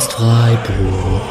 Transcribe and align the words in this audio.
Podcast 0.00 0.12
Freiburg. 0.14 1.22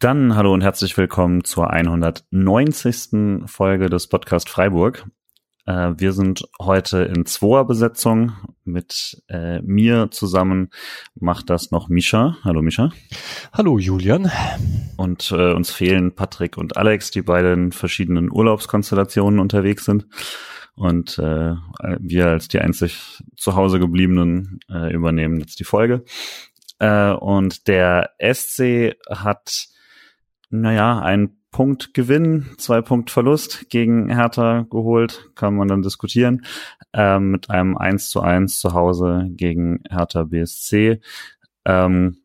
Dann 0.00 0.34
hallo 0.34 0.52
und 0.52 0.62
herzlich 0.62 0.96
willkommen 0.96 1.44
zur 1.44 1.70
190. 1.70 3.46
Folge 3.46 3.88
des 3.88 4.08
Podcast 4.08 4.48
Freiburg. 4.48 5.06
Äh, 5.66 5.92
wir 5.98 6.12
sind 6.12 6.48
heute 6.60 7.04
in 7.04 7.26
Zweier-Besetzung. 7.26 8.32
Mit 8.64 9.22
äh, 9.28 9.60
mir 9.62 10.10
zusammen 10.10 10.70
macht 11.14 11.50
das 11.50 11.70
noch 11.70 11.88
Misha. 11.88 12.38
Hallo 12.42 12.60
Misha. 12.60 12.90
Hallo 13.52 13.78
Julian. 13.78 14.32
Und 14.96 15.30
äh, 15.30 15.52
uns 15.52 15.70
fehlen 15.70 16.16
Patrick 16.16 16.56
und 16.56 16.76
Alex, 16.76 17.12
die 17.12 17.22
beide 17.22 17.52
in 17.52 17.70
verschiedenen 17.70 18.32
Urlaubskonstellationen 18.32 19.38
unterwegs 19.38 19.84
sind. 19.84 20.08
Und 20.76 21.18
äh, 21.18 21.54
wir 21.98 22.26
als 22.28 22.48
die 22.48 22.58
einzig 22.58 23.22
zu 23.36 23.54
Hause 23.54 23.78
gebliebenen 23.78 24.58
äh, 24.68 24.92
übernehmen 24.92 25.38
jetzt 25.38 25.60
die 25.60 25.64
Folge. 25.64 26.04
Äh, 26.78 27.12
und 27.12 27.68
der 27.68 28.10
SC 28.20 28.96
hat, 29.08 29.68
naja, 30.50 30.98
ein 31.00 31.36
Punkt 31.54 31.94
Gewinn, 31.94 32.46
zwei 32.58 32.80
Punkt 32.80 33.12
Verlust 33.12 33.70
gegen 33.70 34.08
Hertha 34.12 34.66
geholt, 34.68 35.30
kann 35.36 35.54
man 35.54 35.68
dann 35.68 35.82
diskutieren, 35.82 36.44
ähm, 36.92 37.30
mit 37.30 37.48
einem 37.48 37.76
1 37.76 38.08
zu 38.08 38.20
1 38.22 38.58
zu 38.58 38.72
Hause 38.72 39.28
gegen 39.30 39.84
Hertha 39.88 40.24
BSC. 40.24 41.00
Ähm, 41.64 42.16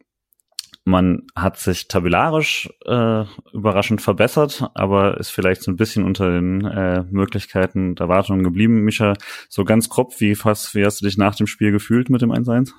man 0.90 1.28
hat 1.36 1.58
sich 1.58 1.88
tabellarisch 1.88 2.70
äh, 2.86 3.24
überraschend 3.54 4.02
verbessert, 4.02 4.70
aber 4.74 5.18
ist 5.20 5.30
vielleicht 5.30 5.64
so 5.64 5.72
ein 5.72 5.78
bisschen 5.78 6.04
unter 6.04 6.32
den 6.32 6.66
äh, 6.66 7.04
Möglichkeiten 7.10 7.90
und 7.90 8.00
Erwartungen 8.00 8.44
geblieben. 8.44 8.82
Micha, 8.82 9.14
so 9.48 9.64
ganz 9.64 9.90
grob, 9.90 10.20
wie, 10.20 10.36
fast, 10.36 10.76
wie 10.76 10.86
hast 10.86 11.02
du 11.02 11.06
dich 11.06 11.18
nach 11.18 11.36
dem 11.36 11.48
Spiel 11.48 11.72
gefühlt 11.72 12.10
mit 12.10 12.22
dem 12.22 12.32
1-1? 12.32 12.72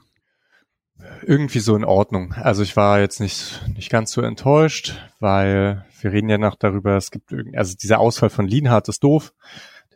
Irgendwie 1.24 1.60
so 1.60 1.76
in 1.76 1.84
Ordnung. 1.84 2.34
Also 2.34 2.62
ich 2.62 2.76
war 2.76 3.00
jetzt 3.00 3.20
nicht, 3.20 3.62
nicht 3.74 3.90
ganz 3.90 4.12
so 4.12 4.20
enttäuscht, 4.20 4.94
weil 5.18 5.86
wir 6.00 6.12
reden 6.12 6.28
ja 6.28 6.38
noch 6.38 6.56
darüber, 6.56 6.96
es 6.96 7.10
gibt 7.10 7.32
irgendwie, 7.32 7.56
also 7.56 7.74
dieser 7.76 8.00
Ausfall 8.00 8.30
von 8.30 8.46
Lienhardt 8.46 8.88
ist 8.88 9.02
doof. 9.02 9.32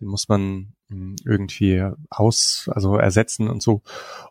Den 0.01 0.09
muss 0.09 0.29
man 0.29 0.75
hm, 0.89 1.17
irgendwie 1.25 1.89
aus, 2.11 2.71
also 2.73 2.97
ersetzen 2.97 3.49
und 3.49 3.63
so. 3.63 3.83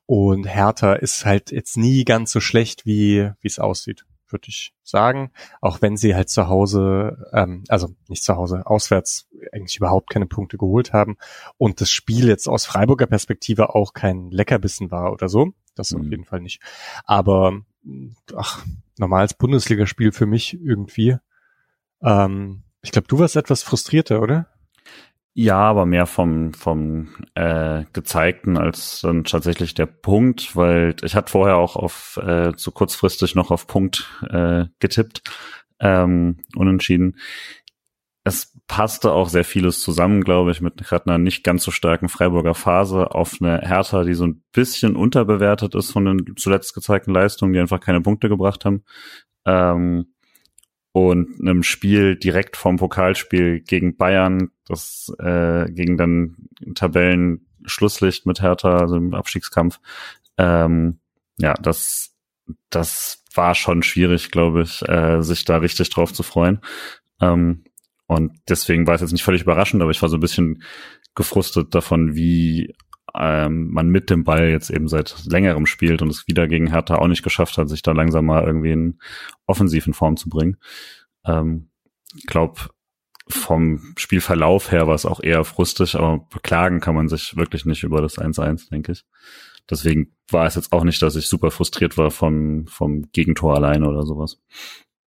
Und 0.06 0.46
Hertha 0.46 0.94
ist 0.94 1.26
halt 1.26 1.52
jetzt 1.52 1.78
nie 1.78 2.04
ganz 2.04 2.32
so 2.32 2.40
schlecht, 2.40 2.86
wie 2.86 3.32
wie 3.40 3.48
es 3.48 3.60
aussieht, 3.60 4.06
würde 4.28 4.50
ich 4.50 4.74
sagen. 4.84 5.32
Auch 5.62 5.82
wenn 5.82 5.98
sie 5.98 6.16
halt 6.16 6.30
zu 6.30 6.48
Hause, 6.48 7.30
ähm, 7.34 7.64
also 7.70 7.96
nicht 8.10 8.24
zu 8.24 8.36
Hause, 8.36 8.66
auswärts 8.66 9.30
eigentlich 9.54 9.78
überhaupt 9.78 10.10
keine 10.10 10.26
Punkte 10.26 10.58
geholt 10.58 10.94
haben 10.94 11.18
und 11.58 11.82
das 11.82 11.90
Spiel 11.90 12.28
jetzt 12.28 12.48
aus 12.48 12.66
Freiburger 12.66 13.08
Perspektive 13.08 13.76
auch 13.76 13.94
kein 13.94 14.30
Leckerbissen 14.30 14.92
war 14.92 15.12
oder 15.12 15.30
so. 15.30 15.54
Das 15.76 15.92
mhm. 15.92 16.02
auf 16.02 16.06
jeden 16.08 16.26
Fall 16.26 16.42
nicht. 16.42 16.62
Aber 17.06 17.62
ach, 18.36 18.66
normales 18.98 19.34
Bundesligaspiel 19.34 20.12
für 20.12 20.26
mich 20.26 20.54
irgendwie. 20.54 21.18
Ähm, 22.02 22.64
ich 22.82 22.92
glaube, 22.92 23.08
du 23.08 23.20
warst 23.20 23.36
etwas 23.36 23.64
frustrierter, 23.64 24.22
oder? 24.22 24.48
Ja, 25.36 25.58
aber 25.58 25.88
mehr 25.88 26.06
vom, 26.06 26.54
vom 26.54 27.10
äh, 27.34 27.86
gezeigten 27.92 28.56
als 28.56 29.02
dann 29.02 29.24
tatsächlich 29.24 29.74
der 29.74 29.88
Punkt, 29.88 30.56
weil 30.56 30.96
ich 31.02 31.16
hatte 31.16 31.32
vorher 31.32 31.58
auch 31.58 31.76
auf 31.76 32.18
äh, 32.18 32.52
so 32.56 32.70
kurzfristig 32.70 33.34
noch 33.34 33.50
auf 33.50 33.66
Punkt 33.66 34.12
äh, 34.30 34.66
getippt, 34.78 35.24
ähm, 35.80 36.38
unentschieden. 36.56 37.18
Es 38.24 38.56
passte 38.68 39.12
auch 39.12 39.28
sehr 39.28 39.44
vieles 39.44 39.82
zusammen, 39.82 40.24
glaube 40.24 40.52
ich, 40.52 40.62
mit 40.62 40.78
gerade 40.78 41.08
einer 41.08 41.18
nicht 41.18 41.44
ganz 41.44 41.64
so 41.64 41.72
starken 41.72 42.10
Freiburger 42.10 42.54
Phase 42.54 43.12
auf 43.16 43.38
eine 43.42 43.60
Hertha, 43.62 44.04
die 44.04 44.14
so 44.14 44.28
ein 44.28 44.44
bisschen 44.54 44.96
unterbewertet 44.96 45.74
ist 45.74 45.92
von 45.92 46.06
den 46.06 46.36
zuletzt 46.38 46.76
gezeigten 46.76 47.12
Leistungen, 47.12 47.54
die 47.54 47.60
einfach 47.60 47.80
keine 47.80 48.02
Punkte 48.02 48.30
gebracht 48.30 48.66
haben. 48.66 48.84
Ähm, 49.46 50.13
und 50.94 51.42
einem 51.42 51.64
Spiel 51.64 52.16
direkt 52.16 52.56
vom 52.56 52.78
Pokalspiel 52.78 53.60
gegen 53.62 53.98
Bayern, 53.98 54.52
das 54.68 55.12
äh, 55.20 55.66
gegen 55.72 55.98
dann 55.98 56.36
Tabellen-Schlusslicht 56.76 58.28
mit 58.28 58.42
Hertha, 58.42 58.78
also 58.78 58.96
im 58.96 59.14
Abstiegskampf. 59.16 59.80
Ähm, 60.38 61.00
ja, 61.40 61.56
das, 61.56 62.16
das 62.70 63.24
war 63.34 63.56
schon 63.56 63.82
schwierig, 63.82 64.30
glaube 64.30 64.62
ich, 64.62 64.88
äh, 64.88 65.22
sich 65.22 65.46
da 65.46 65.58
richtig 65.58 65.90
drauf 65.90 66.14
zu 66.14 66.22
freuen. 66.22 66.62
Ähm, 67.20 67.64
und 68.06 68.34
deswegen 68.48 68.86
war 68.86 68.94
es 68.94 69.02
jetzt 69.02 69.14
nicht 69.14 69.24
völlig 69.24 69.42
überraschend, 69.42 69.82
aber 69.82 69.90
ich 69.90 70.02
war 70.04 70.10
so 70.10 70.18
ein 70.18 70.22
bisschen 70.22 70.62
gefrustet 71.16 71.74
davon, 71.74 72.16
wie 72.16 72.76
ähm, 73.18 73.70
man 73.72 73.90
mit 73.90 74.10
dem 74.10 74.24
Ball 74.24 74.50
jetzt 74.50 74.70
eben 74.70 74.88
seit 74.88 75.26
längerem 75.26 75.66
spielt 75.66 76.02
und 76.02 76.10
es 76.10 76.28
wieder 76.28 76.48
gegen 76.48 76.72
Hertha 76.72 76.96
auch 76.96 77.08
nicht 77.08 77.24
geschafft 77.24 77.58
hat, 77.58 77.70
sich 77.70 77.82
da 77.82 77.92
langsam 77.92 78.26
mal 78.26 78.44
irgendwie 78.44 78.72
in 78.72 79.00
offensiven 79.46 79.94
Form 79.94 80.18
zu 80.18 80.30
bringen. 80.30 80.58
Ähm, 81.26 81.70
glaube, 82.26 82.70
vom 83.28 83.94
Spielverlauf 83.98 84.72
her 84.72 84.88
war 84.88 84.96
es 84.96 85.06
auch 85.06 85.22
eher 85.22 85.44
frustig, 85.46 85.96
aber 85.96 86.20
beklagen 86.30 86.80
kann 86.80 86.96
man 86.96 87.08
sich 87.08 87.38
wirklich 87.38 87.66
nicht 87.66 87.84
über 87.84 88.02
das 88.02 88.18
1-1, 88.18 88.70
denke 88.70 88.92
ich. 88.92 89.06
Deswegen 89.70 90.14
war 90.30 90.46
es 90.46 90.56
jetzt 90.56 90.74
auch 90.74 90.84
nicht, 90.84 91.02
dass 91.02 91.16
ich 91.16 91.28
super 91.28 91.52
frustriert 91.52 91.98
war 91.98 92.12
vom, 92.12 92.68
vom 92.68 93.04
Gegentor 93.14 93.56
alleine 93.56 93.88
oder 93.88 94.04
sowas. 94.04 94.42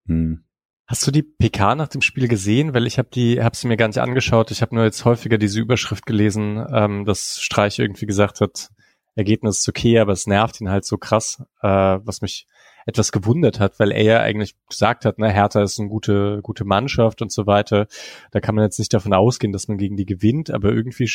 Hm. 0.07 0.46
Hast 0.87 1.07
du 1.07 1.11
die 1.11 1.23
PK 1.23 1.75
nach 1.75 1.89
dem 1.89 2.01
Spiel 2.01 2.29
gesehen? 2.29 2.73
Weil 2.73 2.87
ich 2.87 2.99
habe 2.99 3.09
die, 3.13 3.43
habe 3.43 3.57
sie 3.57 3.67
mir 3.67 3.77
gar 3.77 3.89
nicht 3.89 3.99
angeschaut. 3.99 4.51
Ich 4.53 4.63
habe 4.63 4.75
nur 4.75 4.85
jetzt 4.85 5.05
häufiger 5.05 5.37
diese 5.37 5.61
Überschrift 5.61 6.07
gelesen, 6.07 6.65
ähm, 6.73 7.05
dass 7.05 7.41
Streich 7.41 7.79
irgendwie 7.79 8.07
gesagt 8.07 8.41
hat, 8.41 8.71
Ergebnis 9.17 9.61
ist 9.61 9.69
okay, 9.69 9.99
aber 9.99 10.13
es 10.13 10.27
nervt 10.27 10.61
ihn 10.61 10.71
halt 10.71 10.85
so 10.85 10.99
krass, 10.99 11.43
äh, 11.63 11.69
was 11.69 12.21
mich 12.21 12.47
etwas 12.85 13.11
gewundert 13.11 13.59
hat, 13.59 13.81
weil 13.81 13.91
er 13.91 14.03
ja 14.03 14.21
eigentlich 14.21 14.55
gesagt 14.69 15.05
hat, 15.05 15.19
ne, 15.19 15.33
Hertha 15.33 15.61
ist 15.63 15.81
eine 15.81 15.89
gute, 15.89 16.41
gute 16.43 16.65
Mannschaft 16.65 17.21
und 17.21 17.33
so 17.33 17.47
weiter. 17.47 17.89
Da 18.31 18.41
kann 18.41 18.55
man 18.55 18.65
jetzt 18.65 18.79
nicht 18.79 18.95
davon 18.95 19.13
ausgehen, 19.13 19.53
dass 19.53 19.67
man 19.67 19.79
gegen 19.79 19.97
die 19.97 20.07
gewinnt, 20.07 20.53
aber 20.53 20.71
irgendwie, 20.71 21.11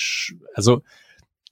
also 0.53 0.81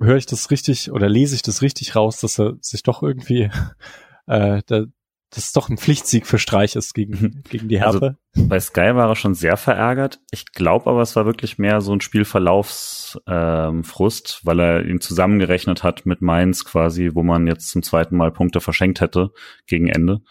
höre 0.01 0.17
ich 0.17 0.25
das 0.25 0.51
richtig 0.51 0.91
oder 0.91 1.07
lese 1.07 1.35
ich 1.35 1.41
das 1.41 1.61
richtig 1.61 1.95
raus, 1.95 2.19
dass 2.19 2.37
er 2.39 2.55
sich 2.59 2.83
doch 2.83 3.01
irgendwie 3.01 3.49
äh, 4.27 4.61
da, 4.65 4.85
das 5.31 5.45
ist 5.45 5.55
doch 5.55 5.69
ein 5.69 5.77
Pflichtsieg 5.77 6.25
für 6.25 6.39
Streich 6.39 6.75
ist 6.75 6.93
gegen, 6.93 7.13
mhm. 7.13 7.43
gegen 7.49 7.67
die 7.67 7.79
Hertha. 7.79 8.15
Also 8.33 8.47
bei 8.47 8.59
Sky 8.59 8.95
war 8.95 9.09
er 9.09 9.15
schon 9.15 9.35
sehr 9.35 9.57
verärgert. 9.57 10.19
Ich 10.31 10.53
glaube 10.53 10.89
aber, 10.89 11.01
es 11.01 11.15
war 11.15 11.25
wirklich 11.25 11.59
mehr 11.59 11.81
so 11.81 11.93
ein 11.93 12.01
Spielverlaufsfrust, 12.01 13.21
ähm, 13.27 13.83
Frust, 13.83 14.41
weil 14.43 14.59
er 14.59 14.85
ihn 14.85 15.01
zusammengerechnet 15.01 15.83
hat 15.83 16.05
mit 16.05 16.21
Mainz 16.21 16.65
quasi, 16.65 17.11
wo 17.13 17.21
man 17.21 17.45
jetzt 17.45 17.69
zum 17.69 17.83
zweiten 17.83 18.17
Mal 18.17 18.31
Punkte 18.31 18.59
verschenkt 18.59 19.01
hätte 19.01 19.31
gegen 19.67 19.87
Ende. 19.87 20.21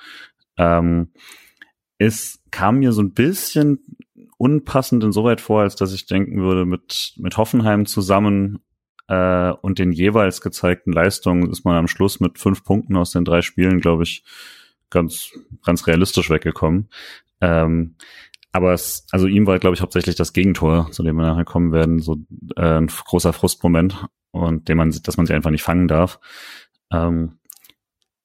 Ähm, 0.56 1.12
es 1.98 2.41
kam 2.50 2.78
mir 2.78 2.92
so 2.92 3.03
ein 3.03 3.12
bisschen 3.12 3.97
unpassend 4.36 5.04
insoweit 5.04 5.41
vor, 5.41 5.62
als 5.62 5.76
dass 5.76 5.92
ich 5.92 6.06
denken 6.06 6.41
würde, 6.41 6.65
mit, 6.65 7.15
mit 7.16 7.36
Hoffenheim 7.36 7.86
zusammen 7.86 8.60
äh, 9.09 9.50
und 9.50 9.78
den 9.78 9.92
jeweils 9.92 10.41
gezeigten 10.41 10.92
Leistungen 10.92 11.50
ist 11.50 11.65
man 11.65 11.76
am 11.76 11.88
Schluss 11.88 12.20
mit 12.20 12.38
fünf 12.38 12.65
Punkten 12.65 12.97
aus 12.97 13.10
den 13.10 13.25
drei 13.25 13.42
Spielen, 13.42 13.80
glaube 13.80 14.04
ich, 14.04 14.25
ganz, 14.91 15.31
ganz 15.65 15.87
realistisch 15.87 16.31
weggekommen. 16.31 16.88
Ähm, 17.41 17.97
aber 18.53 18.72
es, 18.72 19.06
also 19.10 19.26
ihm 19.26 19.47
war, 19.47 19.59
glaube 19.59 19.75
ich, 19.75 19.82
hauptsächlich 19.82 20.16
das 20.16 20.32
Gegentor, 20.32 20.91
zu 20.91 21.03
dem 21.03 21.16
wir 21.16 21.26
nachher 21.26 21.44
kommen 21.44 21.72
werden, 21.72 22.00
so 22.00 22.16
äh, 22.56 22.78
ein 22.78 22.87
großer 22.87 23.32
Frustmoment 23.32 24.06
und 24.31 24.69
den 24.69 24.77
man, 24.77 24.91
dass 25.03 25.16
man 25.16 25.27
sie 25.27 25.34
einfach 25.34 25.50
nicht 25.50 25.62
fangen 25.62 25.88
darf. 25.88 26.19
Ähm, 26.91 27.38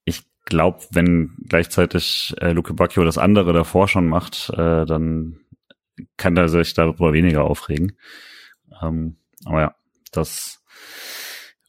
ich 0.05 0.23
glaube, 0.45 0.79
wenn 0.91 1.38
gleichzeitig 1.47 2.33
äh, 2.39 2.53
Luke 2.53 2.73
Bacchio 2.73 3.03
das 3.03 3.17
andere 3.17 3.53
davor 3.53 3.88
schon 3.88 4.07
macht, 4.07 4.49
äh, 4.51 4.85
dann 4.85 5.39
kann 6.17 6.38
er 6.38 6.49
sich 6.49 6.73
darüber 6.73 7.13
weniger 7.13 7.43
aufregen. 7.43 7.97
Ähm, 8.81 9.17
aber 9.45 9.61
ja, 9.61 9.75
das 10.11 10.63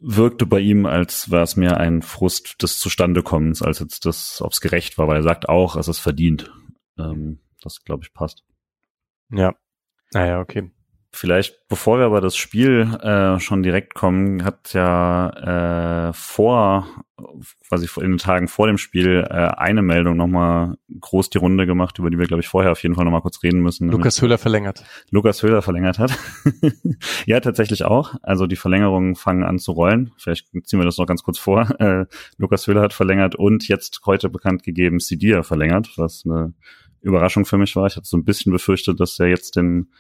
wirkte 0.05 0.47
bei 0.47 0.61
ihm, 0.61 0.87
als 0.87 1.31
wäre 1.31 1.43
es 1.43 1.57
mehr 1.57 1.79
ein 1.79 2.03
Frust 2.03 2.63
des 2.63 2.79
Zustandekommens, 2.79 3.63
als 3.63 3.79
jetzt 3.79 4.05
das, 4.05 4.43
ob 4.43 4.53
es 4.53 4.61
gerecht 4.61 4.99
war, 4.99 5.09
weil 5.09 5.17
er 5.17 5.23
sagt 5.23 5.49
auch, 5.49 5.77
es 5.77 5.89
ist 5.89 5.99
verdient. 5.99 6.53
Ähm, 6.99 7.41
das, 7.63 7.83
glaube 7.85 8.05
ich, 8.05 8.13
passt. 8.13 8.45
Ja. 9.31 9.55
Naja, 10.13 10.41
okay. 10.41 10.71
Vielleicht, 11.15 11.69
bevor 11.69 11.99
wir 11.99 12.07
aber 12.07 12.21
das 12.21 12.37
Spiel 12.37 12.93
äh, 13.01 13.39
schon 13.39 13.63
direkt 13.63 13.95
kommen, 13.95 14.45
hat 14.45 14.73
ja 14.73 16.09
äh, 16.09 16.13
vor, 16.13 16.89
quasi 17.69 17.89
in 18.01 18.11
den 18.11 18.19
Tagen 18.19 18.49
vor 18.49 18.67
dem 18.67 18.79
Spiel, 18.79 19.25
äh, 19.31 19.33
eine 19.33 19.83
Meldung 19.83 20.17
nochmal 20.17 20.77
groß 21.01 21.31
die 21.31 21.39
Runde 21.39 21.67
gemacht, 21.67 22.01
über 22.01 22.11
die 22.11 22.19
wir, 22.19 22.27
glaube 22.27 22.41
ich, 22.41 22.49
vorher 22.49 22.73
auf 22.73 22.83
jeden 22.83 22.97
Fall 22.97 23.05
nochmal 23.05 23.21
kurz 23.21 23.45
reden 23.45 23.61
müssen. 23.61 23.91
Lukas 23.91 24.21
Höhler 24.21 24.39
verlängert. 24.39 24.83
Lukas 25.11 25.41
Höhler 25.41 25.63
verlängert 25.63 26.01
hat. 26.01 26.19
ja, 27.27 27.39
tatsächlich 27.39 27.85
auch. 27.85 28.17
Also 28.23 28.49
die 28.49 28.57
Verlängerungen 28.57 29.15
fangen 29.15 29.45
an 29.45 29.61
zu 29.61 29.71
rollen. 29.71 30.11
Vielleicht 30.17 30.49
ziehen 30.65 30.81
wir 30.81 30.85
das 30.85 30.99
noch 30.99 31.07
ganz 31.07 31.23
kurz 31.23 31.39
vor. 31.39 31.69
Äh, 31.85 32.07
Lukas 32.39 32.67
Höhler 32.67 32.81
hat 32.83 32.93
verlängert 32.93 33.35
und 33.35 33.69
jetzt 33.69 34.01
heute 34.07 34.31
bekannt 34.31 34.63
gegeben, 34.63 35.01
Sidia 35.01 35.43
verlängert, 35.43 35.91
was 35.97 36.25
eine 36.25 36.55
Überraschung 37.03 37.45
für 37.45 37.59
mich 37.59 37.77
war. 37.77 37.87
Ich 37.87 37.97
hatte 37.97 38.07
so 38.07 38.17
ein 38.17 38.25
bisschen 38.25 38.53
befürchtet, 38.53 39.01
dass 39.01 39.19
er 39.21 39.27
jetzt 39.27 39.57
den 39.57 39.91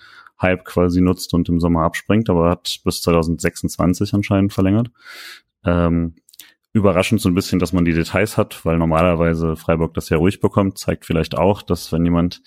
Hype 0.41 0.65
quasi 0.65 1.01
nutzt 1.01 1.33
und 1.35 1.49
im 1.49 1.61
Sommer 1.61 1.83
abspringt, 1.83 2.29
aber 2.31 2.51
hat 2.51 2.81
bis 2.85 3.03
2026 3.03 4.15
anscheinend 4.15 4.53
verlängert. 4.53 4.91
Ähm, 5.65 6.15
überraschend 6.75 7.21
so 7.21 7.29
ein 7.29 7.35
bisschen, 7.35 7.61
dass 7.61 7.73
man 7.73 7.85
die 7.85 7.95
Details 7.95 8.37
hat, 8.37 8.65
weil 8.65 8.79
normalerweise 8.79 9.55
Freiburg 9.55 9.95
das 9.95 10.09
ja 10.09 10.17
ruhig 10.17 10.41
bekommt, 10.41 10.77
zeigt 10.77 11.05
vielleicht 11.05 11.39
auch, 11.39 11.63
dass 11.63 11.93
wenn 11.93 12.05
jemand 12.05 12.43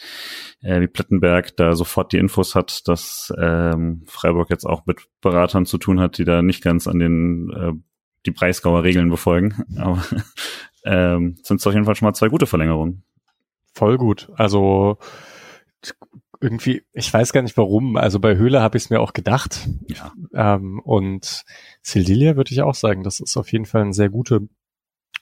äh, 0.61 0.81
wie 0.81 0.87
Plettenberg 0.87 1.55
da 1.55 1.75
sofort 1.75 2.11
die 2.11 2.17
Infos 2.17 2.53
hat, 2.53 2.87
dass 2.89 3.33
ähm, 3.37 4.03
Freiburg 4.05 4.49
jetzt 4.49 4.65
auch 4.65 4.85
mit 4.85 5.07
Beratern 5.21 5.65
zu 5.65 5.77
tun 5.77 6.01
hat, 6.01 6.17
die 6.17 6.25
da 6.25 6.41
nicht 6.41 6.61
ganz 6.61 6.87
an 6.89 6.99
den 6.99 7.49
äh, 7.51 7.71
die 8.25 8.31
Breisgauer 8.31 8.83
Regeln 8.83 9.09
befolgen. 9.09 9.63
Aber 9.77 10.03
ähm, 10.83 11.37
sind 11.41 11.61
es 11.61 11.67
auf 11.67 11.73
jeden 11.73 11.85
Fall 11.85 11.95
schon 11.95 12.07
mal 12.07 12.13
zwei 12.13 12.27
gute 12.27 12.47
Verlängerungen. 12.47 13.03
Voll 13.73 13.97
gut. 13.97 14.29
Also 14.35 14.97
irgendwie, 16.41 16.83
ich 16.93 17.11
weiß 17.13 17.33
gar 17.33 17.41
nicht 17.41 17.57
warum. 17.57 17.97
Also 17.97 18.19
bei 18.19 18.35
Höhle 18.35 18.61
habe 18.61 18.77
ich 18.77 18.85
es 18.85 18.89
mir 18.89 18.99
auch 18.99 19.13
gedacht. 19.13 19.67
Ja. 19.87 20.13
Ähm, 20.55 20.79
und 20.79 21.43
Sildilia 21.81 22.35
würde 22.35 22.51
ich 22.51 22.61
auch 22.61 22.75
sagen, 22.75 23.03
das 23.03 23.19
ist 23.19 23.37
auf 23.37 23.51
jeden 23.51 23.65
Fall 23.65 23.81
ein 23.81 23.93
sehr 23.93 24.09
gute, 24.09 24.47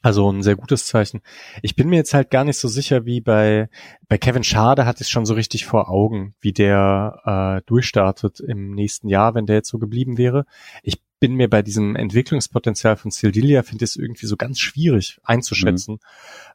also 0.01 0.31
ein 0.31 0.43
sehr 0.43 0.55
gutes 0.55 0.85
Zeichen. 0.85 1.21
Ich 1.61 1.75
bin 1.75 1.89
mir 1.89 1.97
jetzt 1.97 2.13
halt 2.13 2.29
gar 2.29 2.43
nicht 2.43 2.57
so 2.57 2.67
sicher 2.67 3.05
wie 3.05 3.21
bei 3.21 3.69
bei 4.07 4.17
Kevin 4.17 4.43
Schade 4.43 4.85
hatte 4.85 5.03
ich 5.03 5.09
schon 5.09 5.25
so 5.25 5.33
richtig 5.33 5.65
vor 5.65 5.89
Augen, 5.89 6.35
wie 6.41 6.53
der 6.53 7.61
äh, 7.61 7.65
durchstartet 7.65 8.39
im 8.39 8.71
nächsten 8.71 9.07
Jahr, 9.07 9.33
wenn 9.35 9.45
der 9.45 9.57
jetzt 9.57 9.69
so 9.69 9.79
geblieben 9.79 10.17
wäre. 10.17 10.45
Ich 10.83 11.01
bin 11.19 11.35
mir 11.35 11.49
bei 11.49 11.61
diesem 11.61 11.95
Entwicklungspotenzial 11.95 12.97
von 12.97 13.09
Sildilia 13.09 13.63
finde 13.63 13.85
ich 13.85 13.91
es 13.91 13.95
irgendwie 13.95 14.27
so 14.27 14.35
ganz 14.37 14.59
schwierig 14.59 15.19
einzuschätzen, 15.23 15.95
mhm. 15.95 15.99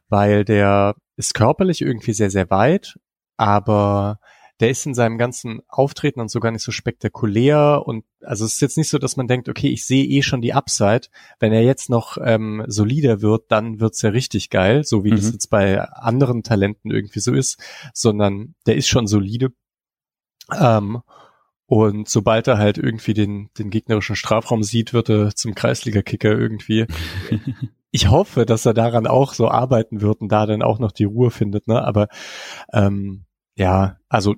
weil 0.07 0.45
der 0.45 0.95
ist 1.17 1.33
körperlich 1.33 1.81
irgendwie 1.81 2.13
sehr 2.13 2.29
sehr 2.29 2.49
weit, 2.49 2.97
aber 3.37 4.19
der 4.61 4.69
ist 4.69 4.85
in 4.85 4.93
seinem 4.93 5.17
ganzen 5.17 5.61
Auftreten 5.67 6.21
und 6.21 6.29
so 6.29 6.39
gar 6.39 6.51
nicht 6.51 6.63
so 6.63 6.71
spektakulär 6.71 7.83
und 7.85 8.05
also 8.21 8.45
es 8.45 8.53
ist 8.53 8.61
jetzt 8.61 8.77
nicht 8.77 8.89
so, 8.89 8.99
dass 8.99 9.17
man 9.17 9.27
denkt, 9.27 9.49
okay, 9.49 9.69
ich 9.69 9.85
sehe 9.85 10.05
eh 10.05 10.21
schon 10.21 10.41
die 10.41 10.53
Upside. 10.53 11.07
Wenn 11.39 11.51
er 11.51 11.63
jetzt 11.63 11.89
noch 11.89 12.17
ähm, 12.23 12.63
solider 12.67 13.21
wird, 13.21 13.51
dann 13.51 13.79
wird's 13.79 14.03
ja 14.03 14.11
richtig 14.11 14.51
geil, 14.51 14.83
so 14.83 15.03
wie 15.03 15.11
mhm. 15.11 15.15
das 15.15 15.31
jetzt 15.31 15.49
bei 15.49 15.81
anderen 15.81 16.43
Talenten 16.43 16.91
irgendwie 16.91 17.19
so 17.19 17.33
ist, 17.33 17.59
sondern 17.93 18.53
der 18.67 18.75
ist 18.75 18.87
schon 18.87 19.07
solide. 19.07 19.51
Ähm, 20.53 21.01
und 21.65 22.09
sobald 22.09 22.47
er 22.47 22.57
halt 22.57 22.77
irgendwie 22.77 23.13
den, 23.13 23.49
den 23.57 23.69
gegnerischen 23.69 24.15
Strafraum 24.15 24.61
sieht, 24.61 24.93
wird 24.93 25.09
er 25.09 25.33
zum 25.35 25.55
Kreisliga-Kicker 25.55 26.37
irgendwie. 26.37 26.85
ich 27.91 28.09
hoffe, 28.09 28.45
dass 28.45 28.65
er 28.65 28.73
daran 28.73 29.07
auch 29.07 29.33
so 29.33 29.49
arbeiten 29.49 30.01
wird 30.01 30.21
und 30.21 30.29
da 30.29 30.45
dann 30.45 30.61
auch 30.61 30.79
noch 30.79 30.91
die 30.91 31.05
Ruhe 31.05 31.31
findet, 31.31 31.67
ne? 31.67 31.81
Aber 31.81 32.07
ähm, 32.73 33.23
ja, 33.55 33.97
also 34.09 34.35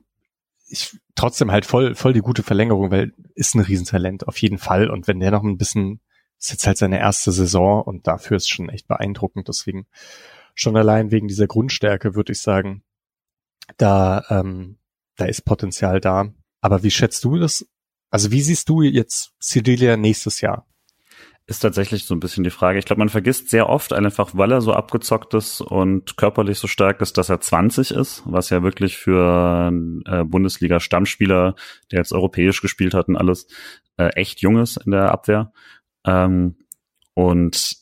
ich 0.73 0.97
trotzdem 1.13 1.51
halt 1.51 1.65
voll, 1.65 1.93
voll 1.93 2.13
die 2.13 2.21
gute 2.21 2.41
Verlängerung, 2.41 2.89
weil 2.89 3.13
ist 3.35 3.53
ein 3.53 3.61
Riesentalent 3.61 4.27
auf 4.27 4.39
jeden 4.39 4.57
Fall. 4.57 4.89
Und 4.89 5.07
wenn 5.07 5.19
der 5.19 5.29
noch 5.29 5.43
ein 5.43 5.57
bisschen, 5.57 6.01
ist 6.39 6.51
jetzt 6.51 6.65
halt 6.65 6.77
seine 6.77 6.99
erste 6.99 7.31
Saison 7.31 7.83
und 7.83 8.07
dafür 8.07 8.37
ist 8.37 8.49
schon 8.49 8.69
echt 8.69 8.87
beeindruckend. 8.87 9.47
Deswegen 9.47 9.85
schon 10.55 10.75
allein 10.75 11.11
wegen 11.11 11.27
dieser 11.27 11.45
Grundstärke 11.45 12.15
würde 12.15 12.31
ich 12.31 12.41
sagen, 12.41 12.83
da, 13.77 14.25
ähm, 14.29 14.77
da 15.15 15.25
ist 15.25 15.45
Potenzial 15.45 16.01
da. 16.01 16.33
Aber 16.59 16.81
wie 16.81 16.91
schätzt 16.91 17.23
du 17.23 17.37
das? 17.37 17.67
Also 18.09 18.31
wie 18.31 18.41
siehst 18.41 18.67
du 18.67 18.81
jetzt 18.81 19.33
Cedilia 19.39 19.95
nächstes 19.95 20.41
Jahr? 20.41 20.65
Ist 21.45 21.59
tatsächlich 21.59 22.05
so 22.05 22.15
ein 22.15 22.21
bisschen 22.21 22.43
die 22.43 22.49
Frage. 22.49 22.79
Ich 22.79 22.85
glaube, 22.85 22.99
man 22.99 23.09
vergisst 23.09 23.49
sehr 23.49 23.67
oft 23.67 23.91
einfach, 23.91 24.31
weil 24.33 24.51
er 24.51 24.61
so 24.61 24.73
abgezockt 24.73 25.33
ist 25.33 25.59
und 25.59 26.15
körperlich 26.15 26.57
so 26.57 26.67
stark 26.67 27.01
ist, 27.01 27.17
dass 27.17 27.29
er 27.29 27.41
20 27.41 27.91
ist, 27.91 28.23
was 28.25 28.49
ja 28.49 28.63
wirklich 28.63 28.97
für 28.97 29.71
äh, 30.05 30.23
Bundesliga-Stammspieler, 30.23 31.55
der 31.91 31.99
jetzt 31.99 32.13
europäisch 32.13 32.61
gespielt 32.61 32.93
hat 32.93 33.09
und 33.09 33.17
alles, 33.17 33.47
äh, 33.97 34.07
echt 34.15 34.41
jung 34.41 34.57
ist 34.57 34.77
in 34.77 34.91
der 34.91 35.11
Abwehr. 35.11 35.51
Ähm, 36.05 36.55
und 37.13 37.75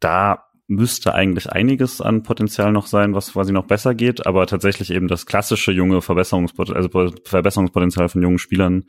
da 0.00 0.50
müsste 0.66 1.14
eigentlich 1.14 1.50
einiges 1.50 2.00
an 2.00 2.22
Potenzial 2.22 2.70
noch 2.70 2.86
sein, 2.86 3.12
was 3.14 3.32
quasi 3.32 3.52
noch 3.52 3.66
besser 3.66 3.94
geht, 3.94 4.26
aber 4.26 4.46
tatsächlich 4.46 4.92
eben 4.92 5.08
das 5.08 5.26
klassische 5.26 5.72
junge 5.72 6.00
Verbesserungspot 6.00 6.70
also 6.70 6.88
Verbesserungspotenzial 7.24 8.08
von 8.08 8.22
jungen 8.22 8.38
Spielern, 8.38 8.84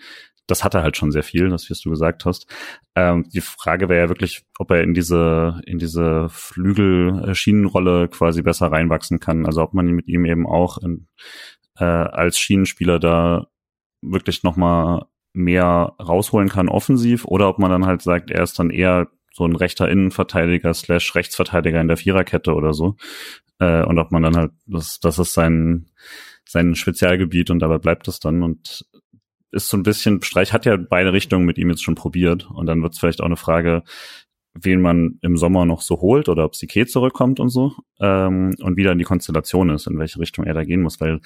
das 0.48 0.64
hat 0.64 0.74
er 0.74 0.84
halt 0.84 0.98
schon 0.98 1.12
sehr 1.12 1.24
viel, 1.24 1.50
das 1.50 1.70
wirst 1.70 1.86
du 1.86 1.90
gesagt 1.90 2.26
hast. 2.26 2.48
Ähm, 2.96 3.30
die 3.34 3.42
Frage 3.42 3.90
wäre 3.90 4.02
ja 4.02 4.10
wirklich, 4.10 4.44
ob 4.60 4.72
er 4.72 4.84
in 4.84 4.94
diese 4.94 5.62
in 5.66 5.80
diese 5.80 6.28
Flügel-Schienenrolle 6.30 8.10
quasi 8.10 8.42
besser 8.42 8.72
reinwachsen 8.72 9.20
kann, 9.20 9.46
also 9.46 9.62
ob 9.62 9.74
man 9.74 9.88
mit 9.88 10.08
ihm 10.08 10.26
eben 10.26 10.48
auch 10.48 10.78
in, 10.80 11.08
äh, 11.78 11.86
als 11.86 12.38
Schienenspieler 12.38 13.00
da 13.00 13.48
wirklich 14.02 14.44
noch 14.44 14.58
mal 14.58 15.06
mehr 15.34 15.94
rausholen 16.00 16.50
kann 16.50 16.70
offensiv 16.70 17.26
oder 17.26 17.48
ob 17.48 17.60
man 17.60 17.72
dann 17.72 17.86
halt 17.86 18.02
sagt, 18.02 18.32
er 18.32 18.44
ist 18.44 18.60
dann 18.60 18.70
eher 18.70 19.08
so 19.34 19.46
ein 19.46 19.56
rechter 19.56 19.90
Innenverteidiger 19.90 20.74
slash 20.74 21.16
Rechtsverteidiger 21.16 21.80
in 21.80 21.88
der 21.88 21.98
Viererkette 21.98 22.54
oder 22.54 22.74
so. 22.74 22.98
Äh, 23.60 23.84
und 23.86 23.98
ob 24.00 24.12
man 24.12 24.24
dann 24.24 24.36
halt, 24.36 24.52
das, 24.66 25.00
das 25.00 25.20
ist 25.20 25.34
sein, 25.34 25.90
sein 26.46 26.76
Spezialgebiet 26.76 27.50
und 27.50 27.60
dabei 27.60 27.78
bleibt 27.78 28.08
es 28.08 28.20
dann 28.20 28.44
und 28.44 28.86
ist 29.52 29.68
so 29.68 29.78
ein 29.78 29.84
bisschen, 29.84 30.22
Streich 30.22 30.54
hat 30.54 30.66
ja 30.66 30.78
beide 30.78 31.14
Richtungen 31.14 31.46
mit 31.46 31.58
ihm 31.58 31.70
jetzt 31.70 31.84
schon 31.84 31.96
probiert 31.96 32.50
und 32.50 32.66
dann 32.66 32.82
wird 32.82 32.94
es 32.94 33.00
vielleicht 33.00 33.22
auch 33.22 33.26
eine 33.26 33.38
Frage, 33.38 33.84
wen 34.54 34.82
man 34.82 35.18
im 35.22 35.38
Sommer 35.38 35.66
noch 35.66 35.82
so 35.82 36.02
holt 36.02 36.28
oder 36.28 36.44
ob 36.44 36.56
Sique 36.56 36.86
zurückkommt 36.86 37.40
und 37.40 37.50
so 37.50 37.74
ähm, 38.00 38.54
und 38.62 38.76
wie 38.76 38.84
dann 38.84 38.98
die 38.98 39.06
Konstellation 39.06 39.70
ist, 39.70 39.88
in 39.88 39.98
welche 39.98 40.20
Richtung 40.20 40.46
er 40.46 40.54
da 40.54 40.64
gehen 40.64 40.82
muss, 40.82 41.00
weil 41.00 41.22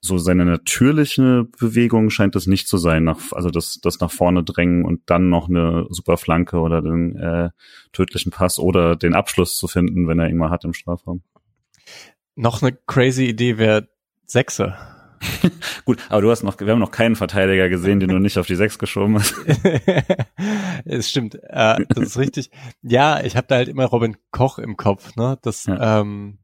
so 0.00 0.16
seine 0.16 0.44
natürliche 0.44 1.48
Bewegung 1.58 2.10
scheint 2.10 2.36
es 2.36 2.46
nicht 2.46 2.68
zu 2.68 2.78
sein, 2.78 3.02
nach, 3.02 3.18
also 3.32 3.50
das, 3.50 3.80
das 3.82 3.98
nach 3.98 4.12
vorne 4.12 4.44
drängen 4.44 4.84
und 4.84 5.02
dann 5.06 5.28
noch 5.28 5.48
eine 5.48 5.86
super 5.90 6.16
Flanke 6.16 6.58
oder 6.58 6.82
den 6.82 7.16
äh, 7.16 7.50
tödlichen 7.92 8.30
Pass 8.30 8.60
oder 8.60 8.94
den 8.94 9.14
Abschluss 9.14 9.56
zu 9.56 9.66
finden, 9.66 10.06
wenn 10.06 10.20
er 10.20 10.28
ihn 10.28 10.36
mal 10.36 10.50
hat 10.50 10.64
im 10.64 10.72
Strafraum. 10.72 11.22
Noch 12.36 12.62
eine 12.62 12.78
crazy 12.86 13.24
Idee 13.24 13.58
wäre 13.58 13.88
Sechse. 14.26 14.76
Gut, 15.84 15.98
aber 16.08 16.22
du 16.22 16.30
hast 16.30 16.42
noch, 16.42 16.58
wir 16.60 16.70
haben 16.70 16.78
noch 16.78 16.90
keinen 16.90 17.16
Verteidiger 17.16 17.68
gesehen, 17.68 18.00
den 18.00 18.10
du 18.10 18.18
nicht 18.18 18.38
auf 18.38 18.46
die 18.46 18.54
Sechs 18.54 18.78
geschoben 18.78 19.16
hast. 19.16 19.34
es 20.84 21.10
stimmt, 21.10 21.36
äh, 21.42 21.84
das 21.88 22.04
ist 22.04 22.18
richtig. 22.18 22.50
Ja, 22.82 23.22
ich 23.22 23.36
habe 23.36 23.46
da 23.46 23.56
halt 23.56 23.68
immer 23.68 23.86
Robin 23.86 24.16
Koch 24.30 24.58
im 24.58 24.76
Kopf, 24.76 25.16
ne? 25.16 25.38
Das, 25.42 25.66
ja. 25.66 26.00
ähm, 26.00 26.38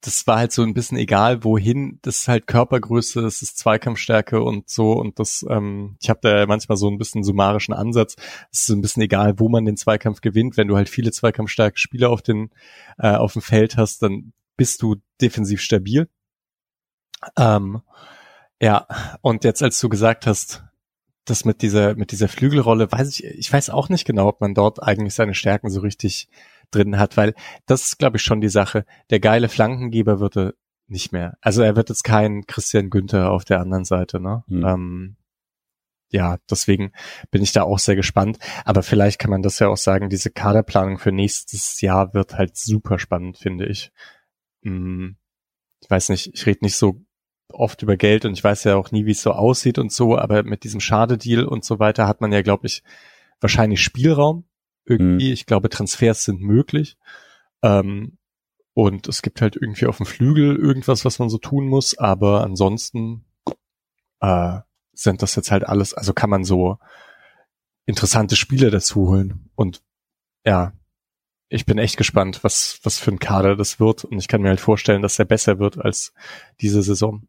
das 0.00 0.26
war 0.26 0.38
halt 0.38 0.52
so 0.52 0.62
ein 0.62 0.72
bisschen 0.72 0.96
egal, 0.96 1.44
wohin. 1.44 1.98
Das 2.02 2.20
ist 2.20 2.28
halt 2.28 2.46
Körpergröße, 2.46 3.20
das 3.20 3.42
ist 3.42 3.58
Zweikampfstärke 3.58 4.42
und 4.42 4.68
so. 4.68 4.92
Und 4.92 5.18
das, 5.18 5.44
ähm, 5.48 5.96
ich 6.00 6.08
habe 6.08 6.20
da 6.22 6.46
manchmal 6.46 6.78
so 6.78 6.88
ein 6.88 6.96
bisschen 6.96 7.22
summarischen 7.22 7.74
Ansatz. 7.74 8.16
Es 8.50 8.60
ist 8.60 8.70
ein 8.70 8.80
bisschen 8.80 9.02
egal, 9.02 9.38
wo 9.38 9.48
man 9.48 9.64
den 9.64 9.76
Zweikampf 9.76 10.22
gewinnt. 10.22 10.56
Wenn 10.56 10.68
du 10.68 10.76
halt 10.76 10.88
viele 10.88 11.12
zweikampfstarke 11.12 11.78
Spieler 11.78 12.10
auf 12.10 12.22
den 12.22 12.50
äh, 12.98 13.10
auf 13.10 13.34
dem 13.34 13.42
Feld 13.42 13.76
hast, 13.76 14.02
dann 14.02 14.32
bist 14.56 14.80
du 14.82 14.96
defensiv 15.20 15.60
stabil. 15.60 16.08
Ähm, 17.36 17.82
ja, 18.60 18.86
und 19.22 19.44
jetzt 19.44 19.62
als 19.62 19.80
du 19.80 19.88
gesagt 19.88 20.26
hast, 20.26 20.64
das 21.24 21.44
mit 21.44 21.62
dieser 21.62 21.94
mit 21.94 22.12
dieser 22.12 22.28
Flügelrolle, 22.28 22.90
weiß 22.90 23.08
ich, 23.08 23.24
ich 23.24 23.52
weiß 23.52 23.70
auch 23.70 23.88
nicht 23.88 24.04
genau, 24.06 24.28
ob 24.28 24.40
man 24.40 24.54
dort 24.54 24.82
eigentlich 24.82 25.14
seine 25.14 25.34
Stärken 25.34 25.70
so 25.70 25.80
richtig 25.80 26.28
drin 26.70 26.98
hat, 26.98 27.16
weil 27.16 27.34
das 27.66 27.86
ist, 27.86 27.98
glaube 27.98 28.16
ich, 28.16 28.22
schon 28.22 28.40
die 28.40 28.48
Sache. 28.48 28.84
Der 29.10 29.20
geile 29.20 29.48
Flankengeber 29.48 30.20
wird 30.20 30.36
er 30.36 30.54
nicht 30.86 31.12
mehr. 31.12 31.36
Also 31.40 31.62
er 31.62 31.76
wird 31.76 31.88
jetzt 31.88 32.04
kein 32.04 32.46
Christian 32.46 32.90
Günther 32.90 33.30
auf 33.30 33.44
der 33.44 33.60
anderen 33.60 33.84
Seite, 33.84 34.20
ne? 34.20 34.44
Mhm. 34.48 34.64
Ähm, 34.64 35.16
ja, 36.12 36.38
deswegen 36.50 36.92
bin 37.30 37.42
ich 37.42 37.52
da 37.52 37.62
auch 37.62 37.78
sehr 37.78 37.94
gespannt. 37.94 38.38
Aber 38.64 38.82
vielleicht 38.82 39.20
kann 39.20 39.30
man 39.30 39.42
das 39.42 39.60
ja 39.60 39.68
auch 39.68 39.76
sagen, 39.76 40.08
diese 40.08 40.30
Kaderplanung 40.30 40.98
für 40.98 41.12
nächstes 41.12 41.80
Jahr 41.80 42.14
wird 42.14 42.34
halt 42.34 42.56
super 42.56 42.98
spannend, 42.98 43.38
finde 43.38 43.66
ich. 43.66 43.92
Hm, 44.62 45.16
ich 45.80 45.88
weiß 45.88 46.08
nicht, 46.08 46.34
ich 46.34 46.46
rede 46.46 46.60
nicht 46.62 46.76
so 46.76 47.04
oft 47.52 47.82
über 47.82 47.96
Geld 47.96 48.24
und 48.24 48.32
ich 48.32 48.44
weiß 48.44 48.64
ja 48.64 48.76
auch 48.76 48.90
nie, 48.90 49.06
wie 49.06 49.12
es 49.12 49.22
so 49.22 49.32
aussieht 49.32 49.78
und 49.78 49.92
so, 49.92 50.16
aber 50.16 50.42
mit 50.42 50.64
diesem 50.64 50.80
Schadedeal 50.80 51.44
und 51.44 51.64
so 51.64 51.78
weiter 51.78 52.06
hat 52.06 52.20
man 52.20 52.32
ja, 52.32 52.42
glaube 52.42 52.66
ich, 52.66 52.82
wahrscheinlich 53.40 53.82
Spielraum 53.82 54.44
irgendwie. 54.84 55.28
Mhm. 55.28 55.32
Ich 55.32 55.46
glaube, 55.46 55.68
Transfers 55.68 56.24
sind 56.24 56.40
möglich. 56.40 56.96
Ähm, 57.62 58.18
und 58.74 59.08
es 59.08 59.22
gibt 59.22 59.40
halt 59.40 59.56
irgendwie 59.56 59.86
auf 59.86 59.98
dem 59.98 60.06
Flügel 60.06 60.56
irgendwas, 60.56 61.04
was 61.04 61.18
man 61.18 61.28
so 61.28 61.38
tun 61.38 61.66
muss, 61.66 61.98
aber 61.98 62.44
ansonsten 62.44 63.24
äh, 64.20 64.58
sind 64.92 65.22
das 65.22 65.34
jetzt 65.34 65.50
halt 65.50 65.66
alles, 65.66 65.94
also 65.94 66.12
kann 66.12 66.30
man 66.30 66.44
so 66.44 66.78
interessante 67.86 68.36
Spiele 68.36 68.70
dazu 68.70 69.08
holen. 69.08 69.50
Und 69.54 69.82
ja, 70.44 70.72
ich 71.48 71.66
bin 71.66 71.78
echt 71.78 71.96
gespannt, 71.96 72.44
was, 72.44 72.78
was 72.84 72.98
für 72.98 73.10
ein 73.10 73.18
Kader 73.18 73.56
das 73.56 73.80
wird. 73.80 74.04
Und 74.04 74.18
ich 74.18 74.28
kann 74.28 74.40
mir 74.40 74.48
halt 74.48 74.60
vorstellen, 74.60 75.02
dass 75.02 75.18
er 75.18 75.24
besser 75.24 75.58
wird 75.58 75.78
als 75.78 76.14
diese 76.60 76.82
Saison. 76.82 77.26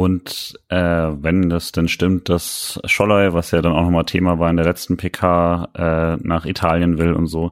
Und 0.00 0.58
äh, 0.70 0.78
wenn 0.78 1.50
das 1.50 1.72
denn 1.72 1.86
stimmt, 1.86 2.30
dass 2.30 2.80
Scholloy, 2.86 3.34
was 3.34 3.50
ja 3.50 3.60
dann 3.60 3.74
auch 3.74 3.82
nochmal 3.82 4.06
Thema 4.06 4.38
war 4.38 4.48
in 4.48 4.56
der 4.56 4.64
letzten 4.64 4.96
PK, 4.96 5.68
äh, 5.74 6.16
nach 6.26 6.46
Italien 6.46 6.96
will 6.96 7.12
und 7.12 7.26
so, 7.26 7.50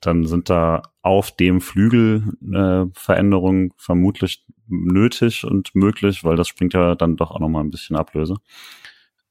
dann 0.00 0.24
sind 0.24 0.48
da 0.48 0.80
auf 1.02 1.30
dem 1.30 1.60
Flügel 1.60 2.22
äh, 2.54 2.90
Veränderungen 2.98 3.74
vermutlich 3.76 4.46
nötig 4.66 5.44
und 5.44 5.74
möglich, 5.74 6.24
weil 6.24 6.36
das 6.36 6.48
springt 6.48 6.72
ja 6.72 6.94
dann 6.94 7.16
doch 7.16 7.32
auch 7.32 7.40
nochmal 7.40 7.64
ein 7.64 7.70
bisschen 7.70 7.96
Ablöse. 7.96 8.36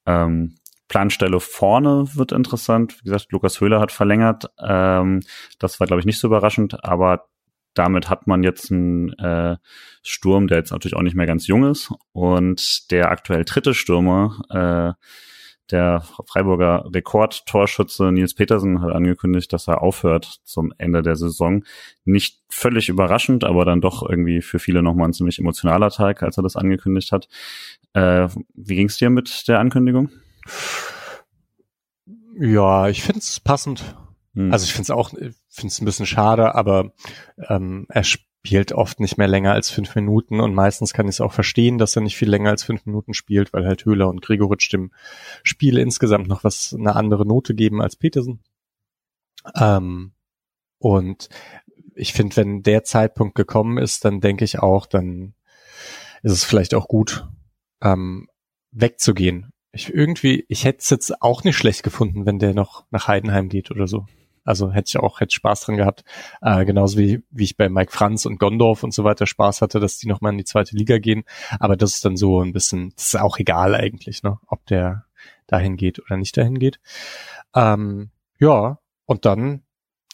Ähm, 0.06 0.54
Planstelle 0.90 1.40
vorne 1.40 2.06
wird 2.14 2.32
interessant. 2.32 3.00
Wie 3.00 3.06
gesagt, 3.06 3.32
Lukas 3.32 3.60
Höhler 3.62 3.80
hat 3.80 3.92
verlängert. 3.92 4.46
Ähm, 4.64 5.22
das 5.58 5.80
war, 5.80 5.88
glaube 5.88 6.02
ich, 6.02 6.06
nicht 6.06 6.20
so 6.20 6.28
überraschend, 6.28 6.86
aber 6.86 7.30
damit 7.74 8.10
hat 8.10 8.28
man 8.28 8.44
jetzt 8.44 8.72
einen 8.72 9.14
äh, 9.20 9.58
Sturm, 10.04 10.48
der 10.48 10.58
jetzt 10.58 10.72
natürlich 10.72 10.96
auch 10.96 11.02
nicht 11.02 11.16
mehr 11.16 11.28
ganz 11.28 11.48
jung 11.48 11.64
ist. 11.64 11.92
Und 12.12 12.92
der 12.92 13.12
aktuell 13.12 13.46
dritte 13.46 13.74
Stürmer, 13.74 14.40
äh, 14.50 15.06
der 15.72 16.04
Freiburger 16.26 16.90
Rekordtorschütze 16.94 18.12
Nils 18.12 18.34
Petersen 18.34 18.82
hat 18.82 18.92
angekündigt, 18.92 19.54
dass 19.54 19.68
er 19.68 19.82
aufhört 19.84 20.40
zum 20.44 20.74
Ende 20.78 21.04
der 21.04 21.16
Saison. 21.16 21.64
Nicht 22.06 22.40
völlig 22.50 22.90
überraschend, 22.90 23.44
aber 23.44 23.66
dann 23.66 23.82
doch 23.82 24.08
irgendwie 24.08 24.42
für 24.42 24.58
viele 24.58 24.82
nochmal 24.82 25.10
ein 25.10 25.14
ziemlich 25.14 25.38
emotionaler 25.38 25.92
Tag, 25.92 26.24
als 26.24 26.38
er 26.38 26.44
das 26.44 26.56
angekündigt 26.56 27.12
hat. 27.12 27.28
Äh, 27.94 28.30
wie 28.56 28.76
ging 28.76 28.88
es 28.88 28.98
dir 28.98 29.10
mit 29.10 29.48
der 29.48 29.60
Ankündigung? 29.60 30.10
Ja, 32.40 32.88
ich 32.88 33.04
finde 33.04 33.20
es 33.20 33.40
passend. 33.40 33.96
Hm. 34.33 34.51
Also 34.51 34.65
ich 34.65 34.74
finde 34.74 34.83
es 34.83 34.91
auch, 34.91 35.09
finde 35.09 35.33
es 35.50 35.81
ein 35.81 35.86
bisschen 35.86 36.05
schade, 36.05 36.55
aber 36.55 36.93
ähm, 37.48 37.86
er 37.89 38.03
spielt 38.03 38.71
oft 38.71 39.00
nicht 39.00 39.17
mehr 39.17 39.27
länger 39.27 39.53
als 39.53 39.69
fünf 39.69 39.95
Minuten 39.95 40.39
und 40.39 40.53
meistens 40.53 40.93
kann 40.93 41.07
ich 41.07 41.15
es 41.15 41.21
auch 41.21 41.33
verstehen, 41.33 41.77
dass 41.77 41.95
er 41.95 42.01
nicht 42.01 42.15
viel 42.15 42.29
länger 42.29 42.51
als 42.51 42.63
fünf 42.63 42.86
Minuten 42.86 43.13
spielt, 43.13 43.53
weil 43.53 43.65
halt 43.65 43.86
Höhler 43.86 44.07
und 44.07 44.21
Gregoritsch 44.21 44.71
dem 44.71 44.91
Spiel 45.43 45.77
insgesamt 45.77 46.27
noch 46.27 46.43
was 46.43 46.74
eine 46.77 46.95
andere 46.95 47.25
Note 47.25 47.53
geben 47.53 47.81
als 47.81 47.95
Petersen. 47.95 48.39
Ähm, 49.55 50.13
und 50.77 51.29
ich 51.95 52.13
finde, 52.13 52.38
wenn 52.38 52.63
der 52.63 52.83
Zeitpunkt 52.83 53.36
gekommen 53.36 53.77
ist, 53.77 54.05
dann 54.05 54.21
denke 54.21 54.45
ich 54.45 54.59
auch, 54.59 54.86
dann 54.86 55.33
ist 56.24 56.31
es 56.31 56.43
vielleicht 56.43 56.74
auch 56.74 56.88
gut, 56.88 57.27
ähm, 57.81 58.29
wegzugehen. 58.71 59.51
Ich 59.71 59.93
irgendwie, 59.93 60.45
ich 60.48 60.65
hätte 60.65 60.79
es 60.79 60.89
jetzt 60.89 61.21
auch 61.21 61.43
nicht 61.43 61.57
schlecht 61.57 61.83
gefunden, 61.83 62.25
wenn 62.25 62.39
der 62.39 62.53
noch 62.53 62.86
nach 62.89 63.07
Heidenheim 63.07 63.50
geht 63.50 63.69
oder 63.69 63.88
so. 63.88 64.05
Also 64.50 64.72
hätte 64.72 64.88
ich 64.88 64.98
auch 64.98 65.20
hätte 65.20 65.36
Spaß 65.36 65.62
dran 65.62 65.77
gehabt. 65.77 66.03
Äh, 66.41 66.65
genauso 66.65 66.98
wie, 66.98 67.22
wie 67.29 67.44
ich 67.44 67.56
bei 67.56 67.70
Mike 67.70 67.91
Franz 67.91 68.25
und 68.25 68.39
Gondorf 68.39 68.82
und 68.82 68.96
so 68.96 69.03
weiter 69.03 69.27
Spaß 69.27 69.62
hatte, 69.62 69.79
dass 69.79 70.00
die 70.00 70.08
nochmal 70.08 70.32
in 70.32 70.39
die 70.39 70.44
zweite 70.44 70.75
Liga 70.75 70.98
gehen. 70.98 71.24
Aber 71.60 71.77
das 71.77 71.94
ist 71.94 72.03
dann 72.03 72.18
so 72.18 72.41
ein 72.41 72.51
bisschen, 72.51 72.91
das 72.96 73.10
ist 73.10 73.20
auch 73.20 73.38
egal 73.38 73.75
eigentlich, 73.75 74.24
ne? 74.24 74.39
ob 74.48 74.65
der 74.65 75.06
dahin 75.46 75.77
geht 75.77 76.00
oder 76.00 76.18
nicht 76.18 76.36
dahin 76.36 76.58
geht. 76.58 76.79
Ähm, 77.53 78.10
ja, 78.39 78.79
und 79.06 79.25
dann 79.25 79.62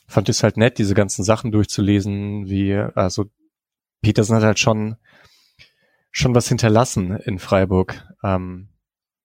fand 0.06 0.28
ich 0.28 0.36
es 0.36 0.44
halt 0.44 0.58
nett, 0.58 0.80
diese 0.80 0.96
ganzen 0.96 1.24
Sachen 1.24 1.54
durchzulesen, 1.54 2.50
wie, 2.50 2.76
also 2.76 3.28
Petersen 4.02 4.36
hat 4.36 4.44
halt 4.44 4.60
schon, 4.60 4.98
schon 6.12 6.36
was 6.36 6.50
hinterlassen 6.50 7.16
in 7.16 7.40
Freiburg. 7.40 8.06
Ähm, 8.22 8.68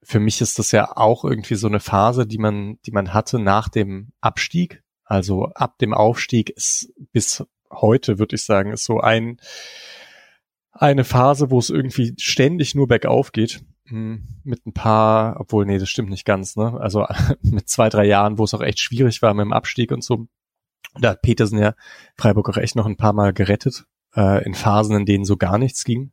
für 0.05 0.21
mich 0.21 0.41
ist 0.41 0.61
das 0.61 0.71
ja 0.71 0.97
auch 0.97 1.25
irgendwie 1.25 1.57
so 1.57 1.67
eine 1.67 1.81
Phase, 1.81 2.29
die 2.29 2.39
man, 2.39 2.79
die 2.87 2.93
man 2.93 3.13
hatte 3.13 3.41
nach 3.41 3.69
dem 3.69 4.13
Abstieg. 4.21 4.85
Also 5.11 5.47
ab 5.57 5.77
dem 5.79 5.93
Aufstieg 5.93 6.51
ist 6.51 6.93
bis 7.11 7.45
heute, 7.69 8.21
würde 8.21 8.37
ich 8.37 8.45
sagen, 8.45 8.73
ist 8.73 8.85
so 8.85 9.01
ein, 9.01 9.41
eine 10.71 11.03
Phase, 11.03 11.51
wo 11.51 11.59
es 11.59 11.69
irgendwie 11.69 12.15
ständig 12.17 12.77
nur 12.77 12.87
bergauf 12.87 13.33
geht. 13.33 13.61
Hm, 13.87 14.29
mit 14.45 14.65
ein 14.67 14.73
paar, 14.73 15.41
obwohl, 15.41 15.67
nee, 15.67 15.79
das 15.79 15.89
stimmt 15.89 16.11
nicht 16.11 16.25
ganz, 16.25 16.55
ne? 16.55 16.79
Also 16.81 17.07
mit 17.43 17.69
zwei, 17.69 17.89
drei 17.89 18.07
Jahren, 18.07 18.39
wo 18.39 18.45
es 18.45 18.55
auch 18.55 18.61
echt 18.61 18.79
schwierig 18.79 19.21
war 19.21 19.35
mit 19.35 19.43
dem 19.43 19.53
Abstieg 19.53 19.91
und 19.91 20.05
so. 20.05 20.29
Da 21.01 21.11
hat 21.11 21.23
Petersen 21.23 21.59
ja 21.59 21.75
Freiburg 22.17 22.49
auch 22.49 22.57
echt 22.57 22.77
noch 22.77 22.87
ein 22.87 22.97
paar 22.97 23.13
Mal 23.13 23.33
gerettet, 23.33 23.87
äh, 24.15 24.45
in 24.45 24.55
Phasen, 24.55 24.95
in 24.95 25.07
denen 25.07 25.25
so 25.25 25.37
gar 25.37 25.59
nichts 25.59 25.83
ging. 25.83 26.13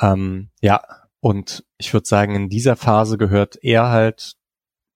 Ähm, 0.00 0.48
ja, 0.62 0.80
und 1.20 1.66
ich 1.76 1.92
würde 1.92 2.08
sagen, 2.08 2.34
in 2.34 2.48
dieser 2.48 2.76
Phase 2.76 3.18
gehört 3.18 3.58
er 3.62 3.90
halt 3.90 4.36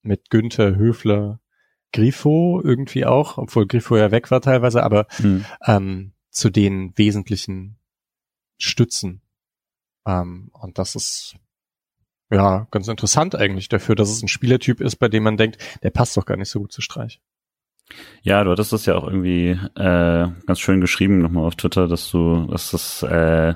mit 0.00 0.30
Günther, 0.30 0.74
Höfler, 0.74 1.40
Grifo 1.92 2.60
irgendwie 2.62 3.04
auch, 3.06 3.38
obwohl 3.38 3.66
Grifo 3.66 3.96
ja 3.96 4.10
weg 4.10 4.30
war 4.30 4.40
teilweise, 4.40 4.82
aber 4.82 5.06
hm. 5.16 5.44
ähm, 5.66 6.12
zu 6.30 6.50
den 6.50 6.96
wesentlichen 6.96 7.78
Stützen. 8.58 9.22
Ähm, 10.06 10.50
und 10.52 10.78
das 10.78 10.94
ist 10.94 11.36
ja 12.30 12.68
ganz 12.70 12.88
interessant 12.88 13.34
eigentlich 13.34 13.68
dafür, 13.68 13.94
dass 13.94 14.10
es 14.10 14.22
ein 14.22 14.28
Spielertyp 14.28 14.80
ist, 14.80 14.96
bei 14.96 15.08
dem 15.08 15.24
man 15.24 15.36
denkt, 15.36 15.58
der 15.82 15.90
passt 15.90 16.16
doch 16.16 16.26
gar 16.26 16.36
nicht 16.36 16.50
so 16.50 16.60
gut 16.60 16.72
zu 16.72 16.80
Streich. 16.80 17.20
Ja, 18.22 18.44
du 18.44 18.50
hattest 18.52 18.72
das 18.72 18.86
ja 18.86 18.94
auch 18.94 19.04
irgendwie 19.04 19.58
äh, 19.74 20.28
ganz 20.46 20.60
schön 20.60 20.80
geschrieben 20.80 21.18
nochmal 21.18 21.44
auf 21.44 21.56
Twitter, 21.56 21.88
dass 21.88 22.08
du, 22.10 22.46
dass 22.46 22.70
das 22.70 23.02
äh, 23.02 23.54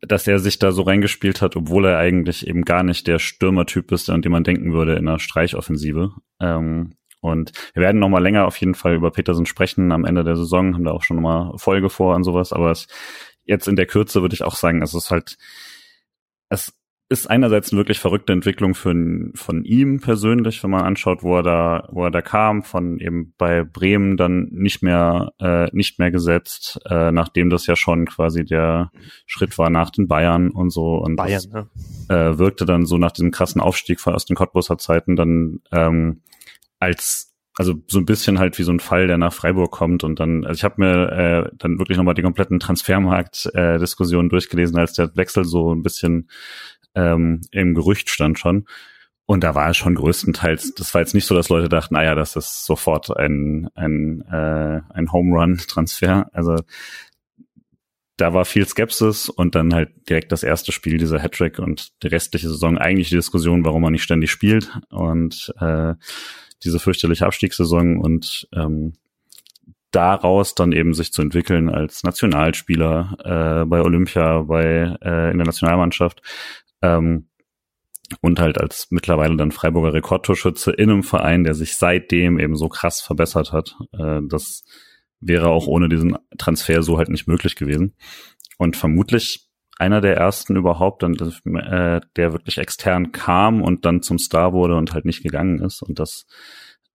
dass 0.00 0.26
er 0.26 0.38
sich 0.38 0.58
da 0.58 0.72
so 0.72 0.82
reingespielt 0.82 1.40
hat, 1.40 1.56
obwohl 1.56 1.86
er 1.86 1.98
eigentlich 1.98 2.46
eben 2.46 2.62
gar 2.64 2.82
nicht 2.82 3.06
der 3.06 3.18
Stürmertyp 3.18 3.92
ist, 3.92 4.10
an 4.10 4.22
dem 4.22 4.32
man 4.32 4.44
denken 4.44 4.72
würde 4.72 4.96
in 4.96 5.06
einer 5.06 5.20
Streichoffensive. 5.20 6.12
Ähm, 6.40 6.94
und 7.20 7.52
wir 7.74 7.82
werden 7.82 8.00
noch 8.00 8.08
mal 8.08 8.22
länger 8.22 8.46
auf 8.46 8.56
jeden 8.56 8.74
Fall 8.74 8.94
über 8.94 9.10
Petersen 9.10 9.46
sprechen 9.46 9.92
am 9.92 10.04
Ende 10.04 10.24
der 10.24 10.36
Saison, 10.36 10.74
haben 10.74 10.84
da 10.84 10.92
auch 10.92 11.02
schon 11.02 11.16
noch 11.16 11.22
mal 11.22 11.58
Folge 11.58 11.90
vor 11.90 12.14
und 12.14 12.24
sowas, 12.24 12.52
aber 12.52 12.70
es, 12.70 12.86
jetzt 13.44 13.68
in 13.68 13.76
der 13.76 13.86
Kürze 13.86 14.22
würde 14.22 14.34
ich 14.34 14.44
auch 14.44 14.56
sagen, 14.56 14.82
es 14.82 14.94
ist 14.94 15.10
halt, 15.10 15.36
es 16.48 16.72
ist 17.10 17.30
einerseits 17.30 17.72
eine 17.72 17.78
wirklich 17.78 17.98
verrückte 17.98 18.34
Entwicklung 18.34 18.74
für, 18.74 18.94
von 19.34 19.64
ihm 19.64 20.00
persönlich, 20.00 20.62
wenn 20.62 20.70
man 20.70 20.82
anschaut, 20.82 21.22
wo 21.22 21.36
er 21.36 21.42
da, 21.42 21.88
wo 21.90 22.04
er 22.04 22.10
da 22.10 22.20
kam, 22.20 22.62
von 22.62 23.00
eben 23.00 23.32
bei 23.38 23.64
Bremen 23.64 24.18
dann 24.18 24.48
nicht 24.50 24.82
mehr, 24.82 25.32
äh, 25.40 25.68
nicht 25.72 25.98
mehr 25.98 26.10
gesetzt, 26.10 26.78
äh, 26.84 27.10
nachdem 27.10 27.48
das 27.48 27.66
ja 27.66 27.76
schon 27.76 28.04
quasi 28.04 28.44
der 28.44 28.90
Schritt 29.24 29.56
war 29.56 29.70
nach 29.70 29.88
den 29.88 30.06
Bayern 30.06 30.50
und 30.50 30.68
so. 30.68 30.96
Und 30.96 31.16
Bayern, 31.16 31.42
das, 31.50 31.66
ja. 32.10 32.30
äh, 32.32 32.38
wirkte 32.38 32.66
dann 32.66 32.84
so 32.84 32.98
nach 32.98 33.12
diesem 33.12 33.30
krassen 33.30 33.62
Aufstieg 33.62 34.06
aus 34.06 34.26
den 34.26 34.36
Cottbusser 34.36 34.76
Zeiten 34.76 35.16
dann 35.16 35.60
ähm, 35.72 36.20
als 36.78 37.28
also 37.58 37.74
so 37.88 37.98
ein 37.98 38.06
bisschen 38.06 38.38
halt 38.38 38.56
wie 38.58 38.62
so 38.62 38.70
ein 38.70 38.78
Fall, 38.78 39.08
der 39.08 39.18
nach 39.18 39.32
Freiburg 39.32 39.72
kommt 39.72 40.04
und 40.04 40.20
dann, 40.20 40.44
also 40.44 40.56
ich 40.56 40.64
habe 40.64 40.76
mir 40.78 41.10
äh, 41.10 41.50
dann 41.58 41.80
wirklich 41.80 41.98
nochmal 41.98 42.14
die 42.14 42.22
kompletten 42.22 42.60
Transfermarkt-Diskussionen 42.60 44.28
äh, 44.28 44.30
durchgelesen, 44.30 44.78
als 44.78 44.92
der 44.92 45.16
Wechsel 45.16 45.44
so 45.44 45.74
ein 45.74 45.82
bisschen 45.82 46.30
ähm, 46.94 47.40
im 47.50 47.74
Gerücht 47.74 48.10
stand 48.10 48.38
schon. 48.38 48.66
Und 49.26 49.42
da 49.44 49.54
war 49.56 49.70
es 49.70 49.76
schon 49.76 49.96
größtenteils, 49.96 50.74
das 50.74 50.94
war 50.94 51.00
jetzt 51.00 51.14
nicht 51.14 51.26
so, 51.26 51.34
dass 51.34 51.48
Leute 51.48 51.68
dachten, 51.68 51.94
naja, 51.94 52.14
das 52.14 52.36
ist 52.36 52.64
sofort 52.64 53.14
ein, 53.14 53.68
ein, 53.74 54.22
äh, 54.22 54.80
ein 54.94 55.12
Home 55.12 55.36
Run-Transfer. 55.36 56.30
Also 56.32 56.56
da 58.16 58.34
war 58.34 58.44
viel 58.44 58.66
Skepsis 58.66 59.28
und 59.28 59.54
dann 59.54 59.74
halt 59.74 59.90
direkt 60.08 60.32
das 60.32 60.44
erste 60.44 60.72
Spiel, 60.72 60.96
dieser 60.98 61.18
Hattrick 61.18 61.58
und 61.58 62.02
die 62.02 62.08
restliche 62.08 62.48
Saison 62.48 62.78
eigentlich 62.78 63.10
die 63.10 63.16
Diskussion, 63.16 63.64
warum 63.64 63.84
er 63.84 63.90
nicht 63.90 64.02
ständig 64.04 64.30
spielt 64.30 64.70
und 64.90 65.52
äh, 65.60 65.94
diese 66.64 66.78
fürchterliche 66.78 67.26
Abstiegssaison 67.26 67.98
und 67.98 68.48
ähm, 68.52 68.94
daraus 69.90 70.54
dann 70.54 70.72
eben 70.72 70.94
sich 70.94 71.12
zu 71.12 71.22
entwickeln 71.22 71.68
als 71.70 72.02
Nationalspieler 72.02 73.62
äh, 73.62 73.64
bei 73.66 73.80
Olympia, 73.80 74.42
bei 74.42 74.96
äh, 75.02 75.30
in 75.30 75.38
der 75.38 75.46
Nationalmannschaft 75.46 76.20
ähm, 76.82 77.28
und 78.20 78.40
halt 78.40 78.58
als 78.58 78.88
mittlerweile 78.90 79.36
dann 79.36 79.52
Freiburger 79.52 79.94
Rekordtorschütze 79.94 80.72
in 80.72 80.90
einem 80.90 81.02
Verein, 81.02 81.44
der 81.44 81.54
sich 81.54 81.76
seitdem 81.76 82.38
eben 82.38 82.56
so 82.56 82.68
krass 82.68 83.00
verbessert 83.00 83.52
hat. 83.52 83.76
Äh, 83.92 84.20
das 84.28 84.64
wäre 85.20 85.48
auch 85.48 85.66
ohne 85.66 85.88
diesen 85.88 86.16
Transfer 86.36 86.82
so 86.82 86.98
halt 86.98 87.08
nicht 87.08 87.26
möglich 87.26 87.56
gewesen. 87.56 87.94
Und 88.56 88.76
vermutlich 88.76 89.47
einer 89.78 90.00
der 90.00 90.16
ersten 90.16 90.56
überhaupt, 90.56 91.02
dann, 91.02 91.14
äh, 91.14 92.00
der 92.16 92.32
wirklich 92.32 92.58
extern 92.58 93.12
kam 93.12 93.62
und 93.62 93.84
dann 93.84 94.02
zum 94.02 94.18
Star 94.18 94.52
wurde 94.52 94.76
und 94.76 94.92
halt 94.92 95.04
nicht 95.04 95.22
gegangen 95.22 95.60
ist. 95.60 95.82
Und 95.82 95.98
das 95.98 96.26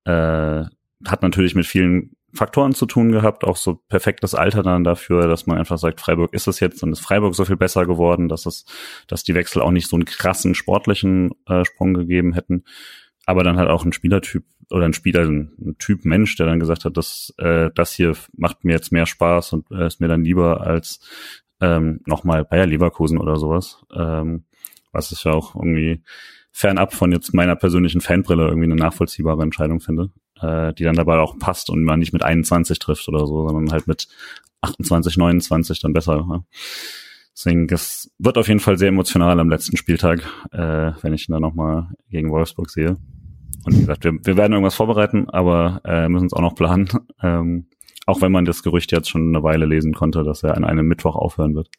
äh, 0.05 0.63
hat 1.05 1.21
natürlich 1.21 1.55
mit 1.55 1.65
vielen 1.65 2.15
Faktoren 2.35 2.73
zu 2.73 2.85
tun 2.85 3.11
gehabt, 3.11 3.43
auch 3.43 3.57
so 3.57 3.75
perfektes 3.75 4.33
Alter 4.33 4.63
dann 4.63 4.83
dafür, 4.83 5.27
dass 5.27 5.45
man 5.45 5.57
einfach 5.57 5.77
sagt, 5.77 6.01
Freiburg 6.01 6.33
ist 6.33 6.47
es 6.47 6.59
jetzt 6.59 6.81
und 6.83 6.91
ist 6.91 6.99
Freiburg 6.99 7.35
so 7.35 7.45
viel 7.45 7.57
besser 7.57 7.85
geworden, 7.85 8.27
dass 8.27 8.45
es, 8.45 8.65
dass 9.07 9.23
die 9.23 9.35
Wechsel 9.35 9.61
auch 9.61 9.71
nicht 9.71 9.87
so 9.87 9.95
einen 9.95 10.05
krassen 10.05 10.55
sportlichen 10.55 11.31
äh, 11.47 11.63
Sprung 11.63 11.93
gegeben 11.93 12.33
hätten, 12.33 12.63
aber 13.25 13.43
dann 13.43 13.57
halt 13.57 13.69
auch 13.69 13.85
ein 13.85 13.93
Spielertyp 13.93 14.43
oder 14.71 14.85
ein 14.85 14.93
Spieler, 14.93 15.21
ein, 15.21 15.75
Typ 15.77 16.05
Mensch, 16.05 16.35
der 16.35 16.47
dann 16.47 16.59
gesagt 16.59 16.85
hat, 16.85 16.97
dass 16.97 17.33
äh, 17.37 17.69
das 17.75 17.93
hier 17.93 18.15
macht 18.35 18.63
mir 18.63 18.73
jetzt 18.73 18.91
mehr 18.91 19.05
Spaß 19.05 19.53
und 19.53 19.69
äh, 19.71 19.85
ist 19.85 20.01
mir 20.01 20.07
dann 20.07 20.23
lieber 20.23 20.61
als 20.61 20.99
ähm, 21.61 22.01
nochmal 22.05 22.45
Bayer 22.45 22.65
Leverkusen 22.65 23.17
oder 23.17 23.37
sowas, 23.37 23.83
ähm, 23.95 24.45
was 24.91 25.11
ich 25.11 25.23
ja 25.23 25.31
auch 25.31 25.55
irgendwie 25.55 26.01
fernab 26.51 26.93
von 26.93 27.11
jetzt 27.11 27.33
meiner 27.33 27.55
persönlichen 27.55 28.01
Fanbrille 28.01 28.45
irgendwie 28.45 28.65
eine 28.65 28.75
nachvollziehbare 28.75 29.41
Entscheidung 29.41 29.79
finde 29.79 30.11
äh, 30.43 30.73
die 30.73 30.83
dann 30.83 30.95
dabei 30.95 31.17
auch 31.17 31.37
passt 31.39 31.69
und 31.69 31.83
man 31.83 31.99
nicht 31.99 32.13
mit 32.13 32.23
21 32.23 32.77
trifft 32.79 33.07
oder 33.07 33.25
so, 33.25 33.47
sondern 33.47 33.71
halt 33.71 33.87
mit 33.87 34.07
28, 34.61 35.17
29 35.17 35.81
dann 35.81 35.93
besser. 35.93 36.25
Ja. 36.29 36.43
Deswegen, 37.35 37.67
das 37.67 38.11
wird 38.19 38.37
auf 38.37 38.47
jeden 38.47 38.59
Fall 38.59 38.77
sehr 38.77 38.89
emotional 38.89 39.39
am 39.39 39.49
letzten 39.49 39.77
Spieltag, 39.77 40.21
äh, 40.51 40.91
wenn 41.01 41.13
ich 41.13 41.27
ihn 41.27 41.33
dann 41.33 41.41
nochmal 41.41 41.89
gegen 42.09 42.29
Wolfsburg 42.29 42.69
sehe. 42.69 42.97
Und 43.65 43.75
wie 43.75 43.79
gesagt, 43.79 44.03
wir, 44.03 44.13
wir 44.23 44.37
werden 44.37 44.53
irgendwas 44.53 44.75
vorbereiten, 44.75 45.29
aber 45.29 45.81
äh, 45.85 46.09
müssen 46.09 46.27
es 46.27 46.33
auch 46.33 46.41
noch 46.41 46.55
planen. 46.55 46.89
Ähm, 47.25 47.67
auch 48.05 48.21
wenn 48.21 48.31
man 48.31 48.45
das 48.45 48.63
Gerücht 48.63 48.91
jetzt 48.91 49.09
schon 49.09 49.29
eine 49.29 49.43
Weile 49.43 49.65
lesen 49.65 49.93
konnte, 49.93 50.23
dass 50.23 50.43
er 50.43 50.55
an 50.55 50.65
einem 50.65 50.87
Mittwoch 50.87 51.15
aufhören 51.15 51.55
wird, 51.55 51.69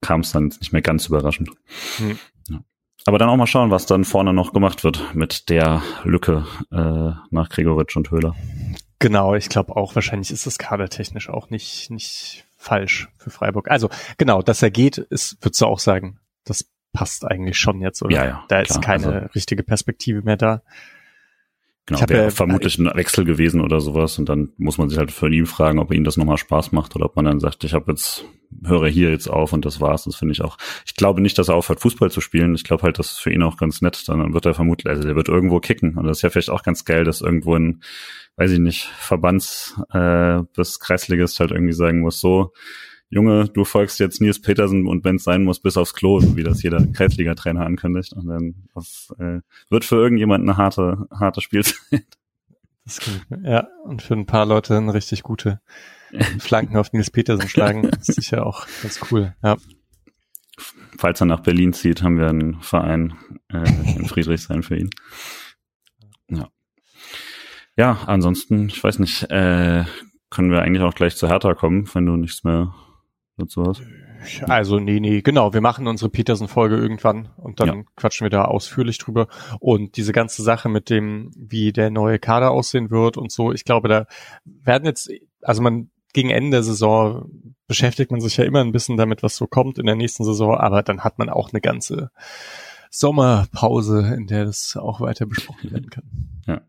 kam 0.00 0.20
es 0.20 0.32
dann 0.32 0.52
nicht 0.60 0.72
mehr 0.72 0.82
ganz 0.82 1.06
überraschend. 1.06 1.50
Hm. 1.96 2.18
Ja. 2.48 2.60
Aber 3.06 3.18
dann 3.18 3.28
auch 3.28 3.36
mal 3.36 3.46
schauen, 3.46 3.70
was 3.70 3.86
dann 3.86 4.04
vorne 4.04 4.32
noch 4.32 4.52
gemacht 4.52 4.84
wird 4.84 5.14
mit 5.14 5.48
der 5.48 5.82
Lücke 6.04 6.46
äh, 6.70 7.12
nach 7.30 7.48
Gregoritsch 7.48 7.96
und 7.96 8.10
Höhler. 8.10 8.34
Genau, 8.98 9.34
ich 9.34 9.48
glaube 9.48 9.76
auch, 9.76 9.94
wahrscheinlich 9.94 10.30
ist 10.30 10.46
das 10.46 10.58
kadertechnisch 10.58 11.28
auch 11.28 11.50
nicht, 11.50 11.90
nicht 11.90 12.46
falsch 12.56 13.08
für 13.18 13.30
Freiburg. 13.30 13.70
Also 13.70 13.90
genau, 14.16 14.42
dass 14.42 14.62
er 14.62 14.70
geht, 14.70 14.98
ist, 14.98 15.42
würdest 15.42 15.60
du 15.60 15.66
auch 15.66 15.78
sagen, 15.78 16.18
das 16.44 16.70
passt 16.92 17.26
eigentlich 17.26 17.58
schon 17.58 17.80
jetzt, 17.80 18.02
oder? 18.02 18.14
Ja, 18.14 18.24
ja. 18.24 18.44
Da 18.48 18.60
ist 18.60 18.70
klar, 18.70 18.80
keine 18.80 19.12
also, 19.12 19.26
richtige 19.34 19.62
Perspektive 19.62 20.22
mehr 20.22 20.36
da. 20.36 20.62
Genau, 21.86 22.00
wäre 22.08 22.24
ja, 22.24 22.30
vermutlich 22.30 22.78
ein 22.78 22.86
Wechsel 22.86 23.24
gewesen 23.24 23.60
oder 23.60 23.80
sowas 23.80 24.18
und 24.18 24.28
dann 24.28 24.48
muss 24.56 24.76
man 24.76 24.88
sich 24.88 24.98
halt 24.98 25.12
von 25.12 25.32
ihm 25.32 25.46
fragen, 25.46 25.78
ob 25.78 25.92
ihm 25.92 26.02
das 26.02 26.16
nochmal 26.16 26.36
Spaß 26.36 26.72
macht 26.72 26.96
oder 26.96 27.06
ob 27.06 27.14
man 27.14 27.26
dann 27.26 27.38
sagt, 27.38 27.62
ich 27.62 27.74
habe 27.74 27.92
jetzt, 27.92 28.24
höre 28.64 28.88
hier 28.88 29.10
jetzt 29.10 29.28
auf 29.28 29.52
und 29.52 29.64
das 29.64 29.80
war's. 29.80 30.02
Das 30.02 30.16
finde 30.16 30.32
ich 30.32 30.42
auch. 30.42 30.56
Ich 30.84 30.96
glaube 30.96 31.20
nicht, 31.20 31.38
dass 31.38 31.48
er 31.48 31.54
aufhört, 31.54 31.80
Fußball 31.80 32.10
zu 32.10 32.20
spielen. 32.20 32.56
Ich 32.56 32.64
glaube 32.64 32.82
halt, 32.82 32.98
das 32.98 33.12
ist 33.12 33.20
für 33.20 33.32
ihn 33.32 33.42
auch 33.42 33.56
ganz 33.56 33.82
nett. 33.82 34.08
Dann 34.08 34.34
wird 34.34 34.46
er 34.46 34.54
vermutlich, 34.54 34.88
also 34.88 35.04
der 35.04 35.14
wird 35.14 35.28
irgendwo 35.28 35.60
kicken. 35.60 35.96
Und 35.96 36.06
das 36.06 36.18
ist 36.18 36.22
ja 36.22 36.30
vielleicht 36.30 36.50
auch 36.50 36.64
ganz 36.64 36.84
geil, 36.84 37.04
dass 37.04 37.20
irgendwo 37.20 37.54
ein, 37.54 37.82
weiß 38.34 38.50
ich 38.50 38.58
nicht, 38.58 38.90
Verbands 38.98 39.80
äh, 39.92 40.40
bis 40.56 40.80
Kreisligist 40.80 41.38
halt 41.38 41.52
irgendwie 41.52 41.72
sagen 41.72 42.00
muss, 42.00 42.18
so, 42.18 42.52
Junge, 43.08 43.48
du 43.48 43.64
folgst 43.64 44.00
jetzt 44.00 44.20
Nils 44.20 44.40
Petersen 44.40 44.86
und 44.86 45.04
wenn 45.04 45.16
es 45.16 45.24
sein 45.24 45.44
muss, 45.44 45.60
bis 45.60 45.76
aufs 45.76 45.94
Klo, 45.94 46.20
wie 46.34 46.42
das 46.42 46.62
jeder 46.62 46.84
Kreisliga-Trainer 46.84 47.64
ankündigt. 47.64 48.12
Und 48.12 48.26
dann 48.26 48.54
das, 48.74 49.14
äh, 49.18 49.40
wird 49.70 49.84
für 49.84 49.96
irgendjemand 49.96 50.42
eine 50.42 50.56
harte, 50.56 51.06
harte 51.10 51.40
Spielzeit. 51.40 52.04
Das 52.84 53.00
ja, 53.42 53.66
und 53.84 54.02
für 54.02 54.14
ein 54.14 54.26
paar 54.26 54.46
Leute 54.46 54.76
eine 54.76 54.94
richtig 54.94 55.24
gute 55.24 55.60
Flanken 56.38 56.76
auf 56.76 56.92
Nils 56.92 57.10
Petersen 57.10 57.48
schlagen, 57.48 57.84
ist 58.00 58.14
sicher 58.14 58.46
auch 58.46 58.66
ganz 58.82 59.00
cool. 59.10 59.34
Ja. 59.42 59.56
Falls 60.98 61.20
er 61.20 61.26
nach 61.26 61.40
Berlin 61.40 61.72
zieht, 61.72 62.02
haben 62.02 62.18
wir 62.18 62.28
einen 62.28 62.60
Verein 62.62 63.14
äh, 63.52 63.68
in 63.96 64.06
Friedrichshain 64.06 64.62
für 64.62 64.76
ihn. 64.76 64.90
Ja. 66.28 66.48
Ja, 67.76 68.00
ansonsten, 68.06 68.68
ich 68.68 68.82
weiß 68.82 69.00
nicht, 69.00 69.24
äh, 69.30 69.84
können 70.30 70.50
wir 70.50 70.62
eigentlich 70.62 70.82
auch 70.82 70.94
gleich 70.94 71.16
zu 71.16 71.28
Hertha 71.28 71.54
kommen, 71.54 71.88
wenn 71.92 72.06
du 72.06 72.16
nichts 72.16 72.42
mehr 72.42 72.74
dazu 73.36 73.64
hast? 73.64 73.82
Also 74.42 74.78
nee, 74.78 74.98
nee, 75.00 75.22
genau. 75.22 75.52
Wir 75.52 75.60
machen 75.60 75.86
unsere 75.86 76.10
Peterson-Folge 76.10 76.76
irgendwann 76.76 77.28
und 77.36 77.60
dann 77.60 77.68
ja. 77.68 77.82
quatschen 77.96 78.24
wir 78.24 78.30
da 78.30 78.44
ausführlich 78.44 78.98
drüber. 78.98 79.28
Und 79.60 79.96
diese 79.96 80.12
ganze 80.12 80.42
Sache 80.42 80.68
mit 80.68 80.90
dem, 80.90 81.30
wie 81.36 81.72
der 81.72 81.90
neue 81.90 82.18
Kader 82.18 82.50
aussehen 82.50 82.90
wird 82.90 83.16
und 83.16 83.30
so, 83.30 83.52
ich 83.52 83.64
glaube, 83.64 83.88
da 83.88 84.06
werden 84.44 84.84
jetzt, 84.84 85.10
also 85.42 85.62
man 85.62 85.90
gegen 86.12 86.30
Ende 86.30 86.56
der 86.56 86.62
Saison 86.62 87.30
beschäftigt 87.66 88.10
man 88.10 88.20
sich 88.20 88.36
ja 88.36 88.44
immer 88.44 88.62
ein 88.62 88.72
bisschen 88.72 88.96
damit, 88.96 89.22
was 89.22 89.36
so 89.36 89.46
kommt 89.46 89.78
in 89.78 89.86
der 89.86 89.96
nächsten 89.96 90.24
Saison, 90.24 90.56
aber 90.56 90.82
dann 90.82 91.04
hat 91.04 91.18
man 91.18 91.28
auch 91.28 91.52
eine 91.52 91.60
ganze 91.60 92.10
Sommerpause, 92.90 94.14
in 94.16 94.26
der 94.26 94.46
das 94.46 94.76
auch 94.80 95.00
weiter 95.00 95.26
besprochen 95.26 95.70
werden 95.72 95.90
kann. 95.90 96.04
Ja. 96.46 96.62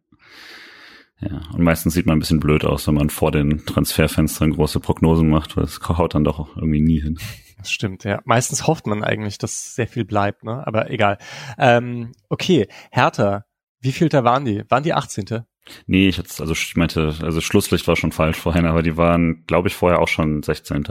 Ja, 1.19 1.41
und 1.53 1.63
meistens 1.63 1.93
sieht 1.93 2.05
man 2.05 2.17
ein 2.17 2.19
bisschen 2.19 2.39
blöd 2.39 2.63
aus, 2.63 2.87
wenn 2.87 2.93
man 2.93 3.09
vor 3.09 3.31
den 3.31 3.65
Transferfenstern 3.65 4.51
große 4.51 4.79
Prognosen 4.79 5.29
macht, 5.29 5.57
weil 5.57 5.63
es 5.63 5.79
haut 5.81 6.13
dann 6.13 6.23
doch 6.23 6.55
irgendwie 6.55 6.81
nie 6.81 7.01
hin. 7.01 7.17
Das 7.57 7.71
stimmt, 7.71 8.03
ja. 8.03 8.21
Meistens 8.25 8.67
hofft 8.67 8.85
man 8.85 9.03
eigentlich, 9.03 9.39
dass 9.39 9.73
sehr 9.73 9.87
viel 9.87 10.05
bleibt, 10.05 10.43
ne? 10.43 10.65
Aber 10.67 10.91
egal. 10.91 11.17
Ähm, 11.57 12.11
okay, 12.29 12.67
Hertha, 12.91 13.45
wie 13.79 13.91
viel 13.91 14.09
da 14.09 14.23
waren 14.23 14.45
die? 14.45 14.63
Waren 14.69 14.83
die 14.83 14.93
18.? 14.93 15.43
Nee, 15.87 16.07
ich 16.07 16.17
jetzt, 16.17 16.39
also 16.39 16.53
ich 16.53 16.75
meinte, 16.75 17.15
also 17.21 17.41
Schlusslicht 17.41 17.87
war 17.87 17.95
schon 17.95 18.11
falsch 18.11 18.37
vorhin, 18.37 18.65
aber 18.65 18.83
die 18.83 18.95
waren, 18.95 19.43
glaube 19.47 19.67
ich, 19.67 19.75
vorher 19.75 19.99
auch 19.99 20.07
schon 20.07 20.43
16. 20.43 20.85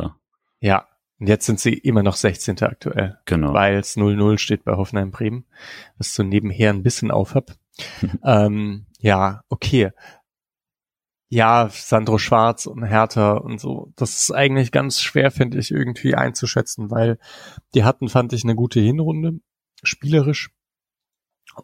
Ja, 0.61 0.87
und 1.19 1.29
jetzt 1.29 1.47
sind 1.47 1.61
sie 1.61 1.75
immer 1.75 2.03
noch 2.03 2.17
16. 2.17 2.63
aktuell. 2.63 3.19
Genau. 3.25 3.55
Weil 3.55 3.77
es 3.77 3.97
0-0 3.97 4.39
steht 4.39 4.65
bei 4.65 4.77
Hoffenheim 4.77 5.11
Bremen, 5.11 5.47
was 5.99 6.15
so 6.15 6.23
nebenher 6.23 6.71
ein 6.71 6.83
bisschen 6.83 7.11
aufhab. 7.11 7.53
ähm, 8.25 8.86
ja, 8.99 9.43
okay 9.49 9.93
ja, 11.29 11.69
Sandro 11.71 12.19
Schwarz 12.19 12.67
und 12.67 12.85
Hertha 12.85 13.33
und 13.33 13.61
so. 13.61 13.93
Das 13.97 14.21
ist 14.21 14.31
eigentlich 14.31 14.71
ganz 14.71 15.01
schwer, 15.01 15.31
finde 15.31 15.59
ich, 15.59 15.71
irgendwie 15.71 16.15
einzuschätzen, 16.15 16.91
weil 16.91 17.19
die 17.75 17.85
hatten, 17.85 18.09
fand 18.09 18.33
ich, 18.33 18.45
eine 18.45 18.55
gute 18.55 18.81
Hinrunde, 18.81 19.41
spielerisch. 19.83 20.51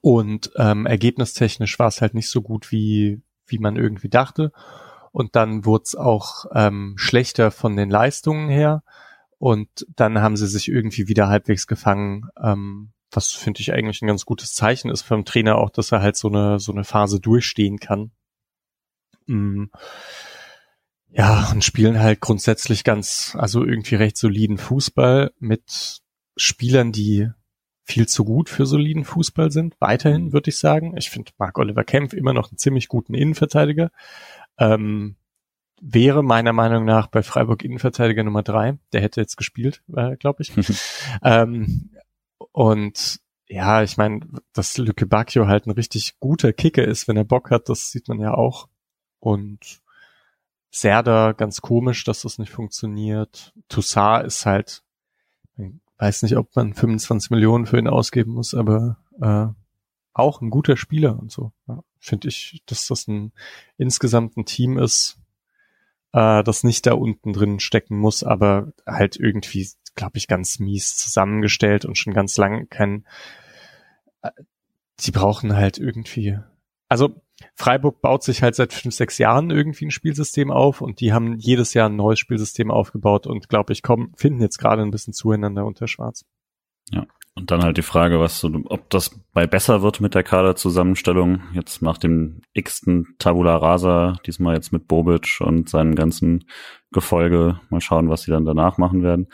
Und 0.01 0.53
ähm, 0.57 0.87
ergebnistechnisch 0.87 1.79
war 1.79 1.89
es 1.89 2.01
halt 2.01 2.15
nicht 2.15 2.29
so 2.29 2.43
gut, 2.43 2.73
wie, 2.73 3.23
wie 3.47 3.59
man 3.59 3.77
irgendwie 3.77 4.09
dachte. 4.09 4.53
Und 5.13 5.37
dann 5.37 5.65
wurde 5.65 5.85
es 5.85 5.95
auch 5.95 6.47
ähm, 6.55 6.95
schlechter 6.97 7.51
von 7.51 7.77
den 7.77 7.91
Leistungen 7.91 8.49
her. 8.49 8.83
Und 9.39 9.87
dann 9.95 10.21
haben 10.21 10.37
sie 10.37 10.47
sich 10.47 10.69
irgendwie 10.69 11.09
wieder 11.09 11.29
halbwegs 11.29 11.67
gefangen, 11.67 12.29
ähm, 12.43 12.93
was 13.13 13.33
finde 13.33 13.61
ich 13.61 13.73
eigentlich 13.73 14.03
ein 14.03 14.09
ganz 14.09 14.25
gutes 14.25 14.55
Zeichen 14.55 14.91
ist 14.91 15.03
vom 15.03 15.25
Trainer 15.25 15.59
auch, 15.59 15.71
dass 15.71 15.93
er 15.93 16.03
halt 16.03 16.17
so 16.17 16.29
eine, 16.29 16.59
so 16.59 16.73
eine 16.73 16.85
Phase 16.85 17.21
durchstehen 17.21 17.79
kann 17.79 18.13
Mm. 19.27 19.65
ja, 21.11 21.51
und 21.53 21.65
spielen 21.65 22.01
halt 22.01 22.21
grundsätzlich 22.21 22.85
ganz, 22.85 23.37
also 23.39 23.65
irgendwie 23.65 23.97
recht 23.97 24.17
soliden 24.17 24.59
Fußball 24.59 25.33
mit 25.39 26.01
Spielern, 26.37 26.93
die 26.93 27.29
viel 27.85 28.07
zu 28.09 28.25
gut 28.25 28.49
für 28.49 28.65
soliden 28.65 29.05
Fußball 29.05 29.51
sind. 29.51 29.75
Weiterhin 29.81 30.33
würde 30.33 30.51
ich 30.51 30.59
sagen. 30.59 30.97
Ich 30.97 31.11
finde 31.11 31.33
Mark 31.37 31.59
Oliver 31.59 31.85
Kempf 31.85 32.15
immer 32.15 32.33
noch 32.33 32.51
einen 32.51 32.59
ziemlich 32.59 32.89
guten 32.89 33.15
Innenverteidiger. 33.15 33.91
Ähm, 34.57 35.17
wäre 35.81 36.23
meiner 36.23 36.53
Meinung 36.53 36.85
nach 36.85 37.09
bei 37.09 37.23
Freiburg 37.23 37.65
Innenverteidiger 37.65 38.23
Nummer 38.23 38.43
drei. 38.43 38.79
Der 38.93 39.03
hätte 39.03 39.21
jetzt 39.21 39.37
gespielt, 39.37 39.83
äh, 39.95 40.17
glaube 40.17 40.43
ich. 40.43 40.53
ähm, 41.23 41.91
und 42.53 43.21
ja, 43.49 43.83
ich 43.83 43.97
meine, 43.97 44.21
dass 44.53 44.79
Lücke 44.79 45.07
Bacchio 45.07 45.47
halt 45.47 45.67
ein 45.67 45.73
richtig 45.73 46.19
guter 46.21 46.53
Kicker 46.53 46.85
ist, 46.85 47.09
wenn 47.09 47.17
er 47.17 47.25
Bock 47.25 47.51
hat, 47.51 47.69
das 47.69 47.91
sieht 47.91 48.09
man 48.09 48.19
ja 48.19 48.33
auch. 48.35 48.69
Und 49.21 49.83
Serda 50.71 51.33
ganz 51.33 51.61
komisch, 51.61 52.05
dass 52.05 52.23
das 52.23 52.39
nicht 52.39 52.51
funktioniert. 52.51 53.53
Toussaint 53.69 54.27
ist 54.27 54.47
halt, 54.47 54.83
weiß 55.99 56.23
nicht, 56.23 56.37
ob 56.37 56.57
man 56.57 56.73
25 56.73 57.31
Millionen 57.31 57.67
für 57.67 57.79
ihn 57.79 57.89
ausgeben 57.89 58.33
muss, 58.33 58.55
aber 58.55 58.97
äh, 59.21 59.47
auch 60.15 60.41
ein 60.41 60.51
guter 60.51 60.77
Spieler 60.77 61.19
und 61.19 61.31
so. 61.31 61.53
Ja, 61.69 61.83
Finde 61.99 62.29
ich, 62.29 62.63
dass 62.67 62.87
das 62.87 63.07
ein 63.07 63.33
insgesamt 63.77 64.37
ein 64.37 64.47
Team 64.47 64.79
ist, 64.79 65.19
äh, 66.13 66.43
das 66.43 66.65
nicht 66.65 66.87
da 66.87 66.95
unten 66.95 67.33
drin 67.33 67.61
stecken 67.61 67.99
muss, 67.99 68.25
aber 68.25 68.73
halt 68.87 69.17
irgendwie, 69.17 69.69
glaube 69.95 70.19
ich, 70.19 70.29
ganz 70.29 70.59
mies 70.59 70.97
zusammengestellt 70.97 71.85
und 71.85 71.97
schon 71.97 72.15
ganz 72.15 72.37
lang 72.37 72.69
kein. 72.69 73.07
Äh, 74.23 74.31
die 75.01 75.11
brauchen 75.11 75.57
halt 75.57 75.79
irgendwie. 75.79 76.39
Also 76.89 77.23
Freiburg 77.55 78.01
baut 78.03 78.23
sich 78.23 78.43
halt 78.43 78.55
seit 78.55 78.73
fünf, 78.73 78.95
sechs 78.95 79.19
Jahren 79.19 79.51
irgendwie 79.51 79.87
ein 79.87 79.91
Spielsystem 79.91 80.51
auf 80.51 80.81
und 80.81 81.01
die 81.01 81.13
haben 81.13 81.39
jedes 81.39 81.75
Jahr 81.75 81.89
ein 81.89 81.97
neues 81.97 82.19
Spielsystem 82.19 82.71
aufgebaut 82.71 83.27
und 83.27 83.49
glaube 83.49 83.73
ich, 83.73 83.83
kommen, 83.83 84.13
finden 84.17 84.41
jetzt 84.41 84.59
gerade 84.59 84.83
ein 84.83 84.91
bisschen 84.91 85.13
zueinander 85.13 85.65
unter 85.65 85.89
Schwarz. 85.89 86.25
Ja. 86.91 87.07
Und 87.35 87.51
dann 87.51 87.63
halt 87.63 87.79
die 87.79 87.83
Frage, 87.83 88.21
was 88.21 88.41
so, 88.41 88.51
ob 88.67 88.91
das 88.91 89.19
bei 89.33 89.47
besser 89.47 89.81
wird 89.81 90.03
mit 90.03 90.15
der 90.15 90.23
Kaderzusammenstellung, 90.23 91.41
jetzt 91.55 91.81
nach 91.81 91.97
dem 91.97 92.43
x-ten 92.53 93.07
Tabula 93.19 93.57
Rasa, 93.57 94.19
diesmal 94.27 94.55
jetzt 94.55 94.71
mit 94.71 94.87
Bobic 94.87 95.41
und 95.41 95.71
seinen 95.71 95.95
ganzen 95.95 96.45
Gefolge. 96.91 97.59
Mal 97.71 97.81
schauen, 97.81 98.11
was 98.11 98.23
sie 98.23 98.31
dann 98.31 98.45
danach 98.45 98.77
machen 98.77 99.03
werden. 99.03 99.29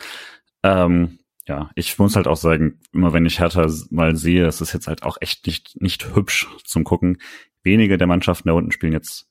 Ähm, 0.63 1.19
ja, 1.47 1.71
ich 1.75 1.99
muss 1.99 2.15
halt 2.15 2.29
auch 2.29 2.37
sagen, 2.37 2.81
immer 2.93 3.13
wenn 3.13 3.25
ich 3.27 3.41
Hertha 3.41 3.67
mal 3.91 4.17
sehe, 4.17 4.47
es 4.47 4.61
ist 4.61 4.75
jetzt 4.75 4.87
halt 4.87 5.03
auch 5.03 5.17
echt 5.21 5.47
nicht, 5.47 5.81
nicht 5.81 6.15
hübsch 6.15 6.47
zum 6.65 6.85
Gucken 6.85 7.19
wenige 7.63 7.99
der 7.99 8.07
Mannschaften 8.07 8.49
da 8.49 8.55
unten 8.55 8.73
spielen 8.73 8.93
jetzt 8.93 9.29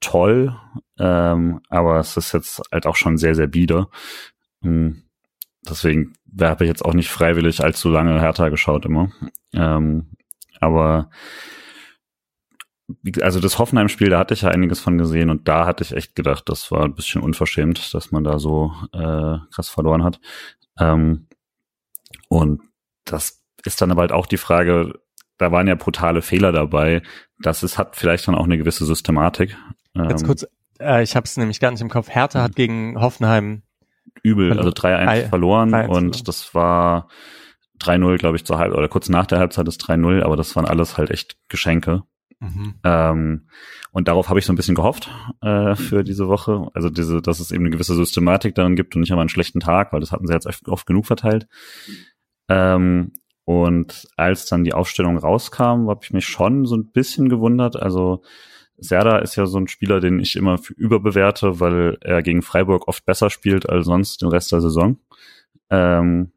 toll, 0.00 0.54
ähm, 0.98 1.60
aber 1.68 1.98
es 1.98 2.16
ist 2.16 2.32
jetzt 2.32 2.60
halt 2.70 2.86
auch 2.86 2.96
schon 2.96 3.18
sehr, 3.18 3.34
sehr 3.34 3.46
bieder. 3.46 3.88
Mhm. 4.60 5.02
Deswegen 5.68 6.14
habe 6.40 6.64
ich 6.64 6.68
jetzt 6.68 6.84
auch 6.84 6.94
nicht 6.94 7.08
freiwillig 7.08 7.62
allzu 7.62 7.88
lange 7.88 8.20
Hertha 8.20 8.50
geschaut 8.50 8.84
immer. 8.84 9.10
Ähm, 9.52 10.12
aber 10.60 11.10
also 13.20 13.40
das 13.40 13.58
Hoffenheim-Spiel, 13.58 14.10
da 14.10 14.18
hatte 14.18 14.34
ich 14.34 14.42
ja 14.42 14.50
einiges 14.50 14.80
von 14.80 14.98
gesehen 14.98 15.30
und 15.30 15.48
da 15.48 15.66
hatte 15.66 15.82
ich 15.82 15.92
echt 15.92 16.14
gedacht, 16.14 16.48
das 16.48 16.70
war 16.70 16.84
ein 16.84 16.94
bisschen 16.94 17.20
unverschämt, 17.20 17.94
dass 17.94 18.12
man 18.12 18.24
da 18.24 18.38
so 18.38 18.72
äh, 18.92 19.38
krass 19.52 19.68
verloren 19.68 20.04
hat. 20.04 20.20
Ähm, 20.78 21.26
und 22.28 22.62
das 23.04 23.42
ist 23.64 23.80
dann 23.82 23.90
aber 23.90 24.02
halt 24.02 24.12
auch 24.12 24.26
die 24.26 24.36
Frage, 24.36 25.00
da 25.38 25.52
waren 25.52 25.66
ja 25.66 25.74
brutale 25.74 26.22
Fehler 26.22 26.52
dabei. 26.52 27.02
Das 27.40 27.62
ist, 27.62 27.78
hat 27.78 27.96
vielleicht 27.96 28.28
dann 28.28 28.34
auch 28.34 28.44
eine 28.44 28.58
gewisse 28.58 28.84
Systematik. 28.84 29.56
Ähm, 29.94 30.16
kurz, 30.24 30.46
äh, 30.78 31.02
ich 31.02 31.16
habe 31.16 31.24
es 31.24 31.36
nämlich 31.36 31.60
gar 31.60 31.70
nicht 31.70 31.80
im 31.80 31.90
Kopf. 31.90 32.08
Hertha 32.08 32.42
hat 32.42 32.56
gegen 32.56 33.00
Hoffenheim 33.00 33.62
übel, 34.22 34.56
also 34.56 34.70
3-1 34.70 35.28
verloren 35.28 35.70
3 35.72 35.88
und 35.88 36.28
das 36.28 36.54
war 36.54 37.08
3-0, 37.80 38.16
glaube 38.18 38.36
ich, 38.36 38.44
zur 38.44 38.58
Halb 38.58 38.72
oder 38.72 38.88
kurz 38.88 39.08
nach 39.08 39.26
der 39.26 39.38
Halbzeit 39.38 39.68
ist 39.68 39.82
3-0, 39.82 40.22
aber 40.22 40.36
das 40.36 40.56
waren 40.56 40.64
alles 40.64 40.96
halt 40.96 41.10
echt 41.10 41.36
Geschenke. 41.48 42.02
Mhm. 42.40 42.74
Ähm, 42.84 43.48
und 43.92 44.08
darauf 44.08 44.28
habe 44.28 44.38
ich 44.38 44.44
so 44.44 44.52
ein 44.52 44.56
bisschen 44.56 44.74
gehofft 44.74 45.10
äh, 45.40 45.74
für 45.74 46.04
diese 46.04 46.28
Woche. 46.28 46.68
Also 46.74 46.90
diese, 46.90 47.22
dass 47.22 47.40
es 47.40 47.50
eben 47.50 47.64
eine 47.64 47.70
gewisse 47.70 47.94
Systematik 47.94 48.54
darin 48.54 48.76
gibt 48.76 48.94
und 48.94 49.00
nicht 49.00 49.10
einmal 49.10 49.22
einen 49.22 49.30
schlechten 49.30 49.60
Tag, 49.60 49.92
weil 49.92 50.00
das 50.00 50.12
hatten 50.12 50.26
sie 50.26 50.34
jetzt 50.34 50.46
oft, 50.46 50.68
oft 50.68 50.86
genug 50.86 51.06
verteilt. 51.06 51.48
Ähm, 52.48 53.12
und 53.44 54.08
als 54.16 54.46
dann 54.46 54.64
die 54.64 54.74
Aufstellung 54.74 55.16
rauskam, 55.16 55.88
habe 55.88 56.00
ich 56.02 56.12
mich 56.12 56.26
schon 56.26 56.66
so 56.66 56.76
ein 56.76 56.90
bisschen 56.90 57.28
gewundert. 57.28 57.76
Also 57.76 58.22
Serda 58.76 59.18
ist 59.18 59.36
ja 59.36 59.46
so 59.46 59.58
ein 59.58 59.68
Spieler, 59.68 60.00
den 60.00 60.18
ich 60.18 60.36
immer 60.36 60.60
überbewerte, 60.76 61.60
weil 61.60 61.96
er 62.00 62.22
gegen 62.22 62.42
Freiburg 62.42 62.88
oft 62.88 63.04
besser 63.06 63.30
spielt 63.30 63.68
als 63.68 63.86
sonst 63.86 64.20
den 64.20 64.28
Rest 64.28 64.52
der 64.52 64.60
Saison. 64.60 64.98
Ähm, 65.70 66.32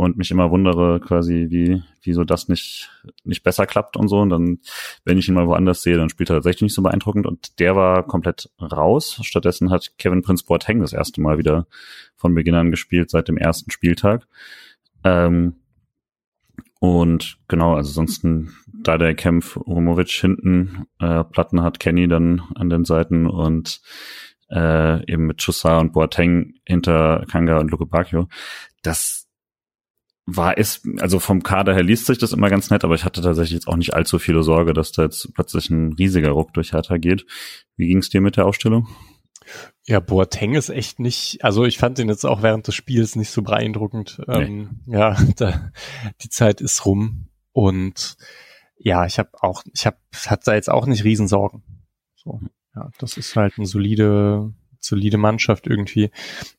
und 0.00 0.16
mich 0.16 0.30
immer 0.30 0.50
wundere 0.50 0.98
quasi, 0.98 1.48
wie, 1.50 1.82
wieso 2.02 2.24
das 2.24 2.48
nicht, 2.48 2.90
nicht 3.24 3.42
besser 3.42 3.66
klappt 3.66 3.98
und 3.98 4.08
so. 4.08 4.18
Und 4.20 4.30
dann, 4.30 4.58
wenn 5.04 5.18
ich 5.18 5.28
ihn 5.28 5.34
mal 5.34 5.46
woanders 5.46 5.82
sehe, 5.82 5.98
dann 5.98 6.08
spielt 6.08 6.30
er 6.30 6.36
tatsächlich 6.36 6.62
nicht 6.62 6.74
so 6.74 6.82
beeindruckend. 6.82 7.26
Und 7.26 7.58
der 7.60 7.76
war 7.76 8.06
komplett 8.06 8.48
raus. 8.60 9.20
Stattdessen 9.22 9.70
hat 9.70 9.92
Kevin 9.98 10.22
Prince 10.22 10.44
Boateng 10.46 10.80
das 10.80 10.94
erste 10.94 11.20
Mal 11.20 11.36
wieder 11.36 11.66
von 12.16 12.34
Beginn 12.34 12.54
an 12.54 12.70
gespielt, 12.70 13.10
seit 13.10 13.28
dem 13.28 13.36
ersten 13.36 13.70
Spieltag. 13.70 14.26
Ähm, 15.04 15.56
und 16.78 17.36
genau, 17.46 17.74
also 17.74 17.90
ansonsten 17.90 18.56
da 18.72 18.96
der 18.96 19.14
Kämpf 19.14 19.58
Romovic 19.58 20.12
hinten, 20.12 20.86
äh, 20.98 21.24
Platten 21.24 21.62
hat 21.62 21.78
Kenny 21.78 22.08
dann 22.08 22.40
an 22.54 22.70
den 22.70 22.86
Seiten 22.86 23.26
und 23.26 23.82
äh, 24.50 25.04
eben 25.12 25.26
mit 25.26 25.38
Chussa 25.38 25.78
und 25.78 25.92
Boateng 25.92 26.54
hinter 26.64 27.26
Kanga 27.30 27.58
und 27.58 27.70
Luke 27.70 27.84
Bacchio. 27.84 28.28
Das 28.82 29.19
war 30.26 30.58
es, 30.58 30.82
also 30.98 31.18
vom 31.18 31.42
Kader 31.42 31.74
her 31.74 31.82
liest 31.82 32.06
sich 32.06 32.18
das 32.18 32.32
immer 32.32 32.50
ganz 32.50 32.70
nett, 32.70 32.84
aber 32.84 32.94
ich 32.94 33.04
hatte 33.04 33.20
tatsächlich 33.20 33.54
jetzt 33.54 33.68
auch 33.68 33.76
nicht 33.76 33.94
allzu 33.94 34.18
viele 34.18 34.42
Sorge, 34.42 34.72
dass 34.74 34.92
da 34.92 35.02
jetzt 35.02 35.34
plötzlich 35.34 35.70
ein 35.70 35.94
riesiger 35.94 36.30
Ruck 36.30 36.52
durch 36.54 36.72
Hertha 36.72 36.98
geht. 36.98 37.26
Wie 37.76 37.88
ging 37.88 37.98
es 37.98 38.10
dir 38.10 38.20
mit 38.20 38.36
der 38.36 38.46
Aufstellung? 38.46 38.88
Ja, 39.86 40.00
Boateng 40.00 40.54
ist 40.54 40.68
echt 40.68 41.00
nicht, 41.00 41.42
also 41.42 41.64
ich 41.64 41.78
fand 41.78 41.98
ihn 41.98 42.08
jetzt 42.08 42.24
auch 42.24 42.42
während 42.42 42.66
des 42.68 42.74
Spiels 42.74 43.16
nicht 43.16 43.30
so 43.30 43.42
beeindruckend. 43.42 44.20
Nee. 44.26 44.44
Ähm, 44.44 44.80
ja, 44.86 45.16
da, 45.36 45.72
die 46.22 46.28
Zeit 46.28 46.60
ist 46.60 46.86
rum 46.86 47.28
und 47.52 48.16
ja, 48.76 49.04
ich 49.04 49.18
habe 49.18 49.30
auch, 49.40 49.62
ich 49.72 49.86
habe, 49.86 49.98
hat 50.26 50.46
da 50.46 50.54
jetzt 50.54 50.70
auch 50.70 50.86
nicht 50.86 51.04
Riesensorgen. 51.04 51.62
So, 52.16 52.40
ja, 52.74 52.90
das 52.98 53.16
ist 53.16 53.36
halt 53.36 53.54
eine 53.56 53.66
solide, 53.66 54.52
solide 54.80 55.18
Mannschaft 55.18 55.66
irgendwie. 55.66 56.10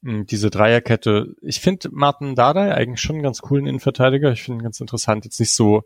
Hm, 0.03 0.25
diese 0.25 0.49
Dreierkette, 0.49 1.35
ich 1.41 1.59
finde 1.59 1.89
Martin 1.91 2.35
Dardai 2.35 2.73
eigentlich 2.73 3.01
schon 3.01 3.17
einen 3.17 3.23
ganz 3.23 3.41
coolen 3.41 3.65
Innenverteidiger. 3.65 4.31
Ich 4.31 4.43
finde 4.43 4.59
ihn 4.59 4.63
ganz 4.63 4.79
interessant. 4.79 5.25
Jetzt 5.25 5.39
nicht 5.39 5.53
so 5.53 5.83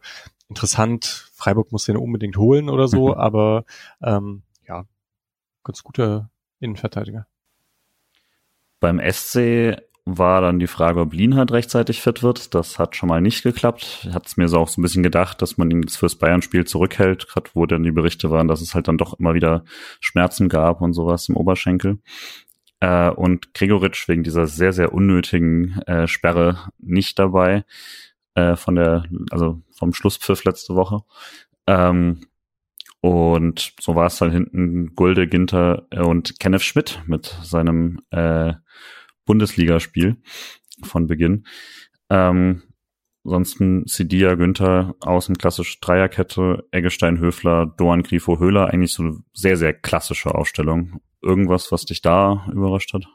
interessant, 0.50 1.30
Freiburg 1.34 1.72
muss 1.72 1.86
den 1.86 1.98
unbedingt 1.98 2.38
holen 2.38 2.70
oder 2.70 2.88
so, 2.88 3.08
mhm. 3.08 3.14
aber 3.14 3.66
ähm, 4.02 4.44
ja, 4.68 4.86
ganz 5.64 5.84
guter 5.84 6.30
Innenverteidiger. 6.60 7.28
Beim 8.80 9.00
SC 9.00 9.78
war 10.06 10.42
dann 10.42 10.60
die 10.60 10.68
Frage, 10.68 11.02
ob 11.02 11.14
Lienhardt 11.14 11.52
rechtzeitig 11.52 12.02
fit 12.02 12.22
wird. 12.22 12.54
Das 12.54 12.78
hat 12.78 12.96
schon 12.96 13.10
mal 13.10 13.22
nicht 13.22 13.42
geklappt. 13.42 14.08
Hat 14.14 14.28
es 14.28 14.38
mir 14.38 14.48
so 14.48 14.60
auch 14.60 14.68
so 14.68 14.80
ein 14.80 14.84
bisschen 14.84 15.02
gedacht, 15.02 15.42
dass 15.42 15.58
man 15.58 15.72
ihn 15.72 15.82
jetzt 15.82 15.98
fürs 15.98 16.16
Bayern-Spiel 16.16 16.66
zurückhält, 16.66 17.28
gerade 17.28 17.50
wo 17.56 17.66
dann 17.66 17.84
die 17.84 17.92
Berichte 17.92 18.30
waren, 18.30 18.48
dass 18.48 18.62
es 18.62 18.76
halt 18.76 18.88
dann 18.88 19.00
doch 19.00 19.20
immer 19.20 19.34
wieder 19.34 19.66
Schmerzen 20.00 20.48
gab 20.48 20.82
und 20.82 20.94
sowas 20.94 21.28
im 21.28 21.36
Oberschenkel. 21.36 21.98
Äh, 22.82 23.10
und 23.10 23.56
Gregoritsch 23.56 24.08
wegen 24.08 24.24
dieser 24.24 24.46
sehr, 24.46 24.74
sehr 24.74 24.94
unnötigen 24.94 25.80
äh, 25.88 26.08
Sperre 26.08 26.70
nicht 26.78 27.18
dabei, 27.18 27.66
äh, 28.36 28.56
von 28.56 28.76
der, 28.76 29.06
also 29.32 29.62
vom 29.72 29.94
Schlusspfiff 29.94 30.44
letzte 30.44 30.76
Woche. 30.76 31.02
Ähm, 31.66 32.22
und 33.02 33.74
so 33.80 33.96
war 33.96 34.08
es 34.08 34.22
halt 34.22 34.34
hinten 34.34 34.94
Gulde, 34.96 35.28
Ginter 35.28 35.88
und 35.92 36.40
Kenneth 36.40 36.64
Schmidt 36.64 37.02
mit 37.08 37.38
seinem 37.44 38.02
äh, 38.12 38.54
Bundesligaspiel 39.26 40.18
von 40.84 41.08
Beginn. 41.08 41.46
Ähm, 42.10 42.64
ansonsten 43.24 43.86
Sidia, 43.88 44.36
Günther, 44.36 44.96
außen 45.02 45.38
klassisch 45.38 45.80
Dreierkette, 45.80 46.68
Eggestein, 46.72 47.20
Höfler, 47.20 47.66
Doan, 47.66 48.04
Grifo, 48.04 48.40
Höhler, 48.40 48.68
eigentlich 48.68 48.94
so 48.94 49.04
eine 49.04 49.18
sehr, 49.34 49.58
sehr 49.58 49.74
klassische 49.74 50.36
Aufstellung. 50.36 51.02
Irgendwas, 51.22 51.72
was 51.72 51.86
dich 51.86 52.02
da 52.02 52.46
überrascht 52.52 52.94
hat? 52.94 53.06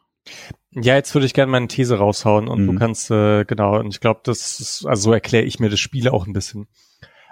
Ja, 0.73 0.95
jetzt 0.95 1.15
würde 1.15 1.27
ich 1.27 1.35
gerne 1.35 1.51
meine 1.51 1.69
These 1.69 1.99
raushauen 1.99 2.49
und 2.49 2.63
mhm. 2.63 2.67
du 2.67 2.79
kannst, 2.79 3.11
äh, 3.11 3.45
genau, 3.45 3.79
und 3.79 3.89
ich 3.89 4.01
glaube, 4.01 4.21
das 4.25 4.61
ist, 4.61 4.87
also 4.87 5.03
so 5.03 5.13
erkläre 5.13 5.45
ich 5.45 5.59
mir 5.59 5.71
das 5.71 5.81
Spiel 5.81 6.09
auch 6.09 6.27
ein 6.27 6.33
bisschen. 6.33 6.69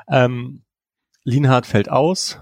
Ähm, 0.08 0.64
Lienhardt 1.24 1.66
fällt 1.66 1.90
aus, 1.90 2.40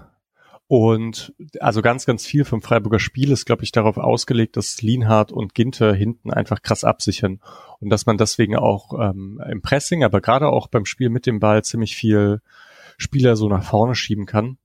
und 0.67 1.33
also 1.61 1.81
ganz, 1.81 2.05
ganz 2.05 2.25
viel 2.25 2.43
vom 2.43 2.61
Freiburger 2.61 2.99
Spiel 2.99 3.31
ist, 3.31 3.45
glaube 3.45 3.63
ich, 3.63 3.71
darauf 3.71 3.97
ausgelegt, 3.97 4.57
dass 4.57 4.81
Lienhardt 4.81 5.31
und 5.31 5.55
Ginter 5.55 5.93
hinten 5.93 6.31
einfach 6.31 6.61
krass 6.61 6.83
absichern. 6.83 7.39
Und 7.79 7.89
dass 7.89 8.05
man 8.05 8.17
deswegen 8.17 8.57
auch 8.57 8.93
ähm, 8.99 9.41
im 9.49 9.61
Pressing, 9.61 10.03
aber 10.03 10.19
gerade 10.19 10.49
auch 10.49 10.67
beim 10.67 10.85
Spiel 10.85 11.09
mit 11.09 11.25
dem 11.25 11.39
Ball 11.39 11.63
ziemlich 11.63 11.95
viel 11.95 12.41
Spieler 12.97 13.37
so 13.37 13.47
nach 13.47 13.63
vorne 13.63 13.95
schieben 13.95 14.25
kann. 14.25 14.57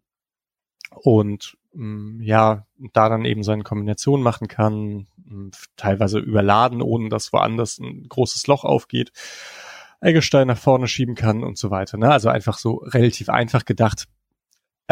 Und 0.90 1.56
ähm, 1.72 2.18
ja, 2.20 2.66
da 2.92 3.08
dann 3.08 3.24
eben 3.24 3.44
seine 3.44 3.62
Kombination 3.62 4.22
machen 4.22 4.48
kann, 4.48 5.06
ähm, 5.30 5.52
teilweise 5.76 6.18
überladen, 6.18 6.82
ohne 6.82 7.10
dass 7.10 7.32
woanders 7.32 7.78
ein 7.78 8.08
großes 8.08 8.48
Loch 8.48 8.64
aufgeht. 8.64 9.12
Eggestein 10.00 10.48
nach 10.48 10.58
vorne 10.58 10.88
schieben 10.88 11.14
kann 11.14 11.44
und 11.44 11.58
so 11.58 11.70
weiter. 11.70 11.96
Ne? 11.96 12.10
Also 12.10 12.28
einfach 12.28 12.58
so 12.58 12.78
relativ 12.78 13.28
einfach 13.28 13.64
gedacht 13.64 14.08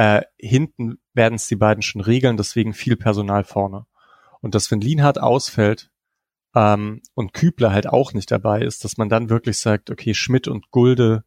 äh, 0.00 0.22
hinten 0.38 0.98
werden 1.12 1.34
es 1.34 1.46
die 1.46 1.56
beiden 1.56 1.82
schon 1.82 2.00
regeln, 2.00 2.38
deswegen 2.38 2.72
viel 2.72 2.96
Personal 2.96 3.44
vorne. 3.44 3.84
Und 4.40 4.54
dass 4.54 4.70
wenn 4.70 4.80
Lienhardt 4.80 5.20
ausfällt 5.20 5.90
ähm, 6.54 7.02
und 7.12 7.34
Kübler 7.34 7.70
halt 7.70 7.86
auch 7.86 8.14
nicht 8.14 8.30
dabei 8.30 8.62
ist, 8.62 8.82
dass 8.82 8.96
man 8.96 9.10
dann 9.10 9.28
wirklich 9.28 9.58
sagt, 9.58 9.90
okay, 9.90 10.14
Schmidt 10.14 10.48
und 10.48 10.70
Gulde 10.70 11.24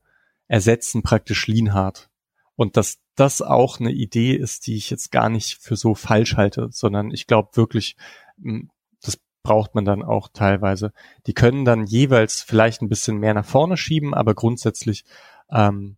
ersetzen 0.47 1.03
praktisch 1.03 1.45
Lienhardt. 1.45 2.09
Und 2.55 2.75
dass 2.75 2.97
das 3.13 3.43
auch 3.43 3.79
eine 3.79 3.91
Idee 3.91 4.33
ist, 4.33 4.65
die 4.65 4.75
ich 4.75 4.89
jetzt 4.89 5.11
gar 5.11 5.29
nicht 5.29 5.61
für 5.61 5.75
so 5.75 5.93
falsch 5.93 6.35
halte, 6.35 6.69
sondern 6.71 7.11
ich 7.11 7.27
glaube 7.27 7.49
wirklich, 7.53 7.95
hm, 8.41 8.71
das 9.03 9.19
braucht 9.43 9.75
man 9.75 9.85
dann 9.85 10.01
auch 10.01 10.29
teilweise. 10.33 10.93
Die 11.27 11.35
können 11.35 11.63
dann 11.63 11.85
jeweils 11.85 12.41
vielleicht 12.41 12.81
ein 12.81 12.89
bisschen 12.89 13.17
mehr 13.17 13.35
nach 13.35 13.45
vorne 13.45 13.77
schieben, 13.77 14.15
aber 14.15 14.33
grundsätzlich 14.33 15.05
ähm, 15.51 15.97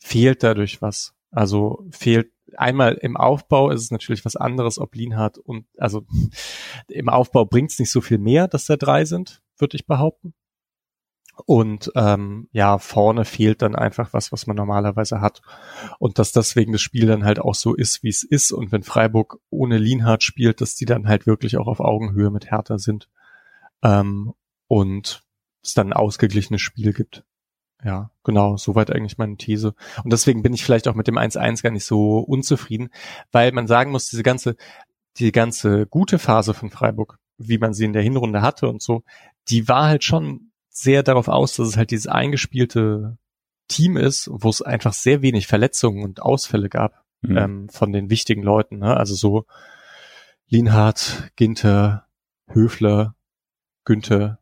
fehlt 0.00 0.42
dadurch 0.42 0.82
was. 0.82 1.14
Also 1.30 1.86
fehlt 1.90 2.32
einmal 2.56 2.94
im 2.94 3.16
Aufbau 3.16 3.70
ist 3.70 3.82
es 3.82 3.90
natürlich 3.90 4.24
was 4.24 4.36
anderes, 4.36 4.78
ob 4.78 4.94
Lienhardt 4.94 5.38
und 5.38 5.66
also 5.78 6.04
im 6.88 7.08
Aufbau 7.08 7.44
bringt 7.44 7.70
es 7.70 7.78
nicht 7.78 7.92
so 7.92 8.00
viel 8.00 8.18
mehr, 8.18 8.48
dass 8.48 8.66
da 8.66 8.76
drei 8.76 9.04
sind, 9.04 9.42
würde 9.58 9.76
ich 9.76 9.86
behaupten. 9.86 10.34
Und 11.46 11.90
ähm, 11.94 12.48
ja, 12.52 12.78
vorne 12.78 13.24
fehlt 13.24 13.62
dann 13.62 13.74
einfach 13.74 14.12
was, 14.12 14.30
was 14.30 14.46
man 14.46 14.56
normalerweise 14.56 15.20
hat. 15.22 15.40
Und 15.98 16.18
dass 16.18 16.32
deswegen 16.32 16.72
das 16.72 16.82
Spiel 16.82 17.06
dann 17.06 17.24
halt 17.24 17.38
auch 17.38 17.54
so 17.54 17.74
ist, 17.74 18.02
wie 18.02 18.08
es 18.10 18.22
ist. 18.22 18.52
Und 18.52 18.72
wenn 18.72 18.82
Freiburg 18.82 19.38
ohne 19.48 19.78
Lienhardt 19.78 20.22
spielt, 20.22 20.60
dass 20.60 20.74
die 20.74 20.84
dann 20.84 21.08
halt 21.08 21.26
wirklich 21.26 21.56
auch 21.56 21.66
auf 21.66 21.80
Augenhöhe 21.80 22.30
mit 22.30 22.50
Hertha 22.50 22.78
sind. 22.78 23.08
Ähm, 23.82 24.34
und 24.66 25.24
es 25.62 25.74
dann 25.74 25.88
ein 25.88 25.92
ausgeglichenes 25.94 26.60
Spiel 26.60 26.92
gibt. 26.92 27.24
Ja, 27.84 28.10
genau, 28.24 28.56
soweit 28.56 28.90
eigentlich 28.90 29.18
meine 29.18 29.36
These. 29.36 29.74
Und 30.04 30.12
deswegen 30.12 30.42
bin 30.42 30.52
ich 30.52 30.64
vielleicht 30.64 30.88
auch 30.88 30.94
mit 30.94 31.06
dem 31.06 31.16
1-1 31.16 31.62
gar 31.62 31.70
nicht 31.70 31.84
so 31.84 32.18
unzufrieden, 32.18 32.90
weil 33.32 33.52
man 33.52 33.66
sagen 33.66 33.90
muss, 33.90 34.08
diese 34.08 34.22
ganze, 34.22 34.56
die 35.16 35.32
ganze 35.32 35.86
gute 35.86 36.18
Phase 36.18 36.52
von 36.52 36.70
Freiburg, 36.70 37.18
wie 37.38 37.58
man 37.58 37.72
sie 37.72 37.84
in 37.84 37.92
der 37.92 38.02
Hinrunde 38.02 38.42
hatte 38.42 38.68
und 38.68 38.82
so, 38.82 39.02
die 39.48 39.66
war 39.68 39.86
halt 39.86 40.04
schon 40.04 40.50
sehr 40.68 41.02
darauf 41.02 41.28
aus, 41.28 41.56
dass 41.56 41.68
es 41.68 41.76
halt 41.76 41.90
dieses 41.90 42.06
eingespielte 42.06 43.16
Team 43.68 43.96
ist, 43.96 44.28
wo 44.30 44.48
es 44.48 44.62
einfach 44.62 44.92
sehr 44.92 45.22
wenig 45.22 45.46
Verletzungen 45.46 46.04
und 46.04 46.20
Ausfälle 46.22 46.68
gab 46.68 47.04
mhm. 47.22 47.36
ähm, 47.36 47.68
von 47.68 47.92
den 47.92 48.10
wichtigen 48.10 48.42
Leuten. 48.42 48.78
Ne? 48.78 48.96
Also 48.96 49.14
so 49.14 49.46
Lienhardt, 50.48 51.30
Ginter, 51.36 52.06
Höfler, 52.48 53.14
Günther, 53.84 54.38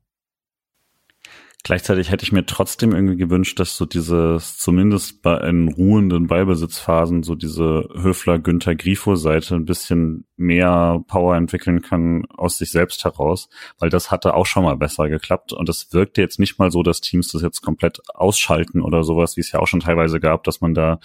Gleichzeitig 1.69 2.11
hätte 2.11 2.25
ich 2.25 2.33
mir 2.33 2.47
trotzdem 2.47 2.95
irgendwie 2.95 3.19
gewünscht, 3.19 3.61
dass 3.61 3.77
so 3.77 3.85
dieses, 3.85 4.57
zumindest 4.57 5.21
bei 5.21 5.37
in 5.47 5.69
ruhenden 5.69 6.27
Ballbesitzphasen, 6.27 7.23
so 7.23 7.35
diese 7.35 7.91
Höfler-Günther-Grifo-Seite 7.95 9.55
ein 9.55 9.67
bisschen 9.67 10.25
mehr 10.39 11.05
Power 11.09 11.37
entwickeln 11.37 11.83
kann 11.83 12.25
aus 12.35 12.57
sich 12.57 12.71
selbst 12.71 13.05
heraus, 13.05 13.51
weil 13.79 13.91
das 13.91 14.11
hatte 14.11 14.33
auch 14.33 14.47
schon 14.47 14.63
mal 14.63 14.79
besser 14.79 15.11
geklappt. 15.11 15.53
Und 15.53 15.69
es 15.69 15.93
wirkte 15.93 16.23
jetzt 16.23 16.39
nicht 16.39 16.59
mal 16.59 16.71
so, 16.71 16.83
dass 16.83 17.03
Teams 17.03 17.29
das 17.33 17.43
jetzt 17.43 17.61
komplett 17.61 18.01
ausschalten 18.15 18.81
oder 18.81 19.05
sowas, 19.05 19.37
wie 19.37 19.43
es 19.43 19.53
ja 19.53 19.61
auch 19.61 19.69
schon 19.69 19.81
teilweise 19.81 20.21
gab, 20.21 20.45
dass 20.45 20.63
man 20.63 20.73
da 20.73 21.01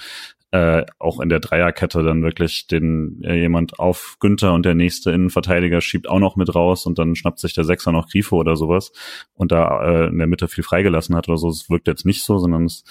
äh, 0.53 0.85
auch 0.99 1.19
in 1.19 1.29
der 1.29 1.39
Dreierkette 1.39 2.03
dann 2.03 2.21
wirklich 2.21 2.67
den 2.67 3.23
äh, 3.23 3.33
jemand 3.33 3.79
auf 3.79 4.17
Günther 4.19 4.53
und 4.53 4.67
der 4.67 4.75
nächste 4.75 5.09
Innenverteidiger 5.09 5.81
schiebt 5.81 6.07
auch 6.07 6.19
noch 6.19 6.35
mit 6.35 6.53
raus 6.53 6.85
und 6.85 6.99
dann 6.99 7.15
schnappt 7.15 7.39
sich 7.39 7.53
der 7.53 7.63
Sechser 7.63 7.91
noch 7.91 8.07
Grifo 8.07 8.37
oder 8.37 8.55
sowas 8.55 8.91
und 9.33 9.51
da 9.51 9.83
äh, 9.83 10.07
in 10.09 10.19
der 10.19 10.27
Mitte 10.27 10.47
viel 10.47 10.63
freigelassen 10.63 11.15
hat 11.15 11.27
oder 11.27 11.39
so. 11.39 11.49
Es 11.49 11.71
wirkt 11.71 11.87
jetzt 11.87 12.05
nicht 12.05 12.23
so, 12.23 12.37
sondern 12.37 12.65
es 12.65 12.83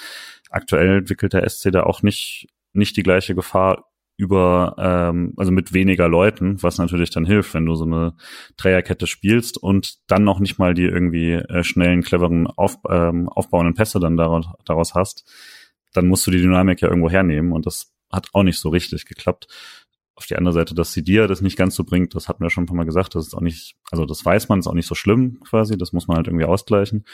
aktuell 0.51 0.99
entwickelt 0.99 1.35
der 1.35 1.49
SC 1.49 1.71
da 1.71 1.85
auch 1.85 2.03
nicht 2.03 2.49
nicht 2.73 2.97
die 2.97 3.05
gleiche 3.05 3.37
Gefahr 3.37 3.93
über, 4.17 4.75
ähm, 4.79 5.33
also 5.37 5.53
mit 5.53 5.73
weniger 5.73 6.09
Leuten, 6.09 6.61
was 6.65 6.79
natürlich 6.79 7.11
dann 7.11 7.25
hilft, 7.25 7.55
wenn 7.55 7.67
du 7.67 7.77
so 7.77 7.85
eine 7.85 8.15
Dreierkette 8.57 9.07
spielst 9.07 9.57
und 9.57 9.99
dann 10.11 10.25
noch 10.25 10.41
nicht 10.41 10.59
mal 10.59 10.75
die 10.75 10.85
irgendwie 10.85 11.35
äh, 11.35 11.63
schnellen, 11.63 12.03
cleveren, 12.03 12.49
auf, 12.49 12.79
ähm, 12.91 13.29
aufbauenden 13.29 13.75
Pässe 13.75 14.01
dann 14.01 14.17
daraus, 14.17 14.47
daraus 14.65 14.95
hast, 14.95 15.25
dann 15.93 16.09
musst 16.09 16.27
du 16.27 16.31
die 16.31 16.41
Dynamik 16.41 16.81
ja 16.81 16.89
irgendwo 16.89 17.11
hernehmen 17.11 17.53
und 17.53 17.67
das 17.67 17.93
hat 18.11 18.29
auch 18.33 18.43
nicht 18.43 18.59
so 18.59 18.69
richtig 18.69 19.07
geklappt. 19.07 19.47
Auf 20.15 20.27
die 20.27 20.37
andere 20.37 20.53
Seite, 20.53 20.75
dass 20.75 20.93
Sidia 20.93 21.27
das 21.27 21.41
nicht 21.41 21.57
ganz 21.57 21.75
so 21.75 21.85
bringt, 21.85 22.15
das 22.15 22.29
hatten 22.29 22.43
wir 22.43 22.51
schon 22.51 22.65
ein 22.65 22.67
paar 22.67 22.77
Mal 22.77 22.85
gesagt, 22.85 23.15
das 23.15 23.27
ist 23.27 23.35
auch 23.35 23.41
nicht, 23.41 23.77
also 23.91 24.05
das 24.05 24.25
weiß 24.25 24.49
man, 24.49 24.59
ist 24.59 24.67
auch 24.67 24.75
nicht 24.75 24.87
so 24.87 24.95
schlimm 24.95 25.41
quasi, 25.41 25.79
das 25.79 25.93
muss 25.93 26.07
man 26.07 26.19
halt 26.19 26.27
irgendwie 26.27 26.45
ausgleichen. 26.45 27.05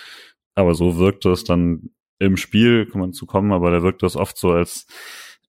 Aber 0.54 0.74
so 0.74 0.98
wirkt 0.98 1.24
es 1.26 1.44
dann 1.44 1.90
im 2.18 2.36
Spiel, 2.36 2.86
kann 2.86 3.00
man 3.00 3.12
zu 3.12 3.26
kommen, 3.26 3.52
aber 3.52 3.70
da 3.70 3.82
wirkt 3.82 4.02
es 4.02 4.16
oft 4.16 4.36
so, 4.36 4.50
als 4.50 4.86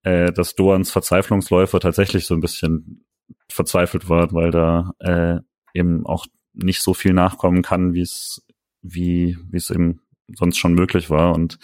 äh, 0.03 0.31
dass 0.31 0.55
Doans 0.55 0.91
Verzweiflungsläufer 0.91 1.79
tatsächlich 1.79 2.25
so 2.25 2.35
ein 2.35 2.41
bisschen 2.41 3.05
verzweifelt 3.49 4.07
war, 4.09 4.31
weil 4.33 4.51
da 4.51 4.93
äh, 4.99 5.39
eben 5.73 6.05
auch 6.05 6.27
nicht 6.53 6.81
so 6.81 6.93
viel 6.93 7.13
nachkommen 7.13 7.61
kann, 7.61 7.93
wie 7.93 8.01
es 8.01 8.45
wie 8.81 9.37
wie 9.49 9.57
es 9.57 9.69
eben 9.69 10.01
sonst 10.35 10.57
schon 10.57 10.73
möglich 10.73 11.09
war 11.09 11.33
und 11.33 11.57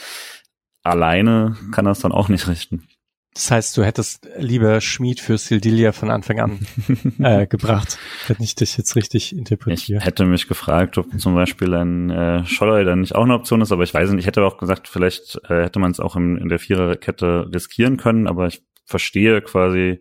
alleine 0.86 1.58
kann 1.71 1.86
er 1.86 1.91
es 1.91 2.00
dann 2.00 2.12
auch 2.12 2.30
nicht 2.30 2.48
richten. 2.48 2.88
Das 3.34 3.52
heißt, 3.52 3.76
du 3.76 3.84
hättest 3.84 4.30
lieber 4.38 4.80
Schmied 4.80 5.19
für 5.19 5.38
Sildilia 5.38 5.91
von 5.91 6.10
Anfang 6.10 6.39
an 6.39 6.60
äh, 7.19 7.45
gebracht, 7.48 7.98
wenn 8.28 8.38
ich 8.39 8.56
dich 8.56 8.78
jetzt 8.78 8.95
richtig 8.95 9.36
interpretiere. 9.36 10.00
Ich 10.00 10.06
hätte 10.06 10.24
mich 10.24 10.48
gefragt, 10.48 10.98
ob 10.98 11.19
zum 11.19 11.36
Beispiel 11.36 11.74
ein 11.74 12.10
äh, 12.10 12.45
Scholler 12.45 12.86
dann 12.86 13.02
nicht 13.02 13.13
auch 13.13 13.26
eine 13.26 13.34
Option 13.34 13.60
ist, 13.60 13.74
aber 13.74 13.84
ich 13.84 13.93
weiß 13.93 14.10
nicht. 14.12 14.21
Ich 14.21 14.28
hätte 14.28 14.45
auch 14.45 14.58
gesagt, 14.58 14.88
vielleicht 14.88 15.38
äh, 15.50 15.63
hätte 15.63 15.80
man 15.80 15.91
es 15.91 16.00
auch 16.00 16.15
in, 16.15 16.38
in 16.38 16.48
der 16.48 16.60
Viererkette 16.60 17.50
riskieren 17.54 17.98
können, 17.98 18.28
aber 18.28 18.48
ich 18.48 18.63
verstehe 18.86 19.41
quasi 19.41 20.00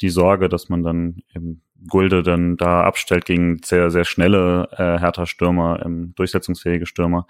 die 0.00 0.10
Sorge, 0.10 0.48
dass 0.48 0.68
man 0.68 0.84
dann 0.84 1.22
eben 1.34 1.62
Gulde 1.86 2.22
dann 2.22 2.56
da 2.56 2.82
abstellt 2.82 3.24
gegen 3.24 3.60
sehr, 3.64 3.90
sehr 3.90 4.04
schnelle 4.04 4.68
äh, 4.72 4.98
härter 4.98 5.26
Stürmer, 5.26 5.80
ähm, 5.84 6.12
durchsetzungsfähige 6.16 6.86
Stürmer. 6.86 7.26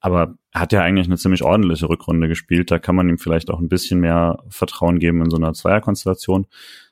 Aber 0.00 0.34
er 0.52 0.60
hat 0.60 0.72
ja 0.72 0.82
eigentlich 0.82 1.06
eine 1.06 1.16
ziemlich 1.16 1.42
ordentliche 1.42 1.88
Rückrunde 1.88 2.28
gespielt. 2.28 2.70
Da 2.70 2.78
kann 2.78 2.96
man 2.96 3.08
ihm 3.08 3.18
vielleicht 3.18 3.50
auch 3.50 3.60
ein 3.60 3.68
bisschen 3.68 4.00
mehr 4.00 4.42
Vertrauen 4.48 4.98
geben 4.98 5.22
in 5.22 5.30
so 5.30 5.36
einer 5.36 5.52
Zweierkonstellation. 5.52 6.46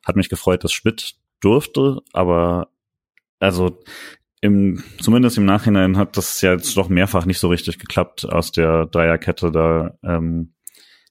Hat 0.07 0.17
mich 0.17 0.29
gefreut, 0.29 0.65
dass 0.65 0.73
Schmidt 0.73 1.17
durfte, 1.41 2.01
aber 2.13 2.69
also 3.39 3.81
im, 4.41 4.83
zumindest 5.01 5.39
im 5.39 5.45
Nachhinein 5.45 5.97
hat 5.97 6.17
das 6.17 6.41
ja 6.41 6.53
jetzt 6.53 6.77
doch 6.77 6.89
mehrfach 6.89 7.27
nicht 7.27 7.39
so 7.39 7.49
richtig 7.49 7.79
geklappt, 7.79 8.25
aus 8.25 8.51
der 8.53 8.87
Dreierkette 8.87 9.53
da 9.53 9.99
ähm, 10.03 10.55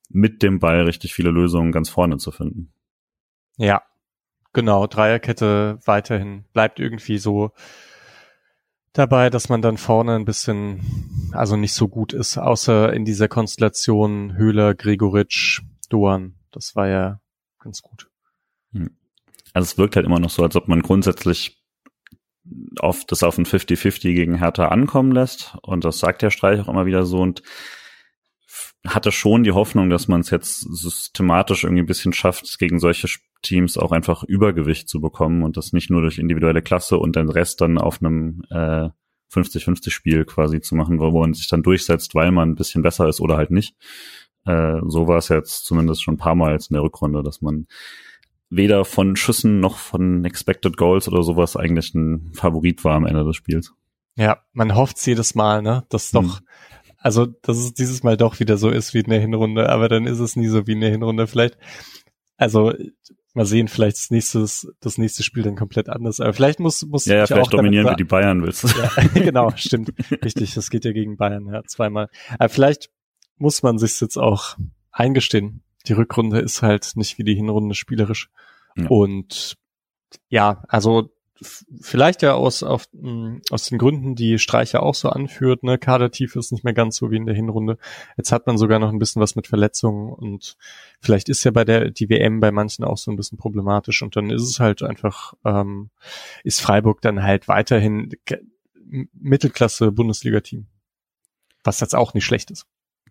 mit 0.10 0.44
dem 0.44 0.60
Ball 0.60 0.82
richtig 0.82 1.14
viele 1.14 1.32
Lösungen 1.32 1.72
ganz 1.72 1.90
vorne 1.90 2.18
zu 2.18 2.32
finden. 2.32 2.74
Ja, 3.58 3.84
genau. 4.54 4.88
Dreierkette 4.88 5.80
weiterhin 5.86 6.46
bleibt 6.54 6.80
irgendwie 6.80 7.18
so 7.18 7.52
dabei, 8.94 9.30
dass 9.30 9.50
man 9.50 9.62
dann 9.62 9.78
vorne 9.78 10.16
ein 10.16 10.26
bisschen, 10.26 11.30
also 11.32 11.56
nicht 11.56 11.74
so 11.74 11.88
gut 11.88 12.14
ist, 12.14 12.38
außer 12.38 12.94
in 12.94 13.06
dieser 13.06 13.28
Konstellation 13.28 14.36
Höhler, 14.36 14.74
Gregoritsch, 14.76 15.62
Doan. 15.90 16.36
Das 16.52 16.76
war 16.76 16.88
ja 16.88 17.22
ganz 17.60 17.82
gut. 17.82 18.10
Hm. 18.74 18.92
Also 19.54 19.66
es 19.66 19.78
wirkt 19.78 19.96
halt 19.96 20.06
immer 20.06 20.20
noch 20.20 20.30
so, 20.30 20.44
als 20.44 20.56
ob 20.56 20.68
man 20.68 20.82
grundsätzlich 20.82 21.62
auf 22.80 23.06
das 23.06 23.24
auf 23.24 23.38
ein 23.38 23.46
50-50 23.46 24.14
gegen 24.14 24.38
Hertha 24.38 24.68
ankommen 24.68 25.12
lässt. 25.12 25.58
Und 25.62 25.86
das 25.86 26.00
sagt 26.00 26.22
der 26.22 26.32
Streich 26.32 26.60
auch 26.60 26.68
immer 26.68 26.86
wieder 26.86 27.06
so 27.06 27.20
und 27.20 27.44
hatte 28.88 29.12
schon 29.12 29.44
die 29.44 29.52
Hoffnung, 29.52 29.90
dass 29.90 30.08
man 30.08 30.22
es 30.22 30.30
jetzt 30.30 30.62
systematisch 30.62 31.64
irgendwie 31.64 31.84
ein 31.84 31.88
bisschen 31.88 32.14
schafft, 32.14 32.58
gegen 32.60 32.80
solche 32.80 33.08
Teams 33.42 33.78
auch 33.78 33.92
einfach 33.92 34.24
Übergewicht 34.24 34.90
zu 34.90 35.02
bekommen 35.02 35.44
und 35.44 35.58
das 35.58 35.74
nicht 35.74 35.90
nur 35.90 36.02
durch 36.02 36.18
individuelle 36.18 36.62
Klasse 36.62 36.98
und 36.98 37.16
den 37.16 37.30
Rest 37.30 37.62
dann 37.62 37.78
auf 37.78 38.02
einem 38.02 38.42
äh, 38.50 38.90
50-50-Spiel 39.34 40.26
quasi 40.26 40.62
zu 40.62 40.76
machen, 40.76 41.00
wo 41.00 41.12
man 41.12 41.34
sich 41.34 41.48
dann 41.48 41.64
durchsetzt, 41.64 42.16
weil 42.16 42.32
man 42.32 42.50
ein 42.50 42.56
bisschen 42.56 42.84
besser 42.84 43.08
ist 43.08 43.22
oder 43.22 43.38
halt 43.38 43.52
nicht. 43.52 43.76
Äh, 44.46 44.80
so 44.88 45.08
war 45.08 45.18
es 45.18 45.30
jetzt 45.30 45.66
zumindest 45.66 46.04
schon 46.04 46.16
ein 46.16 46.18
paar 46.18 46.36
Mal 46.36 46.54
in 46.54 46.74
der 46.74 46.84
Rückrunde, 46.84 47.24
dass 47.24 47.42
man 47.42 47.68
weder 48.50 48.84
von 48.84 49.16
Schüssen 49.16 49.60
noch 49.60 49.78
von 49.78 50.26
Expected 50.26 50.76
Goals 50.76 51.08
oder 51.08 51.24
sowas 51.24 51.56
eigentlich 51.56 51.94
ein 51.94 52.32
Favorit 52.34 52.84
war 52.84 52.96
am 52.96 53.06
Ende 53.06 53.24
des 53.24 53.36
Spiels. 53.36 53.74
Ja, 54.18 54.40
man 54.52 54.76
hofft 54.76 55.06
jedes 55.08 55.36
Mal, 55.36 55.62
ne, 55.62 55.86
dass 55.90 56.12
doch, 56.12 56.40
hm. 56.40 56.46
Also, 57.02 57.26
dass 57.26 57.58
es 57.58 57.74
dieses 57.74 58.04
Mal 58.04 58.16
doch 58.16 58.40
wieder 58.40 58.58
so 58.58 58.70
ist 58.70 58.94
wie 58.94 59.00
in 59.00 59.10
der 59.10 59.20
Hinrunde, 59.20 59.70
aber 59.70 59.90
dann 59.90 60.06
ist 60.06 60.20
es 60.20 60.36
nie 60.36 60.48
so 60.48 60.68
wie 60.68 60.74
in 60.74 60.82
der 60.82 60.92
Hinrunde. 60.92 61.28
Vielleicht, 61.28 61.58
also, 62.38 62.74
mal 63.34 63.46
sehen, 63.46 63.68
vielleicht 63.68 63.98
das 63.98 64.12
nächste, 64.12 64.46
das 64.80 64.98
nächste 64.98 65.24
Spiel 65.24 65.44
dann 65.44 65.56
komplett 65.56 65.90
anders. 65.90 66.20
Aber 66.20 66.34
vielleicht 66.34 66.60
muss, 66.60 66.86
muss 66.86 67.06
ja, 67.06 67.18
ja 67.18 67.26
vielleicht 67.26 67.54
dominieren 67.54 67.86
wir 67.86 67.96
die 67.96 68.04
Bayern 68.04 68.44
willst. 68.44 68.64
Ja, 68.78 68.92
genau, 69.14 69.52
stimmt. 69.56 69.94
Richtig, 70.24 70.54
das 70.54 70.70
geht 70.70 70.86
ja 70.86 70.92
gegen 70.92 71.18
Bayern, 71.18 71.48
ja, 71.48 71.64
zweimal. 71.64 72.10
Aber 72.38 72.50
vielleicht 72.50 72.92
muss 73.38 73.64
man 73.64 73.78
sich 73.78 74.00
jetzt 74.00 74.18
auch 74.18 74.58
eingestehen. 74.92 75.64
Die 75.88 75.94
Rückrunde 75.94 76.40
ist 76.40 76.62
halt 76.62 76.92
nicht 76.96 77.18
wie 77.18 77.24
die 77.24 77.36
Hinrunde 77.36 77.74
spielerisch. 77.74 78.30
Ja. 78.76 78.88
Und 78.88 79.58
ja, 80.30 80.64
also 80.68 81.10
vielleicht 81.42 82.22
ja 82.22 82.34
aus, 82.34 82.64
auf, 82.64 82.86
hm, 82.94 83.42
aus 83.50 83.66
den 83.66 83.78
Gründen, 83.78 84.16
die 84.16 84.40
Streicher 84.40 84.84
auch 84.84 84.96
so 84.96 85.10
anführt, 85.10 85.64
ne, 85.64 85.78
Kadertiefe 85.78 86.40
ist 86.40 86.52
nicht 86.52 86.64
mehr 86.64 86.74
ganz 86.74 86.98
so 86.98 87.12
wie 87.12 87.18
in 87.18 87.26
der 87.26 87.36
Hinrunde. 87.36 87.78
Jetzt 88.18 88.32
hat 88.32 88.48
man 88.48 88.58
sogar 88.58 88.80
noch 88.80 88.90
ein 88.90 89.00
bisschen 89.00 89.22
was 89.22 89.36
mit 89.36 89.48
Verletzungen 89.48 90.14
und 90.14 90.58
vielleicht 91.00 91.30
ist 91.30 91.44
ja 91.44 91.52
bei 91.52 91.66
der, 91.66 91.90
die 91.90 92.10
WM 92.10 92.40
bei 92.40 92.52
manchen 92.52 92.86
auch 92.86 92.98
so 92.98 93.12
ein 93.12 93.18
bisschen 93.18 93.38
problematisch 93.38 94.02
und 94.02 94.16
dann 94.16 94.30
ist 94.30 94.44
es 94.44 94.60
halt 94.60 94.84
einfach, 94.84 95.34
ähm, 95.44 95.90
ist 96.44 96.62
Freiburg 96.62 97.02
dann 97.02 97.24
halt 97.24 97.48
weiterhin 97.48 98.12
Mittelklasse 99.14 99.92
Bundesliga-Team. 99.92 100.68
Was 101.64 101.80
jetzt 101.80 101.96
auch 101.96 102.14
nicht 102.14 102.26
schlecht 102.26 102.52
ist. 102.52 102.66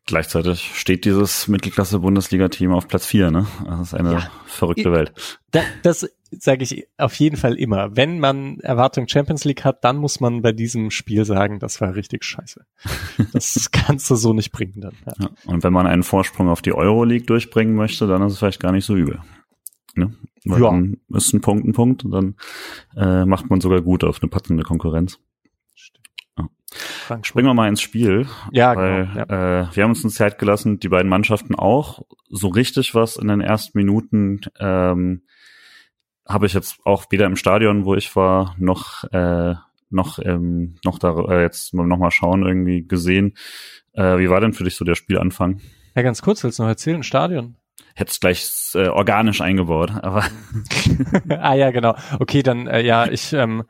Gleichzeitig 0.07 0.73
steht 0.75 1.05
dieses 1.05 1.47
Mittelklasse-Bundesliga-Team 1.47 2.73
auf 2.73 2.89
Platz 2.89 3.07
vier, 3.07 3.31
ne? 3.31 3.47
Das 3.65 3.81
ist 3.81 3.95
eine 3.95 4.13
ja. 4.15 4.31
verrückte 4.47 4.93
Welt. 4.93 5.13
Da, 5.51 5.63
das 5.83 6.09
sage 6.31 6.63
ich 6.63 6.87
auf 6.97 7.15
jeden 7.15 7.37
Fall 7.37 7.55
immer. 7.55 7.97
Wenn 7.97 8.21
man 8.21 8.61
Erwartung 8.61 9.09
Champions 9.09 9.45
League 9.45 9.65
hat, 9.65 9.85
dann 9.85 9.97
muss 9.97 10.21
man 10.21 10.43
bei 10.43 10.53
diesem 10.53 10.91
Spiel 10.91 11.25
sagen, 11.25 11.59
das 11.59 11.81
war 11.81 11.95
richtig 11.95 12.25
scheiße. 12.25 12.65
Das 13.33 13.71
kannst 13.73 14.11
du 14.11 14.15
so 14.15 14.33
nicht 14.33 14.53
bringen 14.53 14.81
dann. 14.81 14.95
Ja. 15.07 15.13
Ja, 15.19 15.31
und 15.47 15.65
wenn 15.65 15.73
man 15.73 15.87
einen 15.87 16.03
Vorsprung 16.03 16.49
auf 16.49 16.63
die 16.63 16.73
Euroleague 16.73 17.27
durchbringen 17.27 17.75
möchte, 17.75 18.07
dann 18.07 18.23
ist 18.23 18.35
es 18.35 18.39
vielleicht 18.39 18.61
gar 18.61 18.73
nicht 18.73 18.85
so 18.85 18.95
übel. 18.97 19.21
Ne? 19.95 20.15
Weil 20.45 20.63
ja. 20.63 20.71
dann 20.71 20.99
ist 21.09 21.33
ein 21.35 21.41
Punkt 21.41 21.67
ein 21.67 21.73
Punkt 21.73 22.05
und 22.05 22.13
dann 22.13 22.37
äh, 22.97 23.25
macht 23.27 23.51
man 23.51 23.61
sogar 23.61 23.83
gut 23.83 24.05
auf 24.05 24.23
eine 24.23 24.31
passende 24.31 24.63
Konkurrenz. 24.63 25.19
Springen 27.23 27.49
wir 27.49 27.55
mal 27.55 27.69
ins 27.69 27.81
Spiel. 27.81 28.27
Ja, 28.53 28.77
weil, 28.77 29.07
genau. 29.07 29.27
Ja. 29.29 29.63
Äh, 29.63 29.75
wir 29.75 29.83
haben 29.83 29.91
uns 29.91 30.05
eine 30.05 30.13
Zeit 30.13 30.39
gelassen, 30.39 30.79
die 30.79 30.89
beiden 30.89 31.09
Mannschaften 31.09 31.55
auch. 31.57 32.03
So 32.29 32.49
richtig 32.49 32.95
was 32.95 33.17
in 33.17 33.29
den 33.29 33.41
ersten 33.41 33.77
Minuten 33.77 34.41
ähm, 34.61 35.23
habe 36.33 36.47
ich 36.47 36.55
jetzt 36.55 36.79
auch 36.85 37.05
weder 37.11 37.27
im 37.27 37.37
Stadion, 37.37 37.85
wo 37.85 37.95
ich 37.95 38.15
war, 38.17 38.55
noch 38.59 39.05
äh, 39.13 39.55
noch 39.91 40.19
ähm, 40.21 40.77
noch 40.85 40.99
da 40.99 41.19
äh, 41.29 41.43
jetzt 41.43 41.75
noch 41.75 41.99
mal 41.99 42.11
schauen 42.11 42.45
irgendwie 42.45 42.87
gesehen. 42.87 43.35
Äh, 43.93 44.19
wie 44.19 44.31
war 44.31 44.41
denn 44.41 44.53
für 44.53 44.65
dich 44.65 44.77
so 44.77 44.85
der 44.85 44.95
Spielanfang? 44.95 45.61
Ja, 45.95 46.03
ganz 46.03 46.23
kurz, 46.23 46.45
willst 46.45 46.59
du 46.59 46.63
noch 46.63 46.71
erzählen? 46.71 47.03
Stadion? 47.03 47.57
hätte 47.95 48.11
es 48.11 48.21
gleich 48.21 48.49
äh, 48.75 48.89
organisch 48.89 49.41
eingebaut, 49.41 49.91
aber 49.91 50.25
ah 51.29 51.55
ja 51.55 51.71
genau. 51.71 51.97
Okay, 52.19 52.43
dann 52.43 52.67
äh, 52.67 52.83
ja 52.83 53.07
ich 53.07 53.33
ähm, 53.33 53.65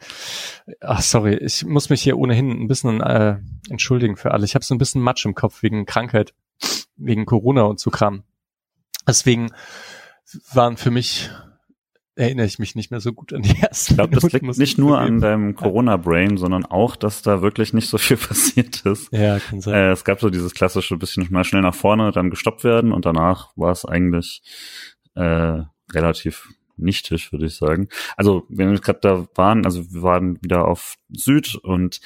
ach 0.80 1.02
sorry, 1.02 1.34
ich 1.34 1.64
muss 1.64 1.90
mich 1.90 2.02
hier 2.02 2.18
ohnehin 2.18 2.50
ein 2.50 2.68
bisschen 2.68 3.00
äh, 3.00 3.38
entschuldigen 3.68 4.16
für 4.16 4.32
alle. 4.32 4.44
Ich 4.44 4.54
habe 4.54 4.64
so 4.64 4.74
ein 4.74 4.78
bisschen 4.78 5.02
Matsch 5.02 5.26
im 5.26 5.34
Kopf 5.34 5.62
wegen 5.62 5.86
Krankheit, 5.86 6.34
wegen 6.96 7.26
Corona 7.26 7.62
und 7.62 7.80
so 7.80 7.90
Kram. 7.90 8.24
Deswegen 9.06 9.50
waren 10.52 10.76
für 10.76 10.90
mich 10.90 11.30
erinnere 12.20 12.46
ich 12.46 12.58
mich 12.58 12.74
nicht 12.74 12.90
mehr 12.90 13.00
so 13.00 13.12
gut 13.12 13.32
an 13.32 13.42
die 13.42 13.56
ersten. 13.60 13.94
Ich 13.94 13.96
glaube, 13.96 14.14
das 14.14 14.32
liegt 14.32 14.58
nicht 14.58 14.78
nur 14.78 14.98
an 14.98 15.20
deinem 15.20 15.54
Corona-Brain, 15.54 16.36
sondern 16.36 16.66
auch, 16.66 16.96
dass 16.96 17.22
da 17.22 17.42
wirklich 17.42 17.72
nicht 17.72 17.88
so 17.88 17.98
viel 17.98 18.16
passiert 18.28 18.80
ist. 18.82 19.12
Ja, 19.12 19.38
kann 19.38 19.60
sein. 19.60 19.74
Äh, 19.74 19.90
es 19.92 20.04
gab 20.04 20.20
so 20.20 20.30
dieses 20.30 20.54
klassische 20.54 20.96
bisschen 20.96 21.26
mal 21.30 21.44
schnell 21.44 21.62
nach 21.62 21.74
vorne, 21.74 22.12
dann 22.12 22.30
gestoppt 22.30 22.64
werden 22.64 22.92
und 22.92 23.06
danach 23.06 23.50
war 23.56 23.72
es 23.72 23.84
eigentlich 23.84 24.42
äh, 25.14 25.62
relativ 25.92 26.52
nichtig, 26.76 27.32
würde 27.32 27.46
ich 27.46 27.56
sagen. 27.56 27.88
Also, 28.16 28.44
wenn 28.48 28.70
wir 28.70 28.78
gerade 28.78 29.00
da 29.02 29.26
waren, 29.34 29.64
also 29.64 29.92
wir 29.92 30.02
waren 30.02 30.38
wieder 30.42 30.66
auf 30.66 30.96
Süd 31.10 31.56
und 31.56 32.00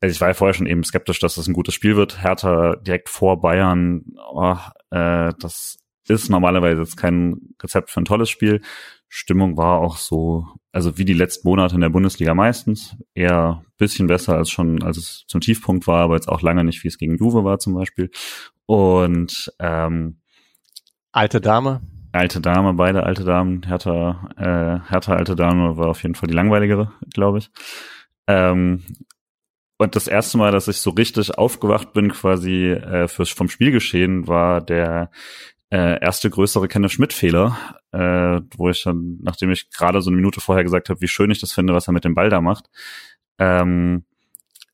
also 0.00 0.14
ich 0.14 0.20
war 0.20 0.28
ja 0.28 0.34
vorher 0.34 0.54
schon 0.54 0.66
eben 0.66 0.82
skeptisch, 0.82 1.18
dass 1.18 1.34
das 1.34 1.46
ein 1.46 1.52
gutes 1.52 1.74
Spiel 1.74 1.96
wird. 1.96 2.22
Hertha 2.22 2.76
direkt 2.76 3.10
vor 3.10 3.40
Bayern, 3.40 4.04
oh, 4.32 4.56
äh, 4.90 5.32
das 5.38 5.78
ist 6.08 6.30
normalerweise 6.30 6.80
jetzt 6.80 6.96
kein 6.96 7.54
Rezept 7.62 7.90
für 7.90 8.00
ein 8.00 8.04
tolles 8.04 8.30
Spiel. 8.30 8.62
Stimmung 9.08 9.56
war 9.56 9.78
auch 9.78 9.96
so, 9.96 10.46
also 10.72 10.96
wie 10.96 11.04
die 11.04 11.14
letzten 11.14 11.48
Monate 11.48 11.74
in 11.74 11.80
der 11.80 11.88
Bundesliga 11.88 12.32
meistens, 12.34 12.96
eher 13.14 13.64
bisschen 13.76 14.06
besser 14.06 14.36
als 14.36 14.50
schon, 14.50 14.82
als 14.82 14.96
es 14.96 15.24
zum 15.26 15.40
Tiefpunkt 15.40 15.86
war, 15.86 16.04
aber 16.04 16.14
jetzt 16.14 16.28
auch 16.28 16.42
lange 16.42 16.64
nicht, 16.64 16.84
wie 16.84 16.88
es 16.88 16.98
gegen 16.98 17.16
Juve 17.16 17.44
war 17.44 17.58
zum 17.58 17.74
Beispiel. 17.74 18.10
Und 18.66 19.52
ähm, 19.58 20.20
alte 21.10 21.40
Dame. 21.40 21.80
Alte 22.12 22.40
Dame, 22.40 22.74
beide 22.74 23.02
alte 23.04 23.24
Damen. 23.24 23.62
Hertha, 23.66 24.30
äh, 24.36 24.88
Hertha 24.90 25.14
alte 25.14 25.34
Dame 25.34 25.76
war 25.76 25.88
auf 25.88 26.02
jeden 26.02 26.14
Fall 26.14 26.28
die 26.28 26.34
langweiligere, 26.34 26.92
glaube 27.12 27.38
ich. 27.38 27.50
Ähm, 28.26 28.82
und 29.76 29.96
das 29.96 30.08
erste 30.08 30.38
Mal, 30.38 30.52
dass 30.52 30.68
ich 30.68 30.76
so 30.76 30.90
richtig 30.90 31.36
aufgewacht 31.38 31.92
bin, 31.94 32.10
quasi 32.10 32.66
äh, 32.68 33.08
fürs 33.08 33.30
vom 33.30 33.48
Spielgeschehen, 33.48 34.28
war 34.28 34.60
der 34.60 35.10
äh, 35.70 36.00
erste 36.00 36.30
größere 36.30 36.68
Kenneth 36.68 36.92
Schmidt-Fehler, 36.92 37.56
äh, 37.92 38.40
wo 38.56 38.68
ich 38.68 38.82
dann, 38.82 39.18
nachdem 39.22 39.50
ich 39.50 39.70
gerade 39.70 40.02
so 40.02 40.10
eine 40.10 40.16
Minute 40.16 40.40
vorher 40.40 40.64
gesagt 40.64 40.88
habe, 40.88 41.00
wie 41.00 41.08
schön 41.08 41.30
ich 41.30 41.40
das 41.40 41.52
finde, 41.52 41.74
was 41.74 41.88
er 41.88 41.92
mit 41.92 42.04
dem 42.04 42.14
Ball 42.14 42.28
da 42.28 42.40
macht, 42.40 42.70
ähm, 43.38 44.04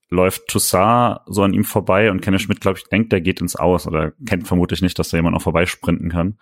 läuft 0.08 0.48
Toussaint 0.48 1.20
so 1.26 1.42
an 1.42 1.52
ihm 1.52 1.64
vorbei 1.64 2.10
und 2.10 2.20
Kenneth 2.20 2.42
Schmidt, 2.42 2.60
glaube 2.60 2.78
ich, 2.78 2.84
denkt, 2.84 3.12
der 3.12 3.20
geht 3.20 3.40
ins 3.40 3.56
Aus 3.56 3.86
oder 3.86 4.12
kennt 4.24 4.46
vermutlich 4.46 4.80
nicht, 4.80 4.98
dass 4.98 5.10
da 5.10 5.16
jemand 5.18 5.34
noch 5.34 5.42
vorbeisprinten 5.42 6.10
kann 6.10 6.38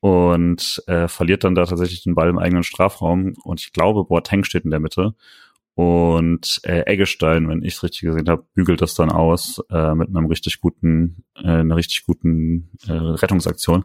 und 0.00 0.82
äh, 0.86 1.08
verliert 1.08 1.44
dann 1.44 1.54
da 1.54 1.64
tatsächlich 1.64 2.02
den 2.02 2.14
Ball 2.14 2.28
im 2.28 2.38
eigenen 2.38 2.64
Strafraum 2.64 3.34
und 3.42 3.60
ich 3.60 3.72
glaube, 3.72 4.04
Boateng 4.04 4.44
steht 4.44 4.64
in 4.64 4.70
der 4.70 4.80
Mitte 4.80 5.14
und 5.74 6.60
äh, 6.62 6.82
Eggestein, 6.86 7.48
wenn 7.48 7.62
ich 7.64 7.74
es 7.74 7.82
richtig 7.82 8.02
gesehen 8.02 8.28
habe, 8.28 8.46
bügelt 8.54 8.80
das 8.80 8.94
dann 8.94 9.10
aus 9.10 9.60
äh, 9.70 9.94
mit 9.94 10.08
einem 10.08 10.26
richtig 10.26 10.60
guten, 10.60 11.24
äh, 11.36 11.48
einer 11.48 11.76
richtig 11.76 12.04
guten 12.06 12.70
äh, 12.86 12.92
Rettungsaktion. 12.92 13.84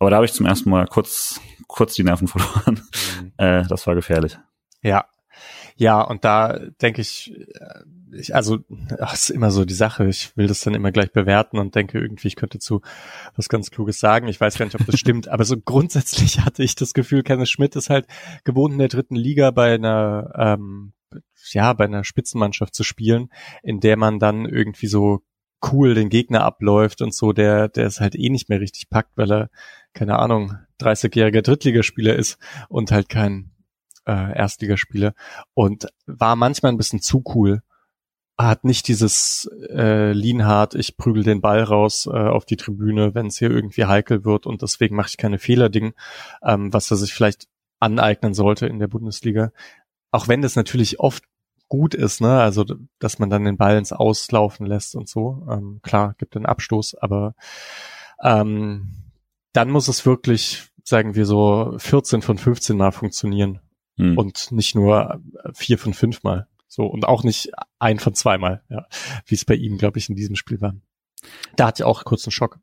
Aber 0.00 0.10
da 0.10 0.16
habe 0.16 0.26
ich 0.26 0.32
zum 0.32 0.46
ersten 0.46 0.70
Mal 0.70 0.86
kurz, 0.86 1.40
kurz 1.68 1.94
die 1.94 2.02
Nerven 2.02 2.28
verloren. 2.28 2.82
Mhm. 3.22 3.32
Äh, 3.36 3.64
das 3.68 3.86
war 3.86 3.94
gefährlich. 3.94 4.38
Ja, 4.82 5.06
ja, 5.76 6.00
und 6.00 6.24
da 6.24 6.58
denke 6.82 7.00
ich, 7.00 7.32
äh, 7.54 7.84
ich, 8.10 8.34
also 8.34 8.58
ach, 9.00 9.14
ist 9.14 9.30
immer 9.30 9.52
so 9.52 9.64
die 9.64 9.74
Sache. 9.74 10.08
Ich 10.08 10.36
will 10.36 10.48
das 10.48 10.60
dann 10.62 10.74
immer 10.74 10.90
gleich 10.90 11.12
bewerten 11.12 11.58
und 11.58 11.76
denke 11.76 12.00
irgendwie, 12.00 12.26
ich 12.26 12.34
könnte 12.34 12.58
zu 12.58 12.80
was 13.36 13.48
ganz 13.48 13.70
Kluges 13.70 14.00
sagen. 14.00 14.26
Ich 14.26 14.40
weiß 14.40 14.58
gar 14.58 14.64
nicht, 14.64 14.74
ob 14.74 14.86
das 14.86 14.98
stimmt, 14.98 15.28
aber 15.28 15.44
so 15.44 15.56
grundsätzlich 15.56 16.40
hatte 16.44 16.64
ich 16.64 16.74
das 16.74 16.94
Gefühl, 16.94 17.22
Kenneth 17.22 17.48
Schmidt 17.48 17.76
ist 17.76 17.90
halt 17.90 18.08
gewohnt 18.42 18.72
in 18.72 18.78
der 18.80 18.88
dritten 18.88 19.14
Liga 19.14 19.52
bei 19.52 19.74
einer 19.74 20.32
ähm, 20.36 20.94
ja, 21.52 21.72
bei 21.72 21.84
einer 21.84 22.04
Spitzenmannschaft 22.04 22.74
zu 22.74 22.84
spielen, 22.84 23.30
in 23.62 23.80
der 23.80 23.96
man 23.96 24.18
dann 24.18 24.46
irgendwie 24.46 24.86
so 24.86 25.22
cool 25.72 25.94
den 25.94 26.08
Gegner 26.08 26.44
abläuft 26.44 27.02
und 27.02 27.14
so, 27.14 27.32
der, 27.32 27.68
der 27.68 27.86
es 27.86 28.00
halt 28.00 28.14
eh 28.14 28.30
nicht 28.30 28.48
mehr 28.48 28.60
richtig 28.60 28.90
packt, 28.90 29.16
weil 29.16 29.32
er, 29.32 29.50
keine 29.92 30.18
Ahnung, 30.18 30.56
30-jähriger 30.80 31.42
Drittligaspieler 31.42 32.14
ist 32.14 32.38
und 32.68 32.92
halt 32.92 33.08
kein 33.08 33.50
äh, 34.06 34.36
Erstligaspieler 34.36 35.14
und 35.54 35.88
war 36.06 36.36
manchmal 36.36 36.72
ein 36.72 36.78
bisschen 36.78 37.00
zu 37.00 37.22
cool. 37.34 37.62
Hat 38.36 38.62
nicht 38.62 38.86
dieses 38.86 39.50
äh, 39.68 40.12
Lienhardt, 40.12 40.76
ich 40.76 40.96
prügel 40.96 41.24
den 41.24 41.40
Ball 41.40 41.64
raus 41.64 42.06
äh, 42.06 42.10
auf 42.10 42.44
die 42.44 42.56
Tribüne, 42.56 43.12
wenn 43.16 43.26
es 43.26 43.38
hier 43.38 43.50
irgendwie 43.50 43.86
heikel 43.86 44.24
wird 44.24 44.46
und 44.46 44.62
deswegen 44.62 44.94
mache 44.94 45.08
ich 45.08 45.16
keine 45.16 45.40
Fehlerding, 45.40 45.92
ähm, 46.42 46.72
was 46.72 46.88
er 46.92 46.98
sich 46.98 47.12
vielleicht 47.12 47.48
aneignen 47.80 48.34
sollte 48.34 48.66
in 48.66 48.78
der 48.78 48.88
Bundesliga. 48.88 49.52
Auch 50.10 50.28
wenn 50.28 50.42
das 50.42 50.56
natürlich 50.56 51.00
oft 51.00 51.24
gut 51.68 51.94
ist, 51.94 52.20
ne? 52.20 52.40
Also 52.40 52.64
dass 52.98 53.18
man 53.18 53.30
dann 53.30 53.44
den 53.44 53.56
Ball 53.56 53.76
ins 53.76 53.92
Auslaufen 53.92 54.66
lässt 54.66 54.94
und 54.94 55.08
so. 55.08 55.46
Ähm, 55.50 55.80
klar, 55.82 56.14
gibt 56.18 56.34
einen 56.34 56.46
Abstoß, 56.46 56.96
aber 56.96 57.34
ähm, 58.22 59.10
dann 59.52 59.70
muss 59.70 59.88
es 59.88 60.06
wirklich, 60.06 60.68
sagen 60.84 61.14
wir 61.14 61.26
so, 61.26 61.74
14 61.78 62.22
von 62.22 62.38
15 62.38 62.76
Mal 62.76 62.92
funktionieren 62.92 63.60
hm. 63.96 64.16
und 64.16 64.52
nicht 64.52 64.74
nur 64.74 65.20
vier 65.52 65.78
von 65.78 65.94
fünf 65.94 66.22
Mal. 66.22 66.48
So 66.68 66.86
und 66.86 67.06
auch 67.06 67.24
nicht 67.24 67.50
ein 67.78 67.98
von 67.98 68.14
zweimal, 68.14 68.62
ja, 68.68 68.86
wie 69.26 69.34
es 69.34 69.44
bei 69.44 69.54
ihm, 69.54 69.78
glaube 69.78 69.98
ich, 69.98 70.08
in 70.08 70.16
diesem 70.16 70.36
Spiel 70.36 70.60
war. 70.60 70.74
Da 71.56 71.66
hatte 71.66 71.82
ich 71.82 71.86
auch 71.86 72.04
kurz 72.04 72.26
einen 72.26 72.32
Schock. 72.32 72.58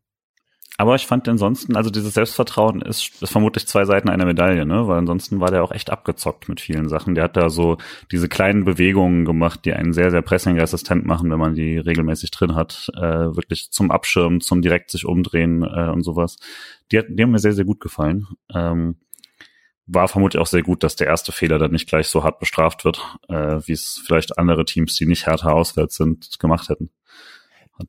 Aber 0.77 0.95
ich 0.95 1.07
fand 1.07 1.27
ansonsten, 1.29 1.77
also 1.77 1.89
dieses 1.89 2.13
Selbstvertrauen 2.13 2.81
ist, 2.81 3.21
ist 3.21 3.31
vermutlich 3.31 3.65
zwei 3.65 3.85
Seiten 3.85 4.09
einer 4.09 4.25
Medaille, 4.25 4.65
ne? 4.65 4.87
Weil 4.87 4.97
ansonsten 4.97 5.39
war 5.39 5.49
der 5.49 5.63
auch 5.63 5.71
echt 5.71 5.89
abgezockt 5.89 6.49
mit 6.49 6.59
vielen 6.59 6.89
Sachen. 6.89 7.15
Der 7.15 7.23
hat 7.25 7.37
da 7.37 7.49
so 7.49 7.77
diese 8.11 8.27
kleinen 8.27 8.65
Bewegungen 8.65 9.23
gemacht, 9.23 9.61
die 9.63 9.73
einen 9.73 9.93
sehr, 9.93 10.11
sehr 10.11 10.21
pressing-resistent 10.21 11.05
machen, 11.05 11.31
wenn 11.31 11.39
man 11.39 11.55
die 11.55 11.77
regelmäßig 11.77 12.31
drin 12.31 12.55
hat. 12.55 12.89
Äh, 12.95 13.01
wirklich 13.35 13.71
zum 13.71 13.89
Abschirmen, 13.89 14.41
zum 14.41 14.61
direkt 14.61 14.91
sich 14.91 15.05
umdrehen 15.05 15.63
äh, 15.63 15.89
und 15.89 16.03
sowas. 16.03 16.37
Die, 16.91 16.97
hat, 16.97 17.05
die 17.09 17.23
haben 17.23 17.31
mir 17.31 17.39
sehr, 17.39 17.53
sehr 17.53 17.65
gut 17.65 17.79
gefallen. 17.79 18.27
Ähm, 18.53 18.97
war 19.87 20.07
vermutlich 20.07 20.41
auch 20.41 20.47
sehr 20.47 20.63
gut, 20.63 20.83
dass 20.83 20.95
der 20.95 21.07
erste 21.07 21.31
Fehler 21.31 21.59
dann 21.59 21.71
nicht 21.71 21.87
gleich 21.87 22.07
so 22.07 22.23
hart 22.23 22.39
bestraft 22.39 22.83
wird, 22.85 23.17
äh, 23.29 23.59
wie 23.65 23.73
es 23.73 24.01
vielleicht 24.05 24.37
andere 24.37 24.65
Teams, 24.65 24.95
die 24.95 25.05
nicht 25.05 25.25
härter 25.25 25.53
auswärts 25.53 25.95
sind, 25.95 26.39
gemacht 26.39 26.69
hätten. 26.69 26.89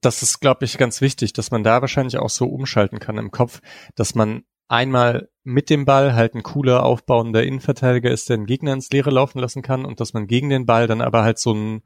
Das 0.01 0.23
ist, 0.23 0.41
glaube 0.41 0.65
ich, 0.65 0.79
ganz 0.79 1.01
wichtig, 1.01 1.33
dass 1.33 1.51
man 1.51 1.63
da 1.63 1.81
wahrscheinlich 1.81 2.19
auch 2.19 2.31
so 2.31 2.47
umschalten 2.47 2.99
kann 2.99 3.19
im 3.19 3.31
Kopf, 3.31 3.61
dass 3.95 4.15
man 4.15 4.45
einmal 4.69 5.29
mit 5.45 5.71
dem 5.71 5.85
Ball 5.85 6.15
halt 6.15 6.35
ein 6.35 6.43
cooler 6.43 6.83
aufbauender 6.83 7.45
Innenverteidiger 7.45 8.11
ist, 8.11 8.29
der 8.29 8.37
den 8.37 8.47
Gegner 8.47 8.73
ins 8.73 8.91
Leere 8.91 9.11
laufen 9.11 9.39
lassen 9.39 9.63
kann 9.63 9.85
und 9.85 10.01
dass 10.01 10.13
man 10.13 10.27
gegen 10.27 10.49
den 10.49 10.67
Ball 10.67 10.89
dann 10.89 11.01
aber 11.01 11.23
halt 11.23 11.39
so 11.39 11.53
ein 11.55 11.83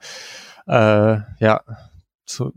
äh, 0.66 1.18
ja 1.40 1.62
so, 2.24 2.52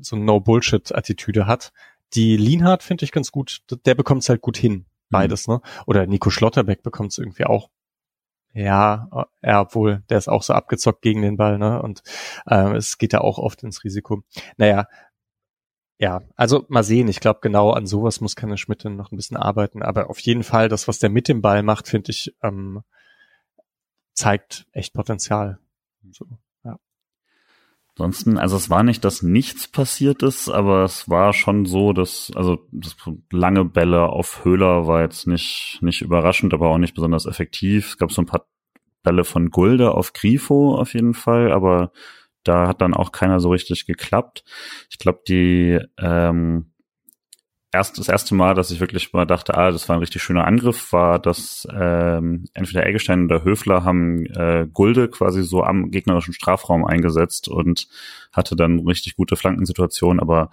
so 0.00 0.16
ein 0.16 0.24
No-Bullshit-Attitüde 0.24 1.46
hat. 1.46 1.72
Die 2.14 2.36
Lienhardt 2.36 2.82
finde 2.82 3.04
ich 3.04 3.12
ganz 3.12 3.32
gut, 3.32 3.62
der 3.84 3.94
bekommt 3.94 4.22
es 4.22 4.28
halt 4.28 4.40
gut 4.40 4.56
hin, 4.56 4.86
beides, 5.10 5.46
mhm. 5.46 5.54
ne? 5.54 5.60
Oder 5.86 6.06
Nico 6.06 6.30
Schlotterbeck 6.30 6.82
bekommt 6.82 7.12
es 7.12 7.18
irgendwie 7.18 7.44
auch 7.44 7.70
ja, 8.54 9.08
äh, 9.42 9.50
ja, 9.50 9.60
obwohl, 9.62 10.02
der 10.08 10.18
ist 10.18 10.28
auch 10.28 10.42
so 10.42 10.54
abgezockt 10.54 11.02
gegen 11.02 11.22
den 11.22 11.36
Ball, 11.36 11.58
ne? 11.58 11.82
Und 11.82 12.02
äh, 12.46 12.74
es 12.76 12.98
geht 12.98 13.12
da 13.12 13.18
auch 13.18 13.38
oft 13.38 13.62
ins 13.62 13.84
Risiko. 13.84 14.22
Naja, 14.56 14.86
ja, 15.98 16.22
also 16.36 16.64
mal 16.68 16.82
sehen. 16.84 17.08
Ich 17.08 17.20
glaube, 17.20 17.40
genau 17.42 17.70
an 17.70 17.86
sowas 17.86 18.20
muss 18.20 18.36
Kenne 18.36 18.58
Schmidt 18.58 18.84
noch 18.84 19.12
ein 19.12 19.16
bisschen 19.16 19.36
arbeiten. 19.36 19.82
Aber 19.82 20.10
auf 20.10 20.18
jeden 20.20 20.42
Fall, 20.42 20.68
das, 20.68 20.88
was 20.88 20.98
der 20.98 21.10
mit 21.10 21.28
dem 21.28 21.40
Ball 21.42 21.62
macht, 21.62 21.88
finde 21.88 22.10
ich, 22.10 22.34
ähm, 22.42 22.82
zeigt 24.12 24.66
echt 24.72 24.92
Potenzial. 24.94 25.58
So. 26.10 26.26
Ansonsten, 27.96 28.38
also 28.38 28.56
es 28.56 28.70
war 28.70 28.82
nicht, 28.82 29.04
dass 29.04 29.22
nichts 29.22 29.68
passiert 29.68 30.24
ist, 30.24 30.48
aber 30.48 30.82
es 30.82 31.08
war 31.08 31.32
schon 31.32 31.64
so, 31.64 31.92
dass, 31.92 32.32
also 32.34 32.66
das 32.72 32.96
lange 33.30 33.64
Bälle 33.64 34.08
auf 34.08 34.44
Höhler 34.44 34.88
war 34.88 35.02
jetzt 35.02 35.28
nicht, 35.28 35.78
nicht 35.80 36.02
überraschend, 36.02 36.52
aber 36.54 36.70
auch 36.70 36.78
nicht 36.78 36.94
besonders 36.94 37.26
effektiv. 37.26 37.90
Es 37.90 37.98
gab 37.98 38.10
so 38.10 38.22
ein 38.22 38.26
paar 38.26 38.46
Bälle 39.04 39.22
von 39.22 39.50
Gulde 39.50 39.92
auf 39.92 40.12
Grifo 40.12 40.74
auf 40.74 40.94
jeden 40.94 41.14
Fall, 41.14 41.52
aber 41.52 41.92
da 42.42 42.66
hat 42.66 42.80
dann 42.80 42.94
auch 42.94 43.12
keiner 43.12 43.38
so 43.38 43.50
richtig 43.50 43.86
geklappt. 43.86 44.44
Ich 44.90 44.98
glaube, 44.98 45.20
die 45.28 45.78
ähm, 45.96 46.72
erst 47.74 47.98
das 47.98 48.08
erste 48.08 48.34
Mal, 48.34 48.54
dass 48.54 48.70
ich 48.70 48.80
wirklich 48.80 49.12
mal 49.12 49.26
dachte, 49.26 49.54
ah, 49.56 49.70
das 49.70 49.88
war 49.88 49.96
ein 49.96 50.00
richtig 50.00 50.22
schöner 50.22 50.46
Angriff, 50.46 50.92
war, 50.92 51.18
dass 51.18 51.68
ähm, 51.72 52.44
entweder 52.54 52.86
Eggestein 52.86 53.24
oder 53.24 53.44
Höfler 53.44 53.84
haben 53.84 54.24
äh, 54.26 54.66
Gulde 54.72 55.08
quasi 55.08 55.42
so 55.42 55.62
am 55.62 55.90
gegnerischen 55.90 56.32
Strafraum 56.32 56.84
eingesetzt 56.84 57.48
und 57.48 57.88
hatte 58.32 58.56
dann 58.56 58.80
richtig 58.80 59.16
gute 59.16 59.36
Flankensituationen, 59.36 60.20
aber 60.20 60.50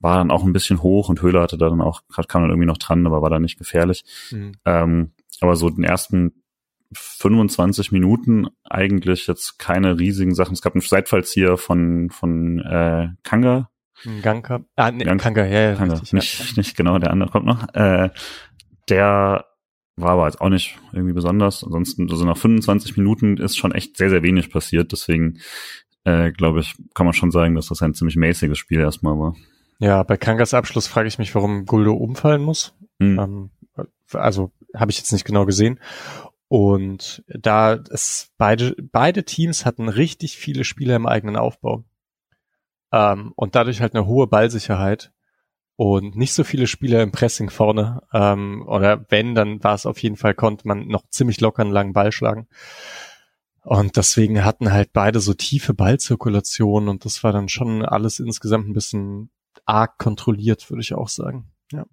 war 0.00 0.16
dann 0.16 0.30
auch 0.30 0.44
ein 0.44 0.52
bisschen 0.52 0.82
hoch 0.82 1.08
und 1.08 1.22
Höhler 1.22 1.42
hatte 1.42 1.58
dann 1.58 1.80
auch, 1.80 2.02
kam 2.28 2.42
dann 2.42 2.50
irgendwie 2.50 2.68
noch 2.68 2.78
dran, 2.78 3.06
aber 3.06 3.22
war 3.22 3.30
dann 3.30 3.42
nicht 3.42 3.58
gefährlich. 3.58 4.04
Mhm. 4.30 4.52
Ähm, 4.64 5.12
aber 5.40 5.54
so 5.56 5.68
den 5.70 5.84
ersten 5.84 6.32
25 6.92 7.92
Minuten 7.92 8.48
eigentlich 8.64 9.26
jetzt 9.26 9.58
keine 9.58 9.98
riesigen 9.98 10.34
Sachen. 10.34 10.54
Es 10.54 10.62
gab 10.62 10.74
einen 10.74 10.80
Seitfallzieher 10.80 11.58
von, 11.58 12.10
von 12.10 12.60
äh, 12.60 13.08
Kanga. 13.22 13.70
Ganka. 14.22 14.64
Ah, 14.76 14.90
nee, 14.90 15.04
Ganka, 15.04 15.24
Kanga, 15.24 15.46
ja, 15.46 15.70
ja. 15.70 15.74
Kanga. 15.74 15.94
Richtig, 15.94 16.12
nicht, 16.12 16.38
ja. 16.38 16.46
nicht 16.56 16.76
genau, 16.76 16.98
der 16.98 17.10
andere 17.10 17.30
kommt 17.30 17.46
noch. 17.46 17.74
Äh, 17.74 18.10
der 18.88 19.46
war 19.96 20.10
aber 20.10 20.26
jetzt 20.26 20.40
auch 20.40 20.48
nicht 20.48 20.78
irgendwie 20.92 21.12
besonders. 21.12 21.64
Ansonsten, 21.64 22.10
also 22.10 22.24
nach 22.24 22.36
25 22.36 22.96
Minuten 22.96 23.36
ist 23.36 23.56
schon 23.56 23.72
echt 23.72 23.96
sehr, 23.96 24.10
sehr 24.10 24.22
wenig 24.22 24.50
passiert. 24.50 24.92
Deswegen, 24.92 25.38
äh, 26.04 26.30
glaube 26.30 26.60
ich, 26.60 26.76
kann 26.94 27.06
man 27.06 27.14
schon 27.14 27.30
sagen, 27.30 27.54
dass 27.54 27.66
das 27.66 27.82
ein 27.82 27.94
ziemlich 27.94 28.16
mäßiges 28.16 28.58
Spiel 28.58 28.80
erstmal 28.80 29.18
war. 29.18 29.34
Ja, 29.80 30.02
bei 30.02 30.16
Kangas 30.16 30.54
Abschluss 30.54 30.86
frage 30.86 31.08
ich 31.08 31.18
mich, 31.18 31.34
warum 31.34 31.64
Guldo 31.66 31.92
umfallen 31.94 32.42
muss. 32.42 32.74
Mhm. 32.98 33.18
Ähm, 33.18 33.50
also 34.12 34.52
habe 34.74 34.90
ich 34.90 34.98
jetzt 34.98 35.12
nicht 35.12 35.24
genau 35.24 35.46
gesehen. 35.46 35.80
Und 36.48 37.22
da 37.28 37.74
es 37.74 38.30
beide, 38.38 38.74
beide 38.80 39.24
Teams 39.24 39.66
hatten 39.66 39.88
richtig 39.88 40.36
viele 40.36 40.64
Spieler 40.64 40.96
im 40.96 41.06
eigenen 41.06 41.36
Aufbau. 41.36 41.84
Ähm, 42.92 43.32
und 43.36 43.54
dadurch 43.54 43.80
halt 43.80 43.94
eine 43.94 44.06
hohe 44.06 44.26
Ballsicherheit 44.26 45.12
und 45.76 46.16
nicht 46.16 46.34
so 46.34 46.42
viele 46.42 46.66
Spieler 46.66 47.02
im 47.02 47.12
Pressing 47.12 47.50
vorne. 47.50 48.02
Ähm, 48.12 48.64
oder 48.66 49.04
wenn, 49.10 49.34
dann 49.34 49.62
war 49.62 49.74
es 49.74 49.86
auf 49.86 50.02
jeden 50.02 50.16
Fall, 50.16 50.34
konnte 50.34 50.66
man 50.66 50.88
noch 50.88 51.08
ziemlich 51.08 51.40
locker 51.40 51.62
einen 51.62 51.70
langen 51.70 51.92
Ball 51.92 52.10
schlagen. 52.10 52.48
Und 53.62 53.96
deswegen 53.96 54.44
hatten 54.44 54.72
halt 54.72 54.92
beide 54.92 55.20
so 55.20 55.34
tiefe 55.34 55.74
Ballzirkulationen 55.74 56.88
und 56.88 57.04
das 57.04 57.22
war 57.22 57.32
dann 57.32 57.48
schon 57.48 57.84
alles 57.84 58.18
insgesamt 58.18 58.66
ein 58.66 58.72
bisschen 58.72 59.30
arg 59.66 59.98
kontrolliert, 59.98 60.68
würde 60.70 60.80
ich 60.80 60.94
auch 60.94 61.08
sagen. 61.08 61.50
Ja. 61.70 61.84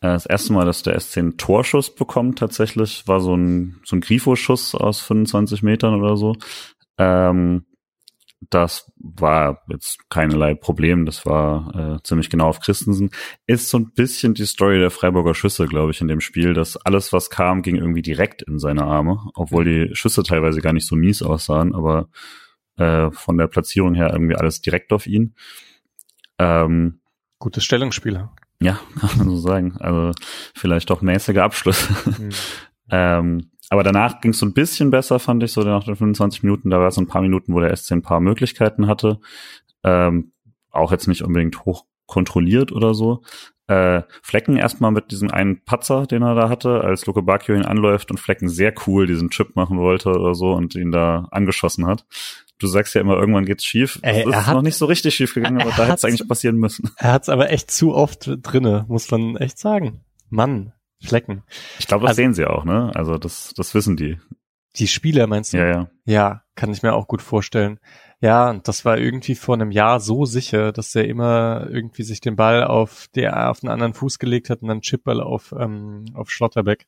das 0.00 0.24
erste 0.24 0.52
Mal, 0.52 0.64
dass 0.64 0.82
der 0.82 0.98
SC 0.98 1.18
einen 1.18 1.36
Torschuss 1.36 1.94
bekommt 1.94 2.38
tatsächlich, 2.38 3.06
war 3.08 3.20
so 3.20 3.34
ein, 3.36 3.80
so 3.84 3.96
ein 3.96 4.00
Grifo-Schuss 4.00 4.74
aus 4.74 5.00
25 5.00 5.62
Metern 5.62 6.00
oder 6.00 6.16
so. 6.16 6.36
Ähm, 6.96 7.66
das 8.50 8.90
war 8.96 9.62
jetzt 9.68 10.08
keinerlei 10.10 10.54
Problem. 10.54 11.06
Das 11.06 11.24
war 11.26 11.96
äh, 11.96 12.02
ziemlich 12.02 12.30
genau 12.30 12.48
auf 12.48 12.60
Christensen. 12.60 13.10
Ist 13.46 13.68
so 13.68 13.78
ein 13.78 13.92
bisschen 13.92 14.34
die 14.34 14.46
Story 14.46 14.78
der 14.78 14.90
Freiburger 14.90 15.34
Schüsse, 15.34 15.66
glaube 15.66 15.92
ich, 15.92 16.00
in 16.00 16.08
dem 16.08 16.20
Spiel, 16.20 16.54
dass 16.54 16.76
alles, 16.76 17.12
was 17.12 17.30
kam, 17.30 17.62
ging 17.62 17.76
irgendwie 17.76 18.02
direkt 18.02 18.42
in 18.42 18.58
seine 18.58 18.84
Arme, 18.84 19.18
obwohl 19.34 19.64
die 19.64 19.94
Schüsse 19.94 20.22
teilweise 20.22 20.60
gar 20.60 20.72
nicht 20.72 20.86
so 20.86 20.96
mies 20.96 21.22
aussahen, 21.22 21.74
aber 21.74 22.08
äh, 22.76 23.10
von 23.12 23.38
der 23.38 23.46
Platzierung 23.46 23.94
her 23.94 24.10
irgendwie 24.12 24.36
alles 24.36 24.60
direkt 24.60 24.92
auf 24.92 25.06
ihn. 25.06 25.34
Ähm, 26.38 27.00
Gutes 27.38 27.64
Stellungsspiel. 27.64 28.28
Ja, 28.60 28.80
kann 29.00 29.18
man 29.18 29.28
so 29.30 29.36
sagen. 29.36 29.76
Also 29.78 30.12
vielleicht 30.54 30.90
auch 30.90 31.02
mäßige 31.02 31.38
Abschlüsse. 31.38 31.92
Mhm. 32.18 32.30
ähm, 32.90 33.51
aber 33.72 33.84
danach 33.84 34.20
ging 34.20 34.32
es 34.32 34.38
so 34.38 34.44
ein 34.44 34.52
bisschen 34.52 34.90
besser, 34.90 35.18
fand 35.18 35.42
ich, 35.42 35.50
so 35.50 35.62
nach 35.62 35.82
den 35.82 35.96
25 35.96 36.42
Minuten. 36.42 36.68
Da 36.68 36.78
war 36.78 36.88
es 36.88 36.94
so 36.96 37.00
ein 37.00 37.06
paar 37.06 37.22
Minuten, 37.22 37.54
wo 37.54 37.60
der 37.60 37.74
SC 37.74 37.92
ein 37.92 38.02
paar 38.02 38.20
Möglichkeiten 38.20 38.86
hatte. 38.86 39.18
Ähm, 39.82 40.32
auch 40.70 40.92
jetzt 40.92 41.08
nicht 41.08 41.22
unbedingt 41.22 41.64
hoch 41.64 41.86
kontrolliert 42.04 42.70
oder 42.70 42.92
so. 42.92 43.22
Äh, 43.68 44.02
Flecken 44.20 44.58
erstmal 44.58 44.90
mit 44.90 45.10
diesem 45.10 45.30
einen 45.30 45.64
Patzer, 45.64 46.06
den 46.06 46.20
er 46.20 46.34
da 46.34 46.50
hatte, 46.50 46.82
als 46.82 47.06
Luke 47.06 47.22
Bacchio 47.22 47.54
ihn 47.54 47.64
anläuft 47.64 48.10
und 48.10 48.20
Flecken 48.20 48.50
sehr 48.50 48.74
cool 48.86 49.06
diesen 49.06 49.30
Chip 49.30 49.56
machen 49.56 49.78
wollte 49.78 50.10
oder 50.10 50.34
so 50.34 50.52
und 50.52 50.74
ihn 50.74 50.92
da 50.92 51.28
angeschossen 51.30 51.86
hat. 51.86 52.04
Du 52.58 52.66
sagst 52.66 52.94
ja 52.94 53.00
immer, 53.00 53.16
irgendwann 53.16 53.46
geht's 53.46 53.64
schief. 53.64 54.00
Ey, 54.02 54.24
das 54.26 54.36
ist 54.36 54.46
hat, 54.48 54.54
noch 54.54 54.60
nicht 54.60 54.76
so 54.76 54.84
richtig 54.84 55.14
schief 55.14 55.32
gegangen, 55.32 55.62
aber 55.62 55.70
da 55.70 55.84
hätte 55.84 55.94
es 55.94 56.04
eigentlich 56.04 56.28
passieren 56.28 56.58
müssen. 56.58 56.90
Er 56.98 57.12
hat's 57.12 57.30
aber 57.30 57.48
echt 57.48 57.70
zu 57.70 57.94
oft 57.94 58.30
drinne, 58.42 58.84
muss 58.88 59.10
man 59.10 59.38
echt 59.38 59.58
sagen. 59.58 60.02
Mann, 60.28 60.74
Flecken. 61.02 61.42
Ich 61.78 61.86
glaube, 61.86 62.02
das 62.02 62.10
also, 62.10 62.22
sehen 62.22 62.34
sie 62.34 62.46
auch, 62.46 62.64
ne? 62.64 62.90
Also 62.94 63.18
das, 63.18 63.52
das 63.56 63.74
wissen 63.74 63.96
die. 63.96 64.18
Die 64.76 64.86
Spieler 64.86 65.26
meinst 65.26 65.52
du? 65.52 65.58
Ja, 65.58 65.66
ja. 65.66 65.90
Ja, 66.04 66.42
kann 66.54 66.72
ich 66.72 66.82
mir 66.82 66.94
auch 66.94 67.06
gut 67.06 67.22
vorstellen. 67.22 67.78
Ja, 68.20 68.54
das 68.54 68.84
war 68.84 68.98
irgendwie 68.98 69.34
vor 69.34 69.56
einem 69.56 69.72
Jahr 69.72 70.00
so 70.00 70.24
sicher, 70.24 70.72
dass 70.72 70.94
er 70.94 71.06
immer 71.06 71.66
irgendwie 71.68 72.04
sich 72.04 72.20
den 72.20 72.36
Ball 72.36 72.64
auf 72.64 73.08
der 73.14 73.50
auf 73.50 73.62
einen 73.62 73.72
anderen 73.72 73.94
Fuß 73.94 74.18
gelegt 74.18 74.48
hat 74.48 74.62
und 74.62 74.68
dann 74.68 74.80
Chipball 74.80 75.20
auf 75.20 75.52
ähm, 75.58 76.04
auf 76.14 76.30
Schlotterbeck. 76.30 76.86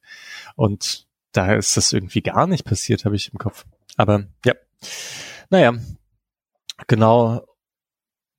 Und 0.54 1.06
da 1.32 1.54
ist 1.54 1.76
das 1.76 1.92
irgendwie 1.92 2.22
gar 2.22 2.46
nicht 2.46 2.64
passiert, 2.64 3.04
habe 3.04 3.16
ich 3.16 3.32
im 3.32 3.38
Kopf. 3.38 3.66
Aber 3.96 4.24
ja, 4.44 4.54
naja, 5.50 5.74
genau. 6.86 7.44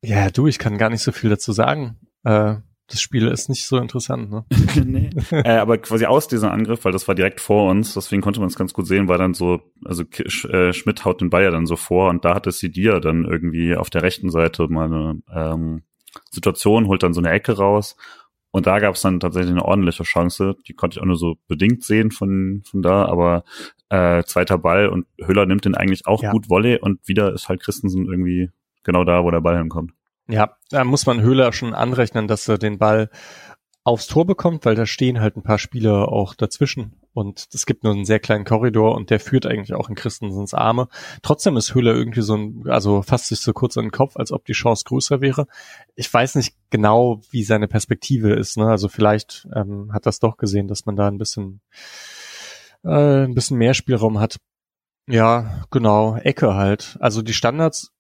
Ja, 0.02 0.30
du, 0.30 0.48
ich 0.48 0.60
kann 0.60 0.78
gar 0.78 0.90
nicht 0.90 1.02
so 1.02 1.12
viel 1.12 1.30
dazu 1.30 1.52
sagen. 1.52 1.98
Äh, 2.24 2.56
das 2.88 3.02
Spiel 3.02 3.28
ist 3.28 3.50
nicht 3.50 3.66
so 3.66 3.78
interessant, 3.78 4.30
ne? 4.30 4.46
nee. 4.86 5.10
äh, 5.32 5.58
aber 5.58 5.78
quasi 5.78 6.06
aus 6.06 6.28
diesem 6.28 6.50
Angriff, 6.50 6.86
weil 6.86 6.92
das 6.92 7.08
war 7.08 7.16
direkt 7.16 7.42
vor 7.42 7.70
uns, 7.70 7.94
deswegen 7.94 8.22
konnte 8.22 8.40
man 8.40 8.48
es 8.48 8.56
ganz 8.56 8.74
gut 8.74 8.88
sehen, 8.88 9.08
war 9.08 9.18
dann 9.18 9.34
so, 9.34 9.62
also 9.84 10.04
äh, 10.50 10.74
Schmidt 10.74 11.06
haut 11.06 11.22
den 11.22 11.30
Ball 11.30 11.44
ja 11.44 11.52
dann 11.52 11.66
so 11.66 11.76
vor 11.76 12.10
und 12.10 12.26
da 12.26 12.36
hatte 12.36 12.52
Sidia 12.52 13.00
dann 13.00 13.26
irgendwie 13.26 13.76
auf 13.76 13.90
der 13.90 14.04
rechten 14.04 14.30
Seite 14.30 14.68
mal 14.68 14.86
eine 14.86 15.22
ähm, 15.34 15.84
Situation, 16.32 16.88
holt 16.88 17.04
dann 17.04 17.14
so 17.14 17.22
eine 17.22 17.32
Ecke 17.32 17.58
raus 17.58 17.96
und 18.52 18.68
da 18.68 18.80
gab 18.80 18.96
es 18.96 19.02
dann 19.02 19.20
tatsächlich 19.20 19.52
eine 19.52 19.66
ordentliche 19.66 20.04
Chance, 20.04 20.56
die 20.68 20.74
konnte 20.74 20.98
ich 20.98 21.02
auch 21.02 21.08
nur 21.08 21.18
so 21.18 21.36
bedingt 21.48 21.84
sehen 21.84 22.12
von, 22.12 22.64
von 22.70 22.82
da, 22.82 23.06
aber 23.06 23.44
äh, 23.90 24.24
zweiter 24.24 24.58
Ball 24.58 24.88
und 24.88 25.08
Höller 25.20 25.46
nimmt 25.46 25.66
den 25.66 25.76
eigentlich 25.76 26.08
auch 26.08 26.24
ja. 26.24 26.32
gut 26.32 26.50
Volley 26.50 26.80
und 26.80 27.06
wieder 27.08 27.34
ist 27.34 27.50
halt 27.50 27.62
Christensen 27.62 28.06
irgendwie 28.06 28.52
genau 28.84 29.04
da, 29.04 29.24
wo 29.24 29.32
der 29.32 29.42
Ball 29.42 29.58
hinkommt. 29.58 29.92
Ja, 30.28 30.58
da 30.70 30.84
muss 30.84 31.06
man 31.06 31.22
Höhler 31.22 31.54
schon 31.54 31.74
anrechnen, 31.74 32.28
dass 32.28 32.48
er 32.48 32.58
den 32.58 32.78
Ball 32.78 33.10
aufs 33.84 34.08
Tor 34.08 34.26
bekommt, 34.26 34.66
weil 34.66 34.74
da 34.74 34.88
stehen 34.88 35.22
halt 35.22 35.38
ein 35.38 35.44
paar 35.44 35.60
Spieler 35.60 36.10
auch 36.10 36.34
dazwischen 36.34 36.94
und 37.14 37.48
es 37.54 37.68
gibt 37.68 37.84
nur 37.84 37.94
einen 37.94 38.04
sehr 38.04 38.20
kleinen 38.20 38.44
Korridor 38.44 38.96
und 38.96 39.12
der 39.12 39.20
führt 39.20 39.46
eigentlich 39.46 39.76
auch 39.76 39.90
in 39.90 39.96
Christensens 39.96 40.56
Arme. 40.56 40.90
Trotzdem 41.22 41.56
ist 41.56 41.76
Höhler 41.76 41.94
irgendwie 41.94 42.22
so 42.22 42.36
ein, 42.36 42.64
also 42.68 43.04
fasst 43.04 43.28
sich 43.28 43.40
so 43.40 43.54
kurz 43.54 43.78
an 43.78 43.86
den 43.86 43.92
Kopf, 43.92 44.18
als 44.18 44.32
ob 44.32 44.44
die 44.46 44.54
Chance 44.54 44.86
größer 44.86 45.22
wäre. 45.22 45.46
Ich 45.96 46.12
weiß 46.12 46.34
nicht 46.34 46.56
genau, 46.72 47.22
wie 47.30 47.44
seine 47.44 47.68
Perspektive 47.68 48.34
ist. 48.34 48.58
Ne? 48.58 48.66
Also 48.68 48.90
vielleicht 48.90 49.48
ähm, 49.56 49.92
hat 49.94 50.08
das 50.08 50.20
doch 50.20 50.38
gesehen, 50.38 50.68
dass 50.68 50.88
man 50.88 50.96
da 50.96 51.08
ein 51.08 51.20
bisschen, 51.20 51.62
äh, 52.84 53.24
ein 53.24 53.36
bisschen 53.36 53.58
mehr 53.58 53.76
Spielraum 53.76 54.20
hat. 54.20 54.38
Ja, 55.08 55.64
genau, 55.70 56.18
Ecke 56.18 56.56
halt. 56.56 56.98
Also 57.00 57.22
die 57.22 57.34
Standards 57.34 57.94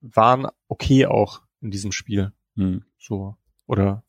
waren 0.00 0.46
okay 0.68 1.06
auch 1.06 1.42
in 1.66 1.70
diesem 1.70 1.92
Spiel. 1.92 2.32
Hm. 2.56 2.84
So. 2.98 3.36
Oder 3.66 4.04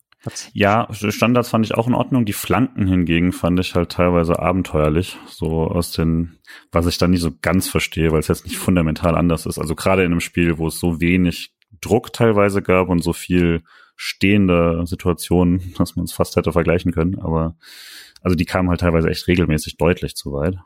ja, 0.52 0.88
Standards 0.92 1.48
fand 1.48 1.64
ich 1.64 1.74
auch 1.74 1.86
in 1.86 1.94
Ordnung. 1.94 2.24
Die 2.24 2.32
Flanken 2.32 2.86
hingegen 2.86 3.32
fand 3.32 3.60
ich 3.60 3.74
halt 3.74 3.92
teilweise 3.92 4.38
abenteuerlich. 4.38 5.16
So 5.26 5.68
aus 5.68 5.92
den, 5.92 6.38
was 6.72 6.86
ich 6.86 6.98
da 6.98 7.06
nie 7.06 7.18
so 7.18 7.30
ganz 7.40 7.68
verstehe, 7.68 8.10
weil 8.10 8.20
es 8.20 8.28
jetzt 8.28 8.44
nicht 8.44 8.58
fundamental 8.58 9.16
anders 9.16 9.46
ist. 9.46 9.58
Also 9.58 9.74
gerade 9.74 10.02
in 10.02 10.10
einem 10.10 10.20
Spiel, 10.20 10.58
wo 10.58 10.66
es 10.66 10.80
so 10.80 11.00
wenig 11.00 11.52
Druck 11.80 12.12
teilweise 12.12 12.62
gab 12.62 12.88
und 12.88 13.02
so 13.02 13.12
viel 13.12 13.62
stehende 13.94 14.82
Situationen, 14.86 15.74
dass 15.78 15.94
man 15.94 16.04
es 16.04 16.12
fast 16.12 16.34
hätte 16.34 16.52
vergleichen 16.52 16.92
können. 16.92 17.20
Aber 17.20 17.56
also 18.20 18.34
die 18.34 18.44
kamen 18.44 18.70
halt 18.70 18.80
teilweise 18.80 19.08
echt 19.08 19.28
regelmäßig 19.28 19.76
deutlich 19.76 20.16
zu 20.16 20.32
weit. 20.32 20.56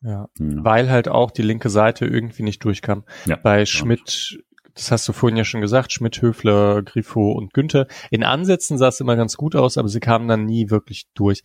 Ja, 0.00 0.28
ja. 0.38 0.64
weil 0.64 0.90
halt 0.90 1.08
auch 1.08 1.30
die 1.30 1.42
linke 1.42 1.70
Seite 1.70 2.06
irgendwie 2.06 2.44
nicht 2.44 2.64
durchkam. 2.64 3.04
Ja, 3.26 3.36
Bei 3.36 3.66
Schmidt 3.66 4.38
das 4.78 4.92
hast 4.92 5.08
du 5.08 5.12
vorhin 5.12 5.36
ja 5.36 5.44
schon 5.44 5.60
gesagt, 5.60 5.92
Schmidt, 5.92 6.22
Höfler, 6.22 6.82
Grifo 6.82 7.32
und 7.32 7.52
Günther. 7.52 7.88
In 8.10 8.22
Ansätzen 8.22 8.78
sah 8.78 8.88
es 8.88 9.00
immer 9.00 9.16
ganz 9.16 9.36
gut 9.36 9.56
aus, 9.56 9.76
aber 9.76 9.88
sie 9.88 10.00
kamen 10.00 10.28
dann 10.28 10.44
nie 10.44 10.70
wirklich 10.70 11.06
durch. 11.14 11.42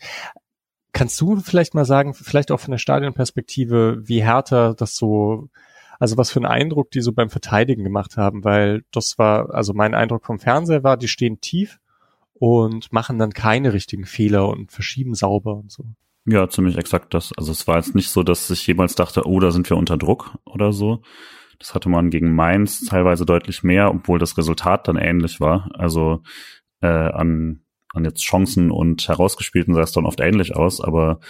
Kannst 0.92 1.20
du 1.20 1.38
vielleicht 1.38 1.74
mal 1.74 1.86
sagen, 1.86 2.14
vielleicht 2.14 2.52
auch 2.52 2.60
von 2.60 2.72
der 2.72 2.78
Stadionperspektive, 2.78 3.98
wie 4.04 4.22
härter 4.22 4.76
das 4.76 4.96
so, 4.96 5.50
also 6.00 6.18
was 6.18 6.30
für 6.30 6.40
einen 6.40 6.46
Eindruck 6.46 6.92
die 6.92 7.02
so 7.02 7.12
beim 7.12 7.32
Verteidigen 7.32 7.84
gemacht 7.84 8.18
haben, 8.18 8.44
weil 8.44 8.84
das 8.92 9.18
war, 9.18 9.54
also 9.54 9.74
mein 9.74 9.96
Eindruck 9.96 10.26
vom 10.26 10.40
Fernseher 10.40 10.84
war, 10.84 10.98
die 10.98 11.08
stehen 11.08 11.42
tief 11.42 11.80
und 12.34 12.94
machen 12.94 13.18
dann 13.18 13.32
keine 13.32 13.74
richtigen 13.74 14.06
Fehler 14.06 14.48
und 14.48 14.72
verschieben 14.72 15.16
sauber 15.16 15.56
und 15.56 15.72
so. 15.72 15.86
Ja, 16.26 16.48
ziemlich 16.48 16.78
exakt 16.78 17.14
das. 17.14 17.32
Also 17.36 17.52
es 17.52 17.68
war 17.68 17.78
jetzt 17.78 17.96
nicht 17.96 18.10
so, 18.10 18.22
dass 18.22 18.50
ich 18.50 18.66
jemals 18.68 18.94
dachte, 18.96 19.26
oh, 19.26 19.40
da 19.40 19.52
sind 19.52 19.70
wir 19.70 19.78
unter 19.78 19.98
Druck 19.98 20.38
oder 20.46 20.72
so, 20.72 21.02
das 21.64 21.74
hatte 21.74 21.88
man 21.88 22.09
gegen 22.09 22.36
Mainz 22.36 22.82
teilweise 22.82 23.26
deutlich 23.26 23.64
mehr, 23.64 23.89
obwohl 23.89 24.20
das 24.20 24.38
Resultat 24.38 24.89
dann 24.89 24.97
ähnlich 24.97 25.39
war. 25.39 25.70
Also 25.76 26.22
äh, 26.82 26.88
an, 26.88 27.61
an 27.93 28.03
jetzt 28.03 28.22
Chancen 28.22 28.70
und 28.70 29.07
herausgespielten 29.07 29.74
sah 29.74 29.80
es 29.80 29.93
dann 29.93 30.05
oft 30.05 30.20
ähnlich 30.20 30.57
aus, 30.57 30.82
aber 30.82 31.22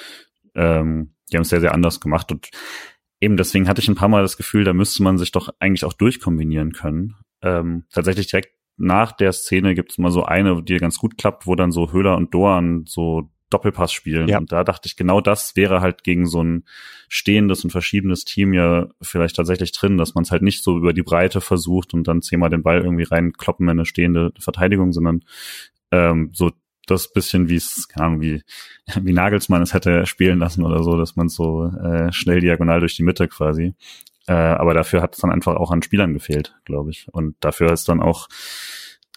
ähm, 0.55 1.13
die 1.31 1.37
haben 1.37 1.43
es 1.43 1.49
sehr, 1.49 1.61
sehr 1.61 1.75
anders 1.75 1.99
gemacht. 1.99 2.31
Und 2.31 2.49
eben 3.21 3.37
deswegen 3.37 3.67
hatte 3.67 3.79
ich 3.79 3.87
ein 3.87 3.95
paar 3.95 4.09
Mal 4.09 4.23
das 4.23 4.35
Gefühl, 4.35 4.63
da 4.63 4.73
müsste 4.73 5.03
man 5.03 5.19
sich 5.19 5.31
doch 5.31 5.49
eigentlich 5.59 5.85
auch 5.85 5.93
durchkombinieren 5.93 6.71
können. 6.71 7.13
Ähm, 7.43 7.85
tatsächlich 7.91 8.25
direkt 8.25 8.55
nach 8.75 9.11
der 9.11 9.33
Szene 9.33 9.75
gibt 9.75 9.91
es 9.91 9.99
mal 9.99 10.09
so 10.09 10.23
eine, 10.23 10.63
die 10.63 10.77
ganz 10.77 10.97
gut 10.97 11.15
klappt, 11.15 11.45
wo 11.45 11.53
dann 11.53 11.71
so 11.71 11.91
Höhler 11.91 12.17
und 12.17 12.33
Doan 12.33 12.85
so 12.87 13.29
Doppelpass 13.53 13.91
spielen. 13.91 14.27
Ja. 14.27 14.37
Und 14.37 14.51
da 14.51 14.63
dachte 14.63 14.87
ich, 14.87 14.95
genau 14.95 15.21
das 15.21 15.55
wäre 15.55 15.81
halt 15.81 16.03
gegen 16.03 16.25
so 16.25 16.43
ein 16.43 16.65
stehendes 17.07 17.63
und 17.63 17.71
verschiebenes 17.71 18.25
Team 18.25 18.53
ja 18.53 18.87
vielleicht 19.01 19.35
tatsächlich 19.35 19.71
drin, 19.71 19.97
dass 19.97 20.15
man 20.15 20.23
es 20.23 20.31
halt 20.31 20.41
nicht 20.41 20.63
so 20.63 20.77
über 20.77 20.93
die 20.93 21.03
Breite 21.03 21.41
versucht 21.41 21.93
und 21.93 22.07
dann 22.07 22.21
zehnmal 22.21 22.49
den 22.49 22.63
Ball 22.63 22.81
irgendwie 22.81 23.03
reinkloppen 23.03 23.67
in 23.67 23.71
eine 23.71 23.85
stehende 23.85 24.31
Verteidigung, 24.39 24.91
sondern 24.93 25.23
ähm, 25.91 26.31
so 26.33 26.51
das 26.85 27.13
bisschen 27.13 27.49
wie 27.49 27.55
es, 27.55 27.87
keine 27.87 28.05
Ahnung, 28.07 28.21
wie, 28.21 28.41
wie 29.01 29.13
Nagelsmann 29.13 29.61
es 29.61 29.73
hätte 29.73 30.05
spielen 30.05 30.39
lassen 30.39 30.63
oder 30.63 30.83
so, 30.83 30.97
dass 30.97 31.15
man 31.15 31.29
so 31.29 31.67
äh, 31.67 32.11
schnell 32.11 32.41
diagonal 32.41 32.79
durch 32.79 32.95
die 32.95 33.03
Mitte 33.03 33.27
quasi. 33.27 33.75
Äh, 34.27 34.33
aber 34.33 34.73
dafür 34.73 35.01
hat 35.01 35.15
es 35.15 35.21
dann 35.21 35.31
einfach 35.31 35.55
auch 35.55 35.71
an 35.71 35.81
Spielern 35.81 36.13
gefehlt, 36.13 36.55
glaube 36.65 36.91
ich. 36.91 37.07
Und 37.11 37.35
dafür 37.41 37.71
ist 37.71 37.89
dann 37.89 38.01
auch 38.01 38.27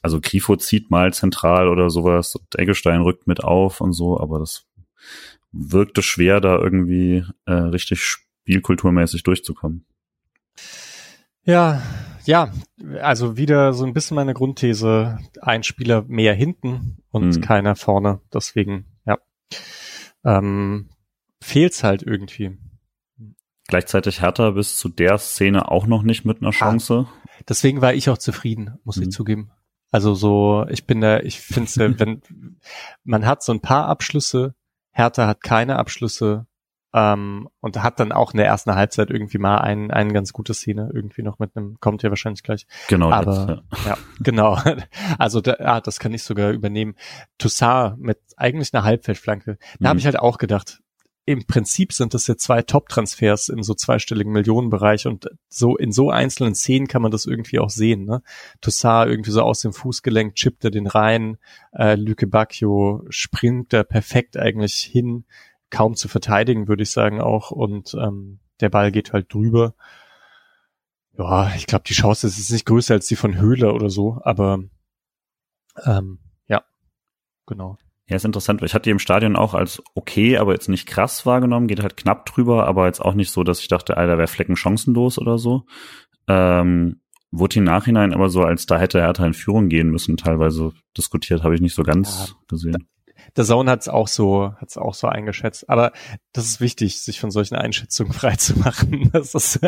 also 0.06 0.20
Grifo 0.20 0.54
zieht 0.54 0.88
mal 0.88 1.12
zentral 1.12 1.66
oder 1.68 1.90
sowas 1.90 2.36
und 2.36 2.56
Eggestein 2.56 3.00
rückt 3.00 3.26
mit 3.26 3.42
auf 3.42 3.80
und 3.80 3.92
so, 3.92 4.20
aber 4.20 4.38
das 4.38 4.64
wirkte 5.50 6.00
schwer, 6.00 6.40
da 6.40 6.56
irgendwie 6.60 7.24
äh, 7.44 7.52
richtig 7.52 8.04
spielkulturmäßig 8.04 9.24
durchzukommen. 9.24 9.84
Ja, 11.42 11.82
ja, 12.24 12.52
also 13.00 13.36
wieder 13.36 13.72
so 13.72 13.84
ein 13.84 13.94
bisschen 13.94 14.14
meine 14.14 14.32
Grundthese, 14.32 15.18
ein 15.42 15.64
Spieler 15.64 16.04
mehr 16.06 16.34
hinten 16.34 16.98
und 17.10 17.34
hm. 17.34 17.40
keiner 17.40 17.74
vorne. 17.74 18.20
Deswegen, 18.32 18.86
ja, 19.06 19.18
ähm, 20.24 20.88
fehlt's 21.42 21.82
halt 21.82 22.04
irgendwie. 22.04 22.56
Gleichzeitig 23.66 24.22
Hertha 24.22 24.50
bis 24.50 24.76
zu 24.76 24.88
der 24.88 25.18
Szene 25.18 25.68
auch 25.68 25.88
noch 25.88 26.04
nicht 26.04 26.24
mit 26.24 26.42
einer 26.42 26.50
ah. 26.50 26.52
Chance. 26.52 27.08
Ah, 27.08 27.28
deswegen 27.48 27.80
war 27.80 27.92
ich 27.92 28.08
auch 28.08 28.18
zufrieden, 28.18 28.78
muss 28.84 28.98
hm. 28.98 29.02
ich 29.02 29.10
zugeben. 29.10 29.50
Also 29.90 30.14
so, 30.14 30.66
ich 30.68 30.86
bin 30.86 31.00
da, 31.00 31.20
ich 31.20 31.40
finde, 31.40 31.70
wenn 31.98 32.20
man 33.04 33.26
hat 33.26 33.42
so 33.42 33.52
ein 33.52 33.60
paar 33.60 33.86
Abschlüsse, 33.86 34.54
Hertha 34.92 35.26
hat 35.26 35.42
keine 35.42 35.76
Abschlüsse, 35.78 36.46
Ähm, 36.94 37.48
und 37.60 37.82
hat 37.82 38.00
dann 38.00 38.10
auch 38.10 38.32
in 38.32 38.38
der 38.38 38.46
ersten 38.46 38.74
Halbzeit 38.74 39.10
irgendwie 39.10 39.36
mal 39.36 39.58
ein, 39.58 39.90
eine 39.90 40.14
ganz 40.14 40.32
gute 40.32 40.54
Szene, 40.54 40.88
irgendwie 40.94 41.22
noch 41.22 41.38
mit 41.38 41.54
einem, 41.54 41.76
kommt 41.78 42.02
ja 42.02 42.08
wahrscheinlich 42.08 42.42
gleich. 42.42 42.66
Genau. 42.88 43.10
Aber 43.10 43.24
das, 43.70 43.84
ja. 43.84 43.90
ja, 43.90 43.98
genau. 44.20 44.58
Also 45.18 45.42
da, 45.42 45.56
ah, 45.58 45.80
das 45.82 45.98
kann 45.98 46.14
ich 46.14 46.22
sogar 46.22 46.52
übernehmen. 46.52 46.94
Toussaint 47.36 47.98
mit 47.98 48.18
eigentlich 48.38 48.72
einer 48.72 48.84
Halbfeldflanke. 48.84 49.58
Da 49.78 49.80
mhm. 49.80 49.88
habe 49.88 49.98
ich 49.98 50.06
halt 50.06 50.18
auch 50.18 50.38
gedacht, 50.38 50.80
im 51.28 51.44
Prinzip 51.44 51.92
sind 51.92 52.14
das 52.14 52.28
ja 52.28 52.36
zwei 52.36 52.62
Top-Transfers 52.62 53.48
im 53.48 53.64
so 53.64 53.74
zweistelligen 53.74 54.32
Millionenbereich 54.32 55.08
und 55.08 55.28
so 55.48 55.76
in 55.76 55.90
so 55.90 56.10
einzelnen 56.10 56.54
Szenen 56.54 56.86
kann 56.86 57.02
man 57.02 57.10
das 57.10 57.26
irgendwie 57.26 57.58
auch 57.58 57.68
sehen. 57.68 58.04
Ne? 58.04 58.22
Toussaint 58.60 59.10
irgendwie 59.10 59.32
so 59.32 59.42
aus 59.42 59.60
dem 59.60 59.72
Fußgelenk 59.72 60.36
chippt 60.36 60.64
er 60.64 60.70
den 60.70 60.86
rein, 60.86 61.38
äh, 61.72 61.96
Lüke 61.96 62.28
Bacchio 62.28 63.04
springt 63.08 63.72
da 63.72 63.82
perfekt 63.82 64.36
eigentlich 64.36 64.76
hin, 64.76 65.24
kaum 65.68 65.96
zu 65.96 66.06
verteidigen, 66.06 66.68
würde 66.68 66.84
ich 66.84 66.92
sagen 66.92 67.20
auch 67.20 67.50
und 67.50 67.94
ähm, 67.94 68.38
der 68.60 68.68
Ball 68.68 68.92
geht 68.92 69.12
halt 69.12 69.34
drüber. 69.34 69.74
Ja, 71.18 71.52
ich 71.56 71.66
glaube, 71.66 71.84
die 71.88 71.94
Chance 71.94 72.28
ist 72.28 72.52
nicht 72.52 72.66
größer 72.66 72.94
als 72.94 73.08
die 73.08 73.16
von 73.16 73.36
Höhler 73.36 73.74
oder 73.74 73.90
so, 73.90 74.20
aber 74.22 74.60
ähm, 75.84 76.20
ja, 76.46 76.62
genau. 77.46 77.78
Ja, 78.08 78.16
ist 78.16 78.24
interessant. 78.24 78.62
Ich 78.62 78.72
hatte 78.72 78.84
die 78.84 78.90
im 78.90 79.00
Stadion 79.00 79.34
auch 79.34 79.54
als 79.54 79.82
okay, 79.94 80.36
aber 80.38 80.52
jetzt 80.52 80.68
nicht 80.68 80.86
krass 80.86 81.26
wahrgenommen, 81.26 81.66
geht 81.66 81.82
halt 81.82 81.96
knapp 81.96 82.24
drüber, 82.26 82.66
aber 82.66 82.86
jetzt 82.86 83.00
auch 83.00 83.14
nicht 83.14 83.32
so, 83.32 83.42
dass 83.42 83.60
ich 83.60 83.68
dachte, 83.68 83.96
Alter, 83.96 84.16
wäre 84.16 84.28
Flecken 84.28 84.54
chancenlos 84.54 85.18
oder 85.18 85.38
so. 85.38 85.64
Ähm, 86.28 87.00
wurde 87.32 87.58
im 87.58 87.64
Nachhinein 87.64 88.14
aber 88.14 88.28
so, 88.28 88.42
als 88.42 88.66
da 88.66 88.78
hätte 88.78 89.00
Hertha 89.00 89.26
in 89.26 89.34
Führung 89.34 89.68
gehen 89.68 89.90
müssen, 89.90 90.16
teilweise 90.16 90.72
diskutiert, 90.96 91.42
habe 91.42 91.56
ich 91.56 91.60
nicht 91.60 91.74
so 91.74 91.82
ganz 91.82 92.28
ja, 92.28 92.34
gesehen. 92.48 92.88
Der 93.36 93.44
Zone 93.44 93.70
hat 93.70 93.80
es 93.80 93.88
auch 93.88 94.08
so, 94.08 94.52
hat 94.56 94.68
es 94.68 94.78
auch 94.78 94.94
so 94.94 95.08
eingeschätzt. 95.08 95.68
Aber 95.68 95.92
das 96.32 96.46
ist 96.46 96.60
wichtig, 96.60 97.00
sich 97.00 97.18
von 97.18 97.32
solchen 97.32 97.56
Einschätzungen 97.56 98.12
frei 98.12 98.36
zu 98.36 98.58
machen. 98.58 99.10
Das, 99.12 99.34
ist, 99.34 99.60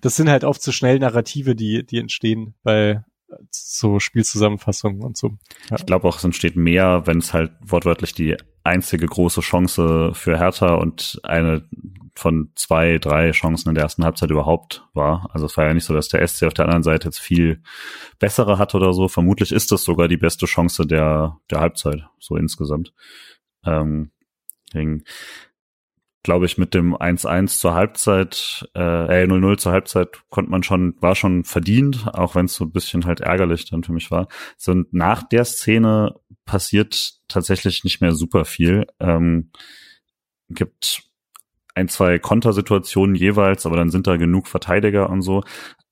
das 0.00 0.16
sind 0.16 0.28
halt 0.28 0.44
oft 0.44 0.60
so 0.60 0.72
schnell 0.72 0.98
Narrative, 0.98 1.54
die, 1.54 1.86
die 1.86 1.98
entstehen 1.98 2.54
bei 2.62 3.04
so 3.50 3.98
Spielzusammenfassungen 3.98 5.02
und 5.02 5.16
so. 5.16 5.36
Ja. 5.70 5.76
Ich 5.76 5.86
glaube 5.86 6.06
auch, 6.06 6.18
es 6.18 6.24
entsteht 6.24 6.56
mehr, 6.56 7.06
wenn 7.06 7.18
es 7.18 7.32
halt 7.32 7.52
wortwörtlich 7.60 8.14
die 8.14 8.36
einzige 8.64 9.06
große 9.06 9.40
Chance 9.40 10.12
für 10.14 10.38
Hertha 10.38 10.74
und 10.74 11.20
eine 11.22 11.68
von 12.14 12.50
zwei, 12.54 12.98
drei 12.98 13.30
Chancen 13.32 13.68
in 13.68 13.74
der 13.74 13.84
ersten 13.84 14.04
Halbzeit 14.04 14.30
überhaupt 14.30 14.88
war. 14.94 15.28
Also 15.32 15.46
es 15.46 15.56
war 15.56 15.66
ja 15.66 15.74
nicht 15.74 15.84
so, 15.84 15.94
dass 15.94 16.08
der 16.08 16.26
SC 16.26 16.44
auf 16.44 16.54
der 16.54 16.64
anderen 16.64 16.82
Seite 16.82 17.08
jetzt 17.08 17.20
viel 17.20 17.62
bessere 18.18 18.58
hat 18.58 18.74
oder 18.74 18.92
so. 18.94 19.08
Vermutlich 19.08 19.52
ist 19.52 19.70
das 19.70 19.84
sogar 19.84 20.08
die 20.08 20.16
beste 20.16 20.46
Chance 20.46 20.86
der, 20.86 21.38
der 21.50 21.60
Halbzeit, 21.60 22.06
so 22.18 22.36
insgesamt. 22.36 22.94
Ähm, 23.64 24.10
glaube 26.26 26.44
ich, 26.44 26.58
mit 26.58 26.74
dem 26.74 26.96
1-1 26.96 27.60
zur 27.60 27.74
Halbzeit, 27.74 28.68
äh, 28.74 28.80
0-0 29.26 29.52
äh, 29.52 29.56
zur 29.56 29.70
Halbzeit 29.70 30.08
konnte 30.28 30.50
man 30.50 30.64
schon, 30.64 30.96
war 31.00 31.14
schon 31.14 31.44
verdient, 31.44 32.08
auch 32.12 32.34
wenn 32.34 32.46
es 32.46 32.56
so 32.56 32.64
ein 32.64 32.72
bisschen 32.72 33.06
halt 33.06 33.20
ärgerlich 33.20 33.70
dann 33.70 33.84
für 33.84 33.92
mich 33.92 34.10
war. 34.10 34.26
So, 34.56 34.74
nach 34.90 35.22
der 35.22 35.44
Szene 35.44 36.16
passiert 36.44 37.20
tatsächlich 37.28 37.84
nicht 37.84 38.00
mehr 38.00 38.12
super 38.12 38.44
viel. 38.44 38.86
Ähm, 38.98 39.52
gibt 40.48 41.04
ein, 41.76 41.88
zwei 41.88 42.18
Kontersituationen 42.18 43.14
jeweils, 43.14 43.64
aber 43.64 43.76
dann 43.76 43.90
sind 43.90 44.08
da 44.08 44.16
genug 44.16 44.48
Verteidiger 44.48 45.08
und 45.08 45.22
so. 45.22 45.44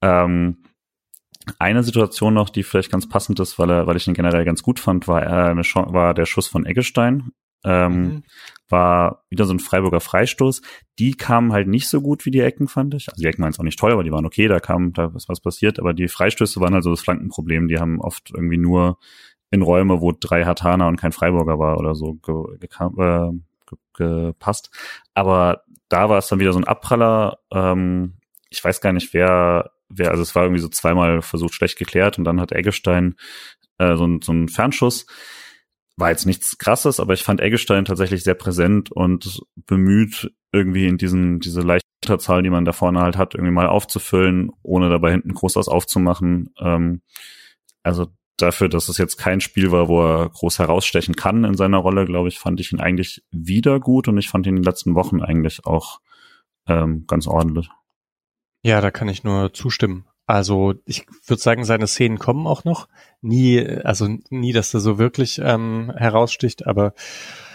Ähm, 0.03 0.64
eine 1.61 1.85
Situation 1.85 2.35
noch, 2.35 2.51
die 2.51 2.64
vielleicht 2.64 2.91
ganz 2.91 3.09
passend 3.09 3.39
ist, 3.39 3.57
weil, 3.61 3.70
er, 3.70 3.87
weil 3.87 3.97
ich 3.97 4.09
ihn 4.09 4.14
generell 4.14 4.45
ganz 4.45 4.64
gut 4.64 4.80
fand, 4.80 5.07
war, 5.07 5.22
äh, 5.22 5.55
war 5.55 6.12
der 6.12 6.26
Schuss 6.26 6.49
von 6.49 6.66
Eggestein 6.66 7.30
ähm, 7.64 8.02
mhm. 8.02 8.22
War 8.68 9.24
wieder 9.28 9.44
so 9.44 9.54
ein 9.54 9.58
Freiburger 9.58 10.00
Freistoß. 10.00 10.62
Die 10.98 11.14
kamen 11.14 11.52
halt 11.52 11.68
nicht 11.68 11.88
so 11.88 12.00
gut 12.00 12.24
wie 12.24 12.30
die 12.30 12.40
Ecken, 12.40 12.68
fand 12.68 12.94
ich. 12.94 13.08
Also 13.08 13.20
die 13.20 13.28
Ecken 13.28 13.42
waren 13.42 13.50
jetzt 13.50 13.60
auch 13.60 13.64
nicht 13.64 13.78
toll, 13.78 13.92
aber 13.92 14.04
die 14.04 14.10
waren 14.10 14.26
okay, 14.26 14.48
da 14.48 14.60
kam, 14.60 14.92
da 14.92 15.12
ist 15.14 15.28
was 15.28 15.40
passiert. 15.40 15.78
Aber 15.78 15.92
die 15.92 16.08
Freistöße 16.08 16.60
waren 16.60 16.74
also 16.74 16.90
das 16.90 17.00
Flankenproblem. 17.00 17.68
Die 17.68 17.78
haben 17.78 18.00
oft 18.00 18.30
irgendwie 18.34 18.56
nur 18.56 18.98
in 19.50 19.62
Räume, 19.62 20.00
wo 20.00 20.12
drei 20.12 20.44
Hartaner 20.44 20.88
und 20.88 20.96
kein 20.96 21.12
Freiburger 21.12 21.58
war 21.58 21.78
oder 21.78 21.94
so 21.94 22.14
ge 22.14 22.58
ge 22.58 22.68
äh, 22.68 23.30
ge 23.66 23.78
gepasst. 23.94 24.70
Aber 25.14 25.62
da 25.88 26.08
war 26.08 26.18
es 26.18 26.28
dann 26.28 26.40
wieder 26.40 26.52
so 26.52 26.58
ein 26.58 26.64
Abpraller. 26.64 27.38
Ähm, 27.52 28.14
ich 28.50 28.64
weiß 28.64 28.80
gar 28.80 28.92
nicht, 28.92 29.14
wer, 29.14 29.70
wer, 29.88 30.10
also 30.10 30.22
es 30.22 30.34
war 30.34 30.44
irgendwie 30.44 30.62
so 30.62 30.68
zweimal 30.68 31.22
versucht, 31.22 31.54
schlecht 31.54 31.78
geklärt 31.78 32.18
und 32.18 32.24
dann 32.24 32.40
hat 32.40 32.52
Eggestein 32.52 33.14
äh, 33.78 33.96
so, 33.96 34.06
ein, 34.06 34.20
so 34.22 34.32
einen 34.32 34.48
Fernschuss 34.48 35.06
war 35.97 36.11
jetzt 36.11 36.26
nichts 36.26 36.59
krasses, 36.59 37.01
aber 37.01 37.14
ich 37.14 37.22
fand 37.22 37.40
Eggestein 37.40 37.84
tatsächlich 37.84 38.24
sehr 38.24 38.34
präsent 38.34 38.90
und 38.90 39.42
bemüht, 39.55 40.32
irgendwie 40.53 40.86
in 40.86 40.99
diesen, 40.99 41.40
diese 41.40 41.61
leichte 41.61 42.18
Zahl, 42.18 42.42
die 42.42 42.51
man 42.51 42.64
da 42.64 42.72
vorne 42.72 43.01
halt 43.01 43.16
hat, 43.16 43.34
irgendwie 43.34 43.53
mal 43.53 43.68
aufzufüllen, 43.68 44.51
ohne 44.62 44.88
dabei 44.88 45.12
hinten 45.12 45.34
groß 45.34 45.57
was 45.57 45.68
aufzumachen. 45.68 46.51
Ähm, 46.59 47.03
also 47.82 48.09
dafür, 48.36 48.68
dass 48.68 48.88
es 48.88 48.99
jetzt 48.99 49.16
kein 49.16 49.40
Spiel 49.40 49.70
war, 49.70 49.88
wo 49.88 50.03
er 50.03 50.28
groß 50.28 50.59
herausstechen 50.59 51.14
kann 51.14 51.45
in 51.45 51.57
seiner 51.57 51.78
Rolle, 51.78 52.05
glaube 52.05 52.28
ich, 52.28 52.38
fand 52.38 52.61
ich 52.61 52.72
ihn 52.72 52.80
eigentlich 52.80 53.22
wieder 53.30 53.78
gut 53.80 54.09
und 54.09 54.18
ich 54.18 54.28
fand 54.28 54.47
ihn 54.47 54.57
in 54.57 54.62
den 54.62 54.64
letzten 54.64 54.95
Wochen 54.95 55.22
eigentlich 55.22 55.64
auch 55.64 56.01
ähm, 56.66 57.05
ganz 57.07 57.26
ordentlich. 57.26 57.68
Ja, 58.62 58.80
da 58.80 58.90
kann 58.90 59.09
ich 59.09 59.24
nur 59.24 59.53
zustimmen. 59.53 60.07
Also 60.27 60.75
ich 60.87 61.07
würde 61.27 61.43
sagen, 61.43 61.64
seine 61.64 61.87
Szenen 61.87 62.18
kommen 62.18 62.47
auch 62.47 62.64
noch. 62.64 62.89
Nie, 63.20 63.66
also 63.85 64.09
nie, 64.31 64.53
dass 64.53 64.72
er 64.72 64.81
so 64.81 64.99
wirklich 64.99 65.41
ähm, 65.43 65.93
heraussticht, 65.97 66.66
aber 66.66 66.95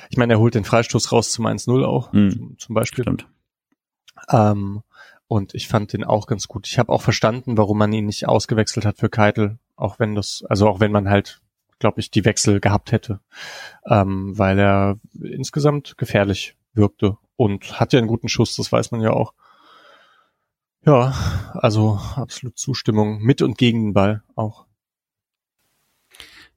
ich 0.09 0.17
meine, 0.17 0.33
er 0.33 0.39
holt 0.39 0.55
den 0.55 0.65
Freistoß 0.65 1.11
raus 1.11 1.31
zum 1.31 1.45
1-0 1.45 1.83
auch, 1.83 2.11
mhm. 2.13 2.55
zum 2.57 2.75
Beispiel. 2.75 3.03
Stimmt. 3.03 3.27
Ähm, 4.29 4.81
und 5.27 5.53
ich 5.53 5.67
fand 5.67 5.93
den 5.93 6.03
auch 6.03 6.25
ganz 6.25 6.47
gut. 6.47 6.67
Ich 6.67 6.79
habe 6.79 6.91
auch 6.91 7.03
verstanden, 7.03 7.57
warum 7.57 7.77
man 7.77 7.93
ihn 7.93 8.07
nicht 8.07 8.27
ausgewechselt 8.27 8.85
hat 8.85 8.97
für 8.97 9.09
Keitel, 9.09 9.59
auch 9.75 9.99
wenn 9.99 10.15
das, 10.15 10.43
also 10.49 10.67
auch 10.67 10.79
wenn 10.79 10.91
man 10.91 11.07
halt, 11.07 11.41
glaube 11.77 11.99
ich, 11.99 12.09
die 12.09 12.25
Wechsel 12.25 12.59
gehabt 12.59 12.91
hätte, 12.91 13.19
ähm, 13.85 14.37
weil 14.37 14.57
er 14.59 14.99
insgesamt 15.21 15.97
gefährlich 15.97 16.55
wirkte 16.73 17.17
und 17.35 17.79
hat 17.79 17.93
ja 17.93 17.99
einen 17.99 18.07
guten 18.07 18.27
Schuss, 18.27 18.55
das 18.55 18.71
weiß 18.71 18.91
man 18.91 19.01
ja 19.01 19.11
auch. 19.11 19.33
Ja, 20.85 21.13
also 21.53 21.99
absolut 22.15 22.57
Zustimmung 22.57 23.21
mit 23.21 23.41
und 23.41 23.57
gegen 23.57 23.87
den 23.87 23.93
Ball 23.93 24.23
auch. 24.35 24.65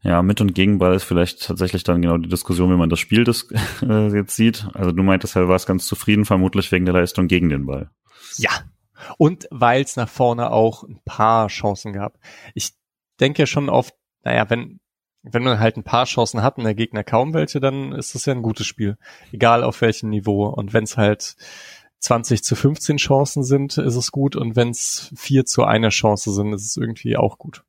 Ja, 0.05 0.23
mit 0.23 0.41
und 0.41 0.53
gegen 0.55 0.79
Ball 0.79 0.95
ist 0.95 1.05
vielleicht 1.05 1.47
tatsächlich 1.47 1.85
dann 1.85 2.03
genau 2.03 2.18
die 2.18 2.29
Diskussion, 2.29 2.70
wie 2.73 2.77
man 2.77 2.91
das 2.91 2.99
Spiel 2.99 3.25
das, 3.25 3.49
äh, 3.83 4.09
jetzt 4.09 4.35
sieht. 4.35 4.66
Also 4.75 4.91
du 4.91 5.03
meintest 5.03 5.35
ja, 5.35 5.43
du 5.43 5.49
warst 5.49 5.66
ganz 5.66 5.87
zufrieden, 5.87 6.25
vermutlich 6.25 6.70
wegen 6.73 6.85
der 6.85 6.95
Leistung 6.95 7.29
gegen 7.29 7.49
den 7.49 7.66
Ball. 7.66 7.91
Ja. 8.37 8.51
Und 9.16 9.47
weil 9.51 9.83
es 9.83 9.97
nach 9.97 10.09
vorne 10.09 10.51
auch 10.51 10.83
ein 10.85 11.01
paar 11.05 11.49
Chancen 11.49 11.93
gab. 11.93 12.18
Ich 12.55 12.73
denke 13.20 13.43
ja 13.43 13.47
schon 13.47 13.68
oft, 13.68 13.95
naja, 14.23 14.49
wenn, 14.51 14.81
wenn 15.23 15.43
man 15.43 15.61
halt 15.61 15.77
ein 15.77 15.85
paar 15.85 16.05
Chancen 16.05 16.43
hat 16.43 16.59
und 16.59 16.64
der 16.64 16.75
Gegner 16.75 17.05
kaum 17.05 17.35
welche, 17.35 17.61
dann 17.61 17.93
ist 17.93 18.14
das 18.14 18.27
ja 18.27 18.33
ein 18.33 18.43
gutes 18.43 18.66
Spiel. 18.66 18.97
Egal 19.33 19.62
auf 19.62 19.81
welchem 19.81 20.11
Niveau. 20.11 20.47
Und 20.47 20.73
wenn 20.73 20.85
es 20.85 20.97
halt 20.97 21.37
20 22.03 22.44
zu 22.44 22.57
15 22.57 22.98
Chancen 22.98 23.44
sind, 23.44 23.78
ist 23.78 23.96
es 23.96 24.12
gut. 24.12 24.36
Und 24.36 24.57
wenn 24.57 24.70
es 24.70 25.11
4 25.16 25.46
zu 25.46 25.64
einer 25.64 25.88
Chance 25.88 26.32
sind, 26.32 26.53
ist 26.53 26.66
es 26.66 26.76
irgendwie 26.76 27.16
auch 27.16 27.38
gut. 27.38 27.64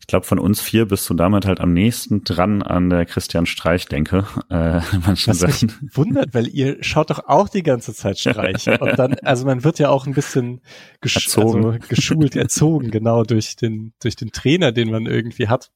Ich 0.00 0.06
glaube, 0.06 0.24
von 0.24 0.38
uns 0.38 0.60
vier 0.60 0.86
bist 0.86 1.10
du 1.10 1.14
damit 1.14 1.46
halt 1.46 1.58
am 1.58 1.72
nächsten 1.72 2.22
dran 2.22 2.62
an 2.62 2.90
der 2.90 3.06
Christian 3.06 3.44
Streich 3.44 3.86
denke. 3.86 4.24
Äh, 4.48 4.80
manchen 5.04 5.30
Was 5.32 5.40
Sachen. 5.40 5.72
mich 5.80 5.96
wundert, 5.96 6.32
weil 6.32 6.46
ihr 6.46 6.76
schaut 6.80 7.10
doch 7.10 7.26
auch 7.26 7.48
die 7.48 7.64
ganze 7.64 7.92
Zeit 7.92 8.20
Streich. 8.20 8.68
Und 8.80 8.96
dann, 8.96 9.14
also 9.24 9.44
man 9.44 9.64
wird 9.64 9.80
ja 9.80 9.88
auch 9.88 10.06
ein 10.06 10.14
bisschen 10.14 10.60
gesch 11.00 11.16
erzogen. 11.16 11.66
Also 11.66 11.78
geschult, 11.88 12.36
erzogen, 12.36 12.92
genau 12.92 13.24
durch 13.24 13.56
den, 13.56 13.92
durch 14.00 14.14
den 14.14 14.30
Trainer, 14.30 14.70
den 14.70 14.92
man 14.92 15.06
irgendwie 15.06 15.48
hat. 15.48 15.72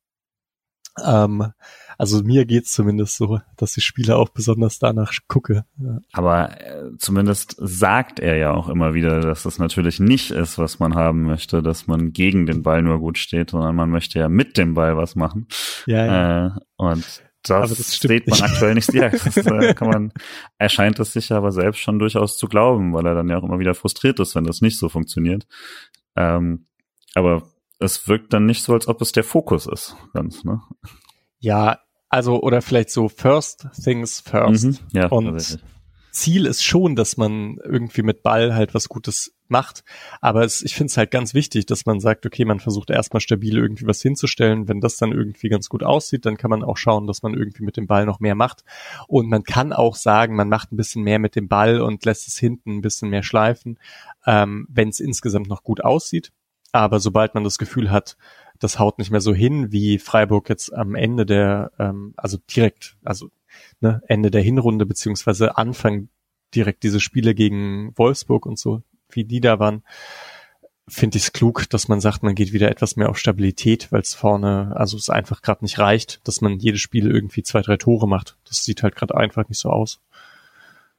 Ähm, 1.05 1.53
also 2.01 2.23
mir 2.23 2.47
geht's 2.47 2.73
zumindest 2.73 3.19
so, 3.19 3.43
dass 3.59 3.77
ich 3.77 3.85
Spiele 3.85 4.17
auch 4.17 4.31
besonders 4.31 4.79
danach 4.79 5.13
gucke. 5.29 5.67
Ja. 5.77 5.99
Aber 6.13 6.59
äh, 6.59 6.97
zumindest 6.97 7.57
sagt 7.59 8.21
er 8.21 8.39
ja 8.39 8.55
auch 8.55 8.71
immer 8.71 8.95
wieder, 8.95 9.21
dass 9.21 9.43
das 9.43 9.59
natürlich 9.59 10.01
nicht 10.01 10.31
ist, 10.31 10.57
was 10.57 10.79
man 10.79 10.95
haben 10.95 11.25
möchte, 11.25 11.61
dass 11.61 11.89
man 11.89 12.15
gegen 12.15 12.47
den 12.47 12.63
Ball 12.63 12.81
nur 12.81 13.01
gut 13.01 13.19
steht, 13.19 13.51
sondern 13.51 13.77
man 13.77 13.91
möchte 13.91 14.19
ja 14.19 14.31
mit 14.31 14.57
dem 14.57 14.73
Ball 14.73 14.97
was 14.97 15.15
machen. 15.15 15.47
Ja, 15.85 16.07
ja. 16.07 16.47
Äh, 16.47 16.51
und 16.77 17.05
das, 17.43 17.77
das 17.77 17.95
steht 17.95 18.29
man 18.29 18.41
aktuell 18.41 18.73
nicht. 18.73 18.95
Ja, 18.95 19.11
das 19.11 19.37
äh, 19.37 19.75
kann 19.75 19.89
man, 19.89 20.13
erscheint 20.57 20.99
es 21.01 21.13
sich 21.13 21.31
aber 21.33 21.53
selbst 21.53 21.81
schon 21.81 21.99
durchaus 21.99 22.39
zu 22.39 22.49
glauben, 22.49 22.95
weil 22.95 23.05
er 23.05 23.15
dann 23.15 23.29
ja 23.29 23.37
auch 23.37 23.45
immer 23.45 23.59
wieder 23.59 23.75
frustriert 23.75 24.21
ist, 24.21 24.35
wenn 24.35 24.45
das 24.45 24.63
nicht 24.63 24.79
so 24.79 24.89
funktioniert. 24.89 25.47
Ähm, 26.17 26.65
aber 27.15 27.43
es 27.79 28.09
wirkt 28.09 28.33
dann 28.33 28.47
nicht 28.47 28.63
so, 28.63 28.73
als 28.73 28.89
ob 28.89 29.03
es 29.03 29.13
der 29.13 29.25
Fokus 29.25 29.67
ist, 29.67 29.97
ganz, 30.15 30.45
ne? 30.45 30.63
Ja, 31.41 31.79
also, 32.11 32.43
oder 32.43 32.61
vielleicht 32.61 32.91
so 32.91 33.09
First 33.09 33.69
Things 33.83 34.21
First. 34.21 34.65
Mhm, 34.65 34.79
ja, 34.93 35.07
und 35.07 35.61
Ziel 36.11 36.47
ist 36.47 36.65
schon, 36.65 36.97
dass 36.97 37.17
man 37.17 37.59
irgendwie 37.65 38.03
mit 38.03 38.23
Ball 38.23 38.55
halt 38.55 38.75
was 38.75 38.89
Gutes 38.89 39.33
macht. 39.49 39.85
Aber 40.21 40.45
es, 40.45 40.63
ich 40.63 40.75
finde 40.75 40.91
es 40.91 40.97
halt 40.97 41.11
ganz 41.11 41.35
wichtig, 41.35 41.67
dass 41.67 41.87
man 41.87 42.01
sagt, 42.01 42.27
okay, 42.27 42.45
man 42.45 42.61
versucht 42.61 42.91
erstmal 42.91 43.21
stabil 43.21 43.57
irgendwie 43.57 43.87
was 43.87 44.03
hinzustellen. 44.03 44.69
Wenn 44.69 44.81
das 44.81 44.97
dann 44.97 45.13
irgendwie 45.13 45.49
ganz 45.49 45.69
gut 45.69 45.83
aussieht, 45.83 46.27
dann 46.27 46.37
kann 46.37 46.51
man 46.51 46.65
auch 46.65 46.77
schauen, 46.77 47.07
dass 47.07 47.23
man 47.23 47.35
irgendwie 47.35 47.63
mit 47.65 47.77
dem 47.77 47.87
Ball 47.87 48.07
noch 48.07 48.21
mehr 48.21 48.35
macht. 48.35 48.65
Und 49.07 49.29
man 49.29 49.45
kann 49.45 49.73
auch 49.73 49.97
sagen, 49.97 50.37
man 50.37 50.49
macht 50.49 50.73
ein 50.73 50.77
bisschen 50.77 51.03
mehr 51.03 51.19
mit 51.19 51.37
dem 51.37 51.49
Ball 51.49 51.81
und 51.81 52.05
lässt 52.05 52.29
es 52.29 52.39
hinten 52.39 52.79
ein 52.79 52.83
bisschen 52.83 53.11
mehr 53.11 53.23
schleifen, 53.23 53.79
ähm, 54.27 54.67
wenn 54.69 54.89
es 54.89 55.01
insgesamt 55.01 55.49
noch 55.49 55.63
gut 55.63 55.85
aussieht. 55.85 56.33
Aber 56.73 57.01
sobald 57.01 57.35
man 57.35 57.45
das 57.45 57.59
Gefühl 57.59 57.91
hat, 57.91 58.17
das 58.59 58.79
haut 58.79 58.99
nicht 58.99 59.11
mehr 59.11 59.21
so 59.21 59.35
hin, 59.35 59.73
wie 59.73 59.99
Freiburg 59.99 60.49
jetzt 60.49 60.73
am 60.73 60.95
Ende 60.95 61.27
der, 61.27 61.73
ähm, 61.79 62.15
also 62.17 62.39
direkt, 62.55 62.97
also 63.05 63.31
ne, 63.81 64.03
Ende 64.07 64.31
der 64.31 64.43
Hinrunde 64.43 64.87
beziehungsweise 64.87 65.57
Anfang 65.57 66.09
direkt 66.55 66.83
diese 66.83 67.01
Spiele 67.01 67.35
gegen 67.35 67.93
Wolfsburg 67.97 68.47
und 68.47 68.59
so, 68.59 68.83
wie 69.11 69.25
die 69.25 69.41
da 69.41 69.59
waren, 69.59 69.83
finde 70.89 71.19
ich 71.19 71.25
es 71.25 71.33
klug, 71.33 71.69
dass 71.71 71.89
man 71.89 72.01
sagt, 72.01 72.23
man 72.23 72.35
geht 72.35 72.53
wieder 72.53 72.71
etwas 72.71 72.97
mehr 72.97 73.09
auf 73.09 73.19
Stabilität, 73.19 73.91
weil 73.93 74.01
es 74.01 74.15
vorne, 74.15 74.73
also 74.75 74.97
es 74.97 75.09
einfach 75.09 75.41
gerade 75.41 75.65
nicht 75.65 75.79
reicht, 75.79 76.21
dass 76.25 76.41
man 76.41 76.59
jedes 76.59 76.81
Spiel 76.81 77.09
irgendwie 77.09 77.43
zwei, 77.43 77.63
drei 77.63 77.77
Tore 77.77 78.09
macht. 78.09 78.37
Das 78.47 78.65
sieht 78.65 78.83
halt 78.83 78.97
gerade 78.97 79.17
einfach 79.17 79.49
nicht 79.49 79.59
so 79.59 79.71
aus. 79.71 80.01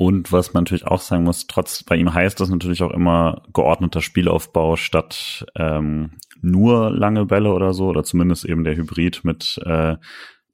Und 0.01 0.31
was 0.31 0.55
man 0.55 0.63
natürlich 0.63 0.87
auch 0.87 0.99
sagen 0.99 1.25
muss, 1.25 1.45
trotz 1.45 1.83
bei 1.83 1.95
ihm 1.95 2.11
heißt 2.11 2.39
das 2.39 2.49
natürlich 2.49 2.81
auch 2.81 2.89
immer 2.89 3.43
geordneter 3.53 4.01
Spielaufbau 4.01 4.75
statt 4.75 5.45
ähm, 5.53 6.13
nur 6.41 6.89
lange 6.89 7.27
Bälle 7.27 7.53
oder 7.53 7.71
so, 7.73 7.89
oder 7.89 8.03
zumindest 8.03 8.45
eben 8.45 8.63
der 8.63 8.75
Hybrid 8.75 9.23
mit, 9.23 9.61
äh, 9.63 9.97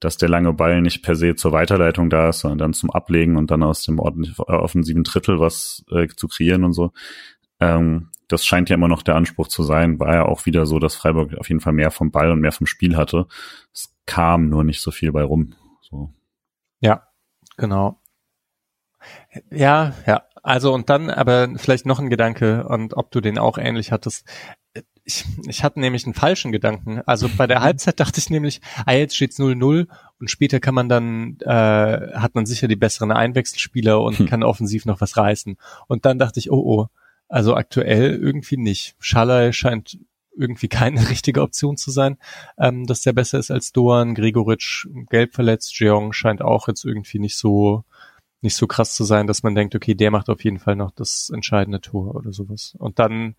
dass 0.02 0.18
der 0.18 0.28
lange 0.28 0.52
Ball 0.52 0.82
nicht 0.82 1.02
per 1.02 1.16
se 1.16 1.36
zur 1.36 1.54
Weiterleitung 1.54 2.10
da 2.10 2.28
ist, 2.28 2.42
sondern 2.42 2.58
dann 2.58 2.74
zum 2.74 2.92
Ablegen 2.92 3.38
und 3.38 3.50
dann 3.50 3.64
aus 3.64 3.84
dem 3.84 4.00
äh, 4.00 4.52
offensiven 4.52 5.06
Drittel 5.06 5.40
was 5.40 5.86
äh, 5.92 6.10
zu 6.10 6.28
kreieren 6.28 6.66
und 6.66 6.74
so. 6.74 6.92
Ähm, 7.62 8.10
das 8.28 8.46
scheint 8.46 8.70
ja 8.70 8.76
immer 8.76 8.90
noch 8.90 9.02
der 9.02 9.16
Anspruch 9.16 9.48
zu 9.48 9.64
sein. 9.64 9.98
War 9.98 10.14
ja 10.14 10.26
auch 10.26 10.46
wieder 10.46 10.66
so, 10.66 10.78
dass 10.78 10.96
Freiburg 10.98 11.38
auf 11.38 11.48
jeden 11.48 11.62
Fall 11.62 11.72
mehr 11.72 11.92
vom 11.92 12.12
Ball 12.12 12.32
und 12.32 12.42
mehr 12.42 12.52
vom 12.52 12.68
Spiel 12.68 12.98
hatte. 12.98 13.28
Es 13.74 13.96
kam 14.06 14.50
nur 14.50 14.66
nicht 14.66 14.82
so 14.82 14.92
viel 14.92 15.14
bei 15.14 15.24
rum. 15.24 15.54
So. 15.80 16.14
Ja, 16.82 17.04
genau. 17.56 18.02
Ja, 19.52 19.94
ja. 20.06 20.24
Also 20.44 20.74
und 20.74 20.90
dann 20.90 21.10
aber 21.10 21.50
vielleicht 21.58 21.86
noch 21.86 22.00
ein 22.00 22.10
Gedanke 22.10 22.66
und 22.68 22.96
ob 22.96 23.12
du 23.12 23.20
den 23.20 23.38
auch 23.38 23.58
ähnlich 23.58 23.92
hattest. 23.92 24.26
Ich, 25.04 25.26
ich 25.48 25.64
hatte 25.64 25.80
nämlich 25.80 26.06
einen 26.06 26.14
falschen 26.14 26.52
Gedanken. 26.52 27.02
Also 27.06 27.30
bei 27.36 27.48
der 27.48 27.60
mhm. 27.60 27.64
Halbzeit 27.64 28.00
dachte 28.00 28.20
ich 28.20 28.30
nämlich, 28.30 28.62
ah, 28.86 28.94
jetzt 28.94 29.16
steht's 29.16 29.40
0-0 29.40 29.88
und 30.20 30.32
später 30.32 30.60
kann 30.60 30.76
man 30.76 30.90
dann, 30.90 31.38
äh, 31.42 32.14
hat 32.18 32.36
man 32.36 32.46
sicher 32.46 32.68
die 32.68 32.76
besseren 32.76 33.12
Einwechselspieler 33.12 34.02
und 34.02 34.20
hm. 34.20 34.26
kann 34.28 34.44
offensiv 34.44 34.86
noch 34.86 35.02
was 35.02 35.18
reißen. 35.18 35.58
Und 35.88 36.06
dann 36.06 36.20
dachte 36.20 36.40
ich, 36.40 36.52
oh 36.52 36.64
oh, 36.66 36.88
also 37.28 37.56
aktuell 37.56 38.16
irgendwie 38.16 38.58
nicht. 38.58 38.96
Schalay 39.00 39.54
scheint 39.54 39.98
irgendwie 40.38 40.68
keine 40.68 41.02
richtige 41.10 41.42
Option 41.42 41.78
zu 41.78 41.92
sein, 41.92 42.18
ähm, 42.58 42.86
dass 42.86 43.02
der 43.02 43.14
besser 43.14 43.40
ist 43.40 43.52
als 43.52 43.72
Doan. 43.72 44.16
Gregoritsch 44.16 44.88
gelb 45.10 45.34
verletzt, 45.34 45.78
Jeong 45.80 46.14
scheint 46.14 46.42
auch 46.42 46.68
jetzt 46.68 46.86
irgendwie 46.86 47.20
nicht 47.20 47.38
so 47.38 47.84
nicht 48.42 48.56
so 48.56 48.68
krass 48.68 48.96
zu 48.96 49.04
sein, 49.04 49.28
dass 49.28 49.44
man 49.44 49.56
denkt, 49.56 49.76
okay, 49.76 49.96
der 49.96 50.12
macht 50.12 50.30
auf 50.30 50.44
jeden 50.44 50.60
Fall 50.60 50.76
noch 50.76 50.92
das 50.92 51.32
entscheidende 51.34 51.82
Tor 51.82 52.16
oder 52.16 52.32
sowas. 52.32 52.76
Und 52.78 53.00
dann 53.00 53.36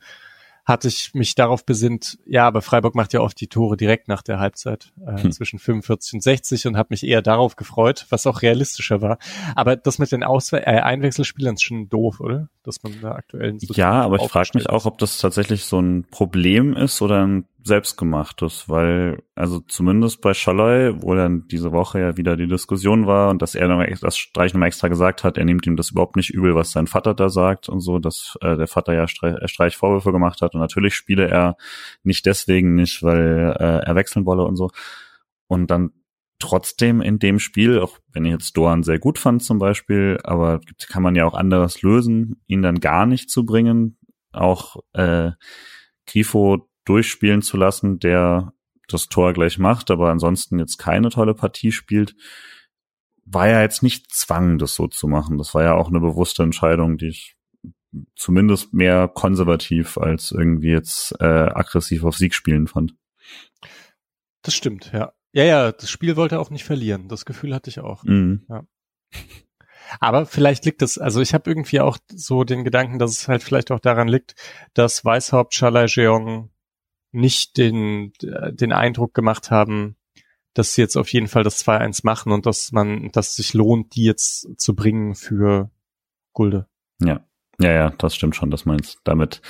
hatte 0.69 0.87
ich 0.87 1.15
mich 1.15 1.35
darauf 1.35 1.65
besinnt, 1.65 2.19
ja, 2.27 2.47
aber 2.47 2.61
Freiburg 2.61 2.95
macht 2.95 3.15
ja 3.15 3.21
oft 3.21 3.41
die 3.41 3.47
Tore 3.47 3.79
direkt 3.79 4.07
nach 4.07 4.21
der 4.21 4.39
Halbzeit 4.39 4.93
äh, 5.07 5.23
hm. 5.23 5.33
zwischen 5.33 5.59
45 5.59 6.15
und 6.15 6.23
60 6.23 6.67
und 6.67 6.77
habe 6.77 6.89
mich 6.91 7.07
eher 7.07 7.23
darauf 7.23 7.57
gefreut, 7.57 8.05
was 8.11 8.27
auch 8.27 8.43
realistischer 8.43 9.01
war. 9.01 9.17
Aber 9.55 9.77
das 9.77 9.99
mit 9.99 10.13
den 10.13 10.23
Auswe 10.23 10.67
äh, 10.67 10.81
Einwechselspielern 10.81 11.55
ist 11.55 11.63
schon 11.63 11.89
doof, 11.89 12.21
oder? 12.21 12.51
Dass 12.65 12.83
man 12.83 12.93
da 13.01 13.13
aktuell 13.13 13.59
so 13.59 13.73
Ja, 13.73 14.03
aber 14.03 14.17
ich 14.17 14.31
frage 14.31 14.51
mich 14.53 14.69
auch, 14.69 14.85
ob 14.85 14.99
das 14.99 15.17
tatsächlich 15.17 15.65
so 15.65 15.81
ein 15.81 16.05
Problem 16.11 16.77
ist 16.77 17.01
oder 17.01 17.27
ein 17.27 17.47
selbstgemachtes, 17.69 18.69
weil 18.69 19.23
also 19.37 19.61
zumindest 19.61 20.21
bei 20.21 20.35
Schalloy, 20.35 21.01
wo 21.01 21.15
dann 21.15 21.47
diese 21.47 21.71
Woche 21.71 22.01
ja 22.01 22.17
wieder 22.17 22.37
die 22.37 22.49
Diskussion 22.49 23.07
war 23.07 23.31
und 23.31 23.41
dass 23.41 23.55
er 23.55 23.69
noch, 23.69 23.85
das 24.01 24.19
Streich 24.19 24.53
nochmal 24.53 24.67
extra 24.67 24.89
gesagt 24.89 25.23
hat, 25.23 25.39
er 25.39 25.45
nimmt 25.45 25.67
ihm 25.67 25.77
das 25.77 25.93
überhaupt 25.93 26.17
nicht 26.17 26.31
übel, 26.31 26.57
was 26.57 26.73
sein 26.73 26.89
Vater 26.89 27.15
da 27.15 27.29
sagt 27.29 27.69
und 27.69 27.81
so, 27.81 28.01
dass 28.01 28.37
äh, 28.41 28.57
der 28.57 28.67
Vater 28.67 28.95
ja 28.95 29.07
Streich, 29.07 29.37
äh, 29.41 29.47
Streich 29.47 29.77
Vorwürfe 29.77 30.11
gemacht 30.11 30.43
hat 30.43 30.55
und 30.55 30.61
natürlich 30.61 30.95
spiele 30.95 31.29
er 31.29 31.57
nicht 32.03 32.27
deswegen 32.27 32.75
nicht, 32.75 33.05
weil 33.05 33.55
äh, 33.61 33.87
er 33.87 33.95
wechseln 33.95 34.27
wolle 34.27 34.43
und 34.43 34.57
so. 34.57 34.71
Und 35.47 35.71
dann 35.71 35.93
trotzdem 36.41 37.01
in 37.01 37.19
dem 37.19 37.39
Spiel, 37.39 37.79
auch 37.79 37.99
wenn 38.13 38.25
ich 38.25 38.33
jetzt 38.33 38.57
Doan 38.57 38.83
sehr 38.83 38.99
gut 38.99 39.19
fand 39.19 39.43
zum 39.43 39.59
Beispiel, 39.59 40.19
aber 40.25 40.61
kann 40.89 41.03
man 41.03 41.15
ja 41.15 41.25
auch 41.25 41.35
anderes 41.35 41.83
lösen, 41.83 42.43
ihn 42.47 42.63
dann 42.63 42.81
gar 42.81 43.07
nicht 43.07 43.31
zu 43.31 43.45
bringen, 43.45 43.99
auch 44.33 44.77
äh, 44.93 45.33
Grifo 46.07 46.68
durchspielen 46.89 47.43
zu 47.43 47.57
lassen, 47.57 47.99
der 47.99 48.53
das 48.89 49.09
Tor 49.09 49.33
gleich 49.33 49.59
macht, 49.59 49.91
aber 49.91 50.11
ansonsten 50.11 50.59
jetzt 50.59 50.79
keine 50.79 51.11
tolle 51.11 51.35
Partie 51.35 51.73
spielt, 51.73 52.17
war 53.25 53.49
ja 53.49 53.61
jetzt 53.61 53.83
nicht 53.83 54.11
Zwang, 54.11 54.59
das 54.59 54.75
so 54.75 54.89
zu 54.89 55.07
machen. 55.07 55.37
Das 55.37 55.55
war 55.55 55.63
ja 55.63 55.75
auch 55.75 55.89
eine 55.89 56.01
bewusste 56.01 56.43
Entscheidung, 56.43 56.97
die 56.97 57.09
ich 57.09 57.37
zumindest 58.17 58.73
mehr 58.73 59.09
konservativ 59.09 59.99
als 59.99 60.33
irgendwie 60.33 60.71
jetzt 60.71 61.15
äh, 61.21 61.25
aggressiv 61.25 62.05
auf 62.05 62.17
Sieg 62.17 62.35
spielen 62.35 62.67
fand. 62.67 62.95
Das 64.43 64.55
stimmt, 64.55 64.91
ja. 64.93 65.13
Ja, 65.33 65.45
ja, 65.45 65.73
das 65.73 65.91
Spiel 65.91 66.17
wollte 66.17 66.37
er 66.37 66.41
auch 66.41 66.51
nicht 66.51 66.65
verlieren. 66.65 67.09
Das 67.09 67.27
Gefühl 67.27 67.55
hatte 67.55 67.69
ich 67.69 67.81
auch. 67.81 68.03
Mhm. 68.05 68.47
Ja. 68.49 68.65
Aber 70.01 70.27
vielleicht 70.27 70.65
liegt 70.65 70.83
es, 70.83 70.99
also 70.99 71.21
ich 71.21 71.35
habe 71.35 71.51
irgendwie 71.51 71.81
auch 71.81 71.99
so 72.09 72.45
den 72.45 72.65
Gedanken, 72.65 72.99
dass 72.99 73.11
es 73.11 73.29
halt 73.29 73.43
vielleicht 73.43 73.71
auch 73.71 73.81
daran 73.81 74.09
liegt, 74.09 74.35
dass 74.75 75.05
Weißhaupt, 75.05 75.55
Chalai 75.55 75.87
Jeong 75.87 76.51
nicht 77.19 77.57
den, 77.57 78.13
den 78.21 78.73
Eindruck 78.73 79.15
gemacht 79.15 79.51
haben, 79.51 79.97
dass 80.55 80.75
sie 80.75 80.81
jetzt 80.81 80.97
auf 80.97 81.13
jeden 81.13 81.29
Fall 81.29 81.45
das 81.45 81.65
2-1 81.65 82.01
machen 82.05 82.33
und 82.33 82.47
dass 82.47 82.73
man, 82.73 83.11
dass 83.13 83.37
sich 83.37 83.55
lohnt, 83.55 83.95
die 83.95 84.05
jetzt 84.05 84.49
zu 84.59 84.75
bringen 84.75 85.15
für 85.15 85.71
Gulde. 86.33 86.67
Ja. 87.01 87.21
Ja, 87.61 87.73
ja, 87.73 87.91
das 87.91 88.15
stimmt 88.15 88.37
schon, 88.37 88.53
dass 88.53 88.67
man 88.67 88.79
jetzt 88.79 89.01
damit, 89.03 89.43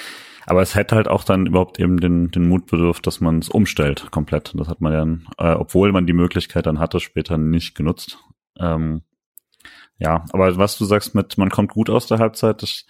aber 0.46 0.62
es 0.62 0.74
hätte 0.74 0.96
halt 0.96 1.08
auch 1.08 1.24
dann 1.24 1.44
überhaupt 1.44 1.78
eben 1.78 2.00
den, 2.00 2.30
den 2.30 2.48
Mut 2.48 2.64
bedurft, 2.64 3.06
dass 3.06 3.20
man 3.20 3.38
es 3.38 3.50
umstellt 3.50 4.10
komplett. 4.10 4.54
Das 4.56 4.66
hat 4.66 4.80
man 4.80 4.92
ja, 5.38 5.52
äh, 5.52 5.54
obwohl 5.54 5.92
man 5.92 6.06
die 6.06 6.14
Möglichkeit 6.14 6.64
dann 6.64 6.78
hatte, 6.78 7.00
später 7.00 7.36
nicht 7.36 7.74
genutzt. 7.74 8.18
Ähm, 8.58 9.02
ja, 9.98 10.24
aber 10.32 10.56
was 10.56 10.78
du 10.78 10.84
sagst 10.84 11.14
mit, 11.16 11.38
man 11.38 11.50
kommt 11.50 11.72
gut 11.72 11.90
aus 11.90 12.06
der 12.06 12.18
Halbzeit, 12.18 12.62
das, 12.62 12.86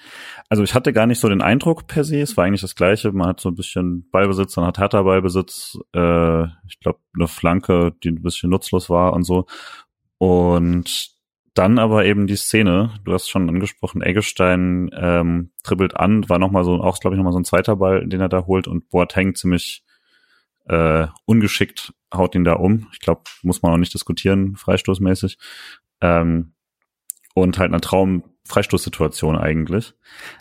also 0.51 0.63
ich 0.63 0.75
hatte 0.75 0.93
gar 0.93 1.07
nicht 1.07 1.21
so 1.21 1.29
den 1.29 1.41
Eindruck 1.41 1.87
per 1.87 2.05
se, 2.05 2.21
es 2.21 2.37
war 2.37 2.45
eigentlich 2.45 2.61
das 2.61 2.75
Gleiche, 2.75 3.13
man 3.13 3.29
hat 3.29 3.41
so 3.41 3.49
ein 3.49 3.55
bisschen 3.55 4.09
Ballbesitz, 4.11 4.55
dann 4.55 4.67
hat 4.67 4.79
Hertha 4.79 5.03
Ballbesitz, 5.03 5.79
äh, 5.95 6.45
ich 6.67 6.79
glaube 6.81 7.01
eine 7.15 7.27
Flanke, 7.27 7.95
die 8.05 8.11
ein 8.11 8.23
bisschen 8.23 8.51
nutzlos 8.51 8.91
war 8.91 9.15
und 9.15 9.25
so. 9.25 9.47
Und 10.19 11.11
dann 11.55 11.79
aber 11.79 12.05
eben 12.05 12.27
die 12.27 12.37
Szene, 12.37 12.91
du 13.05 13.15
hast 13.15 13.31
schon 13.31 13.49
angesprochen, 13.49 14.03
Eggestein 14.03 14.91
ähm, 14.93 15.51
dribbelt 15.65 15.97
an, 15.97 16.29
war 16.29 16.39
nochmal 16.39 16.65
so, 16.65 16.75
auch 16.83 17.01
glaube 17.01 17.15
ich 17.15 17.19
nochmal 17.19 17.33
so 17.33 17.41
ein 17.41 17.45
zweiter 17.45 17.77
Ball, 17.77 18.07
den 18.07 18.21
er 18.21 18.29
da 18.29 18.45
holt 18.47 18.69
und 18.69 18.91
Boateng 18.91 19.35
ziemlich 19.35 19.83
äh, 20.67 21.07
ungeschickt 21.25 21.95
haut 22.13 22.35
ihn 22.35 22.45
da 22.45 22.55
um. 22.55 22.89
Ich 22.93 23.01
glaube, 23.01 23.23
muss 23.43 23.63
man 23.63 23.73
auch 23.73 23.79
nicht 23.79 23.95
diskutieren, 23.95 24.57
freistoßmäßig. 24.57 25.39
Ähm, 26.01 26.53
und 27.43 27.59
halt 27.59 27.71
eine 27.71 27.81
Traum-Freistoßsituation 27.81 29.37
eigentlich. 29.37 29.95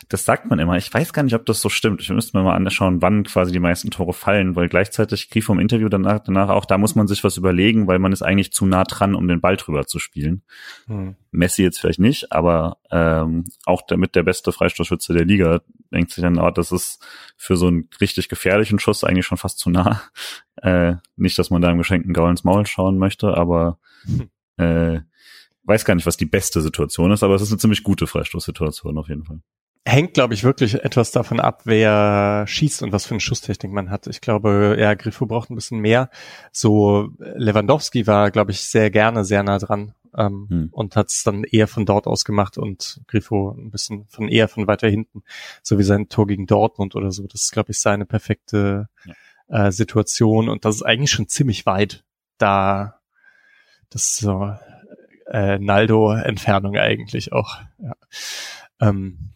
Das 0.08 0.24
sagt 0.24 0.46
man 0.48 0.58
immer. 0.58 0.76
Ich 0.76 0.92
weiß 0.92 1.12
gar 1.12 1.22
nicht, 1.22 1.34
ob 1.34 1.46
das 1.46 1.60
so 1.60 1.68
stimmt. 1.68 2.00
Ich 2.00 2.10
müsste 2.10 2.36
mir 2.36 2.44
mal 2.44 2.54
anschauen, 2.54 3.02
wann 3.02 3.24
quasi 3.24 3.52
die 3.52 3.60
meisten 3.60 3.90
Tore 3.90 4.12
fallen, 4.12 4.56
weil 4.56 4.68
gleichzeitig 4.68 5.30
Grief 5.30 5.46
vom 5.46 5.60
Interview 5.60 5.88
danach, 5.88 6.20
danach 6.20 6.48
auch, 6.48 6.64
da 6.64 6.78
muss 6.78 6.94
man 6.94 7.06
sich 7.06 7.24
was 7.24 7.36
überlegen, 7.36 7.86
weil 7.86 7.98
man 7.98 8.12
ist 8.12 8.22
eigentlich 8.22 8.52
zu 8.52 8.66
nah 8.66 8.84
dran, 8.84 9.14
um 9.14 9.28
den 9.28 9.40
Ball 9.40 9.56
drüber 9.56 9.86
zu 9.86 9.98
spielen. 9.98 10.42
Hm. 10.86 11.16
Messi 11.30 11.62
jetzt 11.62 11.78
vielleicht 11.78 12.00
nicht, 12.00 12.32
aber 12.32 12.78
ähm, 12.90 13.44
auch 13.64 13.82
damit 13.86 14.14
der 14.14 14.22
beste 14.22 14.52
Freistoßschütze 14.52 15.12
der 15.12 15.24
Liga 15.24 15.60
denkt 15.92 16.10
sich 16.10 16.22
dann, 16.22 16.38
oh, 16.38 16.50
das 16.50 16.72
ist 16.72 17.04
für 17.36 17.56
so 17.56 17.66
einen 17.66 17.88
richtig 18.00 18.28
gefährlichen 18.28 18.78
Schuss 18.78 19.04
eigentlich 19.04 19.26
schon 19.26 19.38
fast 19.38 19.58
zu 19.58 19.70
nah. 19.70 20.02
Äh, 20.60 20.96
nicht, 21.14 21.38
dass 21.38 21.50
man 21.50 21.62
da 21.62 21.70
im 21.70 21.78
geschenkten 21.78 22.12
Gaul 22.12 22.30
ins 22.30 22.42
Maul 22.42 22.66
schauen 22.66 22.98
möchte, 22.98 23.36
aber 23.36 23.78
hm. 24.06 24.28
äh, 24.56 25.02
weiß 25.68 25.84
gar 25.84 25.94
nicht, 25.94 26.06
was 26.06 26.16
die 26.16 26.26
beste 26.26 26.60
Situation 26.60 27.12
ist, 27.12 27.22
aber 27.22 27.34
es 27.34 27.42
ist 27.42 27.50
eine 27.52 27.58
ziemlich 27.58 27.82
gute 27.82 28.06
Freistoßsituation 28.06 28.98
auf 28.98 29.08
jeden 29.08 29.24
Fall. 29.24 29.40
Hängt, 29.84 30.14
glaube 30.14 30.34
ich, 30.34 30.44
wirklich 30.44 30.74
etwas 30.84 31.12
davon 31.12 31.40
ab, 31.40 31.62
wer 31.64 32.44
schießt 32.46 32.82
und 32.82 32.92
was 32.92 33.06
für 33.06 33.14
eine 33.14 33.20
Schusstechnik 33.20 33.72
man 33.72 33.90
hat. 33.90 34.06
Ich 34.06 34.20
glaube, 34.20 34.76
ja, 34.78 34.94
Griffo 34.94 35.24
braucht 35.24 35.50
ein 35.50 35.54
bisschen 35.54 35.78
mehr. 35.78 36.10
So 36.52 37.10
Lewandowski 37.18 38.06
war, 38.06 38.30
glaube 38.30 38.50
ich, 38.50 38.62
sehr 38.62 38.90
gerne 38.90 39.24
sehr 39.24 39.42
nah 39.42 39.58
dran 39.58 39.94
ähm, 40.16 40.46
hm. 40.48 40.68
und 40.72 40.96
hat 40.96 41.08
es 41.08 41.22
dann 41.22 41.44
eher 41.44 41.68
von 41.68 41.86
dort 41.86 42.06
aus 42.06 42.24
gemacht 42.24 42.58
und 42.58 43.00
Griffo 43.06 43.54
ein 43.56 43.70
bisschen 43.70 44.06
von 44.08 44.28
eher 44.28 44.48
von 44.48 44.66
weiter 44.66 44.88
hinten, 44.88 45.22
so 45.62 45.78
wie 45.78 45.84
sein 45.84 46.08
Tor 46.08 46.26
gegen 46.26 46.46
Dortmund 46.46 46.94
oder 46.94 47.12
so. 47.12 47.26
Das 47.26 47.42
ist, 47.42 47.52
glaube 47.52 47.70
ich, 47.70 47.80
seine 47.80 48.04
perfekte 48.04 48.88
ja. 49.06 49.66
äh, 49.66 49.72
Situation 49.72 50.48
und 50.48 50.64
das 50.64 50.76
ist 50.76 50.82
eigentlich 50.82 51.10
schon 51.10 51.28
ziemlich 51.28 51.66
weit 51.66 52.04
da. 52.36 53.00
Das 53.90 54.02
ist 54.02 54.16
so 54.18 54.52
äh, 55.30 55.58
Naldo-Entfernung 55.58 56.76
eigentlich 56.76 57.32
auch. 57.32 57.58
Ja. 57.78 57.94
Ähm, 58.80 59.30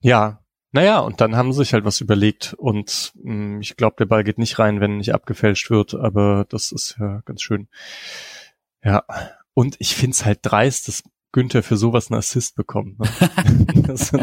ja, 0.00 0.40
naja, 0.72 1.00
und 1.00 1.20
dann 1.20 1.36
haben 1.36 1.52
sie 1.52 1.58
sich 1.58 1.72
halt 1.72 1.84
was 1.84 2.00
überlegt 2.00 2.54
und 2.54 3.12
mh, 3.16 3.32
hm, 3.32 3.60
ich 3.60 3.76
glaube, 3.76 3.96
der 3.98 4.06
Ball 4.06 4.24
geht 4.24 4.38
nicht 4.38 4.58
rein, 4.58 4.80
wenn 4.80 4.98
nicht 4.98 5.12
abgefälscht 5.14 5.70
wird, 5.70 5.94
aber 5.94 6.46
das 6.48 6.72
ist 6.72 6.96
ja 6.98 7.22
ganz 7.24 7.42
schön. 7.42 7.68
Ja, 8.84 9.04
und 9.52 9.76
ich 9.80 9.96
find's 9.96 10.24
halt 10.24 10.40
dreist, 10.42 10.88
dass 10.88 11.02
Günther 11.32 11.62
für 11.62 11.76
sowas 11.76 12.10
einen 12.10 12.18
Assist 12.18 12.56
bekommt. 12.56 12.98
Ne? 12.98 13.96
so, 13.96 14.18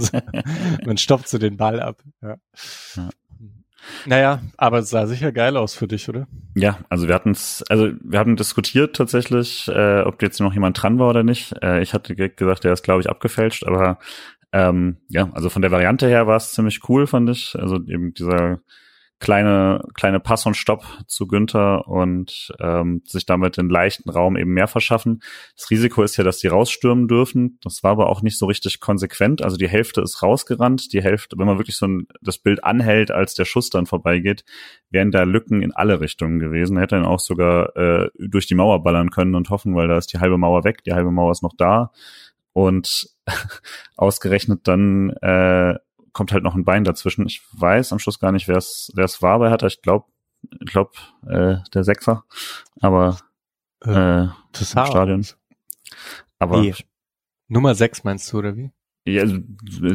man 0.86 0.98
stoppt 0.98 1.28
so 1.28 1.38
den 1.38 1.58
Ball 1.58 1.80
ab. 1.80 2.02
Ja. 2.22 2.38
ja. 2.96 3.10
Naja, 4.06 4.42
aber 4.58 4.80
es 4.80 4.90
sah 4.90 5.08
sicher 5.08 5.32
geil 5.32 5.58
aus 5.58 5.74
für 5.74 5.88
dich, 5.88 6.10
oder? 6.10 6.28
Ja, 6.56 6.80
also 6.90 7.08
wir 7.08 7.16
hatten 7.16 7.32
es, 7.32 7.64
also 7.70 7.92
wir 8.04 8.20
haben 8.20 8.36
diskutiert 8.36 8.96
tatsächlich, 8.96 9.68
äh, 9.68 10.02
ob 10.02 10.22
jetzt 10.22 10.40
noch 10.40 10.54
jemand 10.54 10.82
dran 10.82 11.00
war 11.00 11.10
oder 11.10 11.24
nicht. 11.24 11.54
Äh, 11.62 11.82
ich 11.82 11.94
hatte 11.94 12.16
gesagt, 12.16 12.64
der 12.64 12.74
ist, 12.74 12.84
glaube 12.84 13.02
ich, 13.02 13.10
abgefälscht, 13.10 13.66
aber 13.66 14.00
ähm, 14.52 14.98
ja, 15.10 15.30
also 15.34 15.50
von 15.50 15.62
der 15.62 15.72
Variante 15.72 16.08
her 16.08 16.28
war 16.28 16.38
es 16.38 16.54
ziemlich 16.54 16.82
cool, 16.90 17.08
fand 17.08 17.30
ich. 17.30 17.56
Also 17.60 17.76
eben 17.88 18.14
dieser 18.14 18.60
kleine, 19.20 19.82
kleine 19.96 20.20
Pass 20.20 20.46
und 20.46 20.56
Stopp 20.56 20.86
zu 21.08 21.28
Günther 21.28 21.88
und 21.88 22.54
ähm, 22.60 23.02
sich 23.06 23.26
damit 23.26 23.58
den 23.58 23.70
leichten 23.70 24.10
Raum 24.10 24.38
eben 24.38 24.54
mehr 24.54 24.68
verschaffen. 24.68 25.22
Das 25.56 25.72
Risiko 25.72 26.04
ist 26.04 26.18
ja, 26.18 26.24
dass 26.24 26.38
die 26.38 26.48
rausstürmen 26.48 27.08
dürfen. 27.08 27.58
Das 27.64 27.84
war 27.84 27.92
aber 27.92 28.10
auch 28.10 28.22
nicht 28.22 28.38
so 28.38 28.46
richtig 28.46 28.80
konsequent. 28.80 29.44
Also 29.44 29.58
die 29.58 29.68
Hälfte 29.68 30.02
ist 30.02 30.22
rausgerannt, 30.22 30.94
die 30.94 31.02
Hälfte, 31.02 31.38
wenn 31.40 31.48
man 31.48 31.58
wirklich 31.58 31.78
so 31.78 31.88
ein, 31.88 32.08
das 32.22 32.38
Bild 32.38 32.64
anhält, 32.64 33.10
als 33.10 33.34
der 33.34 33.46
Schuss 33.46 33.70
dann 33.70 33.88
vorbeigeht, 33.88 34.46
wären 34.92 35.12
da 35.12 35.24
Lücken 35.24 35.64
in 35.64 35.74
alle 35.74 36.00
Richtungen 36.00 36.40
gewesen. 36.40 36.78
Hätte 36.78 36.96
dann 36.96 37.06
auch 37.06 37.20
sogar 37.20 37.76
äh, 37.76 38.10
durch 38.20 38.46
die 38.46 38.56
Mauer 38.56 38.84
ballern 38.84 39.10
können 39.10 39.34
und 39.34 39.50
hoffen, 39.50 39.76
weil 39.76 39.88
da 39.88 39.98
ist 39.98 40.14
die 40.14 40.20
halbe 40.20 40.38
Mauer 40.38 40.64
weg, 40.64 40.84
die 40.84 40.94
halbe 40.94 41.12
Mauer 41.12 41.32
ist 41.32 41.44
noch 41.44 41.56
da. 41.58 41.92
Und 42.54 43.10
ausgerechnet 43.98 44.68
dann 44.68 45.10
äh, 45.22 45.76
kommt 46.14 46.32
halt 46.32 46.44
noch 46.44 46.56
ein 46.56 46.66
Bein 46.66 46.84
dazwischen. 46.84 47.26
Ich 47.26 47.42
weiß 47.54 47.92
am 47.94 48.00
Schluss 48.00 48.20
gar 48.20 48.32
nicht, 48.32 48.48
wer 48.48 48.58
es 48.58 48.92
wer 48.96 49.06
es 49.06 49.22
war 49.22 49.40
bei 49.40 49.50
Hertha. 49.50 49.68
Ich 49.68 49.82
glaube, 49.82 50.06
ich 50.60 50.72
glaube 50.72 50.92
äh, 51.28 51.58
der 51.74 51.84
Sechser, 51.84 52.24
aber 52.80 53.18
äh, 53.84 54.24
äh 54.24 54.28
das 54.52 54.74
im 54.74 54.86
Stadion. 54.86 55.26
Aber 56.40 56.64
wie? 56.64 56.74
Nummer 57.48 57.76
sechs 57.76 58.04
meinst 58.04 58.32
du 58.32 58.40
oder 58.40 58.56
wie? 58.56 58.72
Ja, 59.06 59.26
so, 59.26 59.40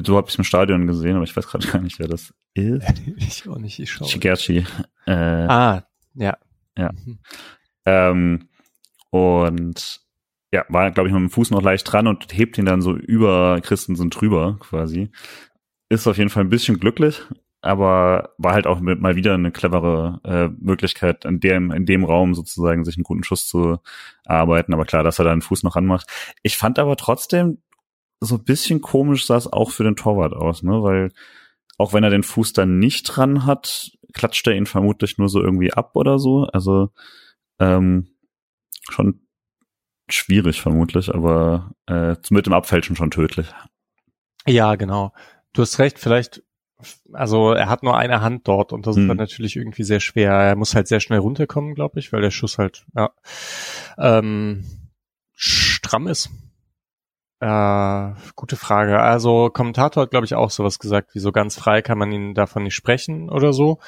so 0.02 0.16
habe 0.16 0.28
ich 0.30 0.38
im 0.38 0.44
Stadion 0.44 0.86
gesehen, 0.86 1.16
aber 1.16 1.24
ich 1.24 1.36
weiß 1.36 1.46
gerade 1.46 1.66
gar 1.72 1.80
nicht, 1.80 1.98
wer 1.98 2.08
das 2.08 2.32
ist. 2.54 3.02
ich 3.16 3.48
auch 3.48 3.58
nicht, 3.58 3.78
ich 3.78 3.90
schaue. 3.90 4.08
Shigerchi. 4.08 4.64
Äh, 5.06 5.12
ah, 5.12 5.86
ja. 6.14 6.36
Ja. 6.76 6.92
Mhm. 6.92 7.18
Ähm, 7.84 8.48
und 9.10 10.00
ja, 10.52 10.64
war, 10.68 10.90
glaube 10.90 11.08
ich, 11.08 11.14
mit 11.14 11.20
dem 11.20 11.30
Fuß 11.30 11.50
noch 11.50 11.62
leicht 11.62 11.90
dran 11.90 12.06
und 12.06 12.32
hebt 12.32 12.58
ihn 12.58 12.64
dann 12.64 12.82
so 12.82 12.94
über 12.94 13.60
Christensen 13.62 14.10
drüber 14.10 14.58
quasi 14.60 15.10
ist 15.92 16.06
auf 16.06 16.16
jeden 16.16 16.30
Fall 16.30 16.44
ein 16.44 16.48
bisschen 16.50 16.80
glücklich, 16.80 17.22
aber 17.60 18.34
war 18.38 18.54
halt 18.54 18.66
auch 18.66 18.80
mit, 18.80 19.00
mal 19.00 19.14
wieder 19.14 19.34
eine 19.34 19.52
clevere 19.52 20.20
äh, 20.24 20.48
Möglichkeit, 20.58 21.24
in 21.24 21.38
dem, 21.38 21.70
in 21.70 21.86
dem 21.86 22.04
Raum 22.04 22.34
sozusagen 22.34 22.84
sich 22.84 22.96
einen 22.96 23.04
guten 23.04 23.24
Schuss 23.24 23.46
zu 23.46 23.78
erarbeiten. 24.24 24.72
Aber 24.72 24.84
klar, 24.84 25.04
dass 25.04 25.18
er 25.18 25.26
da 25.26 25.32
einen 25.32 25.42
Fuß 25.42 25.62
noch 25.62 25.76
anmacht. 25.76 26.06
Ich 26.42 26.56
fand 26.56 26.78
aber 26.78 26.96
trotzdem, 26.96 27.58
so 28.20 28.36
ein 28.36 28.44
bisschen 28.44 28.80
komisch 28.80 29.26
sah 29.26 29.36
es 29.36 29.52
auch 29.52 29.70
für 29.70 29.84
den 29.84 29.96
Torwart 29.96 30.32
aus, 30.32 30.62
ne? 30.62 30.82
Weil 30.82 31.10
auch 31.76 31.92
wenn 31.92 32.04
er 32.04 32.10
den 32.10 32.22
Fuß 32.22 32.52
dann 32.52 32.78
nicht 32.78 33.04
dran 33.04 33.44
hat, 33.44 33.90
klatscht 34.12 34.46
er 34.46 34.54
ihn 34.54 34.66
vermutlich 34.66 35.18
nur 35.18 35.28
so 35.28 35.42
irgendwie 35.42 35.72
ab 35.72 35.92
oder 35.94 36.18
so. 36.18 36.44
Also 36.52 36.90
ähm, 37.58 38.08
schon 38.88 39.26
schwierig 40.08 40.62
vermutlich, 40.62 41.12
aber 41.12 41.72
äh, 41.86 42.14
mit 42.30 42.46
dem 42.46 42.52
Abfälschen 42.52 42.96
schon 42.96 43.10
tödlich. 43.10 43.48
Ja, 44.46 44.76
genau 44.76 45.12
du 45.52 45.62
hast 45.62 45.78
recht, 45.78 45.98
vielleicht, 45.98 46.42
also 47.12 47.52
er 47.52 47.68
hat 47.68 47.82
nur 47.82 47.96
eine 47.96 48.20
Hand 48.20 48.48
dort 48.48 48.72
und 48.72 48.86
das 48.86 48.96
hm. 48.96 49.02
ist 49.02 49.08
dann 49.08 49.16
natürlich 49.16 49.56
irgendwie 49.56 49.84
sehr 49.84 50.00
schwer. 50.00 50.32
Er 50.32 50.56
muss 50.56 50.74
halt 50.74 50.88
sehr 50.88 51.00
schnell 51.00 51.20
runterkommen, 51.20 51.74
glaube 51.74 52.00
ich, 52.00 52.12
weil 52.12 52.22
der 52.22 52.30
Schuss 52.30 52.58
halt 52.58 52.84
ja, 52.94 53.10
ähm, 53.98 54.64
stramm 55.32 56.06
ist. 56.06 56.30
Äh, 57.42 58.12
gute 58.36 58.54
Frage. 58.54 59.00
Also 59.00 59.50
Kommentator 59.50 60.04
hat, 60.04 60.12
glaube 60.12 60.26
ich, 60.26 60.36
auch 60.36 60.50
sowas 60.50 60.78
gesagt, 60.78 61.12
wie 61.16 61.18
so 61.18 61.32
ganz 61.32 61.56
frei 61.56 61.82
kann 61.82 61.98
man 61.98 62.12
ihn 62.12 62.34
davon 62.34 62.62
nicht 62.62 62.76
sprechen 62.76 63.28
oder 63.28 63.52
so. 63.52 63.80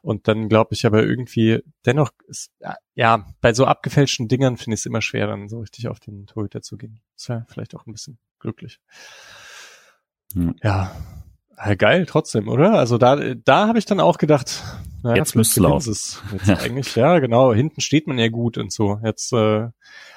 Und 0.00 0.28
dann 0.28 0.48
glaube 0.48 0.74
ich 0.74 0.86
aber 0.86 1.02
irgendwie, 1.02 1.64
dennoch, 1.84 2.12
ist, 2.28 2.52
ja, 2.94 3.26
bei 3.40 3.52
so 3.52 3.64
abgefälschten 3.64 4.28
Dingern 4.28 4.58
finde 4.58 4.74
ich 4.74 4.82
es 4.82 4.86
immer 4.86 5.02
schwer, 5.02 5.26
dann 5.26 5.48
so 5.48 5.58
richtig 5.58 5.88
auf 5.88 5.98
den 5.98 6.26
Torhüter 6.26 6.62
zu 6.62 6.76
gehen. 6.76 7.00
Ist 7.16 7.28
ja 7.28 7.44
vielleicht 7.48 7.74
auch 7.74 7.84
ein 7.84 7.92
bisschen 7.92 8.20
glücklich. 8.38 8.78
Ja. 10.34 10.54
ja. 10.62 11.74
Geil, 11.74 12.06
trotzdem, 12.06 12.48
oder? 12.48 12.72
Also 12.72 12.96
da, 12.96 13.34
da 13.34 13.68
habe 13.68 13.78
ich 13.78 13.84
dann 13.84 14.00
auch 14.00 14.16
gedacht, 14.16 14.62
naja, 15.02 15.16
jetzt 15.16 15.36
müsste 15.36 15.60
es. 15.86 16.22
Jetzt 16.32 16.46
ja. 16.46 16.58
eigentlich, 16.58 16.96
ja, 16.96 17.18
genau. 17.18 17.52
Hinten 17.52 17.80
steht 17.80 18.06
man 18.06 18.18
ja 18.18 18.28
gut 18.28 18.58
und 18.58 18.72
so. 18.72 18.98
Jetzt 19.04 19.32
äh, 19.32 19.68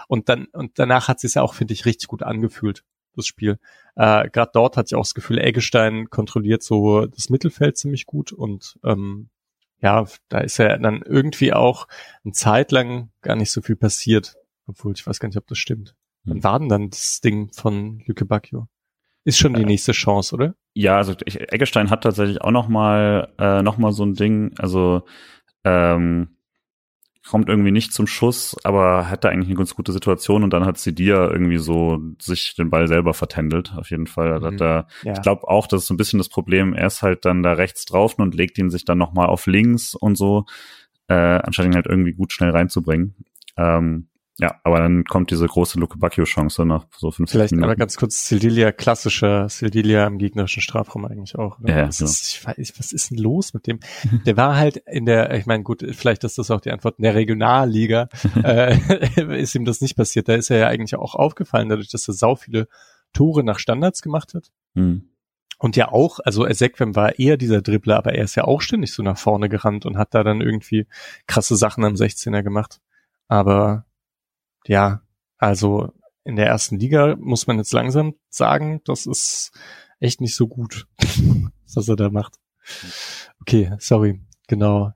und 0.08 0.30
dann 0.30 0.46
und 0.54 0.80
danach 0.80 1.08
hat 1.08 1.24
es 1.24 1.34
ja 1.34 1.42
auch, 1.42 1.54
finde 1.54 1.74
ich, 1.74 1.86
richtig 1.86 2.08
gut 2.08 2.24
angefühlt 2.24 2.84
das 3.16 3.28
Spiel. 3.28 3.60
Äh, 3.96 4.30
Gerade 4.30 4.52
dort 4.54 4.78
hatte 4.78 4.88
ich 4.88 4.96
auch 4.96 5.04
das 5.04 5.14
Gefühl, 5.14 5.40
Eggestein 5.40 6.10
kontrolliert 6.10 6.64
so 6.64 7.06
das 7.06 7.30
Mittelfeld 7.30 7.78
ziemlich 7.78 8.06
gut 8.06 8.32
und 8.32 8.80
ähm, 8.84 9.30
ja, 9.82 10.06
da 10.30 10.40
ist 10.40 10.58
ja 10.58 10.78
dann 10.78 11.02
irgendwie 11.02 11.54
auch 11.54 11.88
eine 12.24 12.34
Zeit 12.34 12.72
lang 12.72 13.12
gar 13.22 13.36
nicht 13.36 13.52
so 13.52 13.62
viel 13.62 13.76
passiert, 13.76 14.36
obwohl 14.66 14.94
ich 14.94 15.06
weiß 15.06 15.20
gar 15.20 15.28
nicht, 15.28 15.38
ob 15.38 15.48
das 15.48 15.58
stimmt. 15.58 15.96
Wann 16.24 16.38
hm. 16.38 16.44
war 16.44 16.60
denn 16.60 16.70
dann 16.70 16.90
das 16.90 17.22
Ding 17.22 17.52
von 17.54 18.02
Lücke 18.06 18.26
Bacchio? 18.26 18.68
Ist 19.26 19.38
schon 19.38 19.54
die 19.54 19.62
äh, 19.62 19.66
nächste 19.66 19.94
Chance, 19.94 20.36
oder? 20.36 20.56
Ja, 20.74 20.98
also 20.98 21.14
ich, 21.26 21.40
Eggestein 21.52 21.90
hat 21.90 22.04
tatsächlich 22.04 22.42
auch 22.42 22.52
noch 22.52 22.68
mal, 22.68 23.34
äh, 23.40 23.62
noch 23.62 23.78
mal 23.78 23.92
so 23.92 24.04
ein 24.04 24.16
Ding, 24.16 24.54
also 24.58 25.04
ähm, 25.64 26.34
kommt 27.26 27.48
irgendwie 27.48 27.72
nicht 27.72 27.94
zum 27.94 28.06
Schuss, 28.06 28.58
aber 28.64 29.10
hat 29.10 29.24
da 29.24 29.30
eigentlich 29.30 29.48
eine 29.48 29.58
ganz 29.58 29.76
gute 29.76 29.94
Situation 29.94 30.44
und 30.44 30.52
dann 30.52 30.66
hat 30.66 30.78
Sidia 30.78 31.30
irgendwie 31.30 31.58
so 31.58 32.00
sich 32.20 32.56
den 32.56 32.70
Ball 32.70 32.88
selber 32.88 33.14
vertändelt, 33.14 33.74
auf 33.78 33.90
jeden 33.92 34.08
Fall. 34.08 34.40
Mhm. 34.40 34.46
Hat 34.46 34.62
da, 34.62 34.88
ja. 35.04 35.14
Ich 35.14 35.22
glaube 35.22 35.48
auch, 35.48 35.68
das 35.68 35.84
ist 35.84 35.88
so 35.88 35.94
ein 35.94 35.98
bisschen 35.98 36.18
das 36.18 36.28
Problem, 36.28 36.74
er 36.74 36.88
ist 36.88 37.02
halt 37.02 37.24
dann 37.24 37.42
da 37.42 37.54
rechts 37.54 37.86
drauf 37.86 38.16
und 38.20 38.36
legt 38.36 38.58
ihn 38.58 38.70
sich 38.70 38.84
dann 38.84 38.98
noch 38.98 39.14
mal 39.14 39.28
auf 39.28 39.46
links 39.46 39.96
und 39.96 40.18
so, 40.18 40.46
äh, 41.08 41.14
anstatt 41.14 41.66
ihn 41.66 41.76
halt 41.76 41.88
irgendwie 41.88 42.14
gut 42.14 42.34
schnell 42.34 42.50
reinzubringen. 42.50 43.16
Ähm, 43.56 44.10
ja, 44.40 44.60
aber 44.64 44.80
dann 44.80 45.04
kommt 45.04 45.30
diese 45.30 45.46
große 45.46 45.80
Luke 45.80 45.98
Bacchio-Chance 46.00 46.66
nach 46.66 46.88
so 46.98 47.12
50 47.12 47.32
Vielleicht 47.32 47.52
Minuten. 47.52 47.66
aber 47.70 47.76
ganz 47.76 47.98
kurz, 47.98 48.28
Sildilia, 48.28 48.72
klassischer 48.72 49.48
Sildilia 49.48 50.08
im 50.08 50.18
gegnerischen 50.18 50.62
Strafraum 50.62 51.06
eigentlich 51.06 51.38
auch. 51.38 51.60
Oder? 51.60 51.78
Ja, 51.78 51.88
was, 51.88 52.00
genau. 52.00 52.10
ist, 52.10 52.28
ich 52.30 52.46
weiß, 52.46 52.74
was 52.78 52.92
ist 52.94 53.12
denn 53.12 53.20
los 53.20 53.54
mit 53.54 53.68
dem? 53.68 53.80
Der 54.26 54.36
war 54.36 54.56
halt 54.56 54.78
in 54.78 55.06
der, 55.06 55.32
ich 55.36 55.46
meine, 55.46 55.62
gut, 55.62 55.86
vielleicht 55.92 56.24
ist 56.24 56.40
das 56.40 56.50
auch 56.50 56.62
die 56.62 56.72
Antwort, 56.72 56.98
in 56.98 57.04
der 57.04 57.14
Regionalliga 57.14 58.10
äh, 58.44 59.40
ist 59.40 59.54
ihm 59.54 59.66
das 59.66 59.82
nicht 59.82 59.96
passiert. 59.96 60.28
Da 60.28 60.34
ist 60.34 60.50
er 60.50 60.58
ja 60.58 60.68
eigentlich 60.68 60.96
auch 60.96 61.14
aufgefallen, 61.14 61.70
dadurch, 61.70 61.90
dass 61.90 62.08
er 62.08 62.16
sau 62.16 62.36
viele 62.36 62.68
Tore 63.14 63.44
nach 63.44 63.60
Standards 63.60 64.02
gemacht 64.02 64.34
hat. 64.34 64.52
Mhm. 64.74 65.10
Und 65.60 65.76
ja 65.76 65.92
auch, 65.92 66.20
also 66.26 66.48
Ezequem 66.48 66.96
war 66.96 67.20
eher 67.20 67.38
dieser 67.38 67.62
Dribbler, 67.62 67.98
aber 67.98 68.16
er 68.16 68.24
ist 68.24 68.36
ja 68.36 68.46
auch 68.46 68.62
ständig 68.62 68.92
so 68.94 69.04
nach 69.04 69.18
vorne 69.18 69.48
gerannt 69.48 69.86
und 69.86 69.98
hat 69.98 70.16
da 70.16 70.24
dann 70.24 70.42
irgendwie 70.42 70.88
krasse 71.28 71.56
Sachen 71.56 71.86
am 71.86 71.94
16er 71.94 72.42
gemacht. 72.42 72.82
Aber 73.28 73.86
ja, 74.68 75.02
also 75.38 75.92
in 76.24 76.36
der 76.36 76.48
ersten 76.48 76.80
Liga 76.80 77.16
muss 77.18 77.48
man 77.48 77.58
jetzt 77.58 77.74
langsam 77.74 78.16
sagen, 78.30 78.82
das 78.86 79.06
ist 79.06 79.52
echt 80.00 80.22
nicht 80.22 80.36
so 80.36 80.48
gut, 80.48 80.88
was 81.76 81.88
er 81.88 81.96
da 81.96 82.10
macht. 82.10 82.36
Okay, 83.42 83.74
sorry, 83.80 84.22
genau. 84.48 84.94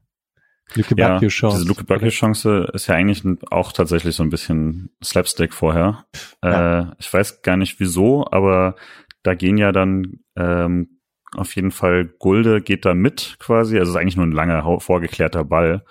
Luke 0.75 0.95
ja, 0.97 1.19
Chance. 1.19 1.57
Diese 1.57 1.67
Luke 1.67 1.85
Bacchio 1.85 2.09
Chance 2.09 2.69
ist 2.73 2.87
ja 2.87 2.95
eigentlich 2.95 3.23
auch 3.51 3.71
tatsächlich 3.71 4.15
so 4.15 4.23
ein 4.23 4.29
bisschen 4.29 4.89
Slapstick 5.03 5.53
vorher. 5.53 6.05
Ja. 6.43 6.79
Äh, 6.79 6.85
ich 6.99 7.11
weiß 7.11 7.41
gar 7.41 7.57
nicht 7.57 7.79
wieso, 7.79 8.25
aber 8.29 8.75
da 9.23 9.33
gehen 9.33 9.57
ja 9.57 9.71
dann 9.71 10.19
ähm, 10.35 10.99
auf 11.35 11.55
jeden 11.55 11.71
Fall 11.71 12.05
Gulde 12.05 12.61
geht 12.61 12.85
da 12.85 12.93
mit 12.93 13.37
quasi. 13.39 13.77
Also 13.77 13.91
es 13.91 13.95
ist 13.95 14.01
eigentlich 14.01 14.17
nur 14.17 14.25
ein 14.25 14.31
langer 14.31 14.79
vorgeklärter 14.79 15.45
Ball 15.45 15.85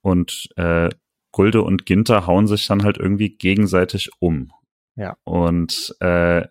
und 0.00 0.48
äh, 0.56 0.88
Gulde 1.32 1.62
und 1.62 1.86
Ginter 1.86 2.26
hauen 2.26 2.46
sich 2.46 2.66
dann 2.66 2.84
halt 2.84 2.98
irgendwie 2.98 3.30
gegenseitig 3.30 4.10
um. 4.20 4.52
Ja. 4.94 5.16
Und 5.24 5.96
äh, 6.00 6.46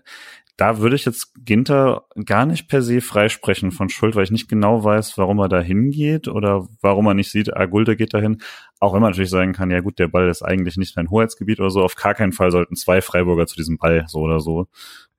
da 0.57 0.77
würde 0.77 0.95
ich 0.95 1.05
jetzt 1.05 1.33
Ginter 1.43 2.05
gar 2.25 2.45
nicht 2.45 2.67
per 2.67 2.81
se 2.81 3.01
freisprechen 3.01 3.71
von 3.71 3.89
Schuld, 3.89 4.15
weil 4.15 4.25
ich 4.25 4.31
nicht 4.31 4.47
genau 4.47 4.83
weiß, 4.83 5.17
warum 5.17 5.39
er 5.39 5.49
da 5.49 5.59
hingeht 5.59 6.27
oder 6.27 6.67
warum 6.81 7.07
er 7.07 7.13
nicht 7.13 7.31
sieht, 7.31 7.55
ah, 7.55 7.65
Gulde 7.65 7.95
geht 7.95 8.13
dahin. 8.13 8.41
Auch 8.79 8.93
wenn 8.93 9.01
man 9.01 9.11
natürlich 9.11 9.31
sagen 9.31 9.53
kann, 9.53 9.71
ja 9.71 9.79
gut, 9.79 9.97
der 9.97 10.07
Ball 10.07 10.29
ist 10.29 10.43
eigentlich 10.43 10.77
nicht 10.77 10.95
mein 10.95 11.09
Hoheitsgebiet 11.09 11.59
oder 11.59 11.71
so. 11.71 11.81
Auf 11.81 11.95
gar 11.95 12.13
keinen 12.13 12.31
Fall 12.31 12.51
sollten 12.51 12.75
zwei 12.75 13.01
Freiburger 13.01 13.47
zu 13.47 13.55
diesem 13.55 13.77
Ball, 13.77 14.05
so 14.07 14.19
oder 14.19 14.39
so. 14.39 14.67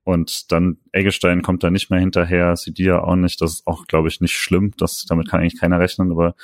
Und 0.04 0.52
dann 0.52 0.78
Eggestein 0.92 1.42
kommt 1.42 1.62
da 1.62 1.70
nicht 1.70 1.90
mehr 1.90 2.00
hinterher, 2.00 2.56
Sidia 2.56 3.00
auch 3.00 3.16
nicht. 3.16 3.40
Das 3.40 3.52
ist 3.52 3.66
auch, 3.66 3.86
glaube 3.86 4.08
ich, 4.08 4.20
nicht 4.20 4.36
schlimm. 4.36 4.72
Das, 4.76 5.04
damit 5.06 5.28
kann 5.28 5.40
eigentlich 5.40 5.60
keiner 5.60 5.78
rechnen, 5.78 6.10
aber 6.12 6.34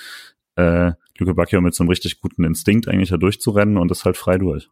äh, 0.57 0.93
Luke 1.19 1.35
Bacchio 1.35 1.61
mit 1.61 1.75
so 1.75 1.83
einem 1.83 1.91
richtig 1.91 2.21
guten 2.21 2.45
Instinkt 2.45 2.89
eigentlich 2.89 3.11
da 3.11 3.17
durchzurennen 3.17 3.77
und 3.77 3.91
ist 3.91 4.05
halt 4.05 4.17
frei 4.17 4.39
durch. 4.39 4.69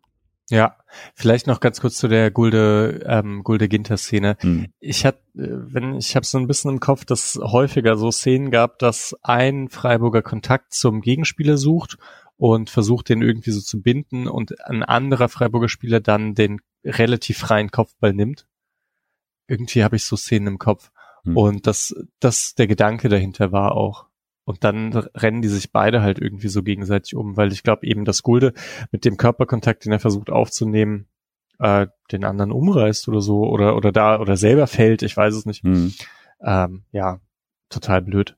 Ja, 0.49 0.77
vielleicht 1.15 1.49
noch 1.49 1.59
ganz 1.59 1.81
kurz 1.81 1.97
zu 1.97 2.07
der 2.07 2.31
Gulde 2.31 3.05
ähm, 3.07 3.43
Gulde 3.43 3.69
Ginter 3.69 3.97
Szene. 3.97 4.37
Hm. 4.41 4.67
Ich 4.79 5.05
hatte, 5.05 5.21
wenn 5.35 5.97
ich 5.97 6.15
habe 6.15 6.25
so 6.25 6.39
ein 6.39 6.47
bisschen 6.47 6.71
im 6.71 6.81
Kopf, 6.81 7.05
dass 7.05 7.39
häufiger 7.43 7.97
so 7.97 8.13
Szenen 8.13 8.53
gab, 8.53 8.79
dass 8.79 9.17
ein 9.23 9.69
Freiburger 9.69 10.23
Kontakt 10.23 10.73
zum 10.73 11.01
Gegenspieler 11.01 11.57
sucht 11.57 11.99
und 12.37 12.71
versucht 12.71 13.09
den 13.09 13.23
irgendwie 13.23 13.51
so 13.51 13.61
zu 13.61 13.83
binden 13.83 14.29
und 14.29 14.65
ein 14.67 14.85
anderer 14.85 15.29
Freiburger 15.29 15.69
Spieler 15.69 15.99
dann 15.99 16.35
den 16.35 16.61
relativ 16.85 17.39
freien 17.39 17.73
Kopfball 17.73 18.13
nimmt. 18.13 18.47
Irgendwie 19.49 19.83
habe 19.83 19.97
ich 19.97 20.05
so 20.05 20.17
Szenen 20.17 20.47
im 20.47 20.59
Kopf 20.59 20.93
hm. 21.25 21.37
und 21.37 21.67
das 21.67 21.93
das 22.21 22.55
der 22.55 22.69
Gedanke 22.69 23.09
dahinter 23.09 23.51
war 23.51 23.73
auch. 23.73 24.07
Und 24.47 24.63
dann 24.63 24.93
rennen 24.93 25.43
die 25.43 25.49
sich 25.49 25.73
beide 25.73 26.03
halt 26.03 26.21
irgendwie 26.21 26.47
so 26.47 26.63
gegenseitig 26.63 27.17
um, 27.17 27.37
weil 27.37 27.53
ich 27.53 27.65
glaube 27.65 27.85
eben, 27.85 28.05
dass 28.05 28.23
Gulde 28.23 28.53
mit 28.93 29.05
dem 29.05 29.17
Körperkontakt, 29.17 29.85
den 29.85 29.93
er 29.93 29.99
versucht 29.99 30.31
aufzunehmen, 30.31 31.09
äh, 31.59 31.89
den 32.13 32.25
anderen 32.25 32.53
umreißt 32.53 33.09
oder 33.09 33.21
so 33.21 33.41
oder 33.49 33.77
oder 33.77 33.91
da 33.91 34.21
oder 34.21 34.37
selber 34.37 34.69
fällt, 34.69 35.03
ich 35.03 35.17
weiß 35.17 35.35
es 35.35 35.47
nicht. 35.47 35.65
Mhm. 35.65 35.93
Ähm, 36.41 36.85
ja, 36.93 37.19
total 37.71 38.03
blöd. 38.03 38.37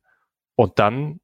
Und 0.54 0.78
dann 0.78 1.20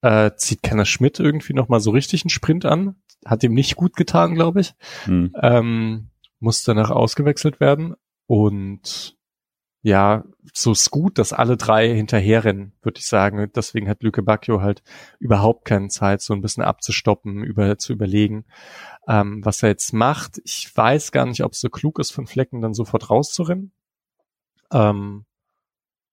äh, 0.00 0.30
zieht 0.36 0.62
Kenner 0.62 0.86
Schmidt 0.86 1.20
irgendwie 1.20 1.52
noch 1.52 1.68
mal 1.68 1.80
so 1.80 1.90
richtig 1.90 2.24
einen 2.24 2.30
Sprint 2.30 2.64
an, 2.64 2.96
hat 3.26 3.44
ihm 3.44 3.52
nicht 3.52 3.76
gut 3.76 3.96
getan, 3.96 4.34
glaube 4.34 4.60
ich. 4.60 4.74
Mhm. 5.06 5.34
Ähm, 5.40 6.08
muss 6.40 6.64
danach 6.64 6.90
ausgewechselt 6.90 7.60
werden 7.60 7.96
und 8.26 9.16
ja, 9.82 10.24
so 10.52 10.72
ist 10.72 10.90
gut, 10.90 11.18
dass 11.18 11.32
alle 11.32 11.56
drei 11.56 11.92
hinterherrennen, 11.94 12.72
würde 12.82 12.98
ich 12.98 13.06
sagen. 13.08 13.50
Deswegen 13.54 13.88
hat 13.88 14.02
Lüke 14.02 14.22
Bacchio 14.22 14.60
halt 14.60 14.82
überhaupt 15.18 15.64
keine 15.64 15.88
Zeit, 15.88 16.22
so 16.22 16.34
ein 16.34 16.40
bisschen 16.40 16.62
abzustoppen, 16.62 17.42
über, 17.42 17.78
zu 17.78 17.92
überlegen, 17.92 18.44
ähm, 19.08 19.44
was 19.44 19.62
er 19.62 19.70
jetzt 19.70 19.92
macht. 19.92 20.40
Ich 20.44 20.70
weiß 20.74 21.10
gar 21.10 21.26
nicht, 21.26 21.42
ob 21.42 21.52
es 21.52 21.60
so 21.60 21.68
klug 21.68 21.98
ist, 21.98 22.12
von 22.12 22.28
Flecken 22.28 22.60
dann 22.60 22.74
sofort 22.74 23.10
rauszurennen. 23.10 23.72
Ähm, 24.72 25.24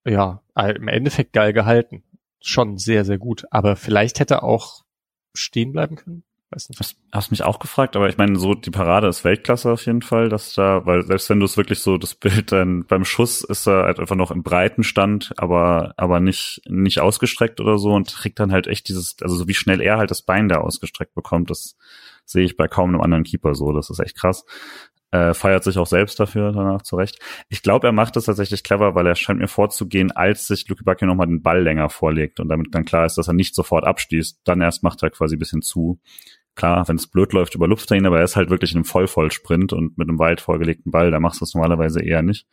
ja, 0.03 0.41
im 0.55 0.87
Endeffekt 0.87 1.33
geil 1.33 1.53
gehalten. 1.53 2.03
Schon 2.41 2.77
sehr, 2.77 3.05
sehr 3.05 3.19
gut. 3.19 3.45
Aber 3.51 3.75
vielleicht 3.75 4.19
hätte 4.19 4.35
er 4.35 4.43
auch 4.43 4.83
stehen 5.35 5.71
bleiben 5.71 5.95
können. 5.95 6.23
Weiß 6.51 6.69
nicht. 6.69 6.79
Hast, 6.79 6.97
hast 7.11 7.29
mich 7.29 7.43
auch 7.43 7.59
gefragt, 7.59 7.95
aber 7.95 8.09
ich 8.09 8.17
meine, 8.17 8.37
so 8.39 8.55
die 8.55 8.71
Parade 8.71 9.07
ist 9.07 9.23
Weltklasse 9.23 9.71
auf 9.71 9.85
jeden 9.85 10.01
Fall, 10.01 10.29
dass 10.29 10.55
da, 10.55 10.83
weil 10.85 11.05
selbst 11.05 11.29
wenn 11.29 11.39
du 11.39 11.45
es 11.45 11.57
wirklich 11.57 11.79
so, 11.79 11.97
das 11.97 12.15
Bild 12.15 12.51
dann 12.51 12.85
beim 12.87 13.05
Schuss 13.05 13.43
ist 13.43 13.67
er 13.67 13.83
halt 13.83 13.99
einfach 13.99 14.15
noch 14.15 14.31
im 14.31 14.41
breiten 14.41 14.83
Stand, 14.83 15.31
aber, 15.37 15.93
aber 15.97 16.19
nicht, 16.19 16.61
nicht 16.67 17.01
ausgestreckt 17.01 17.59
oder 17.61 17.77
so 17.77 17.91
und 17.91 18.15
kriegt 18.15 18.39
dann 18.39 18.51
halt 18.51 18.65
echt 18.65 18.89
dieses, 18.89 19.17
also 19.21 19.35
so 19.35 19.47
wie 19.47 19.53
schnell 19.53 19.79
er 19.79 19.97
halt 19.97 20.09
das 20.09 20.23
Bein 20.23 20.49
da 20.49 20.57
ausgestreckt 20.57 21.13
bekommt, 21.13 21.51
das 21.51 21.75
sehe 22.25 22.45
ich 22.45 22.57
bei 22.57 22.67
kaum 22.67 22.89
einem 22.89 23.01
anderen 23.01 23.23
Keeper 23.25 23.53
so, 23.53 23.71
das 23.71 23.91
ist 23.91 23.99
echt 23.99 24.17
krass. 24.17 24.43
Äh, 25.11 25.33
feiert 25.33 25.63
sich 25.63 25.79
auch 25.79 25.87
selbst 25.87 26.19
dafür 26.19 26.51
danach 26.51 26.83
zurecht. 26.83 27.17
Ich 27.49 27.63
glaube, 27.63 27.87
er 27.87 27.93
macht 27.93 28.15
das 28.15 28.25
tatsächlich 28.25 28.63
clever, 28.63 28.93
weil 28.93 29.07
er 29.07 29.15
scheint 29.15 29.39
mir 29.39 29.47
vorzugehen, 29.47 30.11
als 30.11 30.45
sich 30.45 30.67
Luke 30.67 30.83
Bacchio 30.83 31.07
nochmal 31.07 31.25
den 31.25 31.41
Ball 31.41 31.63
länger 31.63 31.89
vorlegt 31.89 32.39
und 32.39 32.47
damit 32.47 32.75
dann 32.75 32.85
klar 32.85 33.07
ist, 33.07 33.17
dass 33.17 33.27
er 33.27 33.33
nicht 33.33 33.55
sofort 33.55 33.85
abschließt. 33.85 34.41
Dann 34.43 34.61
erst 34.61 34.83
macht 34.83 35.01
er 35.01 35.09
quasi 35.09 35.35
ein 35.35 35.39
bisschen 35.39 35.63
zu. 35.63 35.99
Klar, 36.55 36.87
wenn 36.87 36.97
es 36.97 37.07
blöd 37.07 37.31
läuft, 37.33 37.55
überlupft 37.55 37.89
er 37.91 37.97
ihn, 37.97 38.05
aber 38.05 38.19
er 38.19 38.25
ist 38.25 38.35
halt 38.35 38.49
wirklich 38.49 38.71
in 38.71 38.77
einem 38.77 38.85
Vollvollsprint 38.85 39.71
und 39.73 39.97
mit 39.97 40.09
einem 40.09 40.19
weit 40.19 40.41
vorgelegten 40.41 40.91
Ball, 40.91 41.11
da 41.11 41.19
machst 41.19 41.41
du 41.41 41.45
es 41.45 41.53
normalerweise 41.53 42.01
eher 42.01 42.21
nicht. 42.21 42.47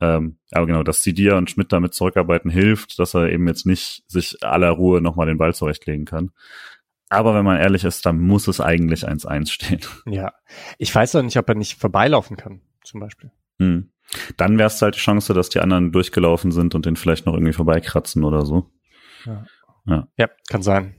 Ähm, 0.00 0.38
aber 0.52 0.66
genau, 0.66 0.82
dass 0.82 1.02
Sidia 1.02 1.38
und 1.38 1.50
Schmidt 1.50 1.72
damit 1.72 1.94
zurückarbeiten 1.94 2.50
hilft, 2.50 2.98
dass 2.98 3.14
er 3.14 3.30
eben 3.30 3.48
jetzt 3.48 3.66
nicht 3.66 4.04
sich 4.08 4.42
aller 4.42 4.70
Ruhe 4.70 5.00
nochmal 5.00 5.26
den 5.26 5.38
Ball 5.38 5.54
zurechtlegen 5.54 6.04
kann. 6.04 6.32
Aber 7.08 7.34
wenn 7.34 7.44
man 7.44 7.58
ehrlich 7.58 7.84
ist, 7.84 8.04
dann 8.04 8.20
muss 8.20 8.48
es 8.48 8.60
eigentlich 8.60 9.06
1-1 9.06 9.50
stehen. 9.50 9.80
Ja. 10.06 10.32
Ich 10.78 10.94
weiß 10.94 11.12
doch 11.12 11.22
nicht, 11.22 11.36
ob 11.38 11.48
er 11.48 11.54
nicht 11.54 11.78
vorbeilaufen 11.78 12.36
kann, 12.36 12.60
zum 12.82 13.00
Beispiel. 13.00 13.30
Hm. 13.58 13.90
Dann 14.36 14.58
wäre 14.58 14.68
es 14.68 14.80
halt 14.82 14.96
die 14.96 15.00
Chance, 15.00 15.34
dass 15.34 15.48
die 15.48 15.60
anderen 15.60 15.92
durchgelaufen 15.92 16.52
sind 16.52 16.74
und 16.74 16.86
den 16.86 16.96
vielleicht 16.96 17.26
noch 17.26 17.34
irgendwie 17.34 17.52
vorbeikratzen 17.52 18.24
oder 18.24 18.44
so. 18.44 18.70
Ja, 19.24 19.44
ja. 19.86 20.08
ja 20.16 20.28
kann 20.48 20.62
sein. 20.62 20.94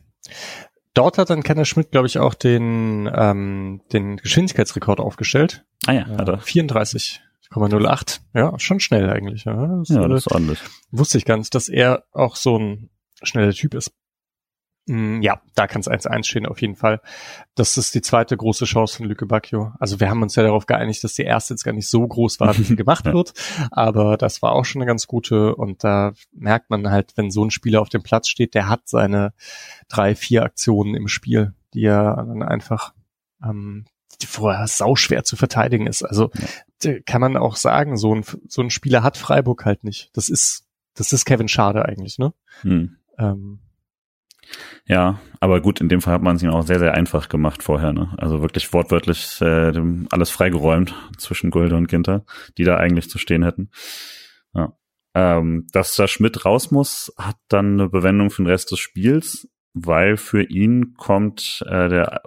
Dort 0.98 1.20
hat 1.20 1.30
dann 1.30 1.44
Kenner 1.44 1.66
Schmidt, 1.66 1.92
glaube 1.92 2.08
ich, 2.08 2.18
auch 2.18 2.34
den, 2.34 3.08
ähm, 3.14 3.82
den 3.94 4.18
Geschwindigkeitsrekord 4.18 5.00
aufgestellt. 5.00 5.64
Ah 5.86 5.92
ja, 5.92 6.08
hat 6.08 6.28
er. 6.28 6.40
34,08. 6.40 8.22
Ja, 8.34 8.58
schon 8.58 8.80
schnell 8.80 9.08
eigentlich. 9.08 9.46
Ja, 9.46 9.68
das, 9.78 9.90
ja, 9.90 10.08
das 10.08 10.26
ist 10.26 10.32
ordentlich. 10.32 10.60
Wusste 10.90 11.20
ich 11.20 11.26
gar 11.26 11.38
nicht, 11.38 11.54
dass 11.54 11.70
er 11.70 12.06
auch 12.14 12.36
so 12.36 12.58
ein 12.58 12.90
schneller 13.22 13.54
Typ 13.54 13.76
ist. 13.76 13.92
Mm, 14.88 15.22
ja, 15.22 15.42
da 15.54 15.68
kann 15.68 15.82
es 15.82 15.90
1-1 15.90 16.24
stehen 16.24 16.46
auf 16.46 16.62
jeden 16.62 16.76
Fall. 16.76 17.02
Das 17.56 17.78
ist 17.78 17.94
die 17.94 18.02
zweite 18.02 18.36
große 18.38 18.66
Chance 18.66 18.98
von 18.98 19.06
Lüke 19.06 19.26
Bacchio. 19.26 19.74
Also 19.80 20.00
wir 20.00 20.10
haben 20.10 20.22
uns 20.22 20.36
ja 20.36 20.44
darauf 20.44 20.66
geeinigt, 20.66 21.04
dass 21.04 21.14
die 21.14 21.24
erste 21.24 21.54
jetzt 21.54 21.64
gar 21.64 21.74
nicht 21.74 21.90
so 21.90 22.08
groß 22.08 22.40
war, 22.40 22.58
wie 22.58 22.64
sie 22.64 22.76
gemacht 22.78 23.06
wird. 23.06 23.34
Aber 23.72 24.18
das 24.18 24.42
war 24.42 24.54
auch 24.54 24.66
schon 24.66 24.82
eine 24.82 24.88
ganz 24.88 25.06
gute. 25.06 25.56
Und 25.56 25.84
da 25.84 26.14
merkt 26.32 26.70
man 26.70 26.90
halt, 26.90 27.14
wenn 27.18 27.32
so 27.32 27.44
ein 27.44 27.52
Spieler 27.52 27.82
auf 27.82 27.90
dem 27.90 28.02
Platz 28.02 28.30
steht, 28.30 28.56
der 28.56 28.70
hat 28.70 28.82
seine 28.86 29.34
drei, 29.90 30.16
vier 30.16 30.44
Aktionen 30.44 30.96
im 30.96 31.10
Spiel, 31.10 31.54
die 31.74 31.86
er 31.86 32.16
dann 32.16 32.42
einfach 32.42 32.94
ähm, 33.44 33.86
die 34.22 34.26
vorher 34.26 34.68
sauschwer 34.68 35.24
zu 35.24 35.36
verteidigen 35.36 35.86
ist. 35.86 36.02
Also 36.02 36.32
kann 37.06 37.22
man 37.22 37.38
auch 37.38 37.56
sagen, 37.56 37.98
so 37.98 38.16
ein, 38.16 38.24
so 38.48 38.62
ein 38.62 38.70
Spieler 38.70 39.04
hat 39.04 39.18
Freiburg 39.18 39.66
halt 39.66 39.84
nicht. 39.84 40.10
Das 40.14 40.30
ist, 40.30 40.66
das 40.96 41.14
ist 41.14 41.26
Kevin 41.26 41.48
Schade 41.48 41.86
eigentlich, 41.86 42.18
ne? 42.18 42.34
Hm. 42.62 42.98
Ähm, 43.20 43.60
ja, 44.88 45.20
aber 45.42 45.62
gut, 45.62 45.82
in 45.82 45.90
dem 45.90 46.02
Fall 46.02 46.14
hat 46.14 46.22
man 46.22 46.38
es 46.38 46.44
ihm 46.44 46.50
auch 46.50 46.66
sehr, 46.66 46.80
sehr 46.80 46.94
einfach 46.94 47.28
gemacht 47.28 47.62
vorher. 47.62 47.92
Ne? 47.92 48.14
Also 48.18 48.42
wirklich 48.42 48.72
wortwörtlich 48.72 49.40
äh, 49.42 49.74
alles 50.10 50.30
freigeräumt 50.30 50.96
zwischen 51.18 51.52
Gulde 51.52 51.76
und 51.76 51.88
Ginter, 51.88 52.26
die 52.58 52.64
da 52.64 52.78
eigentlich 52.78 53.10
zu 53.10 53.18
stehen 53.18 53.44
hätten. 53.44 53.70
Ja. 54.54 54.74
Ähm, 55.14 55.68
dass 55.74 55.96
da 55.96 56.08
Schmidt 56.08 56.46
raus 56.46 56.72
muss, 56.72 57.14
hat 57.18 57.38
dann 57.50 57.74
eine 57.74 57.90
Bewendung 57.90 58.30
für 58.30 58.44
den 58.44 58.50
Rest 58.50 58.72
des 58.72 58.80
Spiels, 58.80 59.50
weil 59.74 60.16
für 60.16 60.44
ihn 60.44 60.94
kommt 60.94 61.64
äh, 61.68 61.90
der 61.90 62.22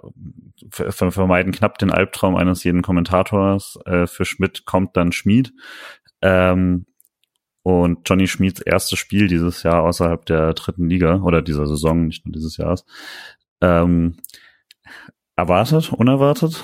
ver 0.69 0.91
vermeiden 0.91 1.51
knapp 1.51 1.79
den 1.79 1.89
Albtraum 1.89 2.35
eines 2.35 2.63
jeden 2.63 2.83
Kommentators. 2.83 3.79
Äh, 3.85 4.05
für 4.05 4.25
Schmidt 4.25 4.65
kommt 4.65 4.95
dann 4.95 5.11
Schmied. 5.11 5.51
Ähm, 6.21 6.85
und 7.63 8.09
Johnny 8.09 8.27
Schmieds 8.27 8.61
erstes 8.61 8.97
Spiel 8.99 9.27
dieses 9.27 9.63
Jahr 9.63 9.83
außerhalb 9.83 10.25
der 10.25 10.53
dritten 10.53 10.89
Liga 10.89 11.21
oder 11.21 11.41
dieser 11.41 11.67
Saison, 11.67 12.07
nicht 12.07 12.25
nur 12.25 12.33
dieses 12.33 12.57
Jahres. 12.57 12.85
Ähm, 13.61 14.17
erwartet, 15.35 15.93
unerwartet, 15.93 16.63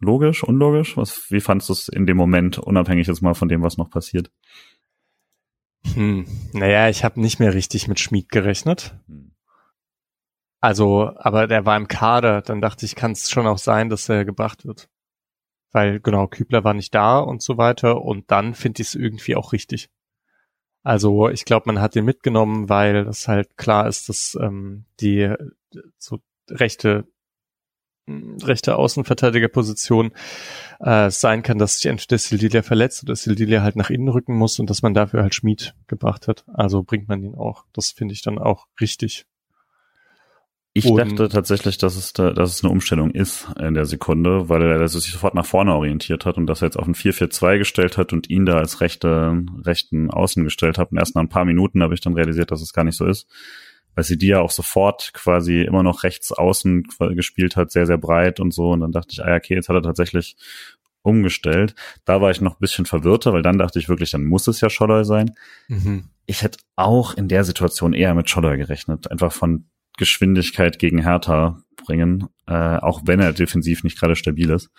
logisch, 0.00 0.42
unlogisch? 0.42 0.96
Was, 0.96 1.30
wie 1.30 1.40
fandest 1.40 1.68
du 1.68 1.72
es 1.74 1.88
in 1.88 2.06
dem 2.06 2.16
Moment, 2.16 2.58
unabhängig 2.58 3.06
jetzt 3.06 3.22
mal 3.22 3.34
von 3.34 3.48
dem, 3.48 3.62
was 3.62 3.76
noch 3.76 3.90
passiert? 3.90 4.30
Hm, 5.94 6.26
naja, 6.52 6.88
ich 6.88 7.04
habe 7.04 7.20
nicht 7.20 7.40
mehr 7.40 7.52
richtig 7.52 7.88
mit 7.88 8.00
Schmied 8.00 8.30
gerechnet. 8.30 8.94
Hm. 9.06 9.32
Also, 10.60 11.12
aber 11.16 11.46
der 11.46 11.66
war 11.66 11.76
im 11.76 11.88
Kader, 11.88 12.40
dann 12.40 12.62
dachte 12.62 12.86
ich, 12.86 12.94
kann 12.94 13.12
es 13.12 13.30
schon 13.30 13.46
auch 13.46 13.58
sein, 13.58 13.90
dass 13.90 14.08
er 14.08 14.24
gebracht 14.24 14.64
wird. 14.64 14.88
Weil 15.72 16.00
genau, 16.00 16.26
Kübler 16.26 16.64
war 16.64 16.72
nicht 16.72 16.94
da 16.94 17.18
und 17.18 17.42
so 17.42 17.58
weiter 17.58 18.00
und 18.00 18.30
dann 18.30 18.54
finde 18.54 18.80
ich 18.80 18.88
es 18.88 18.94
irgendwie 18.94 19.36
auch 19.36 19.52
richtig. 19.52 19.90
Also 20.84 21.30
ich 21.30 21.44
glaube, 21.44 21.64
man 21.66 21.80
hat 21.80 21.94
den 21.94 22.04
mitgenommen, 22.04 22.68
weil 22.68 23.04
das 23.04 23.26
halt 23.26 23.56
klar 23.56 23.88
ist, 23.88 24.08
dass 24.08 24.38
ähm, 24.40 24.84
die 25.00 25.34
so 25.98 26.20
rechte 26.50 27.06
rechte 28.06 28.76
Außenverteidigerposition 28.76 30.12
äh, 30.80 31.10
sein 31.10 31.42
kann, 31.42 31.58
dass 31.58 31.76
sich 31.76 31.86
entweder 31.90 32.18
Sildilia 32.18 32.62
verletzt 32.62 33.02
oder 33.02 33.16
Sildilia 33.16 33.62
halt 33.62 33.76
nach 33.76 33.88
innen 33.88 34.08
rücken 34.08 34.36
muss 34.36 34.58
und 34.58 34.68
dass 34.68 34.82
man 34.82 34.92
dafür 34.92 35.22
halt 35.22 35.34
Schmied 35.34 35.74
gebracht 35.86 36.28
hat. 36.28 36.44
Also 36.52 36.82
bringt 36.82 37.08
man 37.08 37.22
ihn 37.22 37.34
auch. 37.34 37.64
Das 37.72 37.92
finde 37.92 38.12
ich 38.12 38.20
dann 38.20 38.38
auch 38.38 38.66
richtig. 38.78 39.26
Ich 40.76 40.86
und 40.86 40.96
dachte 40.96 41.28
tatsächlich, 41.28 41.78
dass 41.78 41.94
es 41.94 42.12
da, 42.14 42.32
dass 42.32 42.50
es 42.50 42.64
eine 42.64 42.72
Umstellung 42.72 43.12
ist 43.12 43.46
in 43.60 43.74
der 43.74 43.84
Sekunde, 43.84 44.48
weil 44.48 44.60
er 44.60 44.88
sich 44.88 45.12
sofort 45.12 45.36
nach 45.36 45.46
vorne 45.46 45.72
orientiert 45.72 46.26
hat 46.26 46.36
und 46.36 46.48
dass 46.48 46.62
er 46.62 46.66
jetzt 46.66 46.76
auf 46.76 46.88
ein 46.88 46.96
4-4-2 46.96 47.58
gestellt 47.58 47.96
hat 47.96 48.12
und 48.12 48.28
ihn 48.28 48.44
da 48.44 48.58
als 48.58 48.80
rechte, 48.80 49.44
rechten 49.62 50.10
Außen 50.10 50.42
gestellt 50.42 50.76
hat. 50.76 50.90
Und 50.90 50.98
erst 50.98 51.14
nach 51.14 51.22
ein 51.22 51.28
paar 51.28 51.44
Minuten 51.44 51.80
habe 51.80 51.94
ich 51.94 52.00
dann 52.00 52.14
realisiert, 52.14 52.50
dass 52.50 52.60
es 52.60 52.72
gar 52.72 52.82
nicht 52.82 52.96
so 52.96 53.06
ist. 53.06 53.28
Weil 53.94 54.02
sie 54.02 54.18
die 54.18 54.26
ja 54.26 54.40
auch 54.40 54.50
sofort 54.50 55.12
quasi 55.14 55.62
immer 55.62 55.84
noch 55.84 56.02
rechts 56.02 56.32
außen 56.32 56.88
gespielt 57.10 57.54
hat, 57.54 57.70
sehr, 57.70 57.86
sehr 57.86 57.98
breit 57.98 58.40
und 58.40 58.52
so. 58.52 58.70
Und 58.70 58.80
dann 58.80 58.90
dachte 58.90 59.10
ich, 59.12 59.24
ah 59.24 59.30
ja, 59.30 59.36
okay, 59.36 59.54
jetzt 59.54 59.68
hat 59.68 59.76
er 59.76 59.82
tatsächlich 59.82 60.36
umgestellt. 61.02 61.76
Da 62.04 62.20
war 62.20 62.32
ich 62.32 62.40
noch 62.40 62.54
ein 62.54 62.60
bisschen 62.60 62.84
verwirrter, 62.84 63.32
weil 63.32 63.42
dann 63.42 63.58
dachte 63.58 63.78
ich 63.78 63.88
wirklich, 63.88 64.10
dann 64.10 64.24
muss 64.24 64.48
es 64.48 64.60
ja 64.60 64.68
Scholler 64.68 65.04
sein. 65.04 65.36
Mhm. 65.68 66.06
Ich 66.26 66.42
hätte 66.42 66.58
auch 66.74 67.14
in 67.14 67.28
der 67.28 67.44
Situation 67.44 67.92
eher 67.92 68.14
mit 68.14 68.28
Scholler 68.28 68.56
gerechnet. 68.56 69.08
Einfach 69.08 69.30
von 69.30 69.66
Geschwindigkeit 69.96 70.78
gegen 70.78 71.02
Hertha 71.02 71.62
bringen, 71.76 72.28
äh, 72.46 72.76
auch 72.78 73.02
wenn 73.04 73.20
er 73.20 73.32
defensiv 73.32 73.84
nicht 73.84 73.98
gerade 73.98 74.16
stabil 74.16 74.50
ist. 74.50 74.70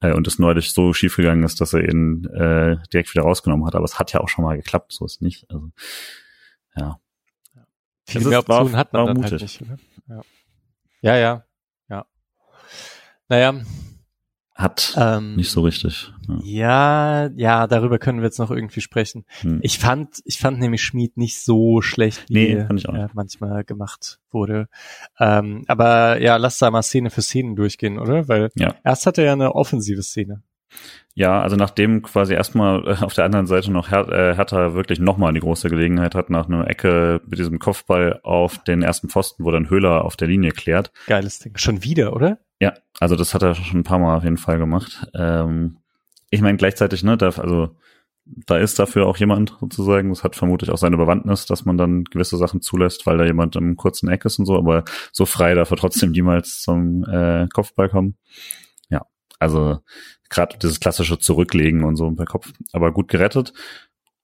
Äh, 0.00 0.12
und 0.12 0.26
es 0.26 0.38
neulich 0.38 0.72
so 0.72 0.92
schief 0.92 1.16
gegangen 1.16 1.44
ist, 1.44 1.60
dass 1.60 1.72
er 1.72 1.88
ihn 1.88 2.24
äh, 2.26 2.76
direkt 2.92 3.14
wieder 3.14 3.22
rausgenommen 3.22 3.66
hat. 3.66 3.74
Aber 3.74 3.84
es 3.84 3.98
hat 3.98 4.12
ja 4.12 4.20
auch 4.20 4.28
schon 4.28 4.44
mal 4.44 4.56
geklappt, 4.56 4.92
so 4.92 5.04
ist 5.04 5.22
nicht. 5.22 5.48
Also, 5.50 5.70
ja. 6.76 6.98
Viele 8.06 8.28
mehr 8.28 8.40
Optionen 8.40 8.76
hat 8.76 8.92
man 8.92 9.06
dann 9.06 9.22
halt 9.22 9.32
mutig. 9.32 9.60
halt 9.60 9.60
nicht. 9.60 9.70
Ne? 9.70 9.78
Ja. 10.08 10.22
ja, 11.02 11.16
ja, 11.16 11.44
ja. 11.88 12.06
Naja. 13.28 13.62
Hat 14.62 14.94
ähm, 14.96 15.36
nicht 15.36 15.50
so 15.50 15.60
richtig. 15.62 16.12
Ja. 16.42 17.26
ja. 17.26 17.30
ja, 17.36 17.66
darüber 17.66 17.98
können 17.98 18.18
wir 18.18 18.26
jetzt 18.26 18.38
noch 18.38 18.50
irgendwie 18.50 18.80
sprechen. 18.80 19.24
Hm. 19.40 19.60
Ich 19.62 19.78
fand, 19.78 20.20
ich 20.24 20.38
fand 20.38 20.58
nämlich 20.58 20.82
Schmied 20.82 21.16
nicht 21.16 21.40
so 21.40 21.82
schlecht, 21.82 22.24
wie 22.28 22.54
nee, 22.54 22.64
er 22.88 23.10
manchmal 23.12 23.64
gemacht 23.64 24.20
wurde. 24.30 24.68
Ähm, 25.18 25.64
aber 25.66 26.20
ja, 26.20 26.36
lass 26.36 26.58
da 26.58 26.70
mal 26.70 26.82
Szene 26.82 27.10
für 27.10 27.22
Szene 27.22 27.54
durchgehen, 27.54 27.98
oder? 27.98 28.28
Weil 28.28 28.50
ja. 28.54 28.74
erst 28.84 29.06
hat 29.06 29.18
er 29.18 29.24
ja 29.24 29.32
eine 29.32 29.54
offensive 29.54 30.02
Szene. 30.02 30.42
Ja, 31.14 31.42
also 31.42 31.56
nachdem 31.56 32.02
quasi 32.02 32.32
erstmal 32.32 32.86
äh, 32.88 33.04
auf 33.04 33.12
der 33.12 33.24
anderen 33.24 33.46
Seite 33.46 33.70
noch 33.70 33.90
Her 33.90 34.08
äh, 34.08 34.34
Hertha 34.34 34.74
wirklich 34.74 34.98
nochmal 34.98 35.34
die 35.34 35.40
große 35.40 35.68
Gelegenheit 35.68 36.14
hat, 36.14 36.30
nach 36.30 36.48
einer 36.48 36.68
Ecke 36.68 37.20
mit 37.26 37.38
diesem 37.38 37.58
Kopfball 37.58 38.20
auf 38.22 38.58
den 38.64 38.82
ersten 38.82 39.10
Pfosten, 39.10 39.44
wo 39.44 39.50
dann 39.50 39.68
Höhler 39.68 40.04
auf 40.04 40.16
der 40.16 40.28
Linie 40.28 40.52
klärt. 40.52 40.90
Geiles 41.06 41.38
Ding. 41.38 41.56
Schon 41.56 41.84
wieder, 41.84 42.14
oder? 42.14 42.38
Ja, 42.60 42.72
also 42.98 43.16
das 43.16 43.34
hat 43.34 43.42
er 43.42 43.54
schon 43.54 43.80
ein 43.80 43.84
paar 43.84 43.98
Mal 43.98 44.16
auf 44.16 44.24
jeden 44.24 44.38
Fall 44.38 44.58
gemacht. 44.58 45.06
Ähm, 45.14 45.78
ich 46.30 46.40
meine 46.40 46.56
gleichzeitig, 46.56 47.02
ne, 47.04 47.18
da, 47.18 47.26
also 47.26 47.76
da 48.24 48.56
ist 48.56 48.78
dafür 48.78 49.06
auch 49.06 49.16
jemand 49.16 49.56
sozusagen. 49.60 50.08
Das 50.08 50.24
hat 50.24 50.36
vermutlich 50.36 50.70
auch 50.70 50.78
seine 50.78 50.96
Bewandtnis, 50.96 51.44
dass 51.44 51.64
man 51.64 51.76
dann 51.76 52.04
gewisse 52.04 52.36
Sachen 52.36 52.62
zulässt, 52.62 53.04
weil 53.04 53.18
da 53.18 53.24
jemand 53.24 53.56
im 53.56 53.76
kurzen 53.76 54.08
Eck 54.08 54.24
ist 54.24 54.38
und 54.38 54.46
so, 54.46 54.56
aber 54.56 54.84
so 55.12 55.26
frei 55.26 55.54
darf 55.54 55.70
er 55.70 55.76
trotzdem 55.76 56.12
niemals 56.12 56.62
zum 56.62 57.04
äh, 57.04 57.48
Kopfball 57.52 57.88
kommen. 57.88 58.16
Also 59.42 59.80
gerade 60.30 60.56
dieses 60.58 60.80
klassische 60.80 61.18
Zurücklegen 61.18 61.84
und 61.84 61.96
so 61.96 62.10
per 62.12 62.26
Kopf, 62.26 62.52
aber 62.72 62.92
gut 62.92 63.08
gerettet. 63.08 63.52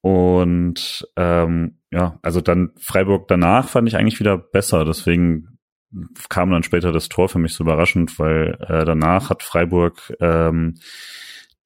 Und 0.01 1.07
ähm, 1.17 1.79
ja, 1.91 2.19
also 2.23 2.41
dann 2.41 2.71
Freiburg 2.79 3.29
danach 3.29 3.69
fand 3.69 3.89
ich 3.89 3.97
eigentlich 3.97 4.21
wieder 4.21 4.39
besser. 4.39 4.85
Deswegen 4.85 5.59
kam 6.29 6.51
dann 6.51 6.63
später 6.63 6.93
das 6.93 7.09
Tor 7.09 7.29
für 7.29 7.39
mich 7.39 7.55
so 7.55 7.65
überraschend, 7.65 8.19
weil 8.19 8.59
äh, 8.69 8.85
danach 8.85 9.31
hat 9.31 9.43
Freiburg 9.43 10.15
ähm, 10.21 10.75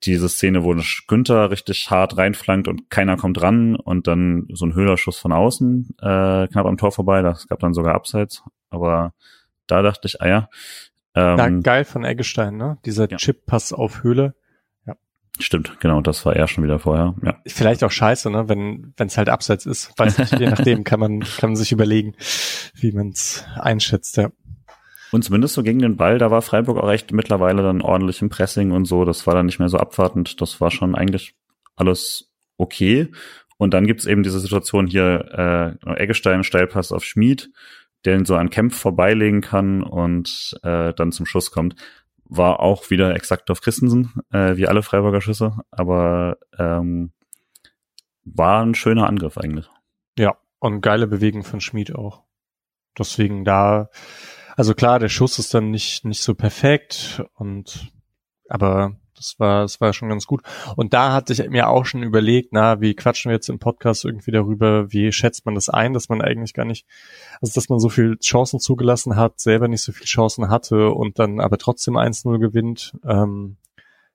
diese 0.05 0.29
Szene, 0.29 0.65
wo 0.65 0.75
Günther 1.07 1.51
richtig 1.51 1.91
hart 1.91 2.17
reinflankt 2.17 2.67
und 2.69 2.91
keiner 2.91 3.17
kommt 3.17 3.41
ran 3.41 3.77
und 3.77 4.07
dann 4.07 4.47
so 4.53 4.67
ein 4.67 4.75
Höhlerschuss 4.75 5.19
von 5.19 5.33
außen 5.33 5.91
äh, 6.01 6.49
knapp 6.49 6.67
am 6.67 6.77
Tor 6.77 6.93
vorbei. 6.93 7.23
Das 7.23 7.47
gab 7.47 7.61
dann 7.61 7.75
sogar 7.75 7.95
Abseits. 7.95 8.43
Aber 8.71 9.13
da 9.67 9.83
dachte 9.83 10.09
ich, 10.09 10.21
ah 10.21 10.29
ja, 10.29 10.49
ähm, 11.15 11.39
ja, 11.39 11.49
geil 11.49 11.85
von 11.85 12.05
Eggestein, 12.05 12.57
ne? 12.57 12.79
Dieser 12.85 13.11
ja. 13.11 13.17
Chip-Pass 13.17 13.73
auf 13.73 14.03
Höhle. 14.03 14.35
Ja. 14.87 14.97
Stimmt, 15.39 15.79
genau, 15.81 16.01
das 16.01 16.25
war 16.25 16.35
er 16.35 16.49
schon 16.49 16.65
wieder 16.65 16.79
vorher. 16.79 17.15
Ja. 17.23 17.37
Vielleicht 17.47 17.85
auch 17.85 17.91
scheiße, 17.91 18.31
ne? 18.31 18.49
Wenn 18.49 18.95
es 18.97 19.19
halt 19.19 19.29
abseits 19.29 19.67
ist. 19.67 19.93
Weiß 19.99 20.19
nicht, 20.19 20.39
je 20.39 20.47
nachdem 20.51 20.85
kann 20.85 21.01
man 21.01 21.21
kann 21.21 21.51
man 21.51 21.57
sich 21.57 21.73
überlegen, 21.73 22.15
wie 22.75 22.93
man 22.93 23.11
es 23.11 23.45
einschätzt, 23.57 24.17
ja. 24.17 24.31
Und 25.13 25.23
zumindest 25.23 25.53
so 25.53 25.63
gegen 25.63 25.81
den 25.81 25.97
Ball, 25.97 26.17
da 26.17 26.31
war 26.31 26.41
Freiburg 26.41 26.79
auch 26.79 26.91
echt 26.91 27.13
mittlerweile 27.13 27.63
dann 27.63 27.83
ordentlich 27.83 28.23
im 28.23 28.31
Pressing 28.31 28.71
und 28.71 28.87
so. 28.87 29.05
Das 29.05 29.27
war 29.27 29.35
dann 29.35 29.45
nicht 29.45 29.59
mehr 29.59 29.69
so 29.69 29.77
abwartend. 29.77 30.41
Das 30.41 30.59
war 30.63 30.71
schon 30.71 30.95
eigentlich 30.95 31.35
alles 31.77 32.33
okay. 32.57 33.09
Und 33.59 33.75
dann 33.75 33.87
gibt's 33.87 34.07
eben 34.07 34.23
diese 34.23 34.41
Situation 34.41 34.87
hier, 34.87 35.79
äh, 35.87 36.03
Eggestein, 36.03 36.45
Steilpass 36.45 36.93
auf 36.93 37.05
Schmied 37.05 37.51
der 38.05 38.17
ihn 38.17 38.25
so 38.25 38.37
an 38.37 38.51
Kempf 38.51 38.79
vorbeilegen 38.79 39.41
kann 39.41 39.83
und 39.83 40.59
äh, 40.63 40.93
dann 40.95 41.13
zum 41.13 41.27
Schuss 41.27 41.51
kommt. 41.51 41.77
War 42.25 42.61
auch 42.61 42.91
wieder 42.91 43.15
exakt 43.15 43.51
auf 43.51 43.61
Christensen, 43.61 44.13
äh, 44.33 44.57
wie 44.57 44.67
alle 44.67 44.83
Freiburger 44.83 45.21
Schüsse, 45.21 45.59
aber 45.71 46.39
ähm, 46.59 47.13
war 48.25 48.65
ein 48.65 48.75
schöner 48.75 49.07
Angriff 49.07 49.37
eigentlich. 49.37 49.69
Ja, 50.19 50.37
und 50.59 50.81
geile 50.81 51.07
Bewegung 51.07 51.43
von 51.43 51.61
Schmid 51.61 51.95
auch. 51.95 52.23
Deswegen 52.99 53.45
da, 53.45 53.91
also 54.57 54.75
klar, 54.75 54.99
der 54.99 55.09
Schuss 55.09 55.39
ist 55.39 55.55
dann 55.55 55.71
nicht, 55.71 56.05
nicht 56.05 56.23
so 56.23 56.35
perfekt 56.35 57.23
und 57.35 57.93
aber 58.49 58.97
das 59.23 59.39
war, 59.39 59.63
das 59.63 59.81
war 59.81 59.93
schon 59.93 60.09
ganz 60.09 60.27
gut. 60.27 60.43
Und 60.77 60.93
da 60.93 61.13
hatte 61.13 61.33
ich 61.33 61.49
mir 61.49 61.69
auch 61.69 61.87
schon 61.87 62.03
überlegt, 62.03 62.53
na, 62.53 62.81
wie 62.81 62.95
quatschen 62.95 63.31
wir 63.31 63.37
jetzt 63.37 63.49
im 63.49 63.59
Podcast 63.59 64.05
irgendwie 64.05 64.33
darüber, 64.33 64.93
wie 64.93 65.13
schätzt 65.13 65.47
man 65.47 65.55
das 65.55 65.69
ein, 65.69 65.93
dass 65.93 66.09
man 66.09 66.21
eigentlich 66.21 66.55
gar 66.55 66.65
nicht, 66.65 66.87
also 67.41 67.55
dass 67.55 67.69
man 67.69 67.79
so 67.79 67.89
viel 67.89 68.19
Chancen 68.19 68.59
zugelassen 68.61 69.17
hat, 69.17 69.41
selber 69.41 69.69
nicht 69.69 69.83
so 69.83 69.93
viel 69.93 70.07
Chancen 70.07 70.51
hatte 70.51 70.91
und 70.91 71.19
dann 71.19 71.41
aber 71.41 71.59
trotzdem 71.59 71.97
1-0 71.97 72.39
gewinnt. 72.39 72.97
Ähm, 73.05 73.57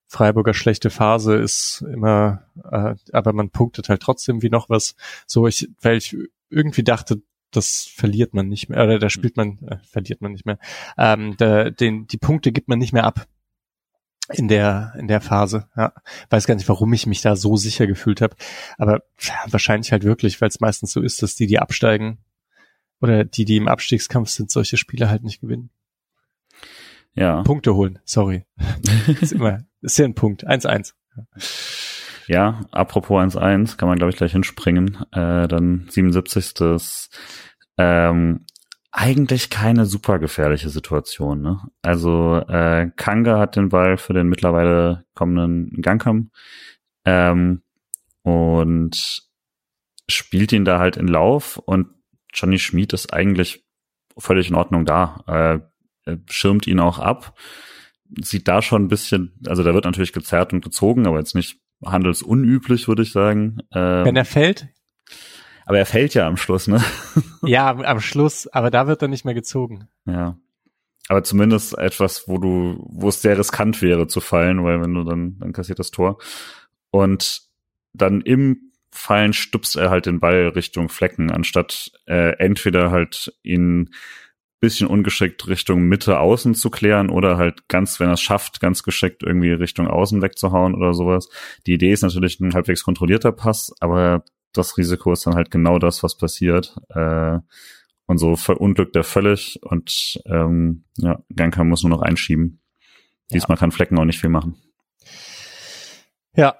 Freiburger 0.09 0.53
schlechte 0.53 0.89
Phase 0.89 1.35
ist 1.35 1.83
immer, 1.93 2.43
äh, 2.69 2.95
aber 3.11 3.33
man 3.33 3.49
punktet 3.49 3.89
halt 3.89 4.01
trotzdem 4.01 4.41
wie 4.41 4.49
noch 4.49 4.69
was. 4.69 4.95
So, 5.25 5.47
ich, 5.47 5.69
weil 5.81 5.97
ich 5.97 6.15
irgendwie 6.49 6.83
dachte, 6.83 7.21
das 7.51 7.89
verliert 7.93 8.33
man 8.33 8.47
nicht 8.47 8.69
mehr, 8.69 8.83
oder 8.83 8.99
da 8.99 9.09
spielt 9.09 9.37
man, 9.37 9.59
äh, 9.67 9.77
verliert 9.83 10.21
man 10.21 10.33
nicht 10.33 10.45
mehr. 10.45 10.59
Ähm, 10.97 11.35
da, 11.37 11.69
den, 11.69 12.07
die 12.07 12.17
Punkte 12.17 12.51
gibt 12.51 12.67
man 12.67 12.79
nicht 12.79 12.93
mehr 12.93 13.05
ab 13.05 13.27
in 14.33 14.47
der 14.47 14.93
in 14.97 15.07
der 15.07 15.21
Phase. 15.21 15.67
Ja, 15.75 15.93
weiß 16.29 16.47
gar 16.47 16.55
nicht, 16.55 16.69
warum 16.69 16.91
ich 16.93 17.05
mich 17.05 17.21
da 17.21 17.35
so 17.35 17.55
sicher 17.55 17.87
gefühlt 17.87 18.21
habe, 18.21 18.35
aber 18.77 19.03
ja, 19.21 19.33
wahrscheinlich 19.47 19.91
halt 19.91 20.03
wirklich, 20.03 20.41
weil 20.41 20.49
es 20.49 20.59
meistens 20.59 20.91
so 20.91 21.01
ist, 21.01 21.21
dass 21.21 21.35
die, 21.35 21.47
die 21.47 21.59
absteigen 21.59 22.19
oder 22.99 23.23
die, 23.23 23.45
die 23.45 23.57
im 23.57 23.67
Abstiegskampf 23.67 24.29
sind, 24.29 24.51
solche 24.51 24.77
Spiele 24.77 25.09
halt 25.09 25.23
nicht 25.23 25.41
gewinnen. 25.41 25.69
Ja. 27.13 27.41
Punkte 27.43 27.75
holen, 27.75 27.99
sorry. 28.05 28.45
ist 29.21 29.33
immer, 29.33 29.63
ist 29.81 29.97
ja 29.97 30.05
ein 30.05 30.13
Punkt. 30.13 30.47
1-1. 30.47 30.93
Ja, 32.27 32.65
apropos 32.71 33.35
1-1, 33.35 33.77
kann 33.77 33.89
man 33.89 33.97
glaube 33.97 34.11
ich 34.11 34.17
gleich 34.17 34.33
hinspringen. 34.33 34.97
Äh, 35.11 35.47
dann 35.47 35.87
77. 35.89 37.09
Ähm, 37.77 38.45
eigentlich 38.97 39.51
keine 39.51 39.85
super 39.85 40.17
gefährliche 40.17 40.69
Situation. 40.69 41.39
Ne? 41.39 41.61
Also 41.83 42.37
äh, 42.47 42.89
Kanga 42.95 43.37
hat 43.37 43.55
den 43.55 43.69
Ball 43.69 43.97
für 43.97 44.13
den 44.13 44.27
mittlerweile 44.27 45.05
kommenden 45.13 45.83
Gangkam 45.83 46.31
ähm, 47.05 47.61
und 48.23 49.21
spielt 50.09 50.51
ihn 50.51 50.65
da 50.65 50.79
halt 50.79 50.97
in 50.97 51.07
Lauf 51.07 51.57
und 51.57 51.89
Johnny 52.33 52.57
Schmid 52.57 52.91
ist 52.91 53.13
eigentlich 53.13 53.63
völlig 54.17 54.49
in 54.49 54.55
Ordnung 54.55 54.83
da. 54.83 55.61
Äh, 56.07 56.17
schirmt 56.27 56.65
ihn 56.65 56.79
auch 56.79 56.97
ab. 56.97 57.37
Sieht 58.19 58.47
da 58.47 58.63
schon 58.63 58.85
ein 58.85 58.87
bisschen, 58.87 59.39
also 59.45 59.61
da 59.61 59.75
wird 59.75 59.85
natürlich 59.85 60.13
gezerrt 60.13 60.53
und 60.53 60.63
gezogen, 60.63 61.05
aber 61.05 61.19
jetzt 61.19 61.35
nicht 61.35 61.59
handelsunüblich, 61.85 62.87
würde 62.87 63.03
ich 63.03 63.11
sagen. 63.11 63.59
Ähm, 63.71 64.05
Wenn 64.05 64.15
er 64.15 64.25
fällt, 64.25 64.69
aber 65.67 65.79
er 65.79 65.85
fällt 65.85 66.13
ja 66.13 66.25
am 66.25 66.37
Schluss, 66.37 66.67
ne? 66.67 66.81
ja, 67.43 67.69
am 67.69 67.99
Schluss, 67.99 68.47
aber 68.47 68.71
da 68.71 68.87
wird 68.87 69.01
er 69.01 69.09
nicht 69.09 69.25
mehr 69.25 69.33
gezogen. 69.33 69.89
Ja. 70.05 70.37
Aber 71.09 71.23
zumindest 71.25 71.77
etwas, 71.77 72.29
wo 72.29 72.37
du, 72.37 72.85
wo 72.87 73.09
es 73.09 73.21
sehr 73.21 73.37
riskant 73.37 73.81
wäre 73.81 74.07
zu 74.07 74.21
fallen, 74.21 74.63
weil 74.63 74.81
wenn 74.81 74.93
du 74.93 75.03
dann, 75.03 75.37
dann 75.39 75.51
kassiert 75.51 75.79
das 75.79 75.91
Tor. 75.91 76.19
Und 76.89 77.41
dann 77.91 78.21
im 78.21 78.71
Fallen 78.91 79.33
stupst 79.33 79.75
er 79.75 79.89
halt 79.89 80.05
den 80.05 80.21
Ball 80.21 80.47
Richtung 80.47 80.87
Flecken, 80.87 81.31
anstatt 81.31 81.91
äh, 82.05 82.37
entweder 82.37 82.91
halt 82.91 83.33
ihn 83.43 83.89
bisschen 84.61 84.87
ungeschickt 84.87 85.47
Richtung 85.47 85.83
Mitte 85.83 86.19
außen 86.19 86.55
zu 86.55 86.69
klären 86.69 87.09
oder 87.09 87.37
halt 87.37 87.67
ganz, 87.67 87.99
wenn 87.99 88.07
er 88.07 88.13
es 88.13 88.21
schafft, 88.21 88.61
ganz 88.61 88.83
geschickt 88.83 89.21
irgendwie 89.21 89.51
Richtung 89.51 89.87
außen 89.87 90.21
wegzuhauen 90.21 90.75
oder 90.75 90.93
sowas. 90.93 91.29
Die 91.67 91.73
Idee 91.73 91.91
ist 91.91 92.01
natürlich 92.03 92.39
ein 92.39 92.53
halbwegs 92.53 92.83
kontrollierter 92.83 93.33
Pass, 93.33 93.73
aber 93.81 94.23
das 94.53 94.77
Risiko 94.77 95.11
ist 95.11 95.25
dann 95.25 95.35
halt 95.35 95.51
genau 95.51 95.79
das, 95.79 96.03
was 96.03 96.17
passiert. 96.17 96.75
Äh, 96.89 97.39
und 98.07 98.17
so 98.19 98.35
verunglückt 98.37 98.95
er 98.95 99.03
völlig 99.03 99.59
und 99.63 100.21
ähm, 100.25 100.85
ja, 100.97 101.19
Ganka 101.35 101.63
muss 101.63 101.83
nur 101.83 101.89
noch 101.89 102.01
einschieben. 102.01 102.61
Diesmal 103.31 103.57
ja. 103.57 103.59
kann 103.59 103.71
Flecken 103.71 103.99
auch 103.99 104.05
nicht 104.05 104.19
viel 104.19 104.29
machen. 104.29 104.55
Ja, 106.37 106.55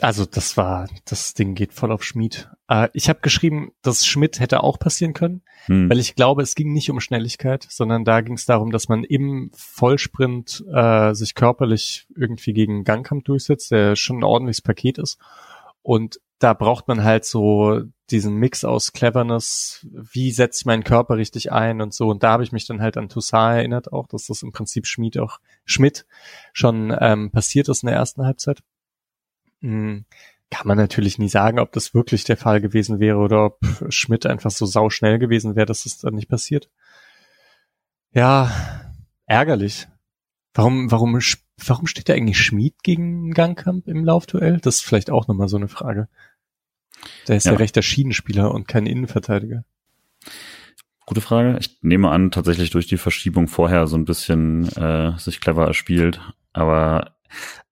also 0.00 0.24
das 0.24 0.56
war, 0.56 0.88
das 1.04 1.34
Ding 1.34 1.54
geht 1.54 1.74
voll 1.74 1.92
auf 1.92 2.02
Schmied. 2.02 2.50
Äh, 2.66 2.88
ich 2.94 3.10
habe 3.10 3.20
geschrieben, 3.20 3.72
dass 3.82 4.06
Schmidt 4.06 4.40
hätte 4.40 4.62
auch 4.62 4.78
passieren 4.78 5.12
können, 5.12 5.42
hm. 5.66 5.90
weil 5.90 5.98
ich 5.98 6.14
glaube, 6.14 6.42
es 6.42 6.54
ging 6.54 6.72
nicht 6.72 6.90
um 6.90 6.98
Schnelligkeit, 6.98 7.66
sondern 7.68 8.04
da 8.04 8.22
ging 8.22 8.34
es 8.34 8.46
darum, 8.46 8.70
dass 8.70 8.88
man 8.88 9.04
im 9.04 9.50
Vollsprint 9.54 10.64
äh, 10.72 11.12
sich 11.12 11.34
körperlich 11.34 12.06
irgendwie 12.16 12.54
gegen 12.54 12.84
Gangkamp 12.84 13.26
durchsetzt, 13.26 13.70
der 13.70 13.96
schon 13.96 14.20
ein 14.20 14.24
ordentliches 14.24 14.62
Paket 14.62 14.96
ist. 14.96 15.18
Und 15.82 16.18
da 16.38 16.52
braucht 16.52 16.88
man 16.88 17.02
halt 17.02 17.24
so 17.24 17.82
diesen 18.10 18.36
Mix 18.36 18.64
aus 18.64 18.92
Cleverness, 18.92 19.86
wie 19.90 20.30
setze 20.30 20.60
ich 20.60 20.66
meinen 20.66 20.84
Körper 20.84 21.16
richtig 21.16 21.50
ein 21.50 21.80
und 21.80 21.94
so. 21.94 22.08
Und 22.08 22.22
da 22.22 22.32
habe 22.32 22.44
ich 22.44 22.52
mich 22.52 22.66
dann 22.66 22.80
halt 22.80 22.96
an 22.96 23.08
Toussaint 23.08 23.58
erinnert 23.58 23.92
auch, 23.92 24.06
dass 24.06 24.26
das 24.26 24.42
im 24.42 24.52
Prinzip 24.52 24.86
Schmied 24.86 25.18
auch 25.18 25.40
Schmidt 25.64 26.06
schon 26.52 26.96
ähm, 27.00 27.30
passiert 27.30 27.68
ist 27.68 27.82
in 27.82 27.88
der 27.88 27.96
ersten 27.96 28.24
Halbzeit. 28.24 28.62
Hm, 29.60 30.04
kann 30.50 30.68
man 30.68 30.76
natürlich 30.76 31.18
nie 31.18 31.28
sagen, 31.28 31.58
ob 31.58 31.72
das 31.72 31.94
wirklich 31.94 32.24
der 32.24 32.36
Fall 32.36 32.60
gewesen 32.60 33.00
wäre 33.00 33.18
oder 33.18 33.46
ob 33.46 33.58
Schmidt 33.88 34.26
einfach 34.26 34.50
so 34.50 34.66
sau 34.66 34.90
schnell 34.90 35.18
gewesen 35.18 35.56
wäre, 35.56 35.66
dass 35.66 35.86
es 35.86 35.98
dann 35.98 36.14
nicht 36.14 36.28
passiert. 36.28 36.70
Ja, 38.12 38.52
ärgerlich. 39.26 39.88
Warum, 40.54 40.90
warum, 40.90 41.18
warum 41.64 41.86
steht 41.86 42.08
da 42.08 42.14
eigentlich 42.14 42.38
Schmied 42.38 42.82
gegen 42.82 43.32
Gangkamp 43.32 43.88
im 43.88 44.04
Laufduell? 44.04 44.58
Das 44.58 44.76
ist 44.76 44.84
vielleicht 44.84 45.10
auch 45.10 45.28
nochmal 45.28 45.48
so 45.48 45.56
eine 45.56 45.68
Frage. 45.68 46.08
Der 47.28 47.36
ist 47.36 47.46
ja, 47.46 47.52
ja 47.52 47.58
rechter 47.58 47.82
Schienenspieler 47.82 48.52
und 48.52 48.68
kein 48.68 48.86
Innenverteidiger. 48.86 49.64
Gute 51.06 51.20
Frage. 51.20 51.56
Ich 51.60 51.78
nehme 51.82 52.10
an, 52.10 52.30
tatsächlich 52.30 52.70
durch 52.70 52.86
die 52.86 52.96
Verschiebung 52.96 53.46
vorher 53.46 53.86
so 53.86 53.96
ein 53.96 54.04
bisschen 54.04 54.68
äh, 54.76 55.16
sich 55.18 55.40
clever 55.40 55.66
erspielt. 55.66 56.20
Aber 56.52 57.16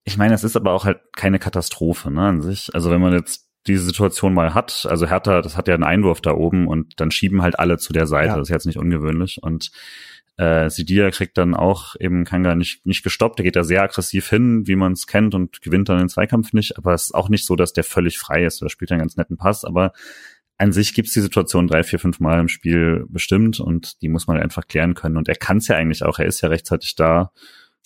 ich 0.04 0.16
meine, 0.16 0.34
es 0.34 0.44
ist 0.44 0.56
aber 0.56 0.72
auch 0.72 0.84
halt 0.84 1.00
keine 1.16 1.38
Katastrophe 1.38 2.10
ne, 2.10 2.20
an 2.22 2.42
sich. 2.42 2.70
Also 2.74 2.90
wenn 2.90 3.00
man 3.00 3.12
jetzt 3.12 3.48
diese 3.66 3.84
Situation 3.84 4.34
mal 4.34 4.54
hat, 4.54 4.86
also 4.88 5.08
Hertha, 5.08 5.40
das 5.40 5.56
hat 5.56 5.68
ja 5.68 5.74
einen 5.74 5.84
Einwurf 5.84 6.20
da 6.20 6.32
oben 6.32 6.68
und 6.68 7.00
dann 7.00 7.10
schieben 7.10 7.42
halt 7.42 7.58
alle 7.58 7.78
zu 7.78 7.92
der 7.92 8.06
Seite. 8.06 8.28
Ja. 8.28 8.36
Das 8.36 8.48
ist 8.48 8.52
jetzt 8.52 8.66
nicht 8.66 8.78
ungewöhnlich. 8.78 9.42
Und 9.42 9.70
äh, 10.36 10.68
Sidia 10.68 11.10
kriegt 11.10 11.38
dann 11.38 11.54
auch 11.54 11.94
eben 12.00 12.24
Kanga 12.24 12.54
nicht, 12.54 12.84
nicht 12.84 13.04
gestoppt. 13.04 13.38
Der 13.38 13.44
geht 13.44 13.56
da 13.56 13.64
sehr 13.64 13.82
aggressiv 13.82 14.28
hin, 14.28 14.66
wie 14.66 14.76
man 14.76 14.92
es 14.92 15.06
kennt 15.06 15.34
und 15.34 15.62
gewinnt 15.62 15.88
dann 15.88 15.98
den 15.98 16.08
Zweikampf 16.08 16.52
nicht. 16.52 16.76
Aber 16.76 16.92
es 16.92 17.04
ist 17.04 17.14
auch 17.14 17.28
nicht 17.28 17.46
so, 17.46 17.54
dass 17.54 17.72
der 17.72 17.84
völlig 17.84 18.18
frei 18.18 18.44
ist. 18.44 18.60
Der 18.60 18.68
spielt 18.68 18.90
einen 18.90 19.00
ganz 19.00 19.16
netten 19.16 19.36
Pass. 19.36 19.64
Aber 19.64 19.92
an 20.58 20.72
sich 20.72 20.94
gibt's 20.94 21.12
die 21.12 21.20
Situation 21.20 21.66
drei, 21.68 21.82
vier, 21.82 21.98
fünf 21.98 22.20
Mal 22.20 22.40
im 22.40 22.48
Spiel 22.48 23.06
bestimmt 23.08 23.60
und 23.60 24.02
die 24.02 24.08
muss 24.08 24.26
man 24.26 24.38
einfach 24.38 24.66
klären 24.66 24.94
können. 24.94 25.16
Und 25.16 25.28
er 25.28 25.36
kann 25.36 25.58
es 25.58 25.68
ja 25.68 25.76
eigentlich 25.76 26.04
auch. 26.04 26.18
Er 26.18 26.26
ist 26.26 26.40
ja 26.40 26.48
rechtzeitig 26.48 26.96
da 26.96 27.32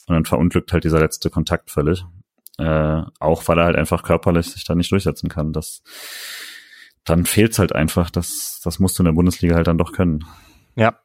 und 0.07 0.15
dann 0.15 0.25
verunglückt 0.25 0.73
halt 0.73 0.85
dieser 0.85 1.01
letzte 1.01 1.31
Kontakt 1.31 1.71
völlig. 1.71 2.05
Äh, 2.59 3.03
auch 3.21 3.47
weil 3.47 3.59
er 3.59 3.67
halt 3.67 3.77
einfach 3.77 4.03
körperlich 4.03 4.47
sich 4.47 4.65
da 4.65 4.75
nicht 4.75 4.91
durchsetzen 4.91 5.29
kann. 5.29 5.53
Das, 5.53 5.83
dann 7.05 7.25
fehlt's 7.25 7.59
halt 7.59 7.75
einfach. 7.75 8.11
Das, 8.11 8.61
das 8.65 8.79
musst 8.79 8.99
du 8.99 9.03
in 9.03 9.07
der 9.07 9.13
Bundesliga 9.13 9.55
halt 9.55 9.67
dann 9.67 9.79
doch 9.79 9.93
können. 9.93 10.25
Ja. 10.75 10.99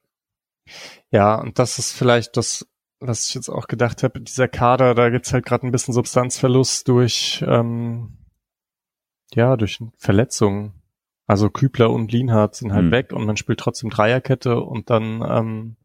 Ja, 1.11 1.35
und 1.35 1.59
das 1.59 1.79
ist 1.79 1.91
vielleicht 1.91 2.37
das, 2.37 2.67
was 2.99 3.27
ich 3.27 3.35
jetzt 3.35 3.49
auch 3.49 3.67
gedacht 3.67 4.03
habe, 4.03 4.21
dieser 4.21 4.47
Kader, 4.47 4.95
da 4.95 5.09
gibt's 5.09 5.33
halt 5.33 5.45
gerade 5.45 5.67
ein 5.67 5.71
bisschen 5.71 5.93
Substanzverlust 5.93 6.87
durch, 6.87 7.43
ähm, 7.47 8.17
ja, 9.33 9.57
durch 9.57 9.79
Verletzungen. 9.97 10.73
Also 11.25 11.49
Kübler 11.49 11.89
und 11.89 12.11
Lienhardt 12.11 12.55
sind 12.55 12.73
halt 12.73 12.85
hm. 12.85 12.91
weg 12.91 13.13
und 13.13 13.25
man 13.25 13.37
spielt 13.37 13.59
trotzdem 13.59 13.89
Dreierkette 13.89 14.59
und 14.59 14.89
dann 14.89 15.21
ähm, 15.21 15.77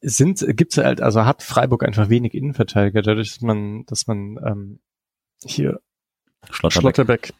sind, 0.00 0.44
gibt's 0.56 0.76
halt, 0.76 1.00
also 1.00 1.24
hat 1.24 1.42
Freiburg 1.42 1.84
einfach 1.84 2.08
wenig 2.08 2.34
Innenverteidiger, 2.34 3.02
dadurch, 3.02 3.34
dass 3.34 3.40
man, 3.40 3.84
dass 3.86 4.06
man 4.06 4.38
ähm, 4.44 4.80
hier 5.44 5.80
Schlotterbeck. 6.50 6.80
Schlotterbeck 6.80 7.34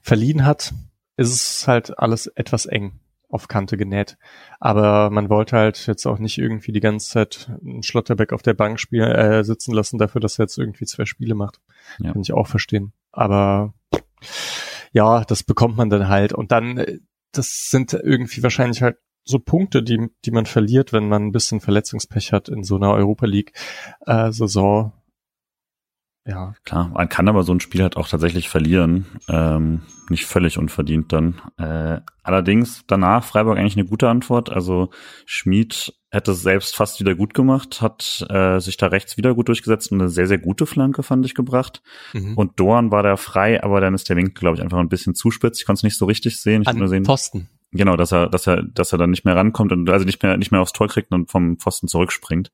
verliehen 0.00 0.44
hat, 0.44 0.74
ist 1.16 1.32
es 1.32 1.68
halt 1.68 1.98
alles 1.98 2.26
etwas 2.28 2.66
eng 2.66 3.00
auf 3.28 3.48
Kante 3.48 3.76
genäht. 3.76 4.16
Aber 4.60 5.10
man 5.10 5.28
wollte 5.28 5.56
halt 5.56 5.86
jetzt 5.86 6.06
auch 6.06 6.18
nicht 6.18 6.38
irgendwie 6.38 6.72
die 6.72 6.80
ganze 6.80 7.10
Zeit 7.10 7.50
einen 7.64 7.82
Schlotterbeck 7.82 8.32
auf 8.32 8.42
der 8.42 8.54
Bank 8.54 8.78
spielen, 8.78 9.10
äh, 9.10 9.44
sitzen 9.44 9.74
lassen 9.74 9.98
dafür, 9.98 10.20
dass 10.20 10.38
er 10.38 10.44
jetzt 10.44 10.58
irgendwie 10.58 10.84
zwei 10.84 11.04
Spiele 11.04 11.34
macht. 11.34 11.60
Ja. 11.98 12.12
Kann 12.12 12.22
ich 12.22 12.32
auch 12.32 12.46
verstehen. 12.46 12.92
Aber 13.12 13.74
ja, 14.92 15.24
das 15.24 15.42
bekommt 15.42 15.76
man 15.76 15.90
dann 15.90 16.08
halt. 16.08 16.32
Und 16.32 16.52
dann, 16.52 16.78
äh, 16.78 16.98
das 17.32 17.68
sind 17.70 17.92
irgendwie 17.92 18.42
wahrscheinlich 18.42 18.82
halt 18.82 18.98
so 19.24 19.38
Punkte, 19.38 19.82
die, 19.82 20.08
die 20.24 20.30
man 20.30 20.46
verliert, 20.46 20.92
wenn 20.92 21.08
man 21.08 21.26
ein 21.26 21.32
bisschen 21.32 21.60
Verletzungspech 21.60 22.32
hat 22.32 22.48
in 22.48 22.62
so 22.62 22.76
einer 22.76 22.92
Europa 22.92 23.26
League 23.26 23.52
äh, 24.06 24.30
Saison. 24.30 24.92
Ja. 26.26 26.54
Klar, 26.64 26.88
man 26.88 27.08
kann 27.10 27.28
aber 27.28 27.42
so 27.42 27.52
ein 27.52 27.60
Spiel 27.60 27.82
halt 27.82 27.98
auch 27.98 28.08
tatsächlich 28.08 28.48
verlieren. 28.48 29.06
Ähm, 29.28 29.82
nicht 30.08 30.24
völlig 30.24 30.56
unverdient 30.56 31.12
dann. 31.12 31.40
Äh, 31.58 32.00
allerdings 32.22 32.84
danach 32.86 33.24
Freiburg 33.24 33.58
eigentlich 33.58 33.76
eine 33.76 33.86
gute 33.86 34.08
Antwort. 34.08 34.50
Also 34.50 34.88
Schmid 35.26 35.92
hätte 36.10 36.30
es 36.30 36.42
selbst 36.42 36.76
fast 36.76 36.98
wieder 37.00 37.14
gut 37.14 37.34
gemacht, 37.34 37.82
hat 37.82 38.24
äh, 38.30 38.58
sich 38.58 38.78
da 38.78 38.86
rechts 38.86 39.18
wieder 39.18 39.34
gut 39.34 39.48
durchgesetzt 39.48 39.92
und 39.92 40.00
eine 40.00 40.08
sehr, 40.08 40.26
sehr 40.26 40.38
gute 40.38 40.64
Flanke, 40.64 41.02
fand 41.02 41.26
ich, 41.26 41.34
gebracht. 41.34 41.82
Mhm. 42.14 42.38
Und 42.38 42.58
Dorn 42.58 42.90
war 42.90 43.02
da 43.02 43.16
frei, 43.16 43.62
aber 43.62 43.82
dann 43.82 43.94
ist 43.94 44.08
der 44.08 44.16
Winkel, 44.16 44.34
glaube 44.34 44.56
ich, 44.56 44.62
einfach 44.62 44.78
ein 44.78 44.88
bisschen 44.88 45.14
zu 45.14 45.30
spitz. 45.30 45.60
Ich 45.60 45.66
konnte 45.66 45.80
es 45.80 45.84
nicht 45.84 45.98
so 45.98 46.06
richtig 46.06 46.40
sehen. 46.40 46.62
Ich 46.62 46.68
An 46.68 46.78
nur 46.78 46.88
sehen, 46.88 47.02
Posten. 47.02 47.48
Genau, 47.72 47.96
dass 47.96 48.12
er, 48.12 48.28
dass 48.28 48.46
er, 48.46 48.62
dass 48.62 48.92
er 48.92 48.98
dann 48.98 49.10
nicht 49.10 49.24
mehr 49.24 49.34
rankommt 49.34 49.72
und 49.72 49.90
also 49.90 50.06
nicht 50.06 50.22
mehr, 50.22 50.36
nicht 50.36 50.52
mehr 50.52 50.60
aufs 50.60 50.72
Tor 50.72 50.86
kriegt 50.86 51.12
und 51.12 51.30
vom 51.30 51.58
Pfosten 51.58 51.88
zurückspringt. 51.88 52.52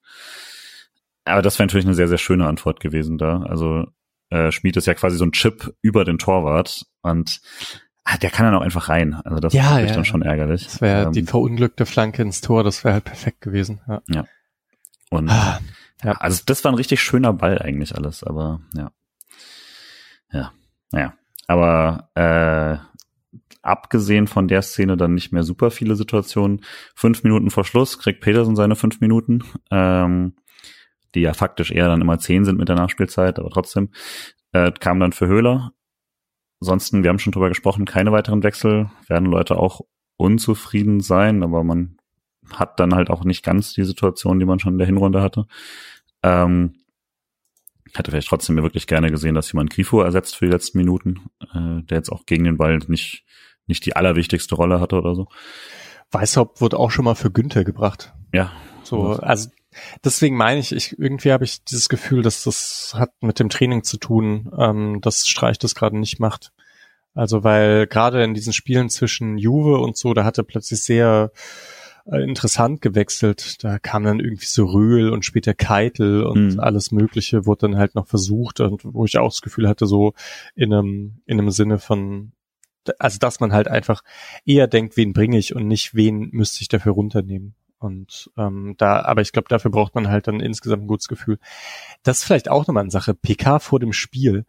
Aber 1.24 1.42
das 1.42 1.58
wäre 1.58 1.66
natürlich 1.66 1.86
eine 1.86 1.94
sehr, 1.94 2.08
sehr 2.08 2.18
schöne 2.18 2.46
Antwort 2.46 2.80
gewesen 2.80 3.18
da. 3.18 3.42
Also 3.42 3.86
äh, 4.30 4.50
Schmied 4.52 4.76
ist 4.76 4.86
ja 4.86 4.94
quasi 4.94 5.16
so 5.16 5.24
ein 5.24 5.32
Chip 5.32 5.74
über 5.82 6.04
den 6.04 6.18
Torwart 6.18 6.86
und 7.02 7.40
ah, 8.04 8.16
der 8.16 8.30
kann 8.30 8.46
dann 8.46 8.54
auch 8.54 8.62
einfach 8.62 8.88
rein. 8.88 9.14
Also 9.14 9.40
das 9.40 9.52
ja, 9.52 9.78
ist 9.78 9.90
ja, 9.90 9.94
dann 9.96 10.04
schon 10.04 10.22
ärgerlich. 10.22 10.64
Das 10.64 10.80
wäre 10.80 11.06
ähm, 11.06 11.12
die 11.12 11.22
verunglückte 11.22 11.86
Flanke 11.86 12.22
ins 12.22 12.40
Tor, 12.40 12.64
das 12.64 12.84
wäre 12.84 12.94
halt 12.94 13.04
perfekt 13.04 13.40
gewesen. 13.40 13.80
Ja. 13.86 14.02
ja. 14.08 14.24
Und 15.10 15.28
ah, 15.28 15.60
ja. 16.04 16.12
also 16.12 16.42
das 16.46 16.64
war 16.64 16.72
ein 16.72 16.76
richtig 16.76 17.00
schöner 17.02 17.32
Ball 17.32 17.58
eigentlich 17.58 17.96
alles, 17.96 18.24
aber 18.24 18.60
ja. 18.74 18.90
Ja, 20.32 20.52
naja. 20.92 21.14
Aber 21.48 22.10
äh, 22.14 22.78
abgesehen 23.62 24.26
von 24.26 24.48
der 24.48 24.62
Szene 24.62 24.96
dann 24.96 25.14
nicht 25.14 25.32
mehr 25.32 25.42
super 25.42 25.70
viele 25.70 25.96
Situationen. 25.96 26.64
Fünf 26.94 27.24
Minuten 27.24 27.50
vor 27.50 27.64
Schluss 27.64 27.98
kriegt 27.98 28.20
Petersen 28.20 28.56
seine 28.56 28.76
fünf 28.76 29.00
Minuten, 29.00 29.42
ähm, 29.70 30.34
die 31.14 31.20
ja 31.20 31.34
faktisch 31.34 31.70
eher 31.70 31.88
dann 31.88 32.00
immer 32.00 32.18
zehn 32.18 32.44
sind 32.44 32.58
mit 32.58 32.68
der 32.68 32.76
Nachspielzeit, 32.76 33.38
aber 33.38 33.50
trotzdem 33.50 33.90
äh, 34.52 34.72
kam 34.72 35.00
dann 35.00 35.12
für 35.12 35.26
Höhler. 35.26 35.72
Ansonsten, 36.60 37.02
wir 37.02 37.10
haben 37.10 37.18
schon 37.18 37.32
drüber 37.32 37.48
gesprochen, 37.48 37.84
keine 37.84 38.12
weiteren 38.12 38.42
Wechsel, 38.42 38.90
werden 39.06 39.26
Leute 39.26 39.56
auch 39.56 39.80
unzufrieden 40.16 41.00
sein, 41.00 41.42
aber 41.42 41.64
man 41.64 41.96
hat 42.52 42.80
dann 42.80 42.94
halt 42.94 43.10
auch 43.10 43.24
nicht 43.24 43.44
ganz 43.44 43.72
die 43.72 43.84
Situation, 43.84 44.38
die 44.38 44.46
man 44.46 44.58
schon 44.58 44.74
in 44.74 44.78
der 44.78 44.86
Hinrunde 44.86 45.22
hatte. 45.22 45.46
Ähm, 46.22 46.74
hätte 47.94 48.10
vielleicht 48.10 48.28
trotzdem 48.28 48.56
mir 48.56 48.62
wirklich 48.62 48.86
gerne 48.86 49.10
gesehen, 49.10 49.34
dass 49.34 49.52
jemand 49.52 49.70
Grifo 49.70 50.00
ersetzt 50.00 50.36
für 50.36 50.46
die 50.46 50.52
letzten 50.52 50.78
Minuten, 50.78 51.30
äh, 51.54 51.82
der 51.82 51.96
jetzt 51.96 52.10
auch 52.10 52.26
gegen 52.26 52.44
den 52.44 52.58
Ball 52.58 52.78
nicht 52.88 53.24
nicht 53.70 53.86
die 53.86 53.96
allerwichtigste 53.96 54.54
Rolle 54.54 54.80
hatte 54.80 54.96
oder 54.96 55.14
so. 55.14 55.28
Weißhaupt 56.10 56.60
wurde 56.60 56.78
auch 56.78 56.90
schon 56.90 57.06
mal 57.06 57.14
für 57.14 57.30
Günther 57.30 57.64
gebracht. 57.64 58.12
Ja. 58.34 58.52
So, 58.82 59.12
also 59.12 59.48
deswegen 60.04 60.36
meine 60.36 60.60
ich, 60.60 60.72
ich 60.72 60.98
irgendwie 60.98 61.32
habe 61.32 61.44
ich 61.44 61.64
dieses 61.64 61.88
Gefühl, 61.88 62.22
dass 62.22 62.44
das 62.44 62.92
hat 62.96 63.10
mit 63.20 63.38
dem 63.38 63.48
Training 63.48 63.82
zu 63.82 63.98
tun, 63.98 64.50
ähm, 64.58 65.00
dass 65.00 65.28
Streich 65.28 65.58
das 65.58 65.74
gerade 65.74 65.98
nicht 65.98 66.20
macht. 66.20 66.52
Also 67.14 67.42
weil 67.44 67.86
gerade 67.86 68.22
in 68.22 68.34
diesen 68.34 68.52
Spielen 68.52 68.88
zwischen 68.88 69.36
Juve 69.36 69.78
und 69.78 69.96
so, 69.96 70.14
da 70.14 70.24
hat 70.24 70.38
er 70.38 70.44
plötzlich 70.44 70.82
sehr 70.82 71.32
äh, 72.06 72.22
interessant 72.22 72.82
gewechselt. 72.82 73.62
Da 73.64 73.78
kam 73.78 74.04
dann 74.04 74.20
irgendwie 74.20 74.46
so 74.46 74.66
Röhl 74.66 75.10
und 75.10 75.24
später 75.24 75.54
Keitel 75.54 76.24
und 76.24 76.54
mhm. 76.54 76.60
alles 76.60 76.92
Mögliche 76.92 77.46
wurde 77.46 77.68
dann 77.68 77.78
halt 77.78 77.94
noch 77.94 78.06
versucht 78.06 78.60
und 78.60 78.82
wo 78.84 79.04
ich 79.04 79.18
auch 79.18 79.30
das 79.30 79.42
Gefühl 79.42 79.68
hatte, 79.68 79.86
so 79.86 80.14
in 80.54 80.72
einem, 80.72 81.20
in 81.26 81.38
einem 81.38 81.50
Sinne 81.50 81.78
von 81.78 82.32
also 82.98 83.18
dass 83.18 83.40
man 83.40 83.52
halt 83.52 83.68
einfach 83.68 84.02
eher 84.46 84.66
denkt, 84.66 84.96
wen 84.96 85.12
bringe 85.12 85.38
ich 85.38 85.54
und 85.54 85.66
nicht 85.66 85.94
wen 85.94 86.30
müsste 86.32 86.62
ich 86.62 86.68
dafür 86.68 86.92
runternehmen. 86.92 87.54
Und 87.80 88.30
ähm, 88.36 88.74
da, 88.76 89.00
aber 89.02 89.22
ich 89.22 89.32
glaube, 89.32 89.48
dafür 89.48 89.70
braucht 89.70 89.94
man 89.94 90.08
halt 90.08 90.28
dann 90.28 90.40
insgesamt 90.40 90.84
ein 90.84 90.86
gutes 90.86 91.08
Gefühl. 91.08 91.38
Das 92.02 92.18
ist 92.18 92.24
vielleicht 92.24 92.50
auch 92.50 92.66
nochmal 92.66 92.82
eine 92.82 92.90
Sache. 92.90 93.14
PK 93.14 93.58
vor 93.58 93.80
dem 93.80 93.94
Spiel. 93.94 94.44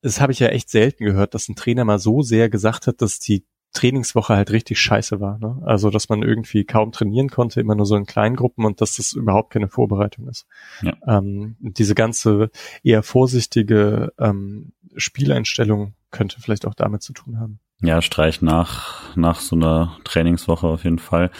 Das 0.00 0.20
habe 0.20 0.32
ich 0.32 0.38
ja 0.38 0.48
echt 0.48 0.70
selten 0.70 1.04
gehört, 1.04 1.34
dass 1.34 1.48
ein 1.48 1.56
Trainer 1.56 1.84
mal 1.84 1.98
so 1.98 2.22
sehr 2.22 2.48
gesagt 2.48 2.86
hat, 2.86 3.02
dass 3.02 3.18
die 3.18 3.44
Trainingswoche 3.72 4.34
halt 4.34 4.52
richtig 4.52 4.80
scheiße 4.80 5.20
war. 5.20 5.38
Ne? 5.38 5.60
Also, 5.64 5.90
dass 5.90 6.08
man 6.08 6.22
irgendwie 6.22 6.64
kaum 6.64 6.92
trainieren 6.92 7.28
konnte, 7.28 7.60
immer 7.60 7.74
nur 7.74 7.84
so 7.84 7.96
in 7.96 8.06
kleinen 8.06 8.36
Gruppen 8.36 8.64
und 8.64 8.80
dass 8.80 8.96
das 8.96 9.12
überhaupt 9.12 9.52
keine 9.52 9.68
Vorbereitung 9.68 10.28
ist. 10.28 10.46
Ja. 10.80 10.94
Ähm, 11.06 11.56
diese 11.60 11.96
ganze 11.96 12.50
eher 12.84 13.02
vorsichtige 13.02 14.12
ähm, 14.18 14.72
Spieleinstellung 14.96 15.94
könnte 16.10 16.40
vielleicht 16.40 16.66
auch 16.66 16.74
damit 16.74 17.02
zu 17.02 17.12
tun 17.12 17.38
haben. 17.40 17.58
Ja, 17.80 18.02
Streich 18.02 18.42
nach, 18.42 19.16
nach 19.16 19.40
so 19.40 19.54
einer 19.54 19.96
Trainingswoche 20.04 20.66
auf 20.66 20.84
jeden 20.84 20.98
Fall. 20.98 21.30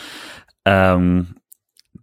Ähm, 0.64 1.36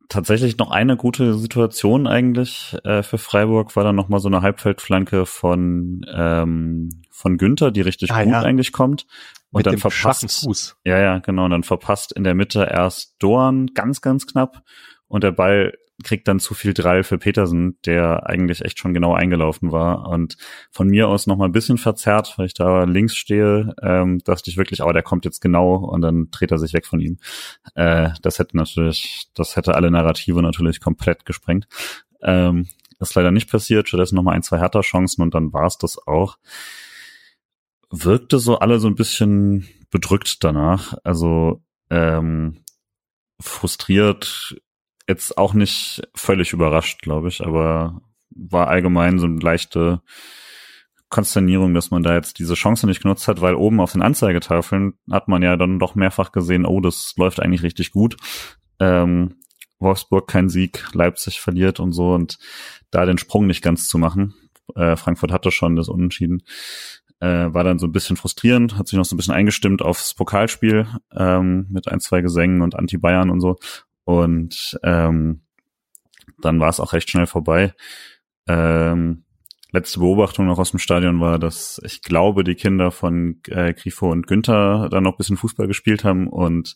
tatsächlich 0.09 0.57
noch 0.57 0.71
eine 0.71 0.97
gute 0.97 1.33
Situation 1.35 2.07
eigentlich 2.07 2.75
äh, 2.83 3.03
für 3.03 3.17
Freiburg 3.17 3.75
war 3.75 3.83
dann 3.83 3.95
noch 3.95 4.09
mal 4.09 4.19
so 4.19 4.27
eine 4.27 4.41
Halbfeldflanke 4.41 5.25
von 5.25 6.05
ähm, 6.13 6.89
von 7.11 7.37
Günther, 7.37 7.71
die 7.71 7.81
richtig 7.81 8.11
ah, 8.11 8.23
gut 8.23 8.33
ja. 8.33 8.41
eigentlich 8.41 8.71
kommt 8.71 9.05
und 9.51 9.59
Mit 9.59 9.67
dann 9.67 9.77
verpasst 9.77 10.43
Fuß. 10.43 10.77
Ja, 10.83 10.99
ja, 10.99 11.19
genau, 11.19 11.45
und 11.45 11.51
dann 11.51 11.63
verpasst 11.63 12.11
in 12.11 12.23
der 12.23 12.35
Mitte 12.35 12.67
erst 12.71 13.15
Dorn 13.19 13.67
ganz 13.73 14.01
ganz 14.01 14.27
knapp 14.27 14.63
und 15.07 15.23
der 15.23 15.31
Ball 15.31 15.73
kriegt 16.03 16.27
dann 16.27 16.39
zu 16.39 16.53
viel 16.53 16.73
Drall 16.73 17.03
für 17.03 17.17
Petersen, 17.17 17.77
der 17.85 18.27
eigentlich 18.27 18.63
echt 18.63 18.79
schon 18.79 18.93
genau 18.93 19.13
eingelaufen 19.13 19.71
war. 19.71 20.09
Und 20.09 20.37
von 20.71 20.87
mir 20.87 21.07
aus 21.07 21.25
noch 21.25 21.37
mal 21.37 21.45
ein 21.45 21.53
bisschen 21.53 21.77
verzerrt, 21.77 22.33
weil 22.37 22.47
ich 22.47 22.53
da 22.53 22.83
links 22.83 23.15
stehe, 23.15 23.73
ähm, 23.81 24.19
dachte 24.19 24.49
ich 24.49 24.57
wirklich, 24.57 24.83
oh, 24.83 24.91
der 24.91 25.03
kommt 25.03 25.25
jetzt 25.25 25.39
genau 25.39 25.75
und 25.75 26.01
dann 26.01 26.29
dreht 26.31 26.51
er 26.51 26.59
sich 26.59 26.73
weg 26.73 26.85
von 26.85 26.99
ihm. 26.99 27.17
Äh, 27.75 28.09
das 28.21 28.39
hätte 28.39 28.57
natürlich, 28.57 29.27
das 29.33 29.55
hätte 29.55 29.75
alle 29.75 29.89
Narrative 29.89 30.41
natürlich 30.41 30.81
komplett 30.81 31.25
gesprengt. 31.25 31.67
Ähm, 32.21 32.67
ist 32.99 33.15
leider 33.15 33.31
nicht 33.31 33.49
passiert, 33.49 33.87
stattdessen 33.87 34.15
noch 34.15 34.23
mal 34.23 34.33
ein, 34.33 34.43
zwei 34.43 34.59
härter 34.59 34.81
Chancen 34.81 35.21
und 35.21 35.33
dann 35.33 35.53
war 35.53 35.65
es 35.65 35.77
das 35.77 36.07
auch. 36.07 36.37
Wirkte 37.89 38.39
so 38.39 38.59
alle 38.59 38.79
so 38.79 38.87
ein 38.87 38.95
bisschen 38.95 39.67
bedrückt 39.91 40.43
danach. 40.43 40.95
Also 41.03 41.61
ähm, 41.89 42.63
frustriert 43.39 44.55
jetzt 45.07 45.37
auch 45.37 45.53
nicht 45.53 46.01
völlig 46.15 46.53
überrascht, 46.53 47.01
glaube 47.01 47.27
ich, 47.27 47.45
aber 47.45 48.01
war 48.29 48.67
allgemein 48.67 49.19
so 49.19 49.25
eine 49.25 49.39
leichte 49.39 50.01
Konsternierung, 51.09 51.73
dass 51.73 51.91
man 51.91 52.03
da 52.03 52.15
jetzt 52.15 52.39
diese 52.39 52.55
Chance 52.55 52.87
nicht 52.87 53.01
genutzt 53.01 53.27
hat, 53.27 53.39
weil 53.39 53.55
oben 53.55 53.79
auf 53.79 53.93
den 53.93 54.01
Anzeigetafeln 54.01 54.93
hat 55.09 55.27
man 55.27 55.43
ja 55.43 55.55
dann 55.55 55.79
doch 55.79 55.95
mehrfach 55.95 56.31
gesehen, 56.31 56.65
oh, 56.65 56.81
das 56.81 57.13
läuft 57.17 57.39
eigentlich 57.39 57.63
richtig 57.63 57.91
gut. 57.91 58.17
Ähm, 58.79 59.35
Wolfsburg 59.79 60.27
kein 60.27 60.49
Sieg, 60.49 60.85
Leipzig 60.93 61.39
verliert 61.39 61.79
und 61.79 61.93
so 61.93 62.13
und 62.13 62.37
da 62.91 63.05
den 63.05 63.17
Sprung 63.17 63.45
nicht 63.45 63.61
ganz 63.61 63.87
zu 63.87 63.97
machen. 63.97 64.33
Äh, 64.75 64.95
Frankfurt 64.95 65.31
hatte 65.31 65.51
schon 65.51 65.75
das 65.75 65.89
Unentschieden. 65.89 66.43
Äh, 67.19 67.53
war 67.53 67.63
dann 67.63 67.79
so 67.79 67.87
ein 67.87 67.93
bisschen 67.93 68.17
frustrierend, 68.17 68.77
hat 68.77 68.87
sich 68.87 68.97
noch 68.97 69.05
so 69.05 69.15
ein 69.15 69.17
bisschen 69.17 69.33
eingestimmt 69.33 69.81
aufs 69.81 70.13
Pokalspiel 70.15 70.87
ähm, 71.15 71.67
mit 71.69 71.87
ein, 71.87 72.01
zwei 72.01 72.21
Gesängen 72.21 72.61
und 72.61 72.75
Anti-Bayern 72.75 73.29
und 73.29 73.39
so. 73.39 73.55
Und 74.05 74.79
ähm, 74.83 75.41
dann 76.41 76.59
war 76.59 76.69
es 76.69 76.79
auch 76.79 76.93
recht 76.93 77.09
schnell 77.09 77.27
vorbei. 77.27 77.73
Ähm, 78.47 79.25
letzte 79.71 79.99
Beobachtung 79.99 80.47
noch 80.47 80.57
aus 80.57 80.71
dem 80.71 80.79
Stadion 80.79 81.19
war, 81.19 81.37
dass 81.37 81.81
ich 81.83 82.01
glaube, 82.01 82.43
die 82.43 82.55
Kinder 82.55 82.91
von 82.91 83.41
äh, 83.49 83.73
Grifo 83.73 84.11
und 84.11 84.25
Günther 84.25 84.87
dann 84.89 85.03
noch 85.03 85.13
ein 85.13 85.17
bisschen 85.17 85.37
Fußball 85.37 85.67
gespielt 85.67 86.03
haben 86.03 86.27
und 86.27 86.75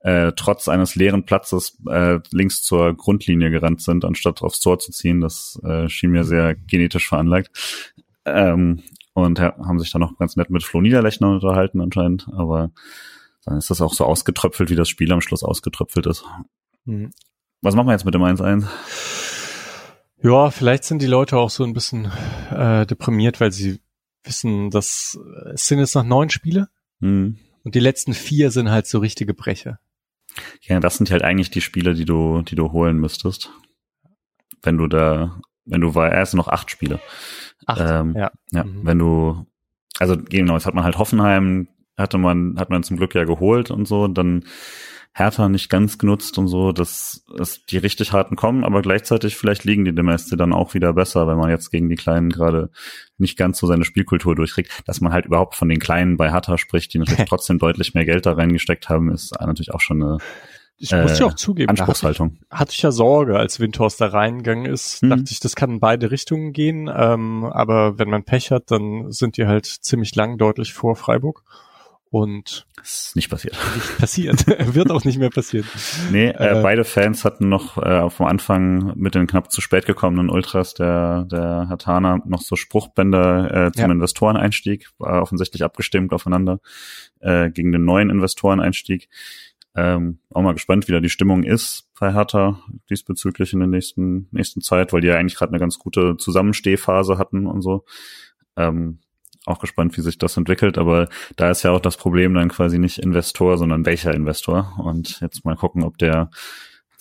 äh, 0.00 0.32
trotz 0.34 0.68
eines 0.68 0.96
leeren 0.96 1.24
Platzes 1.24 1.78
äh, 1.88 2.18
links 2.32 2.62
zur 2.62 2.94
Grundlinie 2.94 3.50
gerannt 3.50 3.82
sind, 3.82 4.04
anstatt 4.04 4.42
aufs 4.42 4.60
Tor 4.60 4.78
zu 4.78 4.90
ziehen. 4.90 5.20
Das 5.20 5.60
äh, 5.64 5.88
schien 5.88 6.10
mir 6.10 6.24
sehr 6.24 6.54
genetisch 6.54 7.08
veranlagt. 7.08 7.50
Ähm, 8.24 8.82
und 9.12 9.38
ja, 9.38 9.56
haben 9.58 9.78
sich 9.78 9.92
dann 9.92 10.00
noch 10.00 10.18
ganz 10.18 10.36
nett 10.36 10.50
mit 10.50 10.62
Flo 10.64 10.80
Niederlechner 10.80 11.30
unterhalten 11.30 11.80
anscheinend, 11.80 12.28
aber 12.32 12.70
dann 13.44 13.58
ist 13.58 13.70
das 13.70 13.80
auch 13.80 13.92
so 13.92 14.04
ausgetröpfelt, 14.04 14.70
wie 14.70 14.76
das 14.76 14.88
Spiel 14.88 15.12
am 15.12 15.20
Schluss 15.20 15.42
ausgetröpfelt 15.42 16.06
ist. 16.06 16.24
Mhm. 16.90 17.10
Was 17.62 17.74
machen 17.74 17.86
wir 17.86 17.92
jetzt 17.92 18.04
mit 18.04 18.14
dem 18.14 18.22
1-1? 18.22 18.66
Ja, 20.22 20.50
vielleicht 20.50 20.84
sind 20.84 21.00
die 21.00 21.06
Leute 21.06 21.36
auch 21.36 21.50
so 21.50 21.64
ein 21.64 21.72
bisschen 21.72 22.10
äh, 22.50 22.86
deprimiert, 22.86 23.40
weil 23.40 23.52
sie 23.52 23.80
wissen, 24.24 24.70
dass 24.70 25.18
es 25.54 25.66
sind 25.66 25.78
jetzt 25.78 25.94
noch 25.94 26.04
neun 26.04 26.28
Spiele 26.28 26.68
mhm. 26.98 27.38
und 27.64 27.74
die 27.74 27.80
letzten 27.80 28.12
vier 28.12 28.50
sind 28.50 28.70
halt 28.70 28.86
so 28.86 28.98
richtige 28.98 29.34
Breche. 29.34 29.78
Ja, 30.62 30.78
das 30.78 30.96
sind 30.96 31.10
halt 31.10 31.22
eigentlich 31.22 31.50
die 31.50 31.60
Spiele, 31.60 31.94
die 31.94 32.04
du, 32.04 32.42
die 32.42 32.54
du 32.54 32.72
holen 32.72 32.98
müsstest. 32.98 33.50
Wenn 34.62 34.76
du 34.76 34.86
da, 34.86 35.40
wenn 35.64 35.80
du 35.80 35.94
war 35.94 36.12
erst 36.12 36.34
noch 36.34 36.48
acht 36.48 36.70
Spiele. 36.70 37.00
Acht, 37.66 37.80
ähm, 37.80 38.14
ja. 38.16 38.30
Ja, 38.52 38.64
mhm. 38.64 38.84
wenn 38.84 38.98
du, 38.98 39.46
also 39.98 40.16
genau, 40.16 40.54
jetzt 40.54 40.66
hat 40.66 40.74
man 40.74 40.84
halt 40.84 40.98
Hoffenheim, 40.98 41.68
hatte 41.96 42.18
man, 42.18 42.58
hat 42.58 42.70
man 42.70 42.82
zum 42.82 42.96
Glück 42.96 43.14
ja 43.14 43.24
geholt 43.24 43.70
und 43.70 43.86
so, 43.86 44.04
und 44.04 44.14
dann 44.18 44.44
Hertha 45.12 45.48
nicht 45.48 45.68
ganz 45.68 45.98
genutzt 45.98 46.38
und 46.38 46.46
so, 46.46 46.70
dass, 46.72 47.24
dass 47.36 47.64
die 47.64 47.78
richtig 47.78 48.12
harten 48.12 48.36
kommen, 48.36 48.64
aber 48.64 48.80
gleichzeitig 48.80 49.36
vielleicht 49.36 49.64
liegen 49.64 49.84
die 49.84 49.94
dem 49.94 50.16
SC 50.16 50.36
dann 50.36 50.52
auch 50.52 50.74
wieder 50.74 50.92
besser, 50.92 51.26
wenn 51.26 51.36
man 51.36 51.50
jetzt 51.50 51.70
gegen 51.70 51.88
die 51.88 51.96
Kleinen 51.96 52.30
gerade 52.30 52.70
nicht 53.18 53.36
ganz 53.36 53.58
so 53.58 53.66
seine 53.66 53.84
Spielkultur 53.84 54.36
durchkriegt. 54.36 54.70
Dass 54.86 55.00
man 55.00 55.12
halt 55.12 55.26
überhaupt 55.26 55.56
von 55.56 55.68
den 55.68 55.80
Kleinen 55.80 56.16
bei 56.16 56.30
Hertha 56.30 56.58
spricht, 56.58 56.94
die 56.94 56.98
natürlich 56.98 57.24
trotzdem 57.28 57.58
deutlich 57.58 57.92
mehr 57.94 58.04
Geld 58.04 58.24
da 58.24 58.32
reingesteckt 58.32 58.88
haben, 58.88 59.10
ist 59.10 59.32
natürlich 59.40 59.74
auch 59.74 59.80
schon 59.80 60.02
eine 60.02 60.18
ich 60.82 60.92
muss 60.92 61.18
ja 61.18 61.26
auch 61.26 61.34
zugeben, 61.34 61.68
Anspruchshaltung. 61.68 62.28
Hatte 62.28 62.40
ich, 62.40 62.58
hatte 62.58 62.72
ich 62.72 62.82
ja 62.82 62.90
Sorge, 62.90 63.38
als 63.38 63.60
Windhorst 63.60 64.00
da 64.00 64.06
reingegangen 64.06 64.64
ist, 64.64 65.02
hm. 65.02 65.10
dachte 65.10 65.24
ich, 65.30 65.38
das 65.38 65.54
kann 65.54 65.72
in 65.72 65.80
beide 65.80 66.10
Richtungen 66.10 66.54
gehen, 66.54 66.90
ähm, 66.92 67.44
aber 67.44 67.98
wenn 67.98 68.08
man 68.08 68.24
Pech 68.24 68.50
hat, 68.50 68.70
dann 68.70 69.12
sind 69.12 69.36
die 69.36 69.46
halt 69.46 69.66
ziemlich 69.66 70.14
lang 70.14 70.38
deutlich 70.38 70.72
vor 70.72 70.96
Freiburg. 70.96 71.42
Und 72.12 72.66
ist 72.82 73.14
nicht 73.14 73.30
passiert. 73.30 73.56
Nicht 73.76 73.98
passiert. 73.98 74.46
Wird 74.74 74.90
auch 74.90 75.04
nicht 75.04 75.18
mehr 75.18 75.30
passieren. 75.30 75.66
Nee, 76.10 76.30
äh, 76.30 76.58
äh, 76.58 76.62
beide 76.62 76.82
Fans 76.82 77.24
hatten 77.24 77.48
noch 77.48 77.78
äh, 77.78 78.10
vom 78.10 78.26
Anfang 78.26 78.94
mit 78.96 79.14
den 79.14 79.28
knapp 79.28 79.52
zu 79.52 79.60
spät 79.60 79.86
gekommenen 79.86 80.28
Ultras 80.28 80.74
der, 80.74 81.24
der 81.30 81.68
Hatana 81.68 82.20
noch 82.26 82.42
so 82.42 82.56
Spruchbänder 82.56 83.66
äh, 83.68 83.72
zum 83.72 83.86
ja. 83.86 83.92
Investoreneinstieg, 83.92 84.88
war 84.98 85.22
offensichtlich 85.22 85.62
abgestimmt 85.62 86.12
aufeinander 86.12 86.58
äh, 87.20 87.48
gegen 87.50 87.70
den 87.70 87.84
neuen 87.84 88.10
Investoreneinstieg. 88.10 89.08
Ähm, 89.76 90.18
auch 90.30 90.42
mal 90.42 90.54
gespannt, 90.54 90.88
wie 90.88 90.92
da 90.92 90.98
die 90.98 91.10
Stimmung 91.10 91.44
ist 91.44 91.88
bei 92.00 92.12
Hertha 92.12 92.60
diesbezüglich 92.90 93.52
in 93.52 93.60
der 93.60 93.68
nächsten, 93.68 94.26
nächsten 94.32 94.62
Zeit, 94.62 94.92
weil 94.92 95.00
die 95.00 95.06
ja 95.06 95.16
eigentlich 95.16 95.36
gerade 95.36 95.52
eine 95.52 95.60
ganz 95.60 95.78
gute 95.78 96.16
Zusammenstehphase 96.16 97.18
hatten 97.18 97.46
und 97.46 97.62
so. 97.62 97.84
Ähm, 98.56 98.98
auch 99.46 99.58
gespannt, 99.58 99.96
wie 99.96 100.02
sich 100.02 100.18
das 100.18 100.36
entwickelt, 100.36 100.78
aber 100.78 101.08
da 101.36 101.50
ist 101.50 101.62
ja 101.62 101.70
auch 101.70 101.80
das 101.80 101.96
Problem 101.96 102.34
dann 102.34 102.48
quasi 102.48 102.78
nicht 102.78 102.98
Investor, 102.98 103.56
sondern 103.58 103.86
welcher 103.86 104.14
Investor. 104.14 104.74
Und 104.78 105.20
jetzt 105.20 105.44
mal 105.44 105.56
gucken, 105.56 105.82
ob 105.82 105.98
der 105.98 106.30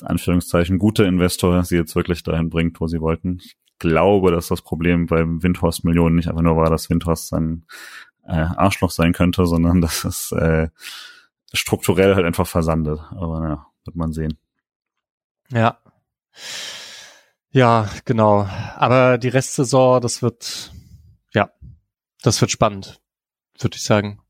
Anführungszeichen 0.02 0.80
gute 0.80 1.04
Investor 1.04 1.64
sie 1.64 1.76
jetzt 1.76 1.96
wirklich 1.96 2.24
dahin 2.24 2.50
bringt, 2.50 2.80
wo 2.80 2.88
sie 2.88 3.02
wollten. 3.02 3.40
Ich 3.44 3.58
glaube, 3.80 4.32
dass 4.32 4.48
das 4.48 4.62
Problem 4.62 5.08
beim 5.08 5.44
Windhorst 5.44 5.84
Millionen 5.84 6.16
nicht 6.16 6.30
einfach 6.30 6.42
nur 6.42 6.56
war, 6.56 6.70
dass 6.70 6.90
Windhorst 6.90 7.34
ein 7.34 7.66
äh, 8.26 8.34
Arschloch 8.34 8.92
sein 8.92 9.14
könnte, 9.14 9.46
sondern 9.46 9.82
dass 9.82 10.06
es 10.06 10.32
äh, 10.32 10.70
strukturell 11.54 12.16
halt 12.16 12.26
einfach 12.26 12.48
versandet. 12.48 13.00
Aber 13.12 13.40
naja, 13.40 13.66
wird 13.86 13.96
man 13.96 14.14
sehen. 14.14 14.38
Ja. 15.50 15.78
Ja, 17.52 17.90
genau. 18.06 18.48
Aber 18.76 19.18
die 19.18 19.30
Restsaison, 19.30 20.02
das 20.02 20.22
wird, 20.22 20.72
das 22.22 22.40
wird 22.42 22.52
spannend, 22.52 23.02
würde 23.60 23.76
ich 23.76 23.84
sagen. 23.84 24.22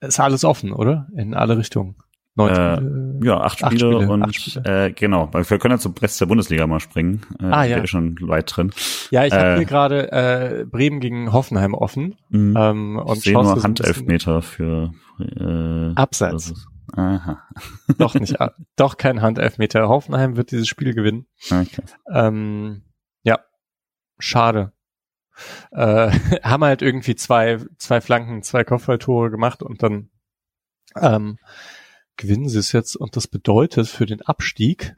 Ist 0.00 0.20
alles 0.20 0.44
offen, 0.44 0.72
oder? 0.72 1.08
In 1.16 1.34
alle 1.34 1.58
Richtungen. 1.58 1.96
Neun 2.36 3.20
äh, 3.20 3.26
ja, 3.26 3.40
acht, 3.40 3.64
acht 3.64 3.72
Spiele, 3.72 3.94
Spiele, 3.94 4.12
und 4.12 4.22
acht 4.22 4.34
Spiele. 4.34 4.86
Äh, 4.86 4.92
genau. 4.92 5.28
Wir 5.32 5.58
können 5.58 5.72
ja 5.72 5.78
zum 5.78 5.94
Rest 5.94 6.20
der 6.20 6.26
Bundesliga 6.26 6.68
mal 6.68 6.78
springen. 6.78 7.22
Äh, 7.40 7.46
ah 7.46 7.64
ja. 7.64 7.78
ist 7.78 7.90
schon 7.90 8.16
weit 8.28 8.54
drin. 8.54 8.70
Ja, 9.10 9.24
ich 9.24 9.32
äh, 9.32 9.36
habe 9.36 9.56
hier 9.56 9.64
gerade 9.64 10.12
äh, 10.12 10.64
Bremen 10.64 11.00
gegen 11.00 11.32
Hoffenheim 11.32 11.74
offen. 11.74 12.14
Mh, 12.28 12.70
ähm, 12.70 12.96
und 12.96 13.16
ich 13.16 13.24
sehe 13.24 13.32
nur 13.32 13.60
Handelfmeter 13.60 14.42
für 14.42 14.92
äh, 15.18 15.92
Abseits. 15.96 16.54
Aha. 16.94 17.42
Doch 17.98 18.14
nicht, 18.14 18.36
doch 18.76 18.96
kein 18.96 19.20
Handelfmeter. 19.20 19.88
Hoffenheim 19.88 20.36
wird 20.36 20.52
dieses 20.52 20.68
Spiel 20.68 20.94
gewinnen. 20.94 21.26
Okay. 21.50 21.82
Ähm, 22.10 22.82
ja, 23.24 23.40
schade 24.18 24.72
äh, 25.70 26.10
haben 26.42 26.64
halt 26.64 26.82
irgendwie 26.82 27.16
zwei, 27.16 27.58
zwei 27.78 28.00
Flanken, 28.00 28.42
zwei 28.42 28.64
Kopfballtore 28.64 29.30
gemacht 29.30 29.62
und 29.62 29.82
dann 29.82 30.10
ähm, 30.96 31.38
gewinnen 32.16 32.48
sie 32.48 32.58
es 32.58 32.72
jetzt 32.72 32.96
und 32.96 33.16
das 33.16 33.28
bedeutet 33.28 33.88
für 33.88 34.06
den 34.06 34.22
Abstieg, 34.22 34.96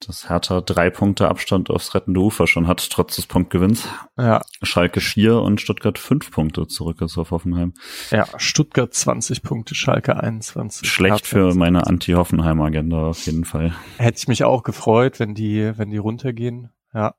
dass 0.00 0.28
Hertha 0.30 0.60
drei 0.60 0.90
Punkte 0.90 1.28
Abstand 1.28 1.70
aufs 1.70 1.94
rettende 1.94 2.20
Ufer 2.20 2.46
schon 2.46 2.68
hat, 2.68 2.88
trotz 2.90 3.16
des 3.16 3.26
Punktgewinns. 3.26 3.88
Ja. 4.16 4.42
Schalke 4.62 5.00
vier 5.00 5.40
und 5.40 5.60
Stuttgart 5.60 5.98
fünf 5.98 6.30
Punkte 6.30 6.68
zurück 6.68 7.00
ist 7.00 7.18
auf 7.18 7.32
Hoffenheim. 7.32 7.74
Ja, 8.10 8.26
Stuttgart 8.36 8.94
20 8.94 9.42
Punkte, 9.42 9.74
Schalke 9.74 10.16
21. 10.16 10.88
Schlecht 10.88 11.26
für 11.26 11.54
meine 11.54 11.86
Anti-Hoffenheim-Agenda 11.86 13.08
auf 13.08 13.26
jeden 13.26 13.44
Fall. 13.44 13.74
Hätte 13.96 14.18
ich 14.18 14.28
mich 14.28 14.44
auch 14.44 14.62
gefreut, 14.62 15.18
wenn 15.18 15.34
die, 15.34 15.72
wenn 15.76 15.90
die 15.90 15.96
runtergehen. 15.96 16.70
Ja. 16.94 17.14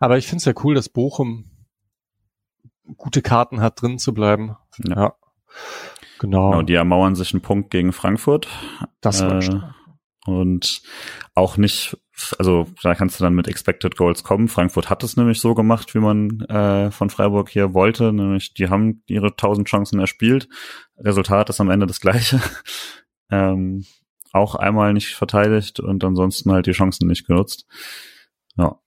Aber 0.00 0.18
ich 0.18 0.26
finde 0.26 0.38
es 0.38 0.46
ja 0.46 0.54
cool, 0.64 0.74
dass 0.74 0.88
Bochum 0.88 1.49
gute 2.96 3.22
Karten 3.22 3.60
hat, 3.60 3.80
drin 3.80 3.98
zu 3.98 4.14
bleiben. 4.14 4.56
Ja. 4.84 4.96
ja. 4.96 5.14
Genau. 6.20 6.50
genau. 6.50 6.62
Die 6.62 6.74
ermauern 6.74 7.14
sich 7.14 7.32
einen 7.32 7.42
Punkt 7.42 7.70
gegen 7.70 7.92
Frankfurt. 7.92 8.46
Das 9.00 9.22
war 9.22 9.42
äh, 9.42 9.60
Und 10.26 10.82
auch 11.34 11.56
nicht, 11.56 11.96
also 12.38 12.66
da 12.82 12.94
kannst 12.94 13.18
du 13.18 13.24
dann 13.24 13.34
mit 13.34 13.48
Expected 13.48 13.96
Goals 13.96 14.22
kommen. 14.22 14.48
Frankfurt 14.48 14.90
hat 14.90 15.02
es 15.02 15.16
nämlich 15.16 15.40
so 15.40 15.54
gemacht, 15.54 15.94
wie 15.94 16.00
man 16.00 16.40
äh, 16.42 16.90
von 16.90 17.08
Freiburg 17.08 17.48
hier 17.48 17.72
wollte. 17.72 18.12
Nämlich, 18.12 18.52
die 18.52 18.68
haben 18.68 19.02
ihre 19.06 19.28
1000 19.28 19.66
Chancen 19.66 19.98
erspielt. 19.98 20.48
Resultat 20.98 21.48
ist 21.48 21.60
am 21.60 21.70
Ende 21.70 21.86
das 21.86 22.00
gleiche. 22.00 22.40
ähm, 23.30 23.86
auch 24.32 24.54
einmal 24.54 24.92
nicht 24.92 25.14
verteidigt 25.14 25.80
und 25.80 26.04
ansonsten 26.04 26.52
halt 26.52 26.66
die 26.66 26.72
Chancen 26.72 27.08
nicht 27.08 27.26
genutzt. 27.26 27.66
Ja. 28.56 28.78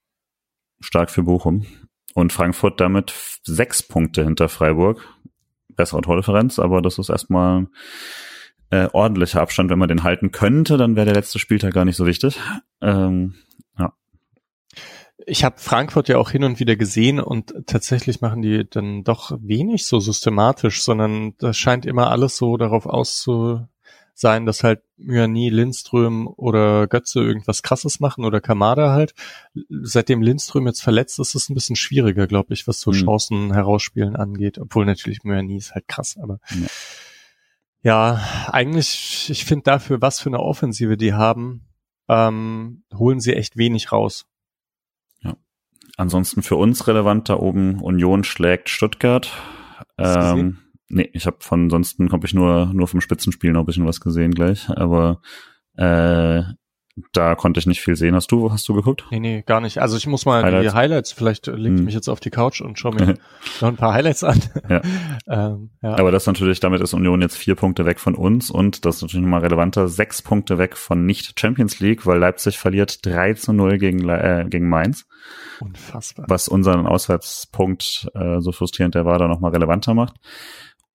Stark 0.79 1.09
für 1.09 1.23
Bochum. 1.23 1.65
Und 2.13 2.31
Frankfurt 2.31 2.79
damit 2.79 3.13
sechs 3.43 3.83
Punkte 3.83 4.23
hinter 4.23 4.49
Freiburg. 4.49 5.07
Bessere 5.69 6.01
Tordifferenz, 6.01 6.59
aber 6.59 6.81
das 6.81 6.99
ist 6.99 7.09
erstmal 7.09 7.67
äh, 8.69 8.87
ordentlicher 8.93 9.41
Abstand. 9.41 9.71
Wenn 9.71 9.79
man 9.79 9.89
den 9.89 10.03
halten 10.03 10.31
könnte, 10.31 10.77
dann 10.77 10.95
wäre 10.95 11.05
der 11.05 11.15
letzte 11.15 11.39
Spieltag 11.39 11.73
gar 11.73 11.85
nicht 11.85 11.95
so 11.95 12.05
wichtig. 12.05 12.39
Ähm, 12.81 13.35
ja. 13.79 13.93
Ich 15.25 15.43
habe 15.43 15.55
Frankfurt 15.57 16.09
ja 16.09 16.17
auch 16.17 16.29
hin 16.29 16.43
und 16.43 16.59
wieder 16.59 16.75
gesehen 16.75 17.19
und 17.19 17.53
tatsächlich 17.65 18.21
machen 18.21 18.41
die 18.41 18.69
dann 18.69 19.03
doch 19.03 19.31
wenig 19.41 19.87
so 19.87 19.99
systematisch, 19.99 20.83
sondern 20.83 21.35
das 21.37 21.57
scheint 21.57 21.85
immer 21.85 22.11
alles 22.11 22.37
so 22.37 22.57
darauf 22.57 22.85
auszu 22.85 23.67
sein, 24.13 24.45
dass 24.45 24.63
halt 24.63 24.81
Myani, 24.97 25.49
Lindström 25.49 26.27
oder 26.27 26.87
Götze 26.87 27.21
irgendwas 27.21 27.63
krasses 27.63 27.99
machen 27.99 28.25
oder 28.25 28.41
Kamada 28.41 28.91
halt. 28.91 29.13
Seitdem 29.69 30.21
Lindström 30.21 30.67
jetzt 30.67 30.81
verletzt 30.81 31.19
ist, 31.19 31.35
ist 31.35 31.43
es 31.43 31.49
ein 31.49 31.55
bisschen 31.55 31.75
schwieriger, 31.75 32.27
glaube 32.27 32.53
ich, 32.53 32.67
was 32.67 32.79
so 32.79 32.91
mhm. 32.91 32.95
Chancen 32.95 33.53
herausspielen 33.53 34.15
angeht. 34.15 34.59
Obwohl 34.59 34.85
natürlich 34.85 35.23
Myani 35.23 35.57
ist 35.57 35.73
halt 35.73 35.87
krass, 35.87 36.17
aber 36.21 36.39
ja, 36.51 38.15
ja 38.15 38.49
eigentlich, 38.51 39.29
ich 39.29 39.45
finde 39.45 39.63
dafür, 39.63 40.01
was 40.01 40.19
für 40.19 40.29
eine 40.29 40.39
Offensive 40.39 40.95
die 40.95 41.13
haben, 41.13 41.67
ähm, 42.07 42.83
holen 42.93 43.19
sie 43.19 43.33
echt 43.33 43.57
wenig 43.57 43.91
raus. 43.91 44.25
Ja. 45.21 45.35
Ansonsten 45.97 46.43
für 46.43 46.55
uns 46.55 46.87
relevant 46.87 47.29
da 47.29 47.35
oben 47.35 47.81
Union 47.81 48.23
schlägt 48.23 48.69
Stuttgart. 48.69 49.31
Ähm, 49.97 50.59
Nee, 50.93 51.09
ich 51.13 51.25
habe 51.25 51.37
von 51.39 51.63
ansonsten 51.63 52.11
habe 52.11 52.25
ich 52.25 52.33
nur 52.33 52.71
nur 52.73 52.87
vom 52.87 53.01
Spitzenspiel 53.01 53.51
noch 53.51 53.61
ein 53.61 53.65
bisschen 53.65 53.85
was 53.85 53.99
gesehen 53.99 54.31
gleich, 54.31 54.69
aber 54.69 55.21
äh, 55.75 56.43
da 57.11 57.33
konnte 57.33 57.59
ich 57.59 57.65
nicht 57.65 57.81
viel 57.81 57.95
sehen. 57.95 58.13
Hast 58.13 58.31
du, 58.31 58.51
hast 58.51 58.69
du 58.69 58.75
geguckt? 58.75 59.05
Nee, 59.09 59.19
nee, 59.19 59.43
gar 59.43 59.61
nicht. 59.61 59.79
Also 59.79 59.97
ich 59.97 60.05
muss 60.05 60.25
mal 60.25 60.43
Highlights. 60.43 60.71
die 60.71 60.77
Highlights, 60.77 61.11
vielleicht 61.11 61.47
lege 61.47 61.73
ich 61.73 61.79
hm. 61.79 61.85
mich 61.85 61.95
jetzt 61.95 62.07
auf 62.07 62.19
die 62.19 62.29
Couch 62.29 62.61
und 62.61 62.77
schaue 62.77 62.93
mir 62.93 63.15
noch 63.61 63.67
ein 63.67 63.77
paar 63.77 63.93
Highlights 63.93 64.23
an. 64.23 64.39
Ja. 64.69 64.81
ähm, 65.27 65.71
ja. 65.81 65.97
Aber 65.97 66.11
das 66.11 66.27
natürlich, 66.27 66.59
damit 66.59 66.81
ist 66.81 66.93
Union 66.93 67.21
jetzt 67.21 67.35
vier 67.35 67.55
Punkte 67.55 67.87
weg 67.87 67.99
von 67.99 68.13
uns 68.13 68.51
und 68.51 68.85
das 68.85 68.97
ist 68.97 69.01
natürlich 69.01 69.23
nochmal 69.23 69.41
relevanter, 69.41 69.87
sechs 69.87 70.21
Punkte 70.21 70.59
weg 70.59 70.77
von 70.77 71.05
nicht 71.05 71.39
Champions 71.39 71.79
League, 71.79 72.05
weil 72.05 72.19
Leipzig 72.19 72.59
verliert 72.59 73.03
3 73.05 73.33
zu 73.33 73.53
0 73.53 73.79
gegen, 73.79 74.07
äh, 74.07 74.45
gegen 74.47 74.69
Mainz. 74.69 75.07
Unfassbar. 75.61 76.27
Was 76.29 76.47
unseren 76.47 76.85
Auswärtspunkt, 76.85 78.07
äh, 78.13 78.39
so 78.39 78.51
frustrierend 78.51 78.93
der 78.93 79.05
war, 79.05 79.17
da 79.17 79.27
nochmal 79.27 79.51
relevanter 79.51 79.95
macht. 79.95 80.17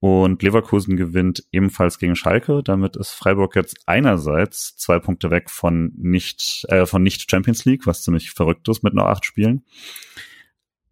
Und 0.00 0.42
Leverkusen 0.42 0.96
gewinnt 0.96 1.44
ebenfalls 1.50 1.98
gegen 1.98 2.14
Schalke. 2.14 2.62
Damit 2.62 2.96
ist 2.96 3.10
Freiburg 3.10 3.56
jetzt 3.56 3.78
einerseits 3.86 4.76
zwei 4.76 5.00
Punkte 5.00 5.30
weg 5.30 5.50
von 5.50 5.92
nicht, 5.96 6.64
äh, 6.68 6.86
von 6.86 7.02
nicht 7.02 7.28
Champions 7.28 7.64
League, 7.64 7.86
was 7.86 8.04
ziemlich 8.04 8.30
verrückt 8.30 8.68
ist 8.68 8.84
mit 8.84 8.94
nur 8.94 9.08
acht 9.08 9.24
Spielen. 9.24 9.64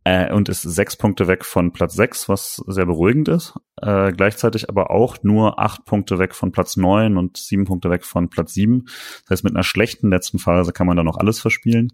Äh, 0.03 0.33
und 0.33 0.49
ist 0.49 0.63
sechs 0.63 0.97
Punkte 0.97 1.27
weg 1.27 1.45
von 1.45 1.73
Platz 1.73 1.95
sechs, 1.95 2.29
was 2.29 2.63
sehr 2.67 2.87
beruhigend 2.87 3.29
ist. 3.29 3.55
Äh, 3.81 4.13
gleichzeitig 4.13 4.69
aber 4.69 4.91
auch 4.91 5.19
nur 5.23 5.61
acht 5.61 5.85
Punkte 5.85 6.19
weg 6.21 6.35
von 6.35 6.53
Platz 6.53 6.77
neun 6.77 7.17
und 7.17 7.37
sieben 7.37 7.65
Punkte 7.65 7.91
weg 7.91 8.05
von 8.05 8.29
Platz 8.29 8.55
sieben. 8.55 8.85
Das 8.85 9.31
heißt, 9.31 9.45
mit 9.45 9.55
einer 9.55 9.65
schlechten 9.65 10.11
letzten 10.11 10.39
Phase 10.39 10.73
kann 10.73 10.87
man 10.87 10.97
da 10.97 11.05
noch 11.05 11.17
alles 11.17 11.41
verspielen. 11.41 11.93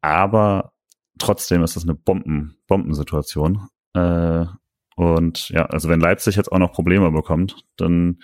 Aber 0.00 0.72
trotzdem 1.18 1.62
ist 1.62 1.76
das 1.76 1.84
eine 1.84 1.94
Bomben, 1.94 2.58
Bombensituation. 2.66 3.68
Äh, 3.94 4.46
und 4.98 5.50
ja, 5.50 5.66
also 5.66 5.88
wenn 5.88 6.00
Leipzig 6.00 6.34
jetzt 6.34 6.50
auch 6.50 6.58
noch 6.58 6.72
Probleme 6.72 7.12
bekommt, 7.12 7.64
dann 7.76 8.18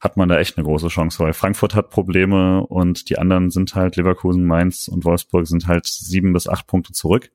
hat 0.00 0.16
man 0.16 0.30
da 0.30 0.38
echt 0.38 0.56
eine 0.56 0.64
große 0.64 0.88
Chance, 0.88 1.18
weil 1.22 1.34
Frankfurt 1.34 1.74
hat 1.74 1.90
Probleme 1.90 2.66
und 2.66 3.10
die 3.10 3.18
anderen 3.18 3.50
sind 3.50 3.74
halt 3.74 3.96
Leverkusen, 3.96 4.46
Mainz 4.46 4.88
und 4.88 5.04
Wolfsburg 5.04 5.46
sind 5.46 5.66
halt 5.66 5.84
sieben 5.84 6.32
bis 6.32 6.48
acht 6.48 6.66
Punkte 6.66 6.94
zurück. 6.94 7.30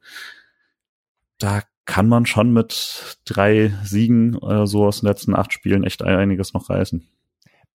Da 1.38 1.62
kann 1.86 2.08
man 2.08 2.26
schon 2.26 2.54
mit 2.54 3.20
drei 3.26 3.72
Siegen 3.84 4.36
oder 4.36 4.66
so 4.66 4.86
aus 4.88 5.02
den 5.02 5.10
letzten 5.10 5.36
acht 5.36 5.54
Spielen 5.54 5.84
echt 5.84 6.02
einiges 6.02 6.54
noch 6.54 6.72
reißen. 6.72 7.08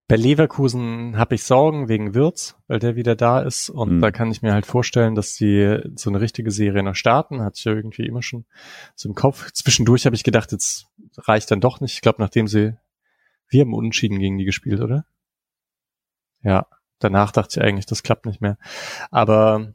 Bei 0.08 0.14
Leverkusen 0.14 1.16
habe 1.16 1.34
ich 1.34 1.42
Sorgen 1.42 1.88
wegen 1.88 2.14
Wirtz, 2.14 2.56
weil 2.68 2.78
der 2.78 2.94
wieder 2.94 3.16
da 3.16 3.40
ist. 3.40 3.70
Und 3.70 3.96
mhm. 3.96 4.00
da 4.00 4.12
kann 4.12 4.30
ich 4.30 4.40
mir 4.40 4.52
halt 4.52 4.64
vorstellen, 4.64 5.16
dass 5.16 5.34
sie 5.34 5.80
so 5.96 6.10
eine 6.10 6.20
richtige 6.20 6.52
Serie 6.52 6.84
noch 6.84 6.94
starten. 6.94 7.42
Hatte 7.42 7.58
ich 7.58 7.64
ja 7.64 7.72
irgendwie 7.72 8.06
immer 8.06 8.22
schon 8.22 8.44
so 8.94 9.08
im 9.08 9.16
Kopf. 9.16 9.50
Zwischendurch 9.50 10.06
habe 10.06 10.14
ich 10.14 10.22
gedacht, 10.22 10.52
jetzt 10.52 10.86
reicht 11.18 11.50
dann 11.50 11.60
doch 11.60 11.80
nicht. 11.80 11.94
Ich 11.94 12.02
glaube, 12.02 12.22
nachdem 12.22 12.46
sie, 12.46 12.76
wir 13.48 13.62
haben 13.62 13.74
Unentschieden 13.74 14.20
gegen 14.20 14.38
die 14.38 14.44
gespielt, 14.44 14.80
oder? 14.80 15.06
Ja, 16.42 16.68
danach 17.00 17.32
dachte 17.32 17.58
ich 17.58 17.66
eigentlich, 17.66 17.86
das 17.86 18.04
klappt 18.04 18.26
nicht 18.26 18.40
mehr. 18.40 18.58
Aber 19.10 19.74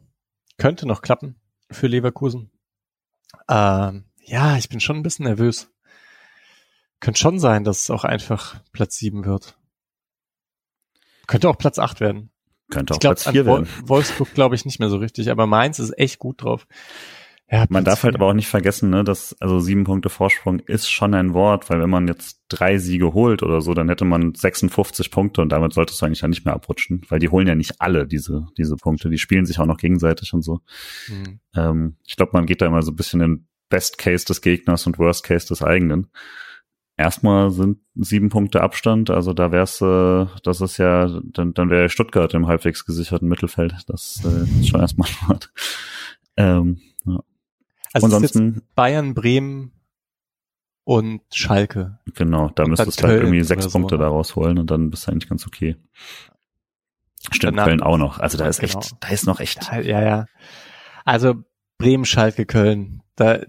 könnte 0.58 0.88
noch 0.88 1.02
klappen 1.02 1.42
für 1.70 1.88
Leverkusen. 1.88 2.52
Ähm, 3.50 4.06
ja, 4.24 4.56
ich 4.56 4.70
bin 4.70 4.80
schon 4.80 4.96
ein 4.96 5.04
bisschen 5.04 5.26
nervös. 5.26 5.74
Könnte 7.02 7.20
schon 7.20 7.38
sein, 7.38 7.66
dass 7.66 7.84
es 7.84 7.90
auch 7.90 8.06
einfach 8.06 8.62
Platz 8.72 8.96
sieben 8.96 9.26
wird. 9.26 9.58
Könnte 11.32 11.50
auch 11.50 11.58
Platz 11.58 11.80
8 11.80 12.02
werden. 12.02 12.30
Könnte 12.70 12.94
auch 12.94 13.00
glaub, 13.00 13.14
Platz 13.14 13.30
4 13.30 13.46
werden. 13.46 13.68
Wolfsburg 13.86 14.34
glaube 14.34 14.56
ich 14.56 14.66
nicht 14.66 14.80
mehr 14.80 14.90
so 14.90 14.98
richtig, 14.98 15.32
aber 15.32 15.48
Mainz 15.48 15.80
ist 15.80 15.98
echt 15.98 16.20
gut 16.20 16.44
drauf. 16.44 16.68
Ja, 17.50 17.66
man 17.70 17.86
darf 17.86 18.04
halt 18.04 18.16
aber 18.16 18.28
auch 18.28 18.34
nicht 18.34 18.48
vergessen, 18.48 18.90
ne, 18.90 19.04
dass 19.04 19.36
also 19.40 19.60
sieben 19.60 19.86
Punkte 19.86 20.10
Vorsprung 20.10 20.60
ist 20.60 20.90
schon 20.90 21.14
ein 21.14 21.34
Wort, 21.34 21.70
weil 21.70 21.80
wenn 21.82 21.90
man 21.90 22.08
jetzt 22.08 22.42
drei 22.50 22.78
Siege 22.78 23.14
holt 23.14 23.44
oder 23.44 23.62
so, 23.62 23.74
dann 23.74 23.88
hätte 23.88 24.06
man 24.06 24.34
56 24.34 25.10
Punkte 25.10 25.42
und 25.42 25.50
damit 25.54 25.74
solltest 25.74 26.02
du 26.02 26.06
eigentlich 26.06 26.22
ja 26.22 26.28
nicht 26.28 26.46
mehr 26.46 26.54
abrutschen, 26.54 27.02
weil 27.08 27.20
die 27.20 27.30
holen 27.30 27.48
ja 27.48 27.56
nicht 27.56 27.80
alle 27.80 28.08
diese 28.08 28.48
diese 28.58 28.76
Punkte, 28.76 29.10
die 29.10 29.18
spielen 29.18 29.46
sich 29.46 29.60
auch 29.60 29.66
noch 29.66 29.78
gegenseitig 29.78 30.34
und 30.34 30.44
so. 30.44 30.60
Mhm. 31.08 31.40
Ähm, 31.56 31.98
ich 32.06 32.18
glaube, 32.18 32.32
man 32.34 32.46
geht 32.46 32.62
da 32.62 32.68
immer 32.68 32.84
so 32.84 32.92
ein 32.92 32.98
bisschen 32.98 33.22
in 33.22 33.48
Best 33.70 33.98
Case 33.98 34.26
des 34.26 34.42
Gegners 34.42 34.86
und 34.86 34.98
Worst 34.98 35.24
Case 35.24 35.48
des 35.48 35.62
eigenen 35.62 36.08
erstmal 37.02 37.52
sind 37.52 37.80
sieben 37.96 38.30
Punkte 38.30 38.62
Abstand, 38.62 39.10
also 39.10 39.34
da 39.34 39.52
wär's, 39.52 39.82
äh, 39.82 40.26
das 40.44 40.62
ist 40.62 40.78
ja, 40.78 41.20
dann, 41.24 41.54
dann 41.54 41.70
wäre 41.70 41.90
Stuttgart 41.90 42.34
im 42.34 42.48
halbwegs 42.48 42.86
gesicherten 42.86 43.28
Mittelfeld. 43.28 43.76
Das 43.88 44.22
äh, 44.26 44.60
ist 44.60 44.70
schon 44.70 44.80
erstmal 44.80 45.10
hart. 45.28 45.52
Ähm, 46.38 46.82
ja. 47.06 47.20
Also 47.94 48.06
Ansonsten 48.06 48.62
Bayern, 48.76 49.14
Bremen 49.14 49.72
und 50.84 51.22
Schalke. 51.34 52.00
Genau, 52.16 52.50
da 52.56 52.66
müsstest 52.66 53.02
du 53.02 53.08
halt 53.08 53.22
irgendwie 53.22 53.44
sechs 53.44 53.66
so, 53.66 53.72
Punkte 53.72 53.96
ne? 53.96 54.04
daraus 54.04 54.36
holen 54.36 54.58
und 54.58 54.72
dann 54.72 54.90
bist 54.90 55.08
du 55.08 55.12
eigentlich 55.12 55.30
ganz 55.30 55.46
okay. 55.46 55.76
Stimmt, 57.32 57.58
Danach, 57.58 57.66
Köln 57.66 57.82
auch 57.82 57.98
noch. 57.98 58.20
Also 58.20 58.38
da 58.38 58.48
ist 58.48 58.60
genau. 58.60 58.80
echt, 58.80 58.96
da 59.00 59.08
ist 59.10 59.26
noch 59.28 59.40
echt. 59.40 59.72
Ja, 59.72 60.02
ja. 60.02 60.26
Also 61.06 61.36
Bremen, 61.78 62.06
Schalke, 62.06 62.46
Köln. 62.46 63.04
Da, 63.16 63.40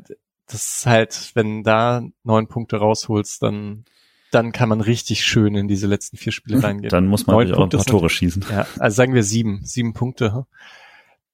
das 0.52 0.78
ist 0.78 0.86
halt, 0.86 1.32
wenn 1.34 1.62
da 1.62 2.02
neun 2.22 2.46
Punkte 2.46 2.76
rausholst, 2.76 3.42
dann 3.42 3.84
dann 4.32 4.52
kann 4.52 4.70
man 4.70 4.80
richtig 4.80 5.24
schön 5.24 5.54
in 5.54 5.68
diese 5.68 5.86
letzten 5.86 6.16
vier 6.16 6.32
Spiele 6.32 6.62
reingehen. 6.62 6.88
Dann 6.88 7.06
muss 7.06 7.26
man 7.26 7.36
auch 7.36 7.64
ein 7.64 7.68
paar 7.68 7.84
Tore 7.84 8.08
schießen. 8.08 8.46
Ja, 8.50 8.66
also 8.78 8.94
sagen 8.94 9.12
wir 9.12 9.24
sieben, 9.24 9.60
sieben 9.62 9.92
Punkte. 9.92 10.46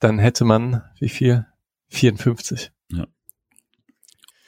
Dann 0.00 0.18
hätte 0.18 0.44
man 0.44 0.82
wie 0.98 1.08
viel? 1.08 1.46
54. 1.90 2.72
Ja. 2.90 3.06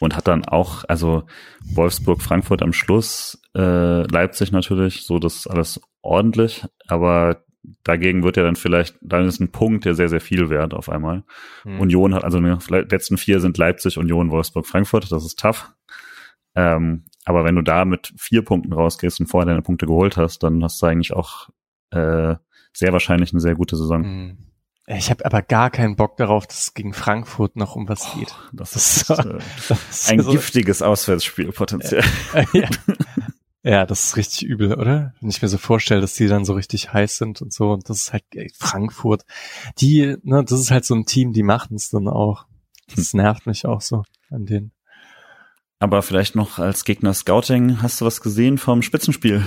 Und 0.00 0.16
hat 0.16 0.28
dann 0.28 0.44
auch, 0.44 0.84
also 0.88 1.24
Wolfsburg, 1.62 2.22
Frankfurt 2.22 2.62
am 2.62 2.72
Schluss, 2.72 3.40
äh, 3.54 4.02
Leipzig 4.02 4.50
natürlich, 4.50 5.02
so 5.02 5.18
das 5.18 5.46
alles 5.46 5.80
ordentlich, 6.02 6.64
aber 6.88 7.44
dagegen 7.84 8.22
wird 8.22 8.36
ja 8.36 8.42
dann 8.42 8.56
vielleicht, 8.56 8.96
dann 9.00 9.26
ist 9.26 9.40
ein 9.40 9.52
Punkt 9.52 9.84
ja 9.84 9.94
sehr, 9.94 10.08
sehr 10.08 10.20
viel 10.20 10.48
wert 10.50 10.74
auf 10.74 10.88
einmal. 10.88 11.24
Mhm. 11.64 11.80
Union 11.80 12.14
hat, 12.14 12.24
also 12.24 12.40
die 12.40 12.74
letzten 12.74 13.18
vier 13.18 13.40
sind 13.40 13.58
Leipzig, 13.58 13.98
Union, 13.98 14.30
Wolfsburg, 14.30 14.66
Frankfurt, 14.66 15.10
das 15.10 15.24
ist 15.24 15.38
tough. 15.38 15.72
Ähm, 16.54 17.04
aber 17.24 17.44
wenn 17.44 17.56
du 17.56 17.62
da 17.62 17.84
mit 17.84 18.12
vier 18.16 18.42
Punkten 18.42 18.72
rausgehst 18.72 19.20
und 19.20 19.26
vorher 19.26 19.46
deine 19.46 19.62
Punkte 19.62 19.86
geholt 19.86 20.16
hast, 20.16 20.42
dann 20.42 20.62
hast 20.64 20.80
du 20.80 20.86
eigentlich 20.86 21.12
auch 21.12 21.48
äh, 21.90 22.34
sehr 22.72 22.92
wahrscheinlich 22.92 23.32
eine 23.32 23.40
sehr 23.40 23.54
gute 23.54 23.76
Saison. 23.76 24.02
Mhm. 24.02 24.38
Ich 24.86 25.10
habe 25.10 25.24
aber 25.24 25.42
gar 25.42 25.70
keinen 25.70 25.94
Bock 25.94 26.16
darauf, 26.16 26.48
dass 26.48 26.62
es 26.62 26.74
gegen 26.74 26.94
Frankfurt 26.94 27.54
noch 27.54 27.76
um 27.76 27.88
was 27.88 28.12
geht. 28.14 28.34
das, 28.52 28.74
ist, 28.74 29.06
so, 29.06 29.14
äh, 29.14 29.38
das 29.68 29.90
ist 29.90 30.10
ein 30.10 30.20
so, 30.20 30.32
giftiges 30.32 30.82
Auswärtsspiel 30.82 31.52
potenziell. 31.52 32.02
Äh, 32.34 32.44
ja. 32.58 32.68
Ja, 33.62 33.84
das 33.84 34.04
ist 34.04 34.16
richtig 34.16 34.44
übel, 34.44 34.74
oder? 34.74 35.12
Wenn 35.20 35.28
ich 35.28 35.42
mir 35.42 35.48
so 35.48 35.58
vorstelle, 35.58 36.00
dass 36.00 36.14
die 36.14 36.28
dann 36.28 36.46
so 36.46 36.54
richtig 36.54 36.92
heiß 36.92 37.18
sind 37.18 37.42
und 37.42 37.52
so, 37.52 37.72
und 37.72 37.90
das 37.90 37.98
ist 37.98 38.12
halt 38.12 38.24
ey, 38.34 38.50
Frankfurt. 38.58 39.24
Die, 39.78 40.16
ne, 40.22 40.42
das 40.44 40.60
ist 40.60 40.70
halt 40.70 40.86
so 40.86 40.94
ein 40.94 41.04
Team, 41.04 41.32
die 41.32 41.42
machen 41.42 41.76
es 41.76 41.90
dann 41.90 42.08
auch. 42.08 42.46
Das 42.94 43.12
hm. 43.12 43.20
nervt 43.20 43.46
mich 43.46 43.66
auch 43.66 43.82
so 43.82 44.04
an 44.30 44.46
denen. 44.46 44.72
Aber 45.78 46.02
vielleicht 46.02 46.36
noch 46.36 46.58
als 46.58 46.84
Gegner 46.84 47.12
Scouting, 47.12 47.82
hast 47.82 48.00
du 48.00 48.06
was 48.06 48.20
gesehen 48.20 48.58
vom 48.58 48.82
Spitzenspiel? 48.82 49.42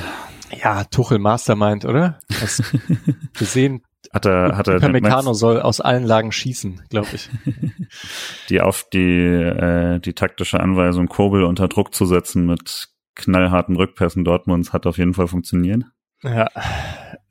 Ja, 0.61 0.83
Tuchel 0.83 1.19
Mastermind, 1.19 1.85
oder? 1.85 2.19
Hast 2.39 2.63
gesehen? 3.33 3.83
Hat 4.11 4.25
er, 4.25 4.57
hat 4.57 4.67
er, 4.67 4.75
Upamecano 4.75 5.33
soll 5.33 5.59
aus 5.61 5.81
allen 5.81 6.03
Lagen 6.03 6.31
schießen, 6.31 6.83
glaube 6.89 7.09
ich. 7.13 7.29
die 8.49 8.61
auf 8.61 8.87
die, 8.91 8.99
äh, 8.99 9.99
die 9.99 10.13
taktische 10.13 10.59
Anweisung, 10.59 11.07
Kobel 11.07 11.43
unter 11.43 11.67
Druck 11.67 11.95
zu 11.95 12.05
setzen 12.05 12.45
mit 12.45 12.92
knallharten 13.15 13.75
Rückpässen 13.75 14.23
Dortmunds 14.23 14.73
hat 14.73 14.85
auf 14.85 14.97
jeden 14.97 15.13
Fall 15.13 15.27
funktioniert. 15.27 15.83
Ja, 16.23 16.49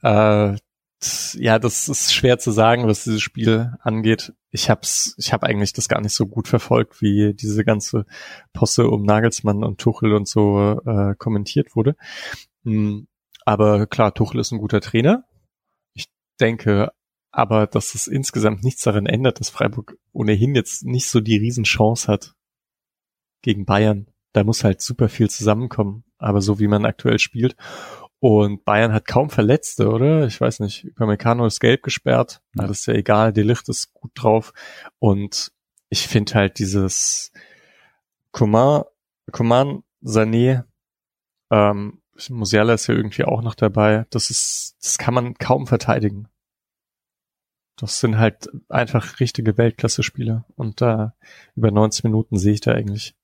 äh, 0.03 0.57
ja, 1.35 1.59
das 1.59 1.89
ist 1.89 2.15
schwer 2.15 2.39
zu 2.39 2.53
sagen, 2.53 2.87
was 2.87 3.05
dieses 3.05 3.23
Spiel 3.23 3.73
angeht. 3.81 4.33
Ich 4.51 4.71
hab's, 4.71 5.15
ich 5.19 5.33
habe 5.33 5.47
eigentlich 5.47 5.73
das 5.73 5.89
gar 5.89 6.01
nicht 6.01 6.15
so 6.15 6.27
gut 6.27 6.47
verfolgt, 6.47 7.01
wie 7.01 7.35
diese 7.35 7.65
ganze 7.65 8.07
Posse 8.53 8.87
um 8.87 9.03
Nagelsmann 9.03 9.65
und 9.65 9.81
Tuchel 9.81 10.15
und 10.15 10.29
so 10.29 10.81
äh, 10.87 11.15
kommentiert 11.17 11.75
wurde. 11.75 11.97
Mhm. 12.63 13.09
Aber 13.45 13.87
klar, 13.87 14.15
Tuchel 14.15 14.41
ist 14.41 14.53
ein 14.53 14.61
guter 14.61 14.81
Trainer. 14.81 15.25
Ich 15.95 16.07
denke 16.41 16.93
aber, 17.33 17.67
dass 17.67 17.95
es 17.95 18.07
insgesamt 18.07 18.63
nichts 18.63 18.83
daran 18.83 19.07
ändert, 19.07 19.41
dass 19.41 19.51
Freiburg 19.51 19.97
ohnehin 20.13 20.55
jetzt 20.55 20.85
nicht 20.85 21.09
so 21.09 21.21
die 21.21 21.39
Riesenchance 21.39 22.07
hat 22.07 22.35
gegen 23.41 23.65
Bayern 23.65 24.12
da 24.33 24.45
muss 24.45 24.65
halt 24.65 24.81
super 24.81 25.09
viel 25.09 25.31
zusammenkommen. 25.31 26.05
Aber 26.19 26.41
so 26.41 26.59
wie 26.59 26.69
man 26.69 26.85
aktuell 26.85 27.19
spielt. 27.19 27.57
Und 28.21 28.65
Bayern 28.65 28.93
hat 28.93 29.07
kaum 29.07 29.31
Verletzte, 29.31 29.89
oder? 29.89 30.27
Ich 30.27 30.41
weiß 30.41 30.61
nicht. 30.61 30.87
Upamecano 30.87 31.45
ist 31.45 31.59
gelb 31.59 31.83
gesperrt. 31.83 32.41
Ja. 32.55 32.69
Das 32.69 32.81
ist 32.81 32.87
ja 32.87 32.95
egal. 32.95 33.33
Die 33.33 33.43
Licht 33.43 33.69
ist 33.69 33.93
gut 33.95 34.13
drauf. 34.15 34.53
Und 35.01 35.53
ich 35.89 36.07
finde 36.07 36.35
halt 36.35 36.59
dieses 36.59 37.33
Coman, 38.31 38.85
Coman, 39.33 39.83
Sané, 40.05 40.65
ähm, 41.51 42.01
Musiala 42.29 42.75
ist 42.75 42.87
ja 42.87 42.95
irgendwie 42.95 43.25
auch 43.25 43.43
noch 43.43 43.57
dabei. 43.57 44.07
Das 44.11 44.31
ist, 44.31 44.77
das 44.81 44.99
kann 44.99 45.15
man 45.15 45.35
kaum 45.35 45.67
verteidigen. 45.67 46.29
Das 47.77 47.99
sind 47.99 48.19
halt 48.19 48.49
einfach 48.69 49.19
richtige 49.19 49.59
Weltklasse-Spieler. 49.59 50.45
Und 50.55 50.81
da 50.81 51.15
über 51.57 51.73
90 51.73 52.05
Minuten 52.05 52.39
sehe 52.39 52.53
ich 52.53 52.61
da 52.61 52.73
eigentlich 52.73 53.17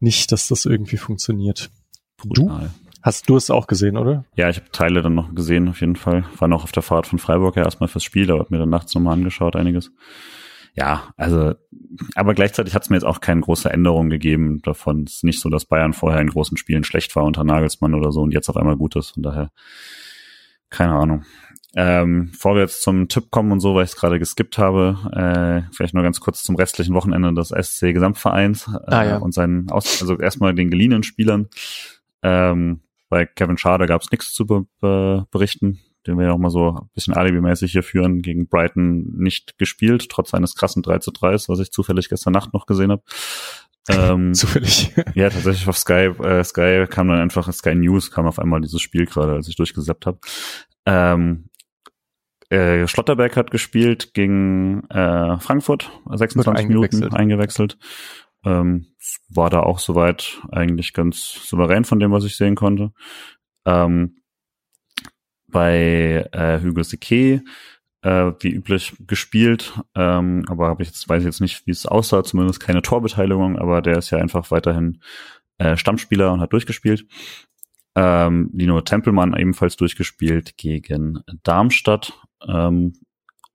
nicht, 0.00 0.32
dass 0.32 0.48
das 0.48 0.66
irgendwie 0.66 0.96
funktioniert. 0.96 1.70
Brutal. 2.16 2.70
Du? 2.74 2.86
Hast 3.02 3.28
du 3.28 3.36
es 3.36 3.50
auch 3.50 3.68
gesehen, 3.68 3.96
oder? 3.96 4.24
Ja, 4.34 4.48
ich 4.48 4.56
habe 4.56 4.70
Teile 4.72 5.00
dann 5.00 5.14
noch 5.14 5.32
gesehen, 5.32 5.68
auf 5.68 5.80
jeden 5.80 5.94
Fall. 5.94 6.24
War 6.38 6.48
noch 6.48 6.64
auf 6.64 6.72
der 6.72 6.82
Fahrt 6.82 7.06
von 7.06 7.20
Freiburg 7.20 7.54
ja 7.54 7.62
erstmal 7.62 7.88
fürs 7.88 8.02
Spiel, 8.02 8.30
aber 8.30 8.40
hab 8.40 8.50
mir 8.50 8.58
dann 8.58 8.68
nachts 8.68 8.94
nochmal 8.94 9.12
angeschaut, 9.14 9.54
einiges. 9.54 9.92
Ja, 10.74 11.04
also, 11.16 11.54
aber 12.16 12.34
gleichzeitig 12.34 12.74
hat 12.74 12.82
es 12.82 12.90
mir 12.90 12.96
jetzt 12.96 13.06
auch 13.06 13.20
keine 13.20 13.42
große 13.42 13.70
Änderung 13.70 14.10
gegeben 14.10 14.60
davon. 14.62 15.04
Es 15.04 15.14
ist 15.14 15.24
nicht 15.24 15.40
so, 15.40 15.48
dass 15.48 15.64
Bayern 15.66 15.92
vorher 15.92 16.20
in 16.20 16.28
großen 16.28 16.56
Spielen 16.56 16.84
schlecht 16.84 17.14
war 17.16 17.24
unter 17.24 17.44
Nagelsmann 17.44 17.94
oder 17.94 18.12
so 18.12 18.22
und 18.22 18.32
jetzt 18.32 18.48
auf 18.48 18.56
einmal 18.56 18.76
gut 18.76 18.96
ist. 18.96 19.10
Von 19.10 19.22
daher, 19.22 19.52
keine 20.68 20.94
Ahnung. 20.94 21.24
Ähm, 21.78 22.30
bevor 22.32 22.54
wir 22.54 22.62
jetzt 22.62 22.80
zum 22.80 23.06
Tipp 23.06 23.30
kommen 23.30 23.52
und 23.52 23.60
so, 23.60 23.74
weil 23.74 23.84
ich 23.84 23.90
es 23.90 23.96
gerade 23.96 24.18
geskippt 24.18 24.56
habe, 24.56 24.96
äh, 25.12 25.70
vielleicht 25.74 25.92
nur 25.92 26.02
ganz 26.02 26.20
kurz 26.20 26.42
zum 26.42 26.56
restlichen 26.56 26.94
Wochenende 26.94 27.34
des 27.34 27.50
SC 27.50 27.92
Gesamtvereins 27.92 28.66
äh, 28.68 28.94
ah, 28.94 29.04
ja. 29.04 29.16
und 29.18 29.32
seinen 29.32 29.70
Aus 29.70 30.00
also 30.00 30.18
erstmal 30.18 30.54
den 30.54 30.70
geliehenen 30.70 31.02
Spielern. 31.02 31.48
Ähm, 32.22 32.80
bei 33.10 33.26
Kevin 33.26 33.58
Schade 33.58 33.84
gab 33.84 34.00
es 34.00 34.10
nichts 34.10 34.32
zu 34.32 34.46
be 34.46 34.64
be 34.80 35.26
berichten, 35.30 35.78
den 36.06 36.16
wir 36.18 36.24
ja 36.24 36.32
auch 36.32 36.38
mal 36.38 36.48
so 36.48 36.70
ein 36.70 36.90
bisschen 36.94 37.12
alibimäßig 37.12 37.72
hier 37.72 37.82
führen, 37.82 38.22
gegen 38.22 38.48
Brighton 38.48 39.12
nicht 39.18 39.58
gespielt, 39.58 40.08
trotz 40.08 40.32
eines 40.32 40.54
krassen 40.54 40.82
3 40.82 41.00
zu 41.00 41.10
3, 41.10 41.34
was 41.34 41.58
ich 41.58 41.72
zufällig 41.72 42.08
gestern 42.08 42.32
Nacht 42.32 42.54
noch 42.54 42.64
gesehen 42.64 42.90
habe. 42.90 43.02
Ähm, 43.90 44.32
Zufällig. 44.34 44.94
ja, 45.14 45.28
tatsächlich 45.28 45.68
auf 45.68 45.76
Sky, 45.76 46.10
äh, 46.22 46.42
Sky 46.42 46.86
kam 46.88 47.08
dann 47.08 47.20
einfach, 47.20 47.52
Sky 47.52 47.74
News 47.74 48.10
kam 48.10 48.26
auf 48.26 48.38
einmal 48.38 48.62
dieses 48.62 48.80
Spiel 48.80 49.04
gerade, 49.04 49.34
als 49.34 49.46
ich 49.46 49.56
durchgesappt 49.56 50.06
habe. 50.06 50.18
Ähm, 50.86 51.50
äh, 52.50 52.86
Schlotterberg 52.86 53.36
hat 53.36 53.50
gespielt 53.50 54.14
gegen 54.14 54.88
äh, 54.90 55.38
Frankfurt, 55.38 55.90
26 56.10 56.64
eingewechselt. 56.64 57.00
Minuten 57.00 57.16
eingewechselt. 57.16 57.78
Ähm, 58.44 58.86
war 59.28 59.50
da 59.50 59.60
auch 59.60 59.78
soweit 59.78 60.40
eigentlich 60.52 60.92
ganz 60.92 61.40
souverän 61.44 61.84
von 61.84 61.98
dem, 61.98 62.12
was 62.12 62.24
ich 62.24 62.36
sehen 62.36 62.54
konnte. 62.54 62.92
Ähm, 63.64 64.18
bei 65.48 66.28
äh, 66.32 66.60
Hugo 66.62 66.82
Seke 66.82 67.42
äh, 68.02 68.32
wie 68.40 68.50
üblich 68.50 68.94
gespielt, 69.00 69.72
ähm, 69.94 70.44
aber 70.48 70.68
habe 70.68 70.82
ich 70.82 70.88
jetzt 70.88 71.08
weiß 71.08 71.22
ich 71.22 71.26
jetzt 71.26 71.40
nicht, 71.40 71.66
wie 71.66 71.72
es 71.72 71.86
aussah, 71.86 72.22
zumindest 72.22 72.60
keine 72.60 72.82
Torbeteiligung, 72.82 73.58
aber 73.58 73.82
der 73.82 73.98
ist 73.98 74.10
ja 74.10 74.18
einfach 74.18 74.50
weiterhin 74.50 75.00
äh, 75.58 75.76
Stammspieler 75.76 76.32
und 76.32 76.40
hat 76.40 76.52
durchgespielt. 76.52 77.06
Ähm, 77.96 78.50
Lino 78.52 78.80
Tempelmann 78.82 79.34
ebenfalls 79.36 79.76
durchgespielt 79.76 80.56
gegen 80.56 81.22
Darmstadt. 81.42 82.12
Ähm, 82.48 82.94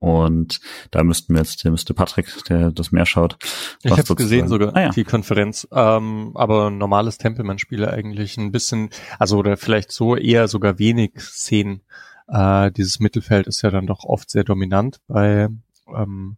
und 0.02 0.58
da 0.90 1.04
müssten 1.04 1.32
wir 1.32 1.42
jetzt, 1.42 1.62
der 1.62 1.70
müsste 1.70 1.94
Patrick, 1.94 2.26
der 2.48 2.72
das 2.72 2.90
mehr 2.90 3.06
schaut. 3.06 3.36
Ich 3.84 3.92
habe 3.92 4.16
gesehen 4.16 4.48
sogar, 4.48 4.74
ah, 4.74 4.80
ja. 4.80 4.88
die 4.88 5.04
Konferenz. 5.04 5.68
Ähm, 5.70 6.32
aber 6.34 6.70
normales 6.70 7.18
Tempelmann-Spiele 7.18 7.88
eigentlich 7.88 8.36
ein 8.36 8.50
bisschen, 8.50 8.90
also 9.20 9.38
oder 9.38 9.56
vielleicht 9.56 9.92
so 9.92 10.16
eher 10.16 10.48
sogar 10.48 10.80
wenig 10.80 11.20
Szenen. 11.20 11.82
Äh, 12.26 12.72
dieses 12.72 12.98
Mittelfeld 12.98 13.46
ist 13.46 13.62
ja 13.62 13.70
dann 13.70 13.86
doch 13.86 14.02
oft 14.02 14.28
sehr 14.28 14.42
dominant 14.42 15.00
bei 15.06 15.48
ähm, 15.94 16.36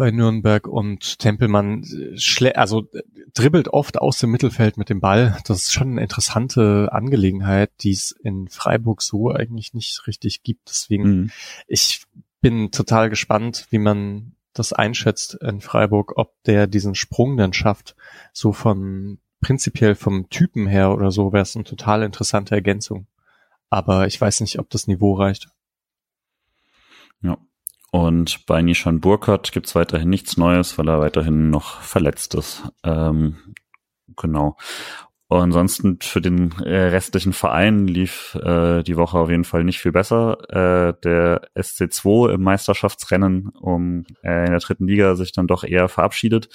bei 0.00 0.10
Nürnberg 0.10 0.66
und 0.66 1.18
Tempelmann 1.18 1.84
schlä 2.16 2.52
also 2.54 2.88
dribbelt 3.34 3.68
oft 3.68 3.98
aus 3.98 4.18
dem 4.18 4.30
Mittelfeld 4.30 4.78
mit 4.78 4.88
dem 4.88 4.98
Ball. 4.98 5.36
Das 5.44 5.58
ist 5.58 5.72
schon 5.74 5.90
eine 5.90 6.00
interessante 6.00 6.88
Angelegenheit, 6.90 7.70
die 7.82 7.90
es 7.90 8.10
in 8.10 8.48
Freiburg 8.48 9.02
so 9.02 9.30
eigentlich 9.30 9.74
nicht 9.74 10.06
richtig 10.06 10.42
gibt. 10.42 10.70
Deswegen, 10.70 11.04
mhm. 11.04 11.30
ich 11.66 12.04
bin 12.40 12.70
total 12.70 13.10
gespannt, 13.10 13.66
wie 13.68 13.78
man 13.78 14.36
das 14.54 14.72
einschätzt 14.72 15.34
in 15.34 15.60
Freiburg, 15.60 16.16
ob 16.16 16.32
der 16.44 16.66
diesen 16.66 16.94
Sprung 16.94 17.36
dann 17.36 17.52
schafft. 17.52 17.94
So 18.32 18.54
von 18.54 19.18
prinzipiell 19.42 19.94
vom 19.96 20.30
Typen 20.30 20.66
her 20.66 20.92
oder 20.94 21.10
so 21.10 21.34
wäre 21.34 21.42
es 21.42 21.54
eine 21.56 21.64
total 21.64 22.04
interessante 22.04 22.54
Ergänzung. 22.54 23.06
Aber 23.68 24.06
ich 24.06 24.18
weiß 24.18 24.40
nicht, 24.40 24.58
ob 24.60 24.70
das 24.70 24.86
Niveau 24.86 25.12
reicht. 25.12 25.50
Ja, 27.20 27.36
und 27.90 28.46
bei 28.46 28.62
Nishan 28.62 29.00
Burkhardt 29.00 29.52
gibt's 29.52 29.74
weiterhin 29.74 30.10
nichts 30.10 30.36
Neues, 30.36 30.78
weil 30.78 30.88
er 30.88 31.00
weiterhin 31.00 31.50
noch 31.50 31.80
verletzt 31.80 32.34
ist. 32.34 32.62
Ähm, 32.84 33.36
genau. 34.16 34.56
Und 35.26 35.38
ansonsten 35.38 35.98
für 36.00 36.20
den 36.20 36.52
äh, 36.64 36.88
restlichen 36.88 37.32
Verein 37.32 37.86
lief 37.86 38.34
äh, 38.34 38.82
die 38.82 38.96
Woche 38.96 39.16
auf 39.16 39.30
jeden 39.30 39.44
Fall 39.44 39.62
nicht 39.62 39.78
viel 39.78 39.92
besser. 39.92 40.38
Äh, 40.50 40.94
der 41.04 41.42
SC2 41.54 42.32
im 42.32 42.42
Meisterschaftsrennen 42.42 43.48
um 43.50 44.06
äh, 44.24 44.46
in 44.46 44.50
der 44.50 44.58
dritten 44.58 44.88
Liga 44.88 45.14
sich 45.14 45.30
dann 45.30 45.46
doch 45.46 45.62
eher 45.62 45.88
verabschiedet 45.88 46.48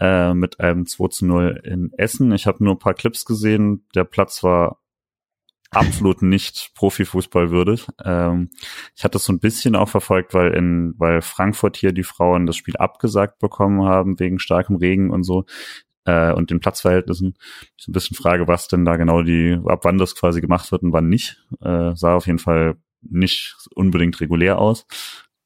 äh, 0.00 0.34
mit 0.34 0.60
einem 0.60 0.84
2 0.84 1.08
zu 1.08 1.26
0 1.26 1.62
in 1.64 1.92
Essen. 1.96 2.32
Ich 2.32 2.46
habe 2.46 2.62
nur 2.62 2.74
ein 2.74 2.78
paar 2.78 2.92
Clips 2.92 3.24
gesehen. 3.24 3.86
Der 3.94 4.04
Platz 4.04 4.42
war 4.42 4.80
absolut 5.70 6.22
nicht 6.22 6.72
Profifußball 6.74 7.50
würdig. 7.50 7.86
Ähm, 8.04 8.50
ich 8.96 9.04
hatte 9.04 9.18
es 9.18 9.24
so 9.24 9.32
ein 9.32 9.40
bisschen 9.40 9.76
auch 9.76 9.88
verfolgt, 9.88 10.34
weil 10.34 10.52
in, 10.52 10.94
weil 10.98 11.22
Frankfurt 11.22 11.76
hier 11.76 11.92
die 11.92 12.02
Frauen 12.02 12.46
das 12.46 12.56
Spiel 12.56 12.76
abgesagt 12.76 13.38
bekommen 13.38 13.84
haben 13.84 14.18
wegen 14.18 14.38
starkem 14.38 14.76
Regen 14.76 15.10
und 15.10 15.22
so 15.22 15.44
äh, 16.04 16.32
und 16.32 16.50
den 16.50 16.60
Platzverhältnissen. 16.60 17.34
Ich 17.76 17.88
ein 17.88 17.92
bisschen 17.92 18.16
frage, 18.16 18.48
was 18.48 18.68
denn 18.68 18.84
da 18.84 18.96
genau 18.96 19.22
die, 19.22 19.58
ab 19.64 19.84
wann 19.84 19.98
das 19.98 20.16
quasi 20.16 20.40
gemacht 20.40 20.70
wird 20.72 20.82
und 20.82 20.92
wann 20.92 21.08
nicht. 21.08 21.44
Äh, 21.60 21.94
sah 21.94 22.14
auf 22.14 22.26
jeden 22.26 22.38
Fall 22.38 22.76
nicht 23.02 23.56
unbedingt 23.74 24.20
regulär 24.20 24.58
aus. 24.58 24.86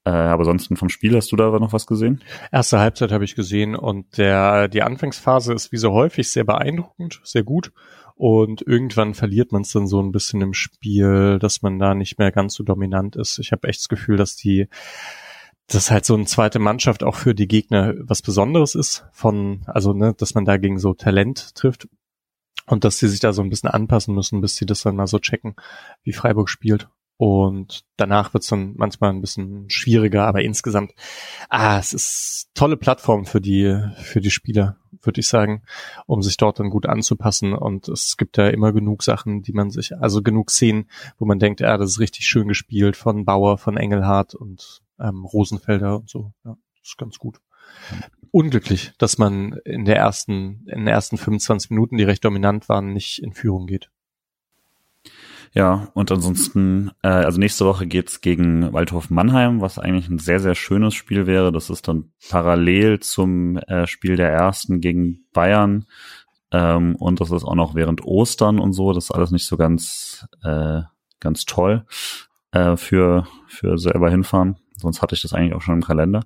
Äh, 0.06 0.10
aber 0.10 0.44
sonst 0.44 0.70
vom 0.76 0.88
Spiel 0.90 1.16
hast 1.16 1.32
du 1.32 1.36
da 1.36 1.50
noch 1.58 1.72
was 1.72 1.86
gesehen? 1.86 2.22
Erste 2.52 2.78
Halbzeit 2.78 3.10
habe 3.10 3.24
ich 3.24 3.34
gesehen 3.34 3.74
und 3.74 4.18
der 4.18 4.68
die 4.68 4.82
Anfangsphase 4.82 5.54
ist 5.54 5.72
wie 5.72 5.78
so 5.78 5.92
häufig 5.92 6.30
sehr 6.30 6.44
beeindruckend, 6.44 7.20
sehr 7.24 7.42
gut. 7.42 7.72
Und 8.16 8.62
irgendwann 8.62 9.14
verliert 9.14 9.50
man 9.50 9.62
es 9.62 9.72
dann 9.72 9.88
so 9.88 10.00
ein 10.00 10.12
bisschen 10.12 10.40
im 10.40 10.54
Spiel, 10.54 11.38
dass 11.40 11.62
man 11.62 11.78
da 11.78 11.94
nicht 11.94 12.18
mehr 12.18 12.30
ganz 12.30 12.54
so 12.54 12.62
dominant 12.62 13.16
ist. 13.16 13.38
Ich 13.38 13.50
habe 13.50 13.66
echt 13.68 13.80
das 13.80 13.88
Gefühl, 13.88 14.16
dass 14.16 14.36
die 14.36 14.68
dass 15.66 15.90
halt 15.90 16.04
so 16.04 16.14
eine 16.14 16.26
zweite 16.26 16.58
Mannschaft 16.58 17.02
auch 17.02 17.14
für 17.14 17.34
die 17.34 17.48
Gegner 17.48 17.94
was 17.98 18.22
Besonderes 18.22 18.74
ist, 18.74 19.06
von, 19.12 19.62
also 19.66 19.92
ne, 19.92 20.14
dass 20.14 20.34
man 20.34 20.44
da 20.44 20.56
gegen 20.58 20.78
so 20.78 20.92
Talent 20.92 21.54
trifft 21.54 21.88
und 22.66 22.84
dass 22.84 22.98
sie 22.98 23.08
sich 23.08 23.20
da 23.20 23.32
so 23.32 23.42
ein 23.42 23.50
bisschen 23.50 23.70
anpassen 23.70 24.14
müssen, 24.14 24.40
bis 24.40 24.56
sie 24.56 24.66
das 24.66 24.82
dann 24.82 24.96
mal 24.96 25.06
so 25.06 25.18
checken, 25.18 25.54
wie 26.02 26.12
Freiburg 26.12 26.50
spielt. 26.50 26.88
Und 27.16 27.84
danach 27.96 28.34
wird's 28.34 28.48
dann 28.48 28.74
manchmal 28.76 29.10
ein 29.10 29.20
bisschen 29.20 29.70
schwieriger, 29.70 30.26
aber 30.26 30.42
insgesamt, 30.42 30.94
ah, 31.48 31.78
es 31.78 31.92
ist 31.92 32.50
tolle 32.54 32.76
Plattform 32.76 33.24
für 33.24 33.40
die, 33.40 33.80
für 33.96 34.20
die 34.20 34.32
Spieler, 34.32 34.78
würde 35.00 35.20
ich 35.20 35.28
sagen, 35.28 35.62
um 36.06 36.22
sich 36.22 36.36
dort 36.36 36.58
dann 36.58 36.70
gut 36.70 36.86
anzupassen. 36.86 37.52
Und 37.52 37.88
es 37.88 38.16
gibt 38.16 38.36
ja 38.36 38.48
immer 38.48 38.72
genug 38.72 39.04
Sachen, 39.04 39.42
die 39.42 39.52
man 39.52 39.70
sich, 39.70 39.96
also 39.96 40.22
genug 40.22 40.50
Szenen, 40.50 40.90
wo 41.18 41.24
man 41.24 41.38
denkt, 41.38 41.60
ja, 41.60 41.76
das 41.78 41.90
ist 41.90 42.00
richtig 42.00 42.26
schön 42.26 42.48
gespielt 42.48 42.96
von 42.96 43.24
Bauer, 43.24 43.58
von 43.58 43.76
Engelhardt 43.76 44.34
und 44.34 44.82
ähm, 44.98 45.24
Rosenfelder 45.24 45.96
und 45.96 46.10
so. 46.10 46.32
Ja, 46.44 46.56
ist 46.82 46.98
ganz 46.98 47.18
gut. 47.18 47.38
Unglücklich, 48.32 48.92
dass 48.98 49.18
man 49.18 49.52
in 49.64 49.84
der 49.84 49.96
ersten, 49.96 50.66
in 50.66 50.80
den 50.80 50.88
ersten 50.88 51.16
25 51.16 51.70
Minuten, 51.70 51.96
die 51.96 52.04
recht 52.04 52.24
dominant 52.24 52.68
waren, 52.68 52.92
nicht 52.92 53.20
in 53.20 53.32
Führung 53.32 53.66
geht. 53.66 53.90
Ja, 55.52 55.88
und 55.94 56.10
ansonsten, 56.10 56.90
äh, 57.02 57.08
also 57.08 57.38
nächste 57.38 57.64
Woche 57.64 57.86
geht's 57.86 58.20
gegen 58.20 58.72
Waldhof 58.72 59.10
Mannheim, 59.10 59.60
was 59.60 59.78
eigentlich 59.78 60.08
ein 60.08 60.18
sehr, 60.18 60.40
sehr 60.40 60.54
schönes 60.54 60.94
Spiel 60.94 61.26
wäre. 61.26 61.52
Das 61.52 61.70
ist 61.70 61.88
dann 61.88 62.12
parallel 62.28 63.00
zum 63.00 63.58
äh, 63.58 63.86
Spiel 63.86 64.16
der 64.16 64.30
ersten 64.30 64.80
gegen 64.80 65.26
Bayern. 65.32 65.86
Ähm, 66.50 66.96
und 66.96 67.20
das 67.20 67.30
ist 67.30 67.44
auch 67.44 67.54
noch 67.54 67.74
während 67.74 68.04
Ostern 68.04 68.58
und 68.58 68.72
so. 68.72 68.92
Das 68.92 69.04
ist 69.04 69.10
alles 69.10 69.30
nicht 69.30 69.46
so 69.46 69.56
ganz, 69.56 70.26
äh, 70.42 70.82
ganz 71.20 71.44
toll 71.44 71.84
äh, 72.52 72.76
für, 72.76 73.26
für 73.46 73.78
selber 73.78 74.10
hinfahren. 74.10 74.56
Sonst 74.76 75.02
hatte 75.02 75.14
ich 75.14 75.22
das 75.22 75.32
eigentlich 75.32 75.54
auch 75.54 75.62
schon 75.62 75.76
im 75.76 75.84
Kalender. 75.84 76.24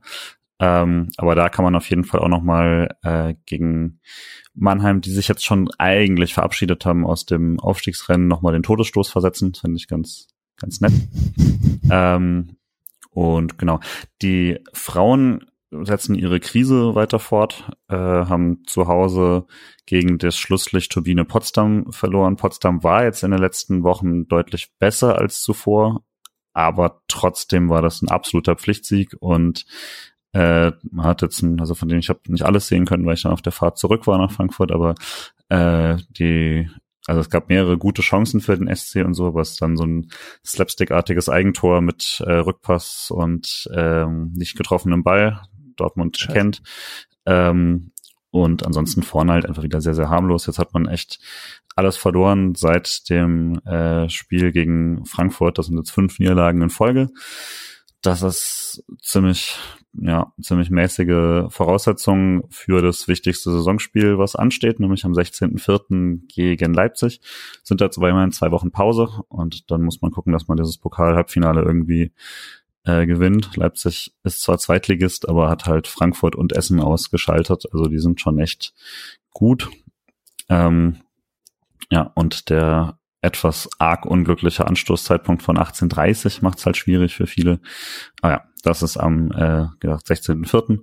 Ähm, 0.60 1.08
aber 1.16 1.34
da 1.34 1.48
kann 1.48 1.64
man 1.64 1.76
auf 1.76 1.88
jeden 1.88 2.04
Fall 2.04 2.20
auch 2.20 2.28
nochmal 2.28 2.96
äh, 3.02 3.34
gegen 3.46 4.00
Mannheim, 4.54 5.00
die 5.00 5.10
sich 5.10 5.28
jetzt 5.28 5.44
schon 5.44 5.70
eigentlich 5.78 6.34
verabschiedet 6.34 6.84
haben 6.84 7.06
aus 7.06 7.26
dem 7.26 7.60
Aufstiegsrennen, 7.60 8.26
nochmal 8.26 8.52
den 8.52 8.64
Todesstoß 8.64 9.08
versetzen. 9.08 9.54
Finde 9.54 9.76
ich 9.76 9.86
ganz, 9.86 10.28
ganz 10.56 10.80
nett. 10.80 10.92
ähm, 11.90 12.56
und 13.10 13.58
genau, 13.58 13.80
die 14.20 14.58
Frauen 14.72 15.44
setzen 15.70 16.14
ihre 16.14 16.40
Krise 16.40 16.94
weiter 16.94 17.18
fort, 17.18 17.70
äh, 17.88 17.96
haben 17.96 18.62
zu 18.66 18.88
Hause 18.88 19.46
gegen 19.86 20.18
das 20.18 20.36
Schlusslicht 20.36 20.92
Turbine 20.92 21.24
Potsdam 21.24 21.92
verloren. 21.92 22.36
Potsdam 22.36 22.82
war 22.82 23.04
jetzt 23.04 23.22
in 23.22 23.30
den 23.30 23.40
letzten 23.40 23.82
Wochen 23.82 24.28
deutlich 24.28 24.72
besser 24.78 25.18
als 25.18 25.42
zuvor, 25.42 26.04
aber 26.52 27.02
trotzdem 27.08 27.68
war 27.68 27.82
das 27.82 28.02
ein 28.02 28.08
absoluter 28.08 28.56
Pflichtsieg 28.56 29.14
und 29.20 29.66
äh, 30.38 30.72
man 30.92 31.04
hat 31.04 31.22
jetzt, 31.22 31.42
ein, 31.42 31.58
also 31.58 31.74
von 31.74 31.88
denen 31.88 31.98
ich 31.98 32.10
habe 32.10 32.20
nicht 32.28 32.44
alles 32.44 32.68
sehen 32.68 32.84
können, 32.84 33.04
weil 33.04 33.14
ich 33.14 33.22
dann 33.22 33.32
auf 33.32 33.42
der 33.42 33.50
Fahrt 33.50 33.76
zurück 33.76 34.06
war 34.06 34.18
nach 34.18 34.30
Frankfurt, 34.30 34.70
aber 34.70 34.94
äh, 35.48 35.96
die, 36.10 36.70
also 37.06 37.20
es 37.20 37.28
gab 37.28 37.48
mehrere 37.48 37.76
gute 37.76 38.02
Chancen 38.02 38.40
für 38.40 38.56
den 38.56 38.72
SC 38.72 39.04
und 39.04 39.14
so, 39.14 39.34
was 39.34 39.56
dann 39.56 39.76
so 39.76 39.84
ein 39.84 40.10
Slapstick-artiges 40.46 41.28
Eigentor 41.28 41.80
mit 41.80 42.22
äh, 42.24 42.34
Rückpass 42.34 43.10
und 43.10 43.68
ähm, 43.74 44.32
nicht 44.36 44.56
getroffenem 44.56 45.02
Ball 45.02 45.42
Dortmund 45.74 46.16
Scheiße. 46.16 46.32
kennt. 46.32 46.62
Ähm, 47.26 47.90
und 48.30 48.64
ansonsten 48.64 49.02
vorne 49.02 49.32
halt 49.32 49.46
einfach 49.46 49.64
wieder 49.64 49.80
sehr, 49.80 49.94
sehr 49.94 50.08
harmlos. 50.08 50.46
Jetzt 50.46 50.60
hat 50.60 50.72
man 50.72 50.86
echt 50.86 51.18
alles 51.74 51.96
verloren 51.96 52.54
seit 52.54 53.10
dem 53.10 53.58
äh, 53.64 54.08
Spiel 54.08 54.52
gegen 54.52 55.04
Frankfurt. 55.04 55.58
Das 55.58 55.66
sind 55.66 55.78
jetzt 55.78 55.90
fünf 55.90 56.20
Niederlagen 56.20 56.62
in 56.62 56.70
Folge. 56.70 57.08
Das 58.02 58.22
ist 58.22 58.84
ziemlich, 59.02 59.56
ja, 60.00 60.32
ziemlich 60.40 60.70
mäßige 60.70 61.50
Voraussetzungen 61.52 62.44
für 62.50 62.82
das 62.82 63.08
wichtigste 63.08 63.50
Saisonspiel, 63.50 64.18
was 64.18 64.36
ansteht, 64.36 64.80
nämlich 64.80 65.04
am 65.04 65.12
16.04. 65.12 66.26
gegen 66.28 66.74
Leipzig. 66.74 67.20
Sind 67.62 67.80
da 67.80 67.90
zwar 67.90 68.10
immerhin 68.10 68.32
zwei 68.32 68.50
Wochen 68.50 68.70
Pause 68.70 69.08
und 69.28 69.70
dann 69.70 69.82
muss 69.82 70.00
man 70.00 70.10
gucken, 70.10 70.32
dass 70.32 70.48
man 70.48 70.56
dieses 70.56 70.78
Pokal-Halbfinale 70.78 71.62
irgendwie 71.62 72.12
äh, 72.84 73.06
gewinnt. 73.06 73.56
Leipzig 73.56 74.14
ist 74.24 74.42
zwar 74.42 74.58
Zweitligist, 74.58 75.28
aber 75.28 75.50
hat 75.50 75.66
halt 75.66 75.86
Frankfurt 75.86 76.36
und 76.36 76.52
Essen 76.54 76.80
ausgeschaltet. 76.80 77.64
Also 77.72 77.86
die 77.86 77.98
sind 77.98 78.20
schon 78.20 78.38
echt 78.38 78.74
gut. 79.32 79.70
Ähm, 80.48 80.98
ja, 81.90 82.10
und 82.14 82.50
der 82.50 82.98
etwas 83.20 83.68
arg 83.78 84.06
unglückliche 84.06 84.66
Anstoßzeitpunkt 84.66 85.42
von 85.42 85.58
18.30 85.58 86.38
macht 86.42 86.58
es 86.58 86.66
halt 86.66 86.76
schwierig 86.76 87.14
für 87.14 87.26
viele. 87.26 87.60
Ah 88.22 88.30
ja, 88.30 88.44
das 88.62 88.82
ist 88.82 88.96
am 88.96 89.30
äh, 89.32 89.66
16.04. 89.82 90.80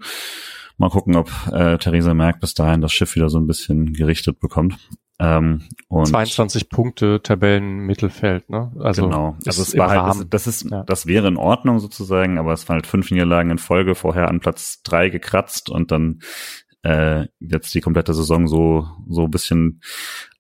Mal 0.78 0.90
gucken, 0.90 1.16
ob 1.16 1.32
äh, 1.52 1.78
Theresa 1.78 2.14
Merck 2.14 2.42
bis 2.42 2.54
dahin 2.54 2.82
das 2.82 2.92
Schiff 2.92 3.16
wieder 3.16 3.30
so 3.30 3.40
ein 3.40 3.48
bisschen 3.48 3.94
gerichtet 3.94 4.40
bekommt. 4.40 4.78
Ähm, 5.18 5.62
und 5.88 6.08
22 6.08 6.68
Punkte 6.68 7.22
Tabellenmittelfeld, 7.24 8.50
ne? 8.50 8.74
Also 8.80 9.04
genau. 9.04 9.38
Also 9.46 9.62
es 9.62 9.78
war 9.78 9.90
halt, 9.90 10.10
das, 10.10 10.30
das 10.30 10.48
ist, 10.48 10.70
ja. 10.70 10.84
das 10.84 11.06
wäre 11.06 11.30
in 11.30 11.38
Ordnung 11.38 11.80
sozusagen, 11.80 12.38
aber 12.38 12.52
es 12.52 12.68
waren 12.68 12.76
halt 12.76 12.88
fünf 12.88 13.12
Niederlagen 13.12 13.50
in 13.50 13.58
Folge, 13.58 13.96
vorher 13.96 14.28
an 14.28 14.42
Platz 14.42 14.82
drei 14.84 15.08
gekratzt 15.08 15.70
und 15.70 15.92
dann 15.92 16.20
äh, 16.86 17.28
jetzt 17.40 17.74
die 17.74 17.82
komplette 17.82 18.14
Saison 18.14 18.48
so 18.48 18.88
so 19.10 19.24
ein 19.24 19.32
bisschen 19.32 19.82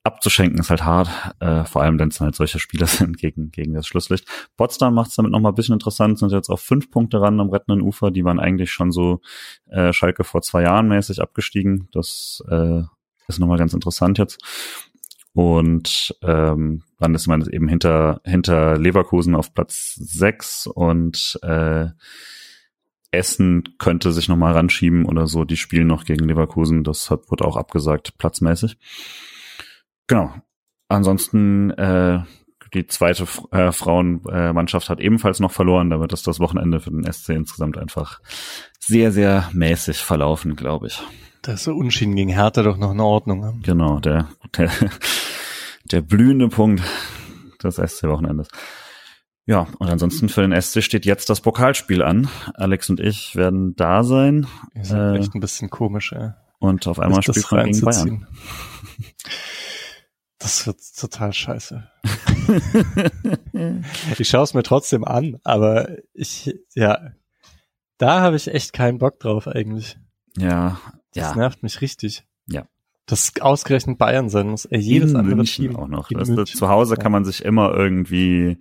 abzuschenken 0.03 0.59
ist 0.59 0.69
halt 0.69 0.85
hart, 0.85 1.09
äh, 1.39 1.65
vor 1.65 1.81
allem 1.81 1.97
wenn 1.97 2.09
es 2.09 2.21
halt 2.21 2.35
solche 2.35 2.59
Spieler 2.59 2.85
sind 2.87 3.17
gegen 3.17 3.51
gegen 3.51 3.73
das 3.73 3.87
Schlusslicht. 3.87 4.27
Potsdam 4.55 4.93
macht 4.93 5.09
es 5.09 5.15
damit 5.15 5.31
noch 5.31 5.39
mal 5.39 5.49
ein 5.49 5.55
bisschen 5.55 5.73
interessant, 5.73 6.19
sind 6.19 6.31
jetzt 6.31 6.49
auf 6.49 6.61
fünf 6.61 6.91
Punkte 6.91 7.19
ran 7.19 7.39
am 7.39 7.49
rettenden 7.49 7.81
Ufer, 7.81 8.11
die 8.11 8.23
waren 8.23 8.39
eigentlich 8.39 8.71
schon 8.71 8.91
so 8.91 9.21
äh, 9.69 9.91
Schalke 9.91 10.23
vor 10.23 10.43
zwei 10.43 10.61
Jahren 10.61 10.87
mäßig 10.87 11.21
abgestiegen. 11.21 11.89
Das 11.91 12.43
äh, 12.49 12.83
ist 13.27 13.39
nochmal 13.39 13.57
ganz 13.57 13.73
interessant 13.73 14.19
jetzt. 14.19 14.39
Und 15.33 16.15
ähm, 16.21 16.83
dann 16.99 17.15
ist 17.15 17.27
man 17.27 17.41
eben 17.49 17.67
hinter, 17.67 18.21
hinter 18.23 18.77
Leverkusen 18.77 19.35
auf 19.35 19.53
Platz 19.53 19.95
sechs 19.95 20.65
und 20.67 21.37
äh, 21.41 21.87
Essen 23.15 23.63
könnte 23.77 24.11
sich 24.11 24.27
nochmal 24.27 24.53
ranschieben 24.53 25.05
oder 25.05 25.27
so. 25.27 25.43
Die 25.43 25.57
spielen 25.57 25.87
noch 25.87 26.05
gegen 26.05 26.27
Leverkusen. 26.27 26.83
Das 26.83 27.09
hat, 27.09 27.29
wurde 27.29 27.45
auch 27.45 27.57
abgesagt, 27.57 28.17
platzmäßig. 28.17 28.77
Genau. 30.07 30.33
Ansonsten 30.87 31.71
äh, 31.71 32.19
die 32.73 32.87
zweite 32.87 33.25
äh, 33.51 33.71
Frauenmannschaft 33.71 34.89
hat 34.89 34.99
ebenfalls 34.99 35.39
noch 35.39 35.51
verloren. 35.51 35.89
Damit 35.89 36.13
ist 36.13 36.27
das 36.27 36.39
Wochenende 36.39 36.79
für 36.79 36.91
den 36.91 37.11
SC 37.11 37.29
insgesamt 37.29 37.77
einfach 37.77 38.19
sehr, 38.79 39.11
sehr 39.11 39.49
mäßig 39.53 39.97
verlaufen, 39.97 40.55
glaube 40.55 40.87
ich. 40.87 41.01
Das 41.41 41.55
ist 41.55 41.63
so 41.65 41.73
Unschieden 41.73 42.15
gegen 42.15 42.31
Hertha 42.31 42.63
doch 42.63 42.77
noch 42.77 42.91
in 42.91 42.99
Ordnung. 42.99 43.61
Genau, 43.63 43.99
der, 43.99 44.29
der, 44.57 44.71
der 45.91 46.01
blühende 46.01 46.49
Punkt 46.49 46.83
des 47.63 47.75
SC-Wochenendes. 47.75 48.47
Ja, 49.47 49.67
und 49.77 49.89
ansonsten 49.89 50.27
für 50.27 50.41
den 50.41 50.59
SC 50.59 50.81
steht 50.81 51.05
jetzt 51.05 51.29
das 51.29 51.41
Pokalspiel 51.41 52.01
an. 52.01 52.27
Alex 52.55 52.89
und 52.89 52.99
ich 52.99 53.35
werden 53.35 53.75
da 53.75 54.03
sein. 54.03 54.47
Ist 54.73 54.91
äh, 54.91 55.17
echt 55.17 55.35
ein 55.35 55.39
bisschen 55.39 55.69
komisch, 55.69 56.13
ey. 56.13 56.31
Und 56.57 56.87
auf 56.87 56.99
einmal 56.99 57.21
spielt 57.21 57.51
man 57.51 57.65
gegen 57.65 57.81
Bayern. 57.81 58.27
Das 60.39 60.67
wird 60.67 60.79
total 60.97 61.33
scheiße. 61.33 61.89
ich 64.17 64.29
schaue 64.29 64.43
es 64.43 64.53
mir 64.53 64.63
trotzdem 64.63 65.03
an, 65.03 65.37
aber 65.43 65.89
ich, 66.13 66.53
ja, 66.75 66.99
da 67.97 68.21
habe 68.21 68.35
ich 68.35 68.47
echt 68.47 68.73
keinen 68.73 68.99
Bock 68.99 69.19
drauf 69.19 69.47
eigentlich. 69.47 69.97
Ja, 70.37 70.79
das 71.13 71.29
ja. 71.29 71.35
nervt 71.35 71.63
mich 71.63 71.81
richtig. 71.81 72.25
Ja. 72.47 72.67
Das 73.05 73.31
ausgerechnet 73.39 73.97
Bayern 73.97 74.29
sein 74.29 74.49
muss. 74.49 74.65
Ey, 74.65 74.79
jedes 74.79 75.11
in 75.11 75.17
andere 75.17 75.35
München 75.35 75.67
Team 75.67 75.75
auch 75.77 75.87
noch. 75.87 76.09
Das, 76.09 76.51
zu 76.51 76.69
Hause 76.69 76.95
ja. 76.95 77.01
kann 77.01 77.11
man 77.11 77.23
sich 77.23 77.43
immer 77.43 77.73
irgendwie 77.73 78.57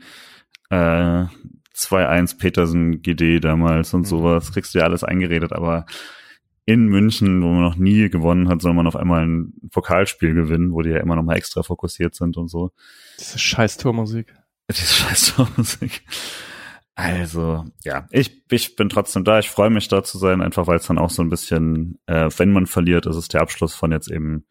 äh, 0.71 1.27
2-1 1.75 2.39
Petersen 2.39 3.03
GD 3.03 3.41
damals 3.41 3.93
und 3.95 4.03
mhm. 4.03 4.07
sowas, 4.07 4.53
kriegst 4.53 4.75
du 4.75 4.79
ja 4.79 4.85
alles 4.85 5.05
eingeredet, 5.05 5.53
aber 5.53 5.87
in 6.67 6.87
München, 6.87 7.43
wo 7.43 7.49
man 7.49 7.63
noch 7.63 7.77
nie 7.77 8.09
gewonnen 8.09 8.49
hat, 8.49 8.63
soll 8.63 8.73
man 8.73 8.87
auf 8.87 8.97
einmal 8.97 9.27
ein 9.27 9.53
Pokalspiel 9.71 10.35
gewinnen, 10.35 10.73
wo 10.73 10.81
die 10.81 10.91
ja 10.91 11.01
immer 11.01 11.17
noch 11.17 11.23
mal 11.23 11.37
extra 11.37 11.63
fokussiert 11.63 12.15
sind 12.15 12.37
und 12.37 12.49
so. 12.49 12.73
Diese 13.21 13.39
scheiß 13.39 13.77
Tormusik. 13.77 14.35
Diese 14.71 14.87
scheiß 14.87 15.35
Tormusik. 15.35 16.03
Also, 16.95 17.67
ja, 17.83 18.07
ich, 18.11 18.45
ich 18.51 18.77
bin 18.77 18.89
trotzdem 18.89 19.25
da. 19.25 19.41
Ich 19.41 19.51
freue 19.51 19.69
mich 19.69 19.89
da 19.89 20.03
zu 20.05 20.17
sein, 20.17 20.41
einfach 20.41 20.67
weil 20.67 20.79
es 20.79 20.87
dann 20.87 20.97
auch 20.97 21.11
so 21.11 21.23
ein 21.23 21.29
bisschen, 21.29 21.99
äh, 22.07 22.31
wenn 22.37 22.53
man 22.53 22.67
verliert, 22.67 23.05
ist 23.07 23.17
es 23.17 23.29
der 23.29 23.43
Abschluss 23.43 23.75
von 23.75 23.93
jetzt 23.93 24.11
eben 24.11 24.47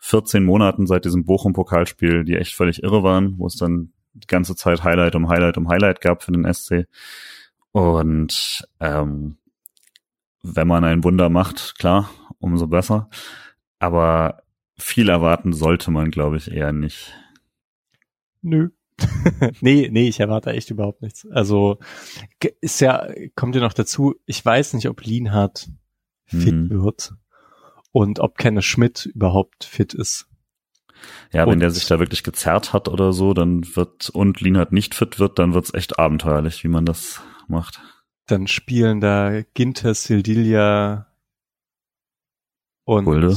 14 0.00 0.44
Monaten 0.44 0.86
seit 0.86 1.06
diesem 1.06 1.24
Bochum-Pokalspiel, 1.24 2.24
die 2.24 2.34
echt 2.34 2.54
völlig 2.54 2.82
irre 2.82 3.02
waren, 3.02 3.38
wo 3.38 3.46
es 3.46 3.56
dann 3.56 3.93
die 4.14 4.26
ganze 4.26 4.56
Zeit 4.56 4.84
Highlight 4.84 5.14
um 5.14 5.28
Highlight 5.28 5.58
um 5.58 5.68
Highlight 5.68 6.00
gab 6.00 6.22
für 6.22 6.32
den 6.32 6.52
SC. 6.52 6.86
Und 7.72 8.66
ähm, 8.80 9.36
wenn 10.42 10.68
man 10.68 10.84
ein 10.84 11.04
Wunder 11.04 11.28
macht, 11.28 11.78
klar, 11.78 12.10
umso 12.38 12.66
besser. 12.66 13.08
Aber 13.78 14.42
viel 14.76 15.08
erwarten 15.08 15.52
sollte 15.52 15.90
man, 15.90 16.10
glaube 16.10 16.36
ich, 16.36 16.50
eher 16.50 16.72
nicht. 16.72 17.14
Nö. 18.42 18.70
nee, 19.60 19.88
nee, 19.90 20.08
ich 20.08 20.20
erwarte 20.20 20.50
echt 20.50 20.70
überhaupt 20.70 21.02
nichts. 21.02 21.26
Also 21.30 21.78
ist 22.60 22.80
ja, 22.80 23.08
kommt 23.34 23.54
ja 23.56 23.60
noch 23.60 23.72
dazu, 23.72 24.14
ich 24.26 24.44
weiß 24.44 24.74
nicht, 24.74 24.88
ob 24.88 25.02
Lienhardt 25.02 25.68
fit 26.26 26.52
hm. 26.52 26.70
wird 26.70 27.12
und 27.90 28.20
ob 28.20 28.38
Kenne 28.38 28.62
Schmidt 28.62 29.06
überhaupt 29.06 29.64
fit 29.64 29.94
ist. 29.94 30.28
Ja, 31.32 31.44
und 31.44 31.52
wenn 31.52 31.60
der 31.60 31.70
sich 31.70 31.86
da 31.86 31.98
wirklich 31.98 32.22
gezerrt 32.22 32.72
hat 32.72 32.88
oder 32.88 33.12
so, 33.12 33.34
dann 33.34 33.64
wird 33.76 34.10
und 34.10 34.40
Lienhardt 34.40 34.72
nicht 34.72 34.94
fit 34.94 35.18
wird, 35.18 35.38
dann 35.38 35.54
wird's 35.54 35.74
echt 35.74 35.98
abenteuerlich, 35.98 36.64
wie 36.64 36.68
man 36.68 36.84
das 36.86 37.22
macht. 37.48 37.80
Dann 38.26 38.46
spielen 38.46 39.00
da 39.00 39.42
Ginter, 39.54 39.94
Sildilia 39.94 41.06
und 42.84 43.04
Gulde. 43.04 43.36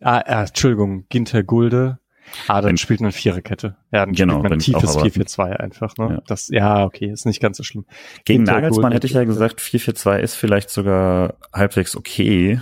Ah, 0.00 0.22
ah, 0.24 0.44
Entschuldigung, 0.44 1.06
Ginter 1.08 1.42
Gulde 1.42 2.00
Ah, 2.46 2.60
dann 2.60 2.70
wenn, 2.70 2.76
spielt 2.76 3.00
man 3.00 3.12
Viererkette. 3.12 3.76
Ja, 3.92 4.04
dann 4.04 4.14
genau, 4.14 4.34
spielt 4.34 4.42
man 4.44 4.52
ein 4.54 4.58
tiefes 4.58 4.96
4-4-2 4.96 5.56
einfach. 5.56 5.96
Ne? 5.96 6.14
Ja. 6.14 6.22
Das, 6.26 6.48
ja, 6.48 6.84
okay, 6.84 7.10
ist 7.10 7.26
nicht 7.26 7.40
ganz 7.40 7.56
so 7.56 7.62
schlimm. 7.62 7.86
Gegen 8.24 8.40
Hinter 8.40 8.54
Nagelsmann 8.54 8.92
hätte 8.92 9.06
ich 9.06 9.14
ja 9.14 9.24
gesagt, 9.24 9.60
4-4-2 9.60 10.18
ist 10.18 10.34
vielleicht 10.34 10.70
sogar 10.70 11.34
halbwegs 11.52 11.96
okay. 11.96 12.60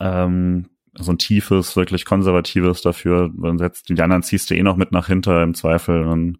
Ähm, 0.00 0.68
so 0.98 1.12
ein 1.12 1.18
tiefes, 1.18 1.76
wirklich 1.76 2.04
konservatives 2.04 2.82
dafür. 2.82 3.30
Wenn 3.36 3.58
jetzt 3.58 3.88
die 3.88 4.00
anderen 4.00 4.22
ziehst 4.22 4.50
du 4.50 4.54
eh 4.54 4.62
noch 4.62 4.76
mit 4.76 4.92
nach 4.92 5.06
hinter 5.06 5.42
im 5.42 5.54
Zweifel 5.54 6.04
und 6.04 6.38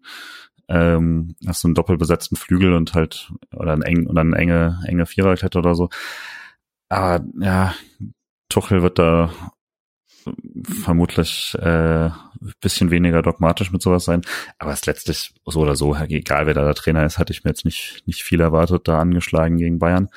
ähm, 0.67 1.35
hast 1.45 1.63
du 1.63 1.67
einen 1.67 1.75
doppelbesetzten 1.75 2.37
Flügel 2.37 2.73
und 2.73 2.93
halt 2.93 3.31
oder 3.53 3.73
ein 3.73 3.83
eng 3.83 4.07
oder 4.07 4.21
eine 4.21 4.35
enge 4.35 4.79
enge 4.85 5.05
Viererkette 5.05 5.59
oder 5.59 5.75
so. 5.75 5.89
Aber 6.89 7.25
ja, 7.39 7.75
Tuchel 8.49 8.81
wird 8.81 8.99
da 8.99 9.31
vermutlich 10.63 11.55
äh, 11.59 12.09
bisschen 12.61 12.91
weniger 12.91 13.21
dogmatisch 13.21 13.71
mit 13.71 13.81
sowas 13.81 14.05
sein. 14.05 14.21
Aber 14.57 14.71
es 14.71 14.79
ist 14.79 14.85
letztlich 14.87 15.33
so 15.45 15.59
oder 15.61 15.75
so, 15.75 15.95
egal 15.95 16.47
wer 16.47 16.53
da 16.53 16.63
der 16.63 16.73
Trainer 16.73 17.05
ist, 17.05 17.17
hatte 17.17 17.33
ich 17.33 17.43
mir 17.43 17.51
jetzt 17.51 17.65
nicht, 17.65 18.03
nicht 18.05 18.23
viel 18.23 18.41
erwartet, 18.41 18.87
da 18.87 18.99
angeschlagen 18.99 19.57
gegen 19.57 19.79
Bayern. 19.79 20.09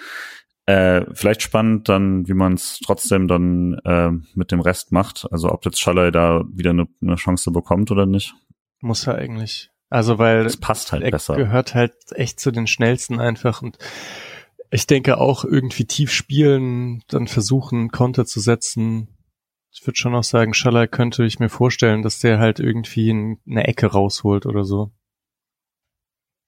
Äh, 0.68 1.06
vielleicht 1.14 1.40
spannend 1.40 1.88
dann, 1.88 2.28
wie 2.28 2.34
man 2.34 2.52
es 2.52 2.78
trotzdem 2.84 3.26
dann 3.26 3.80
äh, 3.86 4.10
mit 4.34 4.52
dem 4.52 4.60
Rest 4.60 4.92
macht. 4.92 5.26
Also 5.30 5.50
ob 5.50 5.64
jetzt 5.64 5.80
Schaller 5.80 6.10
da 6.10 6.44
wieder 6.52 6.70
eine, 6.70 6.86
eine 7.00 7.14
Chance 7.14 7.50
bekommt 7.52 7.90
oder 7.90 8.04
nicht. 8.04 8.34
Muss 8.80 9.06
er 9.06 9.14
eigentlich. 9.14 9.70
Also 9.88 10.18
weil 10.18 10.44
es 10.44 10.58
passt 10.58 10.92
halt 10.92 11.02
er 11.04 11.10
besser. 11.10 11.36
gehört 11.36 11.74
halt 11.74 11.94
echt 12.10 12.38
zu 12.38 12.50
den 12.50 12.66
schnellsten 12.66 13.18
einfach 13.18 13.62
und 13.62 13.78
ich 14.70 14.86
denke 14.86 15.16
auch 15.16 15.42
irgendwie 15.42 15.86
tief 15.86 16.12
spielen, 16.12 17.02
dann 17.08 17.28
versuchen 17.28 17.88
Konter 17.88 18.26
zu 18.26 18.38
setzen, 18.38 19.08
ich 19.70 19.86
würde 19.86 19.96
schon 19.96 20.14
auch 20.14 20.24
sagen, 20.24 20.52
Schaller 20.52 20.86
könnte 20.86 21.24
ich 21.24 21.38
mir 21.38 21.48
vorstellen, 21.48 22.02
dass 22.02 22.20
der 22.20 22.38
halt 22.38 22.60
irgendwie 22.60 23.08
in 23.08 23.38
eine 23.48 23.66
Ecke 23.66 23.86
rausholt 23.86 24.44
oder 24.44 24.64
so. 24.64 24.92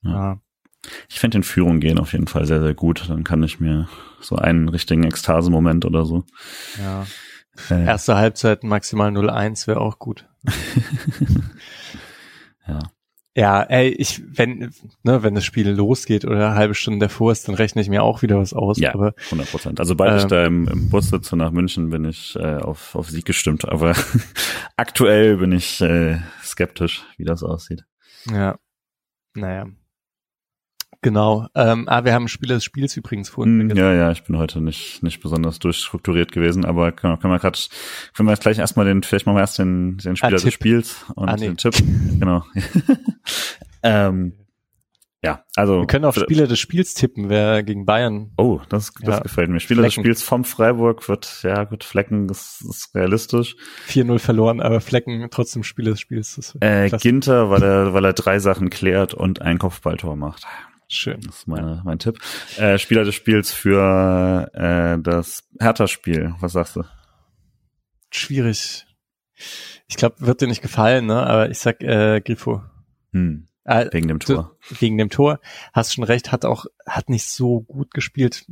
Ja. 0.03 0.11
ja. 0.11 0.41
Ich 1.09 1.21
finde 1.21 1.39
den 1.39 1.43
Führung 1.43 1.81
gehen 1.81 1.99
auf 1.99 2.13
jeden 2.13 2.27
Fall 2.27 2.47
sehr, 2.47 2.61
sehr 2.61 2.75
gut. 2.75 3.09
Dann 3.09 3.25
kann 3.25 3.43
ich 3.43 3.61
mir 3.61 3.89
so 4.21 4.37
einen 4.37 4.69
richtigen 4.69 5.05
Ekstase-Moment 5.05 5.85
oder 5.85 6.05
so. 6.05 6.25
Ja. 6.79 7.07
Äh. 7.69 7.85
Erste 7.85 8.17
Halbzeit 8.17 8.65
maximal 8.65 9.11
0-1 9.11 9.67
wäre 9.67 9.81
auch 9.81 9.99
gut. 9.99 10.29
ja. 12.67 12.79
Ja, 13.37 13.63
ey, 13.63 13.91
ich, 13.91 14.21
wenn, 14.37 14.73
ne, 15.05 15.23
wenn 15.23 15.37
das 15.37 15.45
Spiel 15.45 15.71
losgeht 15.71 16.25
oder 16.25 16.49
eine 16.49 16.55
halbe 16.57 16.75
Stunde 16.75 17.07
davor 17.07 17.31
ist, 17.31 17.47
dann 17.47 17.55
rechne 17.55 17.81
ich 17.81 17.89
mir 17.89 18.03
auch 18.03 18.23
wieder 18.23 18.39
was 18.39 18.53
aus. 18.53 18.77
Ja, 18.79 18.93
aber 18.93 19.15
100 19.27 19.51
Prozent. 19.51 19.81
Also 19.81 19.91
sobald 19.91 20.13
ähm, 20.13 20.19
ich 20.19 20.25
da 20.25 20.47
im, 20.47 20.69
im 20.69 20.91
Bus 20.91 21.11
sitze 21.11 21.37
nach 21.37 21.53
München, 21.53 21.91
bin 21.91 22.05
ich 22.05 22.35
äh, 22.35 22.57
auf, 22.57 22.97
auf 22.97 23.09
Sieg 23.09 23.25
gestimmt. 23.25 23.69
Aber 23.69 23.95
aktuell 24.77 25.37
bin 25.37 25.53
ich 25.53 25.81
äh, 25.81 26.19
skeptisch, 26.43 27.05
wie 27.19 27.25
das 27.25 27.45
aussieht. 27.45 27.85
Ja, 28.33 28.59
naja. 29.35 29.67
Genau. 31.03 31.47
Ähm, 31.55 31.89
ah, 31.89 32.05
wir 32.05 32.13
haben 32.13 32.29
Spieler 32.29 32.57
des 32.57 32.65
Spiels 32.65 32.97
übrigens 32.97 33.31
vorhin. 33.31 33.69
Mm, 33.69 33.77
ja, 33.77 33.93
ja, 33.93 34.11
ich 34.11 34.23
bin 34.25 34.37
heute 34.37 34.61
nicht 34.61 35.03
nicht 35.03 35.21
besonders 35.23 35.59
durchstrukturiert 35.59 36.31
gewesen, 36.31 36.67
aber 36.67 36.93
können, 36.93 37.19
können 37.19 37.33
wir 37.33 37.39
gerade, 37.39 37.59
können 38.15 38.29
wir 38.29 38.33
jetzt 38.33 38.43
gleich 38.43 38.59
erstmal 38.59 38.85
den, 38.85 39.03
vielleicht 39.03 39.25
machen 39.25 39.37
wir 39.37 39.41
erst 39.41 39.59
den, 39.59 39.97
den 39.97 40.17
Spieler 40.17 40.39
ah, 40.39 40.45
des 40.45 40.53
Spiels 40.53 41.07
und 41.15 41.29
ah, 41.29 41.37
nee. 41.37 41.47
den 41.47 41.57
Tipp. 41.57 41.75
genau. 42.19 42.45
ähm, 43.83 44.35
ja, 45.23 45.45
also. 45.55 45.81
Wir 45.81 45.87
können 45.87 46.07
auf 46.07 46.17
Spieler 46.17 46.47
des 46.47 46.59
Spiels 46.59 46.95
tippen, 46.95 47.29
wer 47.29 47.63
gegen 47.63 47.85
Bayern. 47.85 48.33
Oh, 48.39 48.61
das, 48.71 48.93
das 49.01 49.17
ja, 49.17 49.21
gefällt 49.21 49.51
mir. 49.51 49.61
Spieler 49.61 49.83
Flecken. 49.83 49.89
des 49.89 49.95
Spiels 49.95 50.23
vom 50.23 50.45
Freiburg 50.45 51.09
wird, 51.09 51.43
ja 51.43 51.65
gut, 51.65 51.85
Flecken, 51.85 52.27
das 52.27 52.63
ist 52.67 52.95
realistisch. 52.95 53.57
4-0 53.89 54.19
verloren, 54.19 54.61
aber 54.61 54.81
Flecken 54.81 55.29
trotzdem 55.31 55.63
Spieler 55.63 55.91
des 55.91 56.01
Spiels. 56.01 56.57
Äh, 56.61 56.89
Ginter, 56.91 57.51
weil 57.51 57.63
er, 57.63 57.93
weil 57.93 58.05
er 58.05 58.15
drei 58.15 58.39
Sachen 58.39 58.71
klärt 58.71 59.13
und 59.13 59.43
ein 59.43 59.59
Kopfballtor 59.59 60.17
macht. 60.17 60.47
Schön. 60.93 61.21
Das 61.21 61.39
ist 61.39 61.47
meine, 61.47 61.83
mein 61.85 62.01
Tipp. 62.01 62.19
Äh, 62.57 62.77
Spieler 62.77 63.05
des 63.05 63.15
Spiels 63.15 63.53
für 63.53 64.51
äh, 64.53 65.01
das 65.01 65.45
Hertha-Spiel. 65.61 66.35
Was 66.41 66.53
sagst 66.53 66.75
du? 66.75 66.83
Schwierig. 68.11 68.87
Ich 69.87 69.97
glaube, 69.97 70.17
wird 70.19 70.41
dir 70.41 70.49
nicht 70.49 70.63
gefallen, 70.63 71.07
ne? 71.07 71.25
Aber 71.25 71.49
ich 71.49 71.61
sag 71.61 71.81
äh, 71.83 72.21
Grifo. 72.21 72.65
Hm. 73.13 73.47
Äh, 73.63 73.87
wegen 73.93 74.09
dem 74.09 74.19
Tor. 74.19 74.57
Wegen 74.81 74.99
dem 74.99 75.11
Tor. 75.11 75.39
Hast 75.73 75.95
schon 75.95 76.03
recht, 76.03 76.33
hat 76.33 76.45
auch, 76.45 76.67
hat 76.85 77.09
nicht 77.09 77.27
so 77.27 77.61
gut 77.61 77.95
gespielt. 77.95 78.47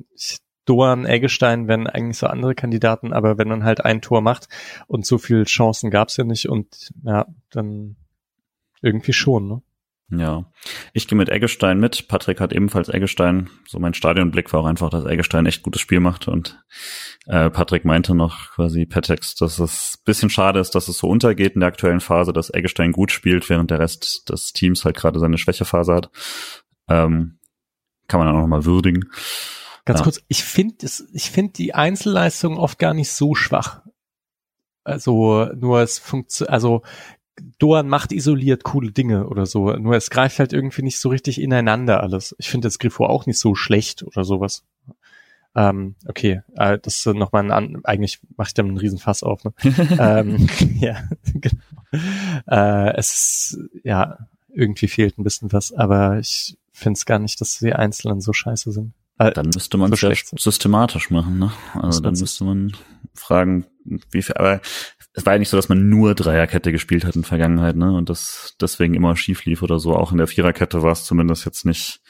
Doan, 0.65 1.07
Eggestein 1.07 1.67
wären 1.67 1.89
eigentlich 1.89 2.19
so 2.19 2.29
andere 2.29 2.55
Kandidaten, 2.55 3.13
aber 3.13 3.37
wenn 3.37 3.49
man 3.49 3.65
halt 3.65 3.85
ein 3.85 4.01
Tor 4.01 4.21
macht 4.21 4.49
und 4.87 5.05
so 5.05 5.19
viele 5.19 5.43
Chancen 5.43 5.91
gab's 5.91 6.17
ja 6.19 6.25
nicht 6.25 6.49
und 6.49 6.93
ja, 7.03 7.27
dann 7.51 7.97
irgendwie 8.81 9.13
schon, 9.13 9.49
ne? 9.49 9.63
Ja, 10.11 10.47
ich 10.95 11.07
gehe 11.07 11.19
mit 11.19 11.29
Eggestein 11.29 11.79
mit. 11.79 12.09
Patrick 12.09 12.41
hat 12.41 12.55
ebenfalls 12.55 12.89
Eggestein. 12.89 13.51
So 13.67 13.79
mein 13.79 13.93
Stadionblick 13.93 14.51
war 14.53 14.61
auch 14.61 14.67
einfach, 14.67 14.89
dass 14.89 15.05
Eggestein 15.05 15.45
echt 15.45 15.63
gutes 15.63 15.83
Spiel 15.83 16.01
macht. 16.01 16.29
Und 16.29 16.65
äh, 17.27 17.51
Patrick 17.51 17.85
meinte 17.85 18.15
noch 18.15 18.53
quasi 18.53 18.87
per 18.87 19.03
Text, 19.03 19.43
dass 19.43 19.59
es 19.59 19.99
bisschen 20.07 20.31
schade 20.31 20.61
ist, 20.61 20.75
dass 20.75 20.89
es 20.89 20.97
so 20.97 21.09
untergeht 21.09 21.55
in 21.55 21.61
der 21.61 21.69
aktuellen 21.69 22.01
Phase, 22.01 22.33
dass 22.33 22.53
Eggestein 22.53 22.93
gut 22.93 23.13
spielt, 23.13 23.51
während 23.51 23.71
der 23.71 23.81
Rest 23.81 24.31
des 24.31 24.55
Teams 24.55 24.87
halt 24.87 24.97
gerade 24.97 25.19
seine 25.19 25.37
Schwächephase 25.37 25.95
hat. 25.95 26.11
Ähm, 26.89 27.39
kann 28.07 28.21
man 28.21 28.29
auch 28.29 28.41
nochmal 28.41 28.65
würdigen. 28.65 29.11
Ganz 29.85 30.01
ja. 30.01 30.05
kurz, 30.05 30.23
ich 30.29 30.43
finde 30.43 30.87
ich 31.13 31.31
finde 31.31 31.53
die 31.53 31.75
Einzelleistung 31.75 32.57
oft 32.57 32.79
gar 32.79 32.95
nicht 32.95 33.13
so 33.13 33.35
schwach. 33.35 33.83
Also 34.85 35.51
nur 35.55 35.81
es 35.81 35.99
funktioniert, 35.99 36.51
also 36.51 36.83
Doan 37.59 37.89
macht 37.89 38.13
isoliert 38.13 38.65
coole 38.65 38.93
Dinge 38.93 39.29
oder 39.29 39.47
so. 39.47 39.73
Nur 39.73 39.95
es 39.95 40.11
greift 40.11 40.39
halt 40.39 40.53
irgendwie 40.53 40.83
nicht 40.83 40.99
so 40.99 41.09
richtig 41.09 41.41
ineinander 41.41 42.03
alles. 42.03 42.35
Ich 42.39 42.51
finde 42.51 42.67
das 42.67 42.79
Griffo 42.79 43.07
auch 43.07 43.27
nicht 43.27 43.39
so 43.39 43.55
schlecht 43.55 44.03
oder 44.03 44.25
sowas. 44.25 44.65
Ähm, 45.55 45.97
okay, 46.07 46.43
äh, 46.57 46.79
das 46.79 46.97
ist 46.97 47.07
nochmal 47.07 47.51
ein, 47.51 47.85
eigentlich 47.85 48.21
mache 48.37 48.49
ich 48.49 48.55
da 48.55 48.63
einen 48.63 48.77
Riesenfass 48.77 49.23
auf. 49.23 49.45
Ne? 49.45 49.53
ähm, 49.99 50.49
ja, 50.81 51.03
genau. 51.35 51.63
Äh, 52.47 52.97
es 52.97 53.59
ja, 53.83 54.19
irgendwie 54.49 54.89
fehlt 54.89 55.19
ein 55.19 55.25
bisschen 55.25 55.53
was, 55.53 55.73
aber 55.73 56.19
ich 56.19 56.59
finde 56.73 56.99
es 56.99 57.07
gar 57.07 57.19
nicht, 57.19 57.41
dass 57.41 57.59
die 57.59 57.73
Einzelnen 57.73 58.21
so 58.21 58.33
scheiße 58.33 58.73
sind. 58.73 58.93
Äh, 59.19 59.33
dann 59.33 59.51
müsste 59.53 59.79
man 59.79 59.93
es 59.93 60.01
so 60.01 60.09
ja 60.09 60.15
systematisch 60.37 61.11
machen, 61.11 61.39
ne? 61.39 61.53
Also 61.75 62.01
dann 62.01 62.15
müsste 62.15 62.45
man 62.45 62.73
fragen, 63.15 63.67
wie 64.11 64.23
viel, 64.23 64.37
aber 64.37 64.61
es 65.13 65.27
war 65.27 65.35
ja 65.35 65.39
nicht 65.39 65.49
so, 65.49 65.57
dass 65.57 65.69
man 65.69 65.89
nur 65.89 66.15
Dreierkette 66.15 66.73
gespielt 66.73 67.05
hat 67.05 67.17
in 67.17 67.23
der 67.23 67.29
Vergangenheit, 67.29 67.77
ne? 67.77 67.93
Und 67.93 68.09
das 68.09 68.57
deswegen 68.61 68.95
immer 68.95 69.17
schief 69.17 69.45
lief 69.45 69.63
oder 69.63 69.79
so. 69.79 69.95
Auch 69.95 70.13
in 70.13 70.19
der 70.19 70.27
Viererkette 70.27 70.83
war 70.83 70.93
es 70.93 71.05
zumindest 71.05 71.45
jetzt 71.45 71.65
nicht, 71.65 72.01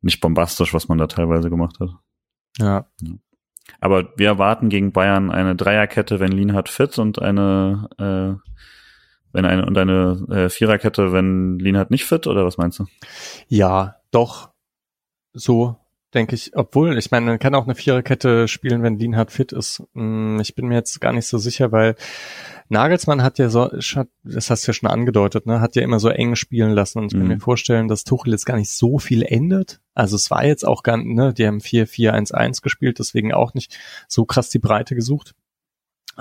nicht 0.00 0.20
bombastisch, 0.20 0.74
was 0.74 0.88
man 0.88 0.98
da 0.98 1.06
teilweise 1.06 1.50
gemacht 1.50 1.78
hat. 1.80 1.90
Ja. 2.58 2.86
ja. 3.00 3.12
Aber 3.80 4.12
wir 4.16 4.26
erwarten 4.26 4.68
gegen 4.68 4.92
Bayern 4.92 5.30
eine 5.30 5.54
Dreierkette, 5.54 6.20
wenn 6.20 6.32
Lienhardt 6.32 6.68
fit 6.68 6.98
und 6.98 7.20
eine, 7.20 7.88
äh, 7.98 8.50
wenn 9.32 9.44
eine 9.44 9.66
und 9.66 9.78
eine 9.78 10.26
äh, 10.30 10.48
Viererkette, 10.48 11.12
wenn 11.12 11.58
Lienhardt 11.58 11.90
nicht 11.90 12.04
fit, 12.04 12.26
oder 12.26 12.44
was 12.44 12.58
meinst 12.58 12.80
du? 12.80 12.86
Ja, 13.48 13.96
doch. 14.10 14.50
So 15.32 15.81
denke 16.14 16.34
ich. 16.34 16.52
Obwohl, 16.54 16.98
ich 16.98 17.10
meine, 17.10 17.26
man 17.26 17.38
kann 17.38 17.54
auch 17.54 17.64
eine 17.64 17.74
Viererkette 17.74 18.48
spielen, 18.48 18.82
wenn 18.82 18.98
Lienhardt 18.98 19.32
fit 19.32 19.52
ist. 19.52 19.82
Hm, 19.94 20.38
ich 20.40 20.54
bin 20.54 20.66
mir 20.66 20.74
jetzt 20.74 21.00
gar 21.00 21.12
nicht 21.12 21.26
so 21.26 21.38
sicher, 21.38 21.72
weil 21.72 21.94
Nagelsmann 22.68 23.22
hat 23.22 23.38
ja 23.38 23.48
so, 23.48 23.68
das 23.68 24.50
hast 24.50 24.66
du 24.66 24.70
ja 24.70 24.72
schon 24.72 24.88
angedeutet, 24.88 25.46
ne, 25.46 25.60
hat 25.60 25.76
ja 25.76 25.82
immer 25.82 26.00
so 26.00 26.08
eng 26.08 26.36
spielen 26.36 26.72
lassen 26.72 26.98
und 26.98 27.06
ich 27.06 27.12
kann 27.12 27.22
mhm. 27.22 27.28
mir 27.28 27.40
vorstellen, 27.40 27.88
dass 27.88 28.04
Tuchel 28.04 28.32
jetzt 28.32 28.46
gar 28.46 28.56
nicht 28.56 28.70
so 28.70 28.98
viel 28.98 29.22
ändert. 29.22 29.80
Also 29.94 30.16
es 30.16 30.30
war 30.30 30.44
jetzt 30.44 30.66
auch 30.66 30.82
gar, 30.82 30.96
ne, 30.96 31.34
die 31.34 31.46
haben 31.46 31.58
4-4-1-1 31.58 32.62
gespielt, 32.62 32.98
deswegen 32.98 33.32
auch 33.32 33.54
nicht 33.54 33.78
so 34.08 34.24
krass 34.24 34.48
die 34.48 34.58
Breite 34.58 34.94
gesucht. 34.94 35.34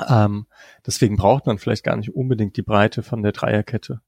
Ähm, 0.08 0.48
deswegen 0.86 1.16
braucht 1.16 1.46
man 1.46 1.58
vielleicht 1.58 1.84
gar 1.84 1.96
nicht 1.96 2.14
unbedingt 2.14 2.58
die 2.58 2.64
Breite 2.64 3.04
von 3.04 3.24
der 3.24 3.32
Dreierkette. 3.32 4.02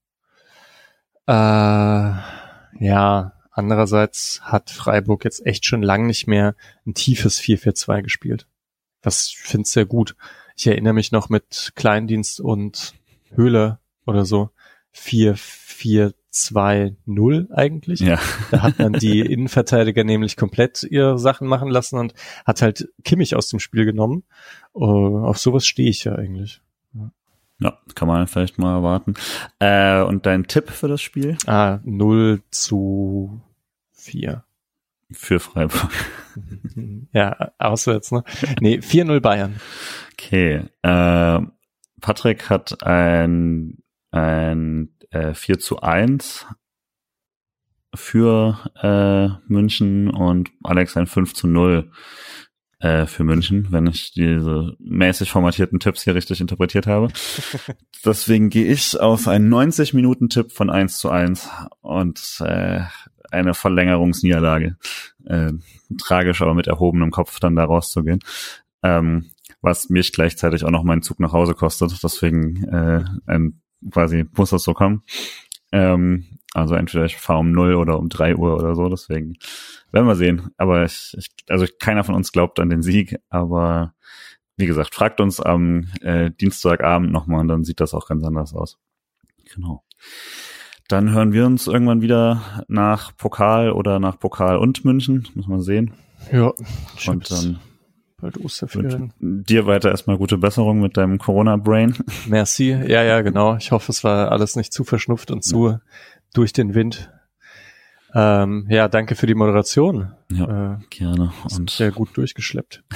Äh, 1.28 1.32
ja, 1.32 3.34
Andererseits 3.54 4.42
hat 4.42 4.70
Freiburg 4.72 5.24
jetzt 5.24 5.46
echt 5.46 5.66
schon 5.66 5.82
lang 5.84 6.08
nicht 6.08 6.28
mehr 6.28 6.56
ein 6.86 6.96
tiefes 6.96 7.40
4-4-2 7.40 8.02
gespielt. 8.02 8.48
Das 9.02 9.30
finde 9.30 9.68
ich 9.68 9.72
sehr 9.72 9.86
gut. 9.86 10.16
Ich 10.56 10.66
erinnere 10.66 10.94
mich 10.94 11.12
noch 11.12 11.30
mit 11.30 11.74
Kleindienst 11.76 12.40
und 12.40 12.96
Höhle 13.30 13.78
oder 14.08 14.26
so 14.26 14.50
4-4-2-0 14.96 17.52
eigentlich. 17.52 18.00
Ja. 18.00 18.20
Da 18.50 18.64
hat 18.64 18.80
man 18.80 18.94
die 18.94 19.20
Innenverteidiger 19.22 20.04
nämlich 20.04 20.36
komplett 20.36 20.82
ihre 20.84 21.20
Sachen 21.20 21.48
machen 21.48 21.70
lassen 21.70 22.00
und 22.00 22.16
hat 22.46 22.64
halt 22.64 22.90
Kimmich 23.04 23.36
aus 23.36 23.50
dem 23.50 23.60
Spiel 23.60 23.86
genommen. 23.86 24.24
Uh, 24.74 25.26
auf 25.26 25.38
sowas 25.38 25.68
stehe 25.68 25.90
ich 25.90 26.06
ja 26.06 26.16
eigentlich. 26.16 26.64
Ja, 27.64 27.80
kann 27.96 28.10
man 28.10 28.28
vielleicht 28.28 28.60
mal 28.60 28.76
erwarten. 28.76 29.14
Äh, 29.60 30.02
und 30.02 30.26
dein 30.26 30.48
Tipp 30.48 30.70
für 30.70 30.90
das 30.90 31.02
Spiel? 31.02 31.38
Ah, 31.46 31.80
0 31.86 32.42
zu 32.52 33.42
4. 33.94 34.44
Für 35.12 35.40
Freiburg. 35.40 35.90
ja, 37.14 37.54
auswärts, 37.60 38.12
ne? 38.12 38.26
Nee, 38.60 38.80
4-0 38.80 39.22
Bayern. 39.22 39.62
Okay. 40.12 40.66
Äh, 40.82 41.40
Patrick 42.02 42.50
hat 42.50 42.84
ein, 42.84 43.78
ein 44.12 44.90
äh, 45.12 45.34
4 45.34 45.60
zu 45.60 45.82
1 45.82 46.46
für 47.96 48.60
äh, 48.82 49.42
München 49.48 50.10
und 50.10 50.52
Alex 50.64 50.98
ein 50.98 51.08
5 51.08 51.34
zu 51.34 51.48
0 51.48 51.92
äh, 52.84 53.06
für 53.06 53.24
München, 53.24 53.68
wenn 53.70 53.88
ich 53.88 54.12
diese 54.12 54.76
mäßig 54.80 55.32
formatierten 55.32 55.80
Tipps 55.80 56.04
hier 56.04 56.16
richtig 56.16 56.42
interpretiert 56.42 56.86
habe. 56.86 57.08
Deswegen 58.06 58.50
gehe 58.50 58.66
ich 58.66 59.00
auf 59.00 59.30
einen 59.30 59.52
90-Minuten-Tipp 59.52 60.52
von 60.52 60.70
1 60.70 60.98
zu 60.98 61.10
1 61.10 61.50
und 61.80 62.42
äh, 62.42 62.82
eine 63.32 63.54
Verlängerungsniederlage. 63.54 64.76
Äh, 65.26 65.54
tragisch, 65.98 66.42
aber 66.42 66.54
mit 66.54 66.68
erhobenem 66.68 67.12
Kopf 67.12 67.40
dann 67.40 67.56
da 67.56 67.64
rauszugehen. 67.64 68.20
Ähm, 68.84 69.30
was 69.62 69.90
mich 69.90 70.12
gleichzeitig 70.12 70.66
auch 70.66 70.72
noch 70.72 70.84
meinen 70.84 71.04
Zug 71.04 71.22
nach 71.22 71.32
Hause 71.32 71.54
kostet. 71.54 72.04
Deswegen 72.04 72.66
äh, 72.66 73.06
ein, 73.26 73.62
quasi 73.92 74.26
muss 74.36 74.50
das 74.50 74.64
so 74.64 74.74
kommen. 74.74 75.04
Ähm, 75.72 76.26
also 76.54 76.76
entweder 76.76 77.06
ich 77.06 77.18
fahre 77.18 77.40
um 77.40 77.52
null 77.52 77.76
oder 77.76 77.98
um 78.00 78.10
drei 78.10 78.36
Uhr 78.36 78.56
oder 78.56 78.76
so, 78.76 78.90
deswegen 78.90 79.38
werden 79.92 80.08
wir 80.08 80.16
sehen. 80.16 80.52
Aber 80.58 80.84
ich, 80.86 81.16
ich, 81.18 81.30
also 81.50 81.66
keiner 81.80 82.04
von 82.04 82.16
uns 82.16 82.32
glaubt 82.32 82.60
an 82.60 82.70
den 82.70 82.84
Sieg, 82.84 83.18
aber 83.30 83.94
wie 84.56 84.68
gesagt, 84.68 84.94
fragt 84.94 85.20
uns 85.20 85.40
am 85.40 85.88
äh, 86.02 86.30
Dienstagabend 86.32 87.12
nochmal 87.12 87.42
und 87.42 87.48
dann 87.48 87.64
sieht 87.64 87.80
das 87.80 87.94
auch 87.94 88.08
ganz 88.08 88.24
anders 88.24 88.54
aus. 88.54 88.78
Genau. 89.54 89.84
Dann 90.88 91.12
hören 91.12 91.34
wir 91.34 91.46
uns 91.46 91.68
irgendwann 91.68 92.02
wieder 92.02 92.64
nach 92.68 93.16
Pokal 93.18 93.72
oder 93.72 94.00
nach 94.00 94.20
Pokal 94.20 94.58
und 94.58 94.86
München. 94.86 95.28
Muss 95.34 95.48
man 95.48 95.62
sehen. 95.62 95.94
Ja. 96.32 96.52
Und 97.08 97.32
dann 97.32 97.60
bald 98.22 98.38
Osterferien. 98.44 99.14
Dir 99.20 99.66
weiter 99.66 99.90
erstmal 99.90 100.18
gute 100.18 100.38
Besserung 100.38 100.82
mit 100.82 100.98
deinem 100.98 101.18
Corona-Brain. 101.18 101.96
Merci. 102.28 102.70
Ja, 102.72 103.04
ja, 103.04 103.22
genau. 103.22 103.56
Ich 103.58 103.72
hoffe, 103.72 103.92
es 103.92 104.04
war 104.04 104.32
alles 104.32 104.56
nicht 104.56 104.74
zu 104.74 104.84
verschnupft 104.84 105.32
und 105.32 105.44
zu 105.44 105.70
ja. 105.70 105.82
Durch 106.34 106.54
den 106.54 106.74
Wind. 106.76 107.12
Ähm, 108.16 108.68
ja, 108.70 108.88
danke 108.88 109.16
für 109.16 109.26
die 109.26 109.36
Moderation. 109.36 110.14
Ja, 110.32 110.74
äh, 110.74 110.78
gerne. 110.90 111.34
Und 111.56 111.70
sehr 111.70 111.92
gut 111.92 112.16
durchgeschleppt. 112.16 112.84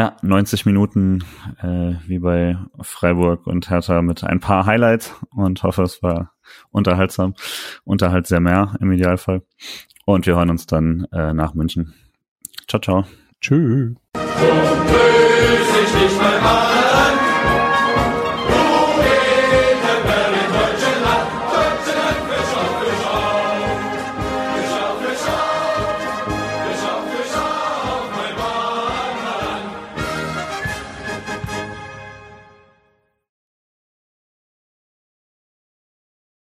Ja, 0.00 0.16
90 0.22 0.64
Minuten 0.64 1.24
äh, 1.60 1.92
wie 2.06 2.20
bei 2.20 2.56
Freiburg 2.80 3.46
und 3.46 3.68
Hertha 3.68 4.00
mit 4.00 4.24
ein 4.24 4.40
paar 4.40 4.64
Highlights 4.64 5.14
und 5.34 5.62
hoffe, 5.62 5.82
es 5.82 6.02
war 6.02 6.32
unterhaltsam. 6.70 7.34
Unterhalt 7.84 8.26
sehr 8.26 8.40
mehr 8.40 8.76
im 8.80 8.92
Idealfall. 8.92 9.42
Und 10.06 10.26
wir 10.26 10.36
hören 10.36 10.48
uns 10.48 10.64
dann 10.64 11.06
äh, 11.12 11.34
nach 11.34 11.52
München. 11.52 11.92
Ciao, 12.66 12.80
ciao. 12.80 13.04
Tschüss. 13.42 13.94
So 16.04 16.79